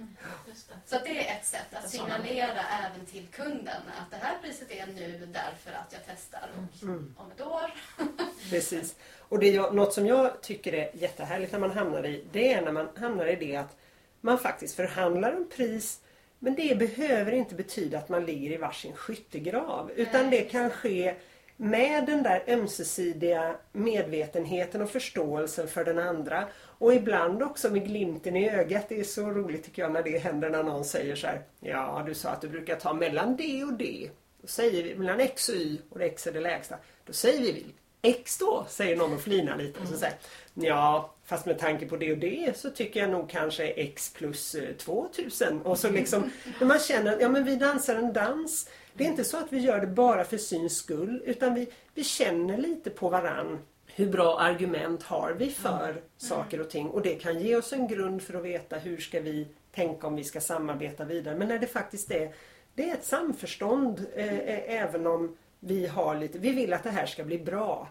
Just 0.48 0.70
det. 0.70 0.76
Så 0.86 1.04
det 1.06 1.28
är 1.30 1.36
ett 1.40 1.46
sätt 1.46 1.74
att 1.74 1.90
signalera 1.90 2.62
även 2.86 3.06
till 3.06 3.28
kunden 3.28 3.82
att 4.02 4.12
det 4.12 4.18
här 4.18 4.38
priset 4.42 4.72
är 4.72 4.88
nu 4.88 5.26
därför 5.26 5.72
att 5.72 5.94
jag 5.94 6.02
testar 6.08 6.50
och 6.58 6.84
Mm. 6.84 7.16
om 7.18 7.32
ett 7.32 7.42
år. 7.42 7.74
Precis. 8.50 8.96
Och 9.20 9.40
det 9.40 9.48
är 9.48 9.54
jag, 9.54 9.76
något 9.76 9.94
som 9.94 10.08
jag 10.08 10.42
tycker 10.42 10.74
är 10.74 10.92
jättehärligt 10.94 11.52
när 11.52 11.60
man 11.60 11.72
hamnar 11.72 12.06
i, 12.06 12.26
det 12.32 12.54
är 12.54 12.62
när 12.62 12.72
man 12.72 12.90
hamnar 12.98 13.26
i 13.26 13.36
det 13.36 13.56
att 13.56 13.78
man 14.22 14.40
faktiskt 14.40 14.76
förhandlar 14.76 15.36
om 15.36 15.50
pris 15.56 16.00
men 16.44 16.56
det 16.56 16.78
behöver 16.78 17.32
inte 17.32 17.56
betyda 17.56 17.98
att 17.98 18.10
man 18.10 18.26
ligger 18.26 18.52
i 18.52 18.58
varsin 18.58 18.94
skyttegrav. 18.96 19.92
Utan 19.96 20.30
det 20.30 20.42
kan 20.42 20.70
ske 20.70 21.16
med 21.58 22.06
den 22.06 22.24
där 22.24 22.44
ömsesidiga 22.48 23.56
medvetenheten 23.72 24.82
och 24.82 24.90
förståelsen 24.90 25.68
för 25.68 25.86
den 25.86 26.00
andra. 26.00 26.48
Och 26.56 26.94
ibland 26.94 27.44
också 27.44 27.70
med 27.70 27.86
glimten 27.88 28.36
i 28.36 28.50
ögat. 28.50 28.90
Det 28.90 29.00
är 29.00 29.04
så 29.04 29.30
roligt 29.30 29.64
tycker 29.64 29.82
jag 29.82 29.92
när 29.92 30.04
det 30.04 30.18
händer 30.18 30.50
när 30.50 30.64
någon 30.64 30.86
säger 30.86 31.16
så 31.16 31.28
här. 31.28 31.42
Ja, 31.60 32.04
du 32.08 32.14
sa 32.14 32.30
att 32.30 32.42
du 32.42 32.50
brukar 32.50 32.76
ta 32.76 32.94
mellan 32.94 33.36
det 33.38 33.64
och 33.64 33.74
det. 33.74 34.10
Då 34.42 34.48
säger 34.48 34.84
vi 34.84 34.96
mellan 34.96 35.20
x 35.20 35.50
och 35.50 35.56
y 35.56 35.78
och 35.90 36.02
x 36.02 36.28
är 36.28 36.32
det 36.32 36.42
lägsta. 36.42 36.76
Då 37.06 37.14
säger 37.14 37.54
vi 37.54 37.66
X 38.02 38.38
då, 38.38 38.66
säger 38.70 38.96
någon 38.96 39.14
och 39.14 39.22
flinar 39.22 39.58
lite. 39.58 39.80
Och 39.80 39.88
så 39.88 39.98
säger, 39.98 40.16
ja, 40.54 41.13
fast 41.26 41.46
med 41.46 41.60
tanke 41.60 41.86
på 41.86 41.98
det 41.98 42.12
och 42.12 42.18
det 42.18 42.58
så 42.58 42.70
tycker 42.70 43.00
jag 43.00 43.10
nog 43.10 43.30
kanske 43.30 43.68
X 43.68 44.14
plus 44.14 44.56
eh, 44.56 44.76
2000. 44.76 45.62
Och 45.62 45.80
så 45.80 45.90
liksom, 45.90 46.32
när 46.60 46.68
man 46.68 46.80
känner, 46.80 47.22
ja 47.22 47.30
men 47.30 47.44
vi 47.44 47.56
dansar 47.56 47.96
en 47.96 48.14
dans. 48.14 48.70
Det 48.94 49.04
är 49.04 49.08
inte 49.08 49.24
så 49.24 49.38
att 49.38 49.54
vi 49.54 49.60
gör 49.60 49.82
det 49.82 49.88
bara 49.88 50.24
för 50.24 50.38
syns 50.38 50.78
skull, 50.78 51.24
utan 51.26 51.54
vi, 51.54 51.68
vi 51.94 52.04
känner 52.04 52.58
lite 52.58 52.90
på 52.90 53.10
varann. 53.10 53.60
Hur 53.96 54.08
bra 54.08 54.40
argument 54.40 55.04
har 55.04 55.34
vi 55.34 55.50
för 55.50 56.02
saker 56.18 56.62
och 56.62 56.70
ting? 56.70 56.88
Och 56.88 57.02
det 57.02 57.16
kan 57.16 57.40
ge 57.40 57.56
oss 57.56 57.74
en 57.74 57.88
grund 57.88 58.22
för 58.22 58.34
att 58.34 58.44
veta 58.44 58.78
hur 58.78 58.98
ska 58.98 59.20
vi 59.20 59.48
tänka 59.76 60.08
om 60.08 60.16
vi 60.16 60.24
ska 60.24 60.42
samarbeta 60.42 61.06
vidare. 61.06 61.36
Men 61.36 61.48
när 61.48 61.60
det 61.60 61.68
faktiskt 61.68 62.12
är, 62.12 62.34
det 62.76 62.90
är 62.90 62.94
ett 62.94 63.06
samförstånd, 63.06 64.06
eh, 64.16 64.38
eh, 64.40 64.82
även 64.82 65.08
om 65.08 65.38
vi 65.60 65.88
har 65.88 66.16
lite, 66.16 66.40
vi 66.40 66.52
vill 66.52 66.74
att 66.74 66.84
det 66.84 66.90
här 66.90 67.06
ska 67.06 67.24
bli 67.24 67.40
bra. 67.40 67.88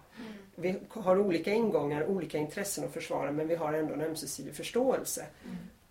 Vi 0.55 0.81
har 0.89 1.19
olika 1.19 1.53
ingångar, 1.53 2.05
olika 2.07 2.39
intressen 2.39 2.85
att 2.85 2.93
försvara 2.93 3.33
men 3.33 3.49
vi 3.49 3.55
har 3.55 3.73
ändå 3.73 3.95
en 3.95 4.01
ömsesidig 4.01 4.55
förståelse. 4.55 5.27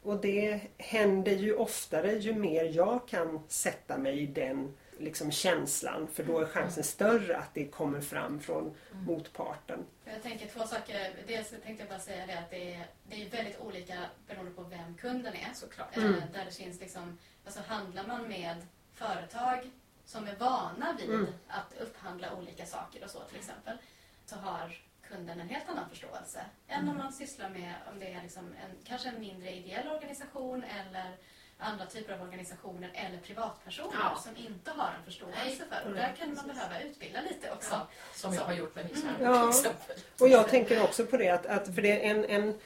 Och 0.04 0.22
det 0.22 0.62
händer 0.78 1.32
ju 1.32 1.56
oftare 1.56 2.12
ju 2.14 2.34
mer 2.34 2.64
jag 2.64 3.08
kan 3.08 3.40
sätta 3.48 3.98
mig 3.98 4.20
i 4.22 4.26
den 4.26 4.74
liksom, 4.98 5.32
känslan 5.32 6.08
för 6.08 6.24
då 6.24 6.40
är 6.40 6.46
chansen 6.46 6.84
större 6.84 7.38
att 7.38 7.54
det 7.54 7.66
kommer 7.66 8.02
fram 8.02 8.40
från 8.40 8.76
motparten. 9.08 9.86
Jag 10.06 10.24
tänker 10.24 10.48
två 10.48 10.64
saker. 10.64 11.14
Dels 11.28 11.50
tänkte 11.50 11.84
jag 11.84 11.90
bara 11.90 12.00
säga 12.00 12.26
det 12.28 12.40
att 12.40 12.50
det 12.50 12.74
är, 12.74 12.86
det 13.10 13.16
är 13.26 13.30
väldigt 13.30 13.60
olika 13.60 13.94
beroende 14.28 14.52
på 14.52 14.64
vem 14.64 14.96
kunden 14.98 15.34
är. 15.34 15.54
Såklart. 15.54 15.98
Eh, 15.98 16.04
Mm. 16.04 16.22
Där 16.34 16.46
det 16.46 16.52
finns 16.56 16.80
liksom, 16.80 17.18
alltså 17.46 17.60
handlar 17.68 18.08
man 18.08 18.28
med 18.28 18.56
företag 18.94 19.72
som 20.06 20.28
är 20.28 20.36
vana 20.36 20.98
vid 21.00 21.10
Mm. 21.10 21.26
att 21.48 21.74
upphandla 21.82 22.36
olika 22.36 22.66
saker 22.66 23.04
och 23.04 23.10
så 23.10 23.20
till 23.20 23.38
exempel, 23.38 23.78
så 24.32 24.38
har 24.38 24.78
kunden 25.10 25.40
en 25.40 25.50
helt 25.50 25.70
annan 25.70 25.90
förståelse 25.90 26.40
än 26.68 26.90
om 26.90 26.98
man 26.98 27.14
sysslar 27.14 27.50
med, 27.50 27.74
om 27.92 28.00
det 28.00 28.14
är 28.14 28.22
liksom 28.22 28.46
en, 28.46 28.72
kanske 28.84 29.10
en 29.10 29.20
mindre 29.20 29.52
ideell 29.52 29.88
organisation 29.88 30.64
eller 30.64 31.18
andra 31.58 31.86
typer 31.86 32.14
av 32.14 32.22
organisationer 32.22 32.92
eller 32.94 33.18
privatpersoner 33.18 33.98
Ja. 34.00 34.16
som 34.24 34.38
inte 34.38 34.72
har 34.72 34.90
en 35.00 35.06
förståelse 35.06 35.40
Nej. 35.46 35.62
för. 35.70 35.90
Och 35.90 35.96
där 35.96 36.16
kan 36.18 36.36
man 36.36 36.48
behöva 36.48 36.82
utbilda 36.82 37.22
lite 37.22 37.52
också. 37.52 37.72
Ja, 37.72 37.88
som 38.14 38.34
jag 38.34 38.42
har 38.42 38.54
gjort 38.54 38.76
med 38.76 38.86
min 38.86 38.96
son 38.96 39.10
Ja. 39.22 39.54
Och 40.20 40.28
jag 40.28 40.50
tänker 40.50 40.84
också 40.84 41.06
på 41.06 41.18
det 41.18 41.30
att, 41.30 41.46
att 41.46 41.76
för 41.76 41.82
det 41.82 42.06
är 42.06 42.12
en, 42.12 42.26
en 42.26 42.60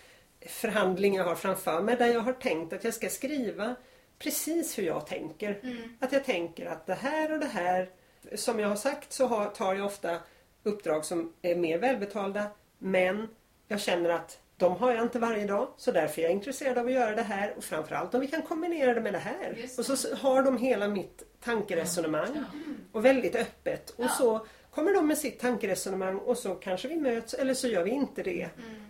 förhandling 0.48 1.16
jag 1.16 1.24
har 1.24 1.36
framför 1.36 1.82
mig 1.82 1.96
där 1.96 2.08
jag 2.08 2.22
har 2.22 2.34
tänkt 2.34 2.74
att 2.74 2.84
jag 2.84 2.94
ska 2.94 3.10
skriva 3.10 3.76
precis 4.20 4.78
hur 4.78 4.84
jag 4.84 5.08
tänker. 5.08 5.60
Mm. 5.64 5.98
Att 6.02 6.12
jag 6.12 6.26
tänker 6.26 6.66
att 6.66 6.86
det 6.86 6.94
här 6.94 7.32
och 7.32 7.40
det 7.40 7.46
här, 7.46 7.90
som 8.36 8.60
jag 8.60 8.70
har 8.70 8.76
sagt 8.76 9.14
så 9.14 9.28
har, 9.28 9.50
tar 9.50 9.74
jag 9.76 9.86
ofta 9.86 10.20
uppdrag 10.66 11.06
som 11.06 11.34
är 11.42 11.56
mer 11.56 11.78
välbetalda 11.78 12.44
men 12.78 13.28
jag 13.68 13.80
känner 13.82 14.10
att 14.10 14.40
de 14.58 14.76
har 14.78 14.92
jag 14.94 15.04
inte 15.04 15.20
varje 15.20 15.46
dag 15.48 15.68
så 15.78 15.92
därför 15.92 16.22
är 16.22 16.24
jag 16.26 16.32
intresserad 16.32 16.78
av 16.78 16.86
att 16.86 16.92
göra 16.92 17.16
det 17.16 17.22
här 17.22 17.54
och 17.58 17.64
framförallt 17.64 18.14
om 18.14 18.22
vi 18.22 18.28
kan 18.28 18.42
kombinera 18.42 18.94
det 18.94 19.02
med 19.02 19.14
det 19.14 19.20
här. 19.20 19.54
Just 19.58 19.80
Och 19.80 19.86
så 19.86 20.16
har 20.16 20.44
de 20.44 20.58
hela 20.58 20.88
mitt 20.88 21.24
tankeresonemang 21.44 22.30
Ja. 22.36 22.44
och 22.92 23.06
väldigt 23.06 23.36
öppet 23.36 23.90
och 23.90 24.04
Ja. 24.06 24.10
så 24.10 24.46
kommer 24.72 24.94
de 24.94 25.08
med 25.08 25.18
sitt 25.18 25.40
tankeresonemang 25.40 26.18
och 26.18 26.38
så 26.38 26.56
kanske 26.56 26.88
vi 26.88 26.96
möts 26.96 27.34
eller 27.34 27.54
så 27.54 27.68
gör 27.68 27.84
vi 27.84 27.92
inte 27.92 28.24
det. 28.24 28.50
Mm. 28.58 28.86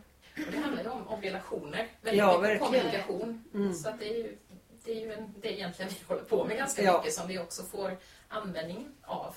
Och 0.48 0.52
det 0.52 0.58
handlar 0.58 0.84
ju 0.84 0.90
om, 0.90 1.08
om 1.08 1.22
relationer. 1.22 1.88
Väldigt 2.02 2.20
Ja, 2.20 2.28
mycket 2.42 2.62
verkligen. 2.62 2.84
kommunikation. 2.84 3.44
Mm. 3.54 3.74
Så 3.74 3.90
att 3.90 4.00
det 4.00 4.10
är 4.10 4.18
ju 4.18 4.38
det 4.86 4.92
är 4.92 5.00
ju 5.02 5.14
en, 5.14 5.34
det 5.42 5.48
är 5.48 5.52
egentligen 5.54 5.92
vi 5.92 6.06
håller 6.08 6.24
på 6.24 6.46
med 6.46 6.58
ganska 6.58 6.82
Ja. 6.84 6.98
mycket 6.98 7.14
som 7.14 7.28
vi 7.28 7.40
också 7.40 7.64
får 7.64 7.98
användning 8.30 8.88
av. 9.04 9.36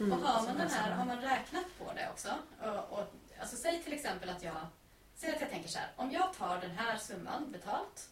Mm. 0.00 0.12
Och 0.12 0.18
har 0.28 0.42
man, 0.46 0.56
den 0.56 0.60
en 0.66 0.70
här, 0.70 0.90
har 0.90 1.04
man 1.04 1.20
räknat 1.20 1.64
på 1.78 1.92
det 1.92 2.08
också? 2.10 2.28
Och, 2.60 2.98
och, 2.98 3.14
alltså 3.40 3.56
säg 3.56 3.82
till 3.82 3.92
exempel 3.92 4.28
att 4.30 4.42
jag, 4.42 4.56
säg 5.14 5.34
att 5.34 5.40
jag 5.40 5.50
tänker 5.50 5.68
så 5.68 5.78
här, 5.78 5.88
om 5.96 6.10
jag 6.10 6.32
tar 6.34 6.60
den 6.60 6.70
här 6.70 6.96
summan 6.96 7.52
betalt, 7.52 8.08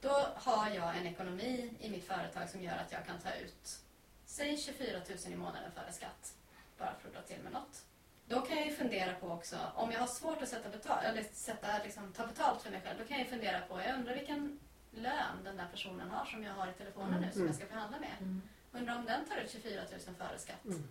då 0.00 0.26
har 0.34 0.70
jag 0.70 0.96
en 0.96 1.06
ekonomi 1.06 1.74
i 1.80 1.90
mitt 1.90 2.04
företag 2.06 2.48
som 2.50 2.62
gör 2.62 2.76
att 2.76 2.92
jag 2.92 3.06
kan 3.06 3.18
ta 3.18 3.32
ut, 3.34 3.78
säg 4.26 4.58
24 4.58 4.98
000 5.24 5.32
i 5.32 5.36
månaden 5.36 5.72
före 5.72 5.92
skatt, 5.92 6.34
bara 6.78 6.94
för 7.00 7.08
att 7.08 7.14
dra 7.14 7.22
till 7.22 7.42
med 7.42 7.52
något. 7.52 7.82
Då 8.26 8.40
kan 8.40 8.56
jag 8.56 8.66
ju 8.66 8.74
fundera 8.74 9.14
på 9.14 9.28
också, 9.28 9.56
om 9.74 9.90
jag 9.92 10.00
har 10.00 10.06
svårt 10.06 10.42
att 10.42 10.48
sätta 10.48 10.68
betal, 10.68 11.04
eller 11.04 11.24
sätta, 11.32 11.66
liksom, 11.84 12.12
ta 12.12 12.26
betalt 12.26 12.62
för 12.62 12.70
mig 12.70 12.80
själv, 12.84 12.98
då 12.98 13.04
kan 13.04 13.18
jag 13.18 13.24
ju 13.26 13.30
fundera 13.30 13.60
på, 13.60 13.80
jag 13.80 13.94
undrar 13.94 14.14
vilken 14.14 14.60
lön 14.90 15.44
den 15.44 15.56
där 15.56 15.68
personen 15.72 16.10
har 16.10 16.24
som 16.24 16.42
jag 16.44 16.52
har 16.52 16.68
i 16.68 16.72
telefonen 16.72 17.20
nu 17.20 17.30
som 17.32 17.40
Mm. 17.40 17.46
jag 17.46 17.56
ska 17.56 17.66
förhandla 17.66 17.98
med. 17.98 18.40
Undrar 18.72 18.96
om 18.96 19.04
den 19.04 19.24
tar 19.28 19.36
ut 19.36 19.50
24 19.50 19.82
000 20.06 20.14
före 20.16 20.38
skatt. 20.38 20.64
Mm. 20.64 20.88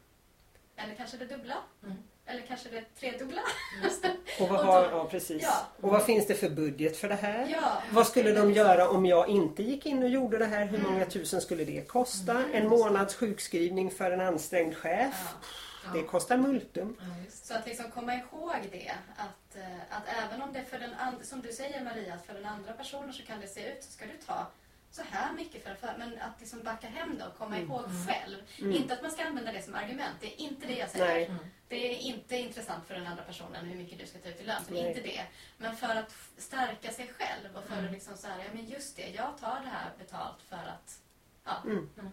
Eller 0.84 0.96
kanske 0.96 1.18
det 1.18 1.26
dubbla. 1.26 1.56
Mm. 1.84 1.98
Eller 2.26 2.42
kanske 2.42 2.70
det 2.70 2.84
tredubbla. 3.00 3.42
Just 3.84 4.02
det. 4.02 4.12
Och 4.44 4.50
vad, 4.50 4.60
Och 4.60 4.66
har, 4.66 4.82
då- 4.84 4.90
ja, 4.92 5.08
precis. 5.12 5.42
Ja. 5.44 5.68
och 5.82 5.90
vad 5.90 6.06
finns 6.06 6.28
det 6.28 6.36
för 6.36 6.50
budget 6.50 6.98
för 6.98 7.10
det 7.10 7.16
här? 7.16 7.48
Ja. 7.62 7.82
Vad 7.92 8.08
skulle 8.08 8.32
de 8.32 8.52
göra 8.54 8.90
om 8.90 9.06
jag 9.06 9.30
inte 9.30 9.64
gick 9.64 9.86
in 9.86 10.04
och 10.04 10.10
gjorde 10.10 10.38
det 10.38 10.46
här? 10.46 10.66
Hur 10.66 10.78
många 10.78 11.06
tusen 11.06 11.42
skulle 11.42 11.64
det 11.66 11.88
kosta? 11.88 12.44
En 12.54 12.68
månads 12.70 13.16
sjukskrivning 13.16 13.92
för 13.92 14.12
en 14.12 14.22
ansträngd 14.22 14.78
chef? 14.78 15.16
Ja. 15.26 15.48
Ja. 15.86 15.92
Det 15.94 16.04
kostar 16.08 16.38
multum. 16.38 16.98
Så 17.30 17.54
att 17.54 17.66
liksom 17.68 17.92
komma 17.92 18.14
ihåg 18.14 18.56
det. 18.72 18.92
Att, 19.18 19.56
eh, 19.56 19.98
att 19.98 20.04
även 20.26 20.42
om 20.42 20.54
det 20.54 20.64
för 20.64 20.80
den 20.80 20.94
andra, 20.94 21.24
som 21.24 21.42
du 21.42 21.52
säger 21.52 21.84
Maria, 21.84 22.14
att 22.14 22.26
för 22.26 22.34
den 22.34 22.46
andra 22.46 22.74
personen 22.74 23.14
så 23.14 23.24
kan 23.24 23.40
det 23.42 23.48
se 23.48 23.72
ut 23.72 23.84
så 23.84 23.92
ska 23.92 24.06
du 24.06 24.18
ta 24.28 24.48
så 24.92 25.02
här 25.12 25.34
mycket 25.34 25.64
för, 25.64 25.76
för 25.76 25.96
men 25.98 26.20
att 26.22 26.40
liksom 26.40 26.64
backa 26.64 26.88
hem 26.88 27.18
det 27.18 27.28
och 27.28 27.38
komma 27.38 27.58
ihåg 27.60 27.86
själv. 28.08 28.38
Mm. 28.60 28.72
Inte 28.76 28.94
att 28.94 29.02
man 29.02 29.12
ska 29.12 29.24
använda 29.26 29.52
det 29.52 29.62
som 29.62 29.76
argument. 29.76 30.16
Det 30.22 30.28
är 30.28 30.42
inte 30.42 30.68
det 30.68 30.74
jag 30.74 30.90
säger. 30.90 31.06
Nej. 31.06 31.26
Mm. 31.26 31.46
Det 31.68 31.76
är 31.94 31.98
inte 31.98 32.38
intressant 32.38 32.88
för 32.88 32.94
den 32.96 33.08
andra 33.08 33.24
personen 33.24 33.66
hur 33.66 33.76
mycket 33.78 34.00
du 34.00 34.06
ska 34.08 34.20
ta 34.20 34.30
ut 34.30 34.42
i 34.42 34.44
lön. 34.44 34.62
Det 34.68 34.80
är 34.80 34.84
Nej. 34.84 34.88
inte 34.98 35.02
det. 35.02 35.22
Men 35.58 35.76
för 35.76 35.96
att 35.96 36.16
stärka 36.38 36.92
sig 36.92 37.08
själv 37.18 37.58
och 37.58 37.64
för 37.64 37.74
Mm. 37.74 37.86
att 37.86 37.92
liksom 37.92 38.18
så 38.18 38.28
här, 38.28 38.40
ja 38.40 38.50
men 38.54 38.66
just 38.66 38.96
det, 38.96 39.10
jag 39.10 39.38
tar 39.38 39.62
det 39.64 39.70
här 39.70 39.92
betalt 40.00 40.42
för 40.50 40.56
att, 40.58 41.00
ja. 41.44 41.62
Mm. 41.66 41.90
Mm. 42.00 42.12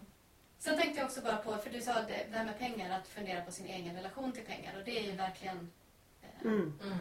Sen 0.59 0.77
tänkte 0.77 0.99
jag 0.99 1.05
också 1.05 1.21
bara 1.21 1.37
på, 1.37 1.57
för 1.57 1.69
du 1.69 1.81
sa 1.81 1.93
det, 1.93 2.25
det 2.31 2.37
här 2.37 2.45
med 2.45 2.59
pengar, 2.59 2.99
att 2.99 3.07
fundera 3.07 3.41
på 3.41 3.51
sin 3.51 3.65
egen 3.67 3.95
relation 3.95 4.31
till 4.31 4.45
pengar. 4.45 4.77
Och 4.77 4.83
det 4.85 4.99
är 4.99 5.03
ju 5.03 5.11
verkligen, 5.11 5.71
eh, 6.21 6.41
Mm. 6.41 6.79
Mm. 6.83 6.97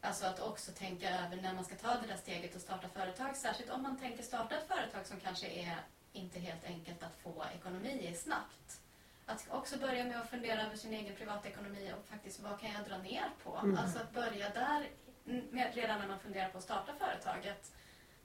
Alltså 0.00 0.26
att 0.26 0.40
också 0.40 0.72
tänka 0.72 1.10
över 1.10 1.36
när 1.36 1.54
man 1.54 1.64
ska 1.64 1.74
ta 1.74 1.94
det 1.94 2.06
där 2.06 2.16
steget 2.16 2.54
och 2.54 2.60
starta 2.60 2.88
företag. 2.88 3.36
Särskilt 3.36 3.70
om 3.70 3.82
man 3.82 3.98
tänker 3.98 4.22
starta 4.22 4.54
ett 4.54 4.68
företag 4.68 5.06
som 5.06 5.20
kanske 5.20 5.46
är 5.46 5.76
inte 6.12 6.38
helt 6.38 6.64
enkelt 6.64 7.02
att 7.02 7.14
få 7.22 7.44
ekonomi 7.54 8.08
i 8.12 8.14
snabbt. 8.14 8.80
Att 9.26 9.46
också 9.50 9.78
börja 9.78 10.04
med 10.04 10.20
att 10.20 10.30
fundera 10.30 10.62
över 10.62 10.76
sin 10.76 10.92
egen 10.92 11.16
privatekonomi 11.16 11.92
och 11.98 12.06
faktiskt 12.06 12.40
vad 12.40 12.60
kan 12.60 12.72
jag 12.72 12.84
dra 12.88 12.98
ner 12.98 13.30
på? 13.44 13.56
Mm. 13.56 13.78
Alltså 13.78 13.98
att 13.98 14.12
börja 14.12 14.48
där 14.48 14.88
med, 15.24 15.74
redan 15.74 15.98
när 15.98 16.08
man 16.08 16.20
funderar 16.20 16.48
på 16.48 16.58
att 16.58 16.64
starta 16.64 16.92
företaget. 16.98 17.72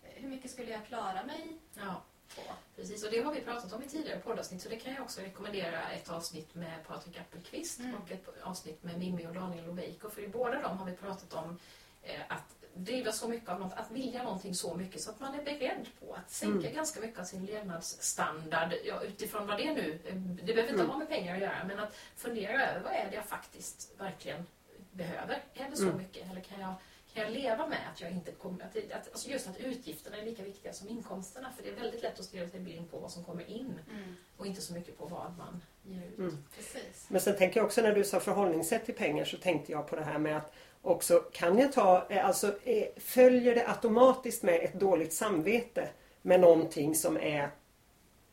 Hur 0.01 0.29
mycket 0.29 0.51
skulle 0.51 0.71
jag 0.71 0.85
klara 0.85 1.23
mig 1.23 1.57
Ja, 1.73 2.01
på? 2.35 2.41
precis. 2.75 3.03
Och 3.03 3.11
det 3.11 3.19
har 3.21 3.33
vi 3.33 3.41
pratat 3.41 3.73
om 3.73 3.83
i 3.83 3.87
tidigare 3.89 4.19
poddavsnitt 4.19 4.61
så 4.61 4.69
det 4.69 4.75
kan 4.75 4.93
jag 4.93 5.03
också 5.03 5.21
rekommendera 5.21 5.89
ett 5.89 6.09
avsnitt 6.09 6.55
med 6.55 6.87
Patrik 6.87 7.17
Appelqvist 7.17 7.79
Mm. 7.79 7.95
och 7.95 8.11
ett 8.11 8.25
avsnitt 8.43 8.83
med 8.83 8.97
Mimmi 8.99 9.27
och 9.27 9.33
Daniel 9.33 9.65
Loveiko. 9.65 10.09
För 10.09 10.21
i 10.21 10.27
båda 10.27 10.61
dem 10.61 10.77
har 10.77 10.85
vi 10.85 10.91
pratat 10.97 11.33
om 11.33 11.59
eh, 12.03 12.21
att 12.27 12.43
driva 12.73 13.11
så 13.11 13.27
mycket 13.27 13.49
av 13.49 13.59
något, 13.59 13.73
att 13.73 13.91
vilja 13.91 14.23
någonting 14.23 14.55
så 14.55 14.75
mycket 14.75 15.01
så 15.01 15.11
att 15.11 15.19
man 15.19 15.35
är 15.39 15.43
beredd 15.43 15.85
på 15.99 16.13
att 16.13 16.31
sänka 16.31 16.59
Mm. 16.59 16.73
ganska 16.75 16.99
mycket 17.01 17.19
av 17.19 17.23
sin 17.23 17.45
levnadsstandard 17.45 18.73
ja, 18.85 19.01
utifrån 19.01 19.47
vad 19.47 19.57
det 19.57 19.67
är 19.67 19.73
nu, 19.73 19.99
eh, 20.05 20.15
det 20.15 20.53
behöver 20.53 20.61
inte 20.69 20.73
Mm. 20.73 20.89
ha 20.89 20.97
med 20.97 21.09
pengar 21.09 21.35
att 21.35 21.41
göra, 21.41 21.63
men 21.67 21.79
att 21.79 21.95
fundera 22.15 22.69
över 22.69 22.81
vad 22.83 22.93
är 22.93 23.09
det 23.09 23.15
jag 23.15 23.25
faktiskt 23.25 23.91
verkligen 23.97 24.45
behöver? 24.91 25.43
Är 25.53 25.69
det 25.69 25.75
så 25.77 25.83
Mm. 25.83 25.97
mycket 25.97 26.31
eller 26.31 26.41
kan 26.41 26.59
jag, 26.59 26.73
kan 27.15 27.23
jag 27.23 27.33
leva 27.33 27.67
med 27.67 27.77
att 27.93 28.01
jag 28.01 28.11
inte 28.11 28.31
kommer, 28.31 28.63
att, 28.63 28.73
det- 28.73 28.93
att, 28.93 29.11
alltså 29.11 29.29
just 29.29 29.47
att 29.49 29.59
utgifterna 29.59 30.17
är 30.17 30.25
lika 30.25 30.43
viktiga 30.43 30.73
som 30.73 30.89
inkomsterna 30.89 31.51
för 31.55 31.63
det 31.63 31.69
är 31.69 31.75
väldigt 31.75 32.01
lätt 32.03 32.19
att 32.19 32.25
stirra 32.25 32.49
sig 32.49 32.59
blind 32.59 32.91
på 32.91 32.97
vad 32.99 33.11
som 33.11 33.23
kommer 33.23 33.49
in 33.49 33.79
Mm. 33.91 34.15
och 34.37 34.45
inte 34.45 34.61
så 34.61 34.73
mycket 34.73 34.97
på 34.97 35.05
vad 35.05 35.37
man 35.37 35.63
ger 35.83 36.07
ut. 36.07 36.17
Mm. 36.17 36.37
Precis. 36.55 37.05
Men 37.09 37.21
sen 37.21 37.37
tänker 37.37 37.59
jag 37.59 37.65
också 37.65 37.81
när 37.81 37.95
du 37.95 38.03
sa 38.03 38.19
förhållningssätt 38.19 38.85
till 38.85 38.93
pengar 38.95 39.25
så 39.25 39.37
tänkte 39.37 39.71
jag 39.71 39.87
på 39.87 39.95
det 39.95 40.03
här 40.03 40.17
med 40.19 40.37
att 40.37 40.53
också 40.81 41.19
kan 41.19 41.57
jag 41.59 41.73
ta, 41.73 42.05
eh, 42.09 42.25
alltså 42.25 42.59
eh, 42.63 42.87
följer 42.97 43.55
det 43.55 43.67
automatiskt 43.69 44.43
med 44.43 44.55
ett 44.63 44.73
dåligt 44.73 45.13
samvete 45.13 45.89
med 46.21 46.39
någonting 46.39 46.95
som 46.95 47.17
är 47.17 47.49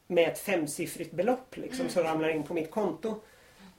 med 0.07 0.28
ett 0.28 0.39
femsiffrigt 0.39 1.12
belopp 1.12 1.57
liksom 1.57 1.89
som 1.89 2.03
ramlar 2.03 2.28
in 2.28 2.43
på 2.43 2.55
mitt 2.55 2.70
konto. 2.70 3.20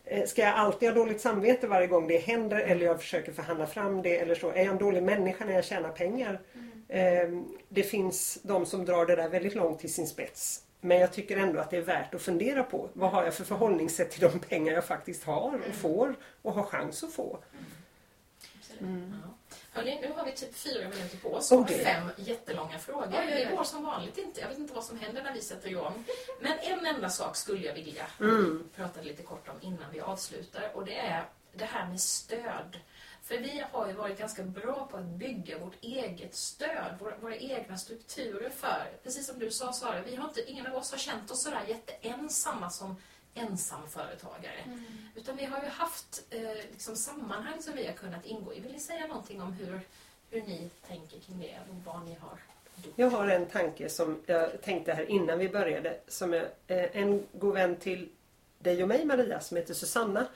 Eh, 0.05 0.25
Ska 0.25 0.41
jag 0.41 0.55
alltid 0.55 0.89
ha 0.89 0.95
dåligt 0.95 1.21
samvete 1.21 1.67
varje 1.67 1.87
gång 1.87 2.07
det 2.07 2.17
händer 2.17 2.59
eller 2.59 2.85
jag 2.85 2.99
försöker 3.01 3.31
förhandla 3.31 3.67
fram 3.67 4.01
det 4.01 4.17
eller 4.19 4.35
så? 4.35 4.49
Är 4.49 4.55
jag 4.57 4.67
en 4.67 4.77
dålig 4.77 5.03
människa 5.03 5.45
när 5.45 5.53
jag 5.53 5.65
tjänar 5.65 5.89
pengar? 5.89 6.39
Eh, 6.87 7.29
Det 7.69 7.83
finns 7.83 8.39
de 8.43 8.65
som 8.65 8.85
drar 8.85 9.05
det 9.05 9.15
där 9.15 9.29
väldigt 9.29 9.55
långt 9.55 9.79
till 9.79 9.93
sin 9.93 10.07
spets. 10.07 10.63
Men 10.81 10.99
jag 10.99 11.13
tycker 11.13 11.37
ändå 11.37 11.59
att 11.59 11.69
det 11.71 11.77
är 11.77 11.81
värt 11.81 12.13
att 12.15 12.21
fundera 12.21 12.63
på. 12.63 12.89
Vad 12.93 13.11
har 13.11 13.23
jag 13.23 13.33
för 13.33 13.43
förhållningssätt 13.43 14.11
till 14.11 14.21
de 14.21 14.39
pengar 14.39 14.73
jag 14.73 14.85
faktiskt 14.85 15.23
har 15.23 15.59
och 15.69 15.75
får 15.75 16.15
och 16.41 16.53
har 16.53 16.63
chans 16.63 17.03
att 17.03 17.13
få? 17.13 17.37
Absolut. 18.59 18.89
Hörrni, 19.73 19.99
nu 20.01 20.11
har 20.15 20.25
vi 20.25 20.31
typ 20.31 20.55
fyra 20.55 20.89
minuter 20.89 21.17
på 21.17 21.33
oss 21.33 21.51
och 21.51 21.65
det. 21.65 21.73
fem 21.83 22.09
jättelånga 22.17 22.79
frågor. 22.79 23.07
Oj, 23.11 23.17
oj, 23.19 23.33
oj. 23.35 23.45
Det 23.49 23.55
går 23.55 23.63
som 23.63 23.83
vanligt 23.83 24.17
inte. 24.17 24.41
Jag 24.41 24.47
vet 24.49 24.57
inte 24.57 24.73
vad 24.73 24.83
som 24.83 24.99
händer 24.99 25.23
när 25.23 25.33
vi 25.33 25.41
sätter 25.41 25.69
igång. 25.69 26.03
Men 26.41 26.59
en 26.59 26.85
enda 26.85 27.09
sak 27.09 27.35
skulle 27.35 27.65
jag 27.65 27.73
vilja 27.73 28.05
Mm. 28.19 28.69
prata 28.75 29.01
lite 29.01 29.23
kort 29.23 29.47
om 29.49 29.55
innan 29.61 29.91
vi 29.91 29.99
avslutar 30.01 30.71
och 30.73 30.85
det 30.85 30.97
är 30.97 31.25
det 31.53 31.65
här 31.65 31.87
med 31.87 31.99
stöd. 32.01 32.79
För 33.23 33.37
vi 33.37 33.63
har 33.71 33.87
ju 33.87 33.93
varit 33.93 34.19
ganska 34.19 34.43
bra 34.43 34.87
på 34.91 34.97
att 34.97 35.03
bygga 35.05 35.57
vårt 35.57 35.75
eget 35.83 36.35
stöd, 36.35 36.95
våra, 36.99 37.17
våra 37.17 37.35
egna 37.35 37.77
strukturer 37.77 38.49
för, 38.49 38.97
precis 39.03 39.27
som 39.27 39.39
du 39.39 39.51
sa 39.51 39.73
Sara, 39.73 40.01
vi 40.01 40.15
har 40.15 40.27
inte, 40.27 40.51
ingen 40.51 40.67
av 40.67 40.75
oss 40.75 40.91
har 40.91 40.97
känt 40.97 41.31
oss 41.31 41.43
sådär 41.43 41.61
jätteensamma 41.67 42.69
som 42.69 42.95
ensamföretagare. 43.33 44.59
Mm. 44.65 44.83
Utan 45.15 45.37
vi 45.37 45.45
har 45.45 45.63
ju 45.63 45.69
haft 45.69 46.23
eh, 46.29 46.41
liksom 46.71 46.95
sammanhang 46.95 47.61
som 47.61 47.73
vi 47.75 47.85
har 47.85 47.93
kunnat 47.93 48.25
ingå 48.25 48.53
i. 48.53 48.59
Vill 48.59 48.71
ni 48.71 48.79
säga 48.79 49.07
någonting 49.07 49.41
om 49.41 49.53
hur, 49.53 49.79
hur 50.29 50.41
ni 50.41 50.69
tänker 50.87 51.19
kring 51.19 51.39
det 51.39 51.59
och 51.69 51.75
vad 51.85 52.05
ni 52.05 52.17
har 52.19 52.39
gjort? 52.83 52.93
Jag 52.95 53.09
har 53.09 53.27
en 53.27 53.45
tanke 53.45 53.89
som 53.89 54.21
jag 54.25 54.61
tänkte 54.61 54.93
här 54.93 55.09
innan 55.09 55.39
vi 55.39 55.49
började. 55.49 55.99
Som 56.07 56.33
är 56.33 56.49
eh, 56.67 56.97
en 56.97 57.23
god 57.31 57.53
vän 57.53 57.75
till 57.75 58.09
dig 58.59 58.81
och 58.83 58.87
mig 58.87 59.05
Maria 59.05 59.39
som 59.39 59.57
heter 59.57 59.73
Susanna. 59.73 60.27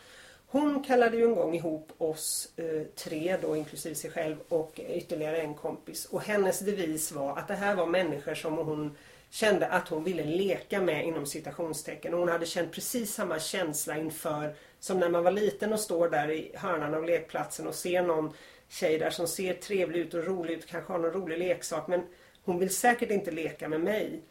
Hon 0.49 0.83
kallade 0.83 1.17
ju 1.17 1.23
en 1.23 1.35
gång 1.35 1.55
ihop 1.55 1.91
oss 1.97 2.49
eh, 2.55 2.83
tre 2.95 3.37
då 3.41 3.55
inklusive 3.55 3.95
sig 3.95 4.11
själv 4.11 4.35
och 4.49 4.79
ytterligare 4.89 5.41
en 5.41 5.53
kompis. 5.53 6.05
Och 6.05 6.21
hennes 6.21 6.59
devis 6.59 7.11
var 7.11 7.37
att 7.37 7.47
det 7.47 7.55
här 7.55 7.75
var 7.75 7.85
människor 7.85 8.35
som 8.35 8.57
hon 8.57 8.97
kände 9.30 9.67
att 9.67 9.88
hon 9.88 10.03
ville 10.03 10.23
leka 10.23 10.82
med 10.82 11.05
inom 11.05 11.25
citationstecken. 11.25 12.13
Och 12.13 12.19
hon 12.19 12.30
hade 12.30 12.45
känt 12.45 12.71
precis 12.71 13.13
samma 13.13 13.39
känsla 13.39 13.97
inför 13.97 14.55
som 14.80 14.99
när 14.99 15.09
man 15.09 15.23
var 15.23 15.32
liten 15.32 15.73
och 15.73 15.80
står 15.80 16.09
där 16.09 16.32
i 16.32 16.51
hörnan 16.55 16.93
av 16.93 17.05
lekplatsen 17.05 17.67
och 17.67 17.75
ser 17.75 18.01
någon 18.01 18.34
tjej 18.69 18.97
där 18.97 19.09
som 19.09 19.28
ser 19.28 19.53
trevlig 19.53 19.99
ut 19.99 20.13
och 20.13 20.25
rolig 20.25 20.53
ut, 20.53 20.67
kanske 20.67 20.93
har 20.93 20.99
någon 20.99 21.11
rolig 21.11 21.39
leksak 21.39 21.88
men 21.88 22.01
hon 22.43 22.59
vill 22.59 22.75
säkert 22.75 23.11
inte 23.11 23.32
leka 23.32 23.69
med 23.69 23.82
mig. 23.82 24.21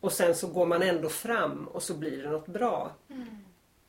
Och 0.00 0.12
sen 0.12 0.34
så 0.34 0.46
går 0.46 0.66
man 0.66 0.82
ändå 0.82 1.08
fram 1.08 1.68
och 1.68 1.82
så 1.82 1.94
blir 1.94 2.22
det 2.22 2.30
något 2.30 2.48
bra. 2.48 2.92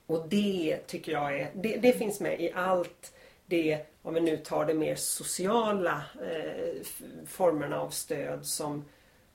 Och 0.05 0.28
det 0.30 0.78
tycker 0.88 1.12
jag 1.12 1.39
är, 1.39 1.51
det, 1.55 1.78
det 1.78 1.93
finns 1.93 2.20
med 2.20 2.41
i 2.41 2.51
allt 2.53 3.14
det, 3.45 3.86
om 4.01 4.14
vi 4.14 4.22
nu 4.22 4.38
tar 4.38 4.66
det 4.66 4.74
mer 4.74 4.95
sociala 4.95 6.01
eh, 6.22 6.86
formerna 7.28 7.80
av 7.80 7.89
stöd 7.89 8.45
som, 8.45 8.86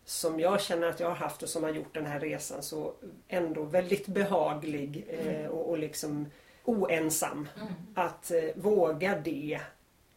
som 0.09 0.41
jag 0.41 0.61
känner 0.61 0.87
att 0.87 1.01
jag 1.01 1.09
har 1.09 1.15
haft 1.15 1.43
och 1.43 1.49
som 1.49 1.63
har 1.63 1.71
gjort 1.71 1.95
den 1.95 2.07
här 2.07 2.21
resan 2.21 2.63
så 2.63 2.93
ändå 3.29 3.63
väldigt 3.63 4.07
behaglig 4.07 5.07
eh, 5.09 5.47
och, 5.47 5.71
och 5.71 5.79
liksom 5.79 6.31
oensam. 6.65 7.49
Att 7.95 8.31
eh, 8.31 8.45
våga 8.55 9.19
det. 9.25 9.61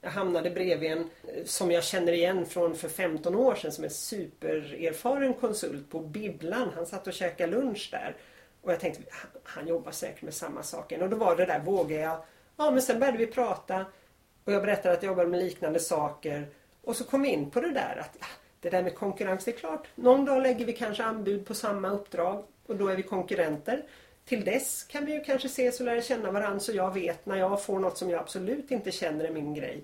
Jag 0.02 0.10
hamnade 0.10 0.50
bredvid 0.50 0.92
en 0.92 1.00
eh, 1.00 1.46
som 1.46 1.72
jag 1.72 1.84
känner 1.84 2.14
igen 2.14 2.46
från 2.46 2.76
för 2.76 2.90
15 2.90 3.36
år 3.36 3.56
sedan 3.56 3.72
som 3.72 3.84
är 3.84 3.90
supererfaren 3.90 5.34
konsult 5.34 5.90
på 5.90 6.00
Bibblan. 6.00 6.72
Han 6.76 6.86
satt 6.86 7.08
och 7.08 7.14
käkade 7.14 7.52
lunch 7.52 7.90
där. 7.92 8.16
Och 8.62 8.72
jag 8.72 8.80
tänkte, 8.80 9.04
han, 9.44 9.68
jobbar 9.68 9.92
säkert 9.92 10.22
med 10.22 10.34
samma 10.34 10.64
saker. 10.64 11.04
Och 11.04 11.10
då 11.10 11.18
var 11.18 11.36
det 11.36 11.46
där, 11.46 11.60
vågar 11.60 12.00
jag? 12.00 12.24
Ja, 12.58 12.72
men 12.72 12.82
sen 12.82 13.00
började 13.00 13.18
vi 13.18 13.28
prata. 13.28 13.86
Och 14.44 14.54
jag 14.54 14.62
berättade 14.62 14.96
att 14.96 15.04
jag 15.04 15.10
jobbar 15.10 15.26
med 15.26 15.40
liknande 15.40 15.80
saker. 15.80 16.48
Och 16.84 16.96
så 16.96 17.04
kom 17.04 17.22
vi 17.22 17.30
in 17.30 17.52
på 17.52 17.62
det 17.62 17.72
där 17.72 17.98
att 18.00 18.18
ja, 18.20 18.26
det 18.62 18.70
där 18.70 18.84
med 18.84 18.96
konkurrens, 18.96 19.46
det 19.46 19.52
är 19.52 19.58
klart. 19.58 19.88
Någon 19.96 20.26
dag 20.26 20.42
lägger 20.42 20.66
vi 20.66 20.74
kanske 20.74 21.04
anbud 21.04 21.46
på 21.46 21.54
samma 21.54 21.90
uppdrag 21.90 22.44
och 22.66 22.76
då 22.76 22.88
är 22.88 22.96
vi 22.96 23.04
konkurrenter. 23.04 23.84
Till 24.26 24.46
dess 24.46 24.84
kan 24.84 25.06
vi 25.06 25.14
ju 25.14 25.24
kanske 25.24 25.48
ses 25.48 25.80
och 25.80 25.86
lära 25.86 26.02
känna 26.02 26.32
varandra 26.32 26.60
så 26.60 26.72
jag 26.72 26.94
vet 26.94 27.26
när 27.26 27.36
jag 27.36 27.64
får 27.64 27.80
något 27.80 27.98
som 27.98 28.10
jag 28.10 28.20
absolut 28.20 28.72
inte 28.72 28.92
känner 28.92 29.26
är 29.26 29.32
min 29.32 29.54
grej. 29.54 29.84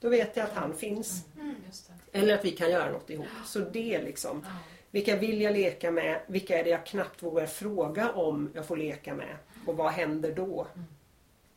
Då 0.00 0.08
vet 0.08 0.36
jag 0.36 0.44
att 0.44 0.52
han 0.52 0.76
finns. 0.76 1.24
Just 1.66 1.90
det. 2.12 2.18
Eller 2.18 2.34
att 2.34 2.44
vi 2.44 2.50
kan 2.50 2.70
göra 2.70 2.92
något 2.92 3.10
ihop. 3.10 3.26
Så 3.44 3.58
det 3.58 4.02
liksom. 4.02 4.42
Ja. 4.44 4.50
Vilka 4.90 5.16
vill 5.16 5.40
jag 5.40 5.52
leka 5.52 5.90
med? 5.90 6.20
Vilka 6.26 6.58
är 6.58 6.64
det 6.64 6.70
jag 6.70 6.86
knappt 6.86 7.22
vågar 7.22 7.46
fråga 7.46 8.12
om 8.12 8.50
jag 8.54 8.66
får 8.66 8.76
leka 8.76 9.14
med? 9.14 9.36
Och 9.66 9.76
vad 9.76 9.92
händer 9.92 10.32
då? 10.32 10.66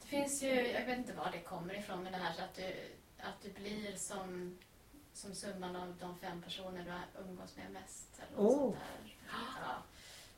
Det 0.02 0.08
finns 0.08 0.44
ju, 0.44 0.68
jag 0.72 0.86
vet 0.86 0.98
inte 0.98 1.14
var 1.14 1.30
det 1.32 1.40
kommer 1.40 1.80
ifrån, 1.80 2.04
men 2.04 2.12
det 2.12 2.18
här 2.18 2.34
så 2.34 2.42
att 2.42 2.56
du, 2.56 2.64
att 3.18 3.42
du 3.42 3.62
blir 3.62 3.96
som, 3.96 4.58
som 5.20 5.36
summan 5.36 5.76
av 5.76 5.96
de 6.00 6.20
fem 6.20 6.42
personer 6.42 6.84
du 7.16 7.22
umgås 7.22 7.56
med 7.58 7.72
mest. 7.72 8.08
Eller 8.20 8.38
Oh. 8.48 8.60
sånt 8.60 8.76
där. 8.76 9.16
Ja. 9.62 9.76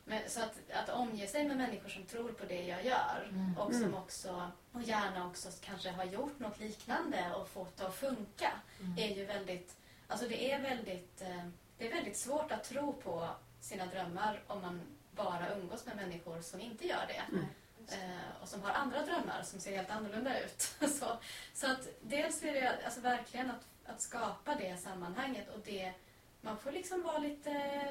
Men, 0.05 0.29
så 0.29 0.41
att, 0.41 0.55
att 0.73 0.89
omge 0.89 1.27
sig 1.27 1.47
med 1.47 1.57
människor 1.57 1.89
som 1.89 2.03
tror 2.05 2.32
på 2.32 2.45
det 2.45 2.63
jag 2.65 2.86
gör 2.86 3.27
Mm. 3.29 3.57
och 3.57 3.73
som 3.73 3.84
Mm. 3.84 3.95
också, 3.95 4.51
och 4.71 4.82
gärna 4.82 5.27
också 5.27 5.49
kanske 5.61 5.89
har 5.91 6.03
gjort 6.05 6.39
något 6.39 6.59
liknande 6.59 7.34
och 7.36 7.49
fått 7.49 7.77
det 7.77 7.88
att 7.88 7.95
funka, 7.95 8.51
Mm. 8.79 8.97
är 8.97 9.15
ju 9.15 9.25
väldigt, 9.25 9.75
alltså 10.07 10.27
det 10.27 10.51
är 10.51 10.61
väldigt, 10.61 11.21
eh, 11.21 11.45
det 11.77 11.88
är 11.88 11.93
väldigt 11.93 12.17
svårt 12.17 12.51
att 12.51 12.63
tro 12.63 12.93
på 12.93 13.29
sina 13.59 13.86
drömmar 13.86 14.43
om 14.47 14.61
man 14.61 14.82
bara 15.15 15.55
umgås 15.55 15.86
med 15.86 15.95
människor 15.95 16.41
som 16.41 16.61
inte 16.61 16.88
gör 16.88 17.05
det. 17.07 17.23
Mm. 17.32 17.45
Eh, 17.88 18.41
och 18.41 18.47
som 18.49 18.61
har 18.61 18.71
andra 18.71 19.05
drömmar 19.05 19.43
som 19.43 19.59
ser 19.59 19.75
helt 19.75 19.89
annorlunda 19.91 20.39
ut. 20.39 20.61
så, 20.99 21.17
så 21.53 21.71
att 21.71 21.88
dels 22.01 22.43
är 22.43 22.53
det 22.53 22.86
alltså 22.86 23.01
verkligen 23.01 23.51
att, 23.51 23.65
att 23.91 24.01
skapa 24.01 24.55
det 24.55 24.77
sammanhanget 24.77 25.49
och 25.49 25.59
det, 25.65 25.93
man 26.41 26.57
får 26.57 26.71
liksom 26.71 27.03
vara 27.03 27.17
lite 27.17 27.85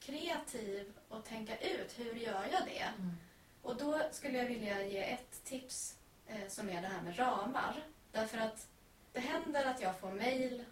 kreativ 0.00 0.92
och 1.08 1.24
tänka 1.24 1.58
ut 1.58 1.98
hur 1.98 2.14
gör 2.14 2.48
jag 2.52 2.64
det? 2.66 2.82
Mm. 2.98 3.16
Och 3.62 3.76
då 3.76 4.00
skulle 4.10 4.38
jag 4.38 4.46
vilja 4.46 4.86
ge 4.86 5.12
ett 5.12 5.44
tips 5.44 5.96
eh, 6.26 6.48
som 6.48 6.68
är 6.68 6.82
det 6.82 6.88
här 6.88 7.02
med 7.02 7.18
ramar. 7.18 7.84
Därför 8.12 8.38
att 8.38 8.66
det 9.12 9.20
händer 9.20 9.64
att 9.64 9.80
jag 9.82 10.00
får 10.00 10.10
mejl 10.10 10.64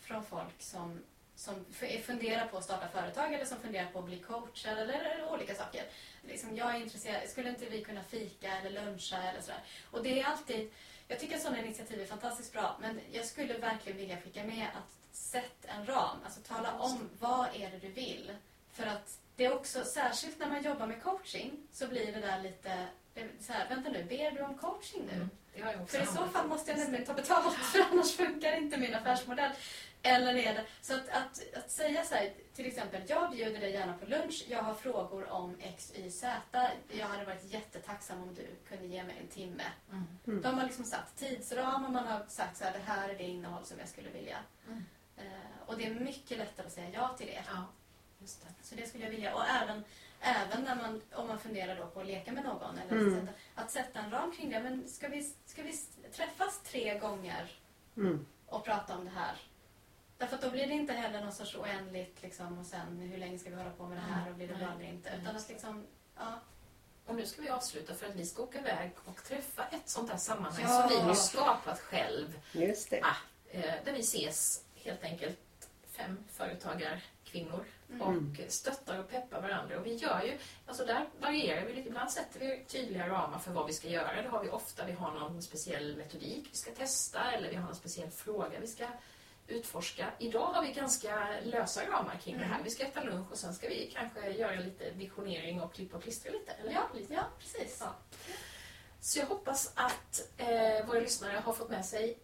från 0.00 0.24
folk 0.24 0.62
som, 0.62 1.00
som 1.34 1.64
funderar 2.02 2.46
på 2.46 2.56
att 2.56 2.64
starta 2.64 2.88
företag 2.88 3.34
eller 3.34 3.44
som 3.44 3.60
funderar 3.60 3.86
på 3.86 3.98
att 3.98 4.04
bli 4.04 4.18
coachar 4.18 4.76
eller, 4.76 5.00
eller 5.00 5.32
olika 5.32 5.54
saker. 5.54 5.84
Liksom, 6.22 6.56
jag 6.56 6.74
är 6.74 6.80
intresserad, 6.80 7.28
skulle 7.28 7.48
inte 7.48 7.66
vi 7.66 7.84
kunna 7.84 8.02
fika 8.02 8.58
eller 8.58 8.84
luncha 8.84 9.22
eller 9.22 9.40
sådär? 9.40 9.62
Och 9.90 10.02
det 10.02 10.20
är 10.20 10.24
alltid, 10.24 10.70
jag 11.08 11.18
tycker 11.20 11.36
att 11.36 11.42
sådana 11.42 11.64
initiativ 11.64 12.00
är 12.00 12.06
fantastiskt 12.06 12.52
bra 12.52 12.76
men 12.80 13.00
jag 13.12 13.24
skulle 13.24 13.58
verkligen 13.58 13.98
vilja 13.98 14.20
skicka 14.20 14.44
med 14.44 14.66
att 14.74 15.16
sätt 15.16 15.64
en 15.66 15.86
ram. 15.86 16.16
Alltså 16.24 16.40
tala 16.40 16.78
om 16.78 17.08
vad 17.20 17.46
är 17.46 17.70
det 17.70 17.78
du 17.78 17.88
vill. 17.88 18.32
För 18.72 18.86
att 18.86 19.18
det 19.36 19.44
är 19.44 19.54
också, 19.54 19.84
särskilt 19.84 20.38
när 20.38 20.46
man 20.46 20.62
jobbar 20.62 20.86
med 20.86 21.02
coaching, 21.02 21.52
så 21.72 21.88
blir 21.88 22.12
det 22.12 22.20
där 22.20 22.42
lite 22.42 22.88
är 23.18 23.28
så 23.40 23.52
här, 23.52 23.68
vänta 23.68 23.90
nu, 23.90 24.04
ber 24.04 24.30
du 24.30 24.42
om 24.42 24.58
coaching 24.58 25.02
nu? 25.06 25.28
Mm. 25.62 25.86
För 25.86 26.02
i 26.02 26.06
så 26.06 26.26
fall 26.26 26.46
måste 26.46 26.70
jag 26.70 26.78
nämligen 26.78 27.06
ta 27.06 27.12
betalt 27.12 27.54
för 27.72 27.80
annars 27.92 28.16
funkar 28.16 28.56
inte 28.56 28.76
min 28.76 28.94
affärsmodell. 28.94 29.50
Eller 30.02 30.34
är 30.34 30.54
det, 30.54 30.64
så 30.80 30.94
att, 30.94 31.08
att, 31.08 31.42
att 31.56 31.70
säga 31.70 32.04
så 32.04 32.14
här, 32.14 32.32
till 32.54 32.66
exempel, 32.66 33.02
jag 33.08 33.30
bjuder 33.30 33.60
dig 33.60 33.72
gärna 33.72 33.92
på 33.98 34.06
lunch, 34.06 34.44
jag 34.48 34.62
har 34.62 34.74
frågor 34.74 35.28
om 35.30 35.56
X, 35.60 35.92
Y, 35.96 36.10
Z. 36.10 36.36
Jag 36.90 37.06
hade 37.06 37.24
varit 37.24 37.44
jättetacksam 37.52 38.22
om 38.22 38.34
du 38.34 38.46
kunde 38.68 38.86
ge 38.86 39.02
mig 39.04 39.16
en 39.20 39.28
timme. 39.28 39.64
Mm. 39.90 40.04
Mm. 40.26 40.42
De 40.42 40.58
har 40.58 40.64
liksom 40.66 40.84
satt 40.84 41.16
tidsram 41.16 41.84
och 41.84 41.90
man 41.92 42.06
har 42.06 42.24
sagt 42.28 42.56
så 42.56 42.64
här, 42.64 42.72
det 42.72 42.78
här 42.92 43.08
är 43.08 43.18
det 43.18 43.24
innehåll 43.24 43.64
som 43.64 43.78
jag 43.78 43.88
skulle 43.88 44.10
vilja. 44.10 44.38
Mm. 44.66 44.84
Eh, 45.16 45.24
och 45.66 45.78
det 45.78 45.86
är 45.86 45.94
mycket 45.94 46.38
lättare 46.38 46.66
att 46.66 46.72
säga 46.72 46.88
ja 46.92 47.08
till 47.18 47.26
det. 47.26 47.42
Ja, 47.54 47.64
just 48.18 48.42
det. 48.42 48.48
Så 48.66 48.74
det 48.74 48.86
skulle 48.88 49.04
jag 49.04 49.10
vilja. 49.10 49.34
Och 49.34 49.44
även, 49.48 49.84
även 50.20 50.64
när 50.64 50.74
man, 50.76 51.02
om 51.12 51.28
man 51.28 51.38
funderar 51.38 51.76
då 51.76 51.86
på 51.86 52.00
att 52.00 52.06
leka 52.06 52.32
med 52.32 52.44
någon. 52.44 52.78
Eller 52.78 52.92
Mm. 53.00 53.08
att, 53.08 53.14
sätta, 53.20 53.32
att 53.54 53.70
sätta 53.70 53.98
en 54.00 54.10
ram 54.10 54.32
kring 54.32 54.50
det. 54.50 54.60
Men 54.60 54.88
ska 54.88 55.08
vi, 55.08 55.32
ska 55.46 55.62
vi 55.62 55.72
träffas 56.12 56.60
tre 56.62 56.98
gånger 56.98 57.52
Mm. 57.96 58.26
och 58.46 58.64
prata 58.64 58.96
om 58.96 59.04
det 59.04 59.10
här? 59.10 59.36
Därför 60.18 60.36
att 60.36 60.42
då 60.42 60.50
blir 60.50 60.66
det 60.66 60.72
inte 60.72 60.92
heller 60.92 61.20
någon 61.22 61.32
sorts 61.32 61.54
oändligt 61.56 62.22
liksom, 62.22 62.58
och 62.58 62.66
sen 62.66 62.98
hur 62.98 63.18
länge 63.18 63.38
ska 63.38 63.50
vi 63.50 63.56
hålla 63.56 63.70
på 63.70 63.86
med 63.86 63.96
det 63.98 64.02
här 64.02 64.28
och 64.30 64.34
blir 64.36 64.48
det 64.48 64.54
bra 64.54 64.72
eller 64.76 64.84
inte. 64.84 65.10
Utan 65.22 65.36
att 65.36 65.48
liksom, 65.48 65.86
ja. 66.16 66.40
Och 67.06 67.14
nu 67.14 67.26
ska 67.26 67.42
vi 67.42 67.48
avsluta 67.48 67.94
för 67.94 68.06
att 68.06 68.14
vi 68.16 68.26
ska 68.26 68.42
åka 68.42 68.58
iväg 68.58 68.90
och 69.04 69.24
träffa 69.24 69.64
ett 69.66 69.88
sånt 69.88 70.10
här 70.10 70.16
sammanhang 70.18 70.62
Ja. 70.68 70.80
som 70.80 70.88
vi 70.98 71.02
har 71.02 71.14
skapat 71.14 71.80
själv. 71.80 72.40
Just 72.52 72.90
det. 72.90 73.00
Ah, 73.02 73.16
eh, 73.50 73.74
där 73.84 73.92
vi 73.92 74.00
ses 74.00 74.64
helt 74.74 75.02
enkelt 75.04 75.38
fem 75.92 76.18
företagarkvinnor 76.32 77.64
Mm. 77.92 78.00
och 78.02 78.52
stöttar 78.52 78.98
och 78.98 79.10
peppar 79.10 79.40
varandra. 79.42 79.78
Och 79.80 79.86
vi 79.86 79.94
gör 79.94 80.22
ju, 80.22 80.38
alltså 80.66 80.86
där 80.86 81.06
varierar 81.20 81.66
vi 81.66 81.72
lite. 81.74 81.88
Ibland 81.88 82.10
sätter 82.10 82.40
vi 82.40 82.64
tydliga 82.68 83.08
ramar 83.08 83.38
för 83.38 83.50
vad 83.52 83.66
vi 83.66 83.72
ska 83.72 83.88
göra. 83.88 84.22
Det 84.22 84.28
har 84.28 84.42
vi 84.44 84.50
ofta. 84.50 84.84
Vi 84.86 84.92
har 84.92 85.10
någon 85.14 85.42
speciell 85.42 85.96
metodik 85.96 86.48
vi 86.52 86.56
ska 86.56 86.70
testa 86.70 87.32
eller 87.32 87.50
vi 87.50 87.56
har 87.56 87.68
en 87.68 87.74
speciell 87.74 88.10
fråga 88.10 88.60
vi 88.60 88.66
ska 88.66 88.86
utforska. 89.48 90.06
Idag 90.18 90.46
har 90.46 90.62
vi 90.62 90.72
ganska 90.72 91.28
lösa 91.42 91.86
ramar 91.86 92.16
kring 92.24 92.38
det 92.38 92.44
här. 92.44 92.62
Vi 92.64 92.70
ska 92.70 92.84
äta 92.84 93.02
lunch 93.04 93.32
och 93.32 93.38
sen 93.38 93.54
ska 93.54 93.68
vi 93.68 93.90
kanske 93.96 94.30
göra 94.30 94.60
lite 94.60 94.90
visionering 94.90 95.60
och 95.60 95.74
klippa 95.74 95.96
och 95.96 96.02
klistra 96.02 96.32
lite. 96.32 96.52
Eller? 96.52 96.72
Ja, 96.72 96.88
ja, 97.08 97.22
precis. 97.38 97.78
Ja. 97.80 97.94
Så 99.00 99.18
jag 99.18 99.26
hoppas 99.26 99.72
att 99.74 100.30
eh, 100.36 100.86
våra 100.86 101.00
lyssnare 101.00 101.38
har 101.44 101.52
fått 101.52 101.70
med 101.70 101.84
sig 101.84 102.18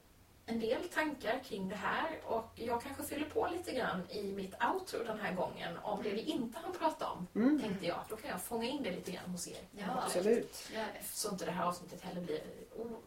en 0.46 0.60
del 0.60 0.88
tankar 0.88 1.40
kring 1.44 1.68
det 1.68 1.74
här 1.76 2.20
och 2.24 2.44
jag 2.54 2.82
kanske 2.82 3.02
fyller 3.02 3.26
på 3.26 3.48
lite 3.52 3.72
grann 3.72 4.02
i 4.10 4.22
mitt 4.32 4.54
outro 4.74 5.04
den 5.04 5.18
här 5.20 5.34
gången 5.34 5.78
om 5.82 6.02
det 6.02 6.10
vi 6.10 6.20
inte 6.20 6.58
har 6.58 6.72
pratat 6.72 7.12
om, 7.12 7.26
Mm. 7.34 7.60
tänkte 7.60 7.86
jag. 7.86 7.98
Då 8.08 8.16
kan 8.16 8.30
jag 8.30 8.42
fånga 8.42 8.68
in 8.68 8.82
det 8.82 8.90
lite 8.90 9.10
grann 9.10 9.30
hos 9.30 9.48
er. 9.48 9.58
Ja, 9.72 9.84
Absolut. 10.04 10.70
Så 11.12 11.30
inte 11.30 11.44
det 11.44 11.50
här 11.50 11.64
avsnittet 11.66 12.00
heller 12.02 12.20
blir 12.20 12.40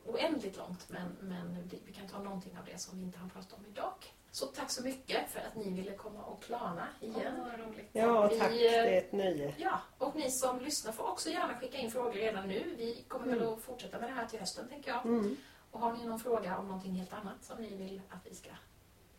oändligt 0.05 0.57
långt, 0.57 0.85
men, 0.89 1.15
men 1.21 1.69
vi 1.85 1.93
kan 1.93 2.07
ta 2.07 2.19
någonting 2.19 2.57
av 2.57 2.65
det 2.65 2.81
som 2.81 2.97
vi 2.97 3.03
inte 3.03 3.19
har 3.19 3.29
pratat 3.29 3.53
om 3.53 3.65
idag. 3.65 3.93
Så 4.31 4.45
tack 4.45 4.71
så 4.71 4.83
mycket 4.83 5.29
för 5.31 5.39
att 5.39 5.55
ni 5.55 5.69
ville 5.71 5.91
komma 5.95 6.23
och 6.23 6.39
plana 6.41 6.87
igen. 7.01 7.33
Roligt. 7.57 7.89
Ja, 7.91 8.29
tack. 8.39 8.51
Vi, 8.51 8.57
Det 8.59 8.75
är 8.75 8.97
ett 8.97 9.11
nöje. 9.11 9.53
Ja, 9.57 9.79
och 9.97 10.15
ni 10.15 10.31
som 10.31 10.59
lyssnar 10.59 10.91
får 10.91 11.09
också 11.11 11.29
gärna 11.29 11.59
skicka 11.59 11.77
in 11.77 11.91
frågor 11.91 12.11
redan 12.13 12.47
nu. 12.47 12.73
Vi 12.77 13.03
kommer 13.07 13.27
väl 13.27 13.53
att 13.53 13.61
fortsätta 13.61 13.99
med 13.99 14.09
det 14.09 14.13
här 14.13 14.25
till 14.25 14.39
hösten, 14.39 14.69
tänker 14.69 14.91
jag. 14.91 15.05
Mm. 15.05 15.37
Och 15.71 15.79
har 15.79 15.93
ni 15.93 16.05
någon 16.05 16.19
fråga 16.19 16.57
om 16.57 16.67
någonting 16.67 16.93
helt 16.93 17.13
annat 17.13 17.43
som 17.43 17.61
ni 17.61 17.75
vill 17.75 18.01
att 18.09 18.25
vi 18.25 18.35
ska 18.35 18.49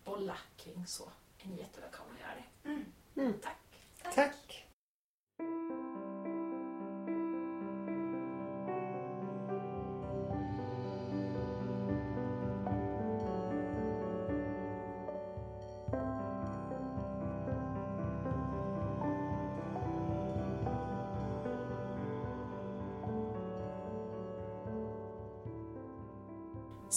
bolla 0.05 0.37
kring 0.57 0.87
så 0.87 1.05
är 1.39 1.49
ni 1.49 1.59
jättevälkomna 1.59 2.13
att 2.15 2.21
göra 2.21 2.35
det. 2.35 2.69
Mm. 2.69 2.85
Mm. 3.17 3.41
Tack! 3.43 4.15
Tack. 4.15 4.35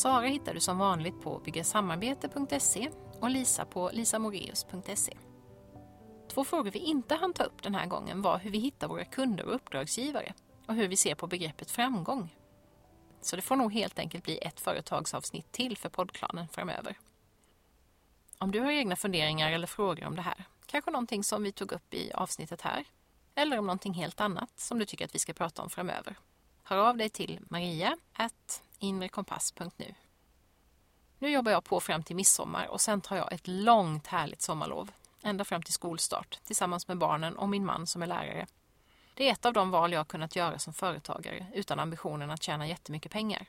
Sara 0.01 0.27
hittar 0.27 0.53
du 0.53 0.59
som 0.59 0.77
vanligt 0.77 1.21
på 1.21 1.39
byggasamarbete.se 1.39 2.89
och 3.19 3.29
Lisa 3.29 3.65
på 3.65 3.89
lisamoreus.se. 3.93 5.17
Två 6.29 6.43
frågor 6.43 6.71
vi 6.71 6.79
inte 6.79 7.15
hann 7.15 7.33
ta 7.33 7.43
upp 7.43 7.63
den 7.63 7.75
här 7.75 7.85
gången 7.85 8.21
var 8.21 8.37
hur 8.37 8.51
vi 8.51 8.57
hittar 8.57 8.87
våra 8.87 9.05
kunder 9.05 9.45
och 9.45 9.55
uppdragsgivare 9.55 10.33
och 10.67 10.75
hur 10.75 10.87
vi 10.87 10.97
ser 10.97 11.15
på 11.15 11.27
begreppet 11.27 11.71
framgång. 11.71 12.35
Så 13.21 13.35
det 13.35 13.41
får 13.41 13.55
nog 13.55 13.73
helt 13.73 13.99
enkelt 13.99 14.23
bli 14.23 14.37
ett 14.37 14.59
företagsavsnitt 14.59 15.51
till 15.51 15.77
för 15.77 15.89
poddklanen 15.89 16.47
framöver. 16.47 16.97
Om 18.37 18.51
du 18.51 18.59
har 18.59 18.71
egna 18.71 18.95
funderingar 18.95 19.51
eller 19.51 19.67
frågor 19.67 20.05
om 20.05 20.15
det 20.15 20.21
här, 20.21 20.43
kanske 20.65 20.91
någonting 20.91 21.23
som 21.23 21.43
vi 21.43 21.51
tog 21.51 21.71
upp 21.71 21.93
i 21.93 22.11
avsnittet 22.11 22.61
här, 22.61 22.85
eller 23.35 23.59
om 23.59 23.65
någonting 23.65 23.93
helt 23.93 24.21
annat 24.21 24.59
som 24.59 24.79
du 24.79 24.85
tycker 24.85 25.05
att 25.05 25.15
vi 25.15 25.19
ska 25.19 25.33
prata 25.33 25.61
om 25.61 25.69
framöver, 25.69 26.15
hör 26.63 26.77
av 26.77 26.97
dig 26.97 27.09
till 27.09 27.39
maria 27.49 27.97
inrekompass.nu. 28.81 29.95
Nu 31.19 31.29
jobbar 31.29 31.51
jag 31.51 31.63
på 31.63 31.79
fram 31.79 32.03
till 32.03 32.15
midsommar 32.15 32.65
och 32.67 32.81
sen 32.81 33.01
tar 33.01 33.15
jag 33.15 33.33
ett 33.33 33.47
långt 33.47 34.07
härligt 34.07 34.41
sommarlov, 34.41 34.91
ända 35.23 35.45
fram 35.45 35.63
till 35.63 35.73
skolstart, 35.73 36.39
tillsammans 36.43 36.87
med 36.87 36.97
barnen 36.97 37.37
och 37.37 37.49
min 37.49 37.65
man 37.65 37.87
som 37.87 38.01
är 38.01 38.07
lärare. 38.07 38.47
Det 39.13 39.29
är 39.29 39.33
ett 39.33 39.45
av 39.45 39.53
de 39.53 39.71
val 39.71 39.91
jag 39.91 39.99
har 39.99 40.05
kunnat 40.05 40.35
göra 40.35 40.59
som 40.59 40.73
företagare 40.73 41.47
utan 41.53 41.79
ambitionen 41.79 42.31
att 42.31 42.43
tjäna 42.43 42.67
jättemycket 42.67 43.11
pengar. 43.11 43.45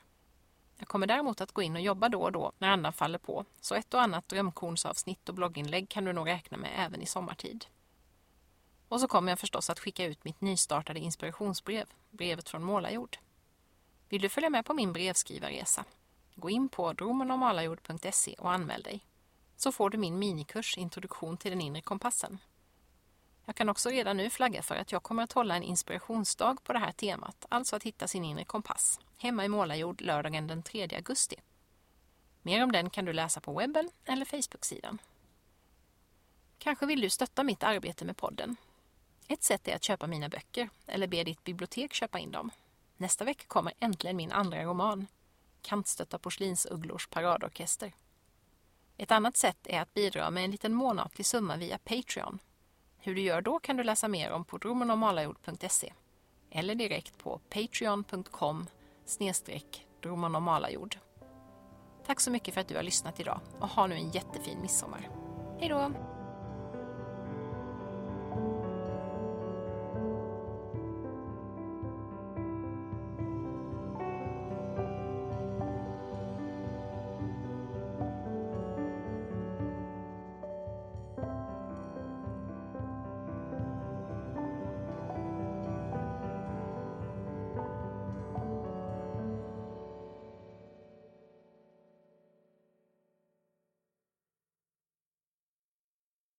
Jag 0.77 0.87
kommer 0.87 1.07
däremot 1.07 1.41
att 1.41 1.51
gå 1.51 1.61
in 1.61 1.75
och 1.75 1.81
jobba 1.81 2.09
då 2.09 2.21
och 2.21 2.31
då 2.31 2.51
när 2.57 2.69
andan 2.69 2.93
faller 2.93 3.19
på, 3.19 3.45
så 3.61 3.75
ett 3.75 3.93
och 3.93 4.01
annat 4.01 4.27
drömkornsavsnitt 4.27 5.29
och 5.29 5.35
blogginlägg 5.35 5.89
kan 5.89 6.05
du 6.05 6.13
nog 6.13 6.27
räkna 6.27 6.57
med 6.57 6.71
även 6.77 7.01
i 7.01 7.05
sommartid. 7.05 7.65
Och 8.87 8.99
så 8.99 9.07
kommer 9.07 9.31
jag 9.31 9.39
förstås 9.39 9.69
att 9.69 9.79
skicka 9.79 10.05
ut 10.05 10.23
mitt 10.23 10.41
nystartade 10.41 10.99
inspirationsbrev, 10.99 11.85
brevet 12.11 12.49
från 12.49 12.63
Målarjord. 12.63 13.17
Vill 14.13 14.21
du 14.21 14.29
följa 14.29 14.49
med 14.49 14.65
på 14.65 14.73
min 14.73 14.93
brevskrivarresa? 14.93 15.85
Gå 16.35 16.49
in 16.49 16.69
på 16.69 16.93
dromenormalajord.se 16.93 18.35
och 18.37 18.51
anmäl 18.51 18.83
dig. 18.83 19.05
Så 19.55 19.71
får 19.71 19.89
du 19.89 19.97
min 19.97 20.19
minikurs 20.19 20.77
Introduktion 20.77 21.37
till 21.37 21.51
den 21.51 21.61
inre 21.61 21.81
kompassen. 21.81 22.37
Jag 23.45 23.55
kan 23.55 23.69
också 23.69 23.89
redan 23.89 24.17
nu 24.17 24.29
flagga 24.29 24.61
för 24.61 24.75
att 24.75 24.91
jag 24.91 25.03
kommer 25.03 25.23
att 25.23 25.31
hålla 25.31 25.55
en 25.55 25.63
inspirationsdag 25.63 26.57
på 26.63 26.73
det 26.73 26.79
här 26.79 26.91
temat, 26.91 27.45
alltså 27.49 27.75
att 27.75 27.83
hitta 27.83 28.07
sin 28.07 28.23
inre 28.23 28.45
kompass, 28.45 28.99
hemma 29.17 29.45
i 29.45 29.47
Målarjord 29.47 30.01
lördagen 30.01 30.47
den 30.47 30.63
3 30.63 30.95
augusti. 30.95 31.35
Mer 32.41 32.63
om 32.63 32.71
den 32.71 32.89
kan 32.89 33.05
du 33.05 33.13
läsa 33.13 33.41
på 33.41 33.53
webben 33.53 33.89
eller 34.05 34.25
Facebook-sidan. 34.25 34.97
Kanske 36.57 36.85
vill 36.85 37.01
du 37.01 37.09
stötta 37.09 37.43
mitt 37.43 37.63
arbete 37.63 38.05
med 38.05 38.17
podden. 38.17 38.55
Ett 39.27 39.43
sätt 39.43 39.67
är 39.67 39.75
att 39.75 39.83
köpa 39.83 40.07
mina 40.07 40.29
böcker 40.29 40.69
eller 40.87 41.07
be 41.07 41.23
ditt 41.23 41.43
bibliotek 41.43 41.93
köpa 41.93 42.19
in 42.19 42.31
dem. 42.31 42.51
Nästa 42.97 43.25
vecka 43.25 43.43
kommer 43.47 43.73
äntligen 43.79 44.17
min 44.17 44.31
andra 44.31 44.63
roman, 44.63 45.07
Kantstötta 45.61 46.19
porslinsugglors 46.19 47.07
paradorkester. 47.07 47.93
Ett 48.97 49.11
annat 49.11 49.37
sätt 49.37 49.57
är 49.63 49.81
att 49.81 49.93
bidra 49.93 50.29
med 50.29 50.43
en 50.45 50.51
liten 50.51 50.73
månatlig 50.73 51.25
summa 51.25 51.57
via 51.57 51.77
Patreon. 51.77 52.39
Hur 52.97 53.15
du 53.15 53.21
gör 53.21 53.41
då 53.41 53.59
kan 53.59 53.77
du 53.77 53.83
läsa 53.83 54.07
mer 54.07 54.31
om 54.31 54.45
på 54.45 54.57
dromonormalajord.se 54.57 55.93
eller 56.51 56.75
direkt 56.75 57.17
på 57.17 57.39
patreon.com 57.49 58.67
dromonormalajord. 60.01 60.97
Tack 62.05 62.19
så 62.19 62.31
mycket 62.31 62.53
för 62.53 62.61
att 62.61 62.67
du 62.67 62.75
har 62.75 62.83
lyssnat 62.83 63.19
idag 63.19 63.39
och 63.59 63.67
ha 63.67 63.87
nu 63.87 63.95
en 63.95 64.11
jättefin 64.11 64.61
midsommar. 64.61 65.09
Hej 65.59 65.69
då! 65.69 66.12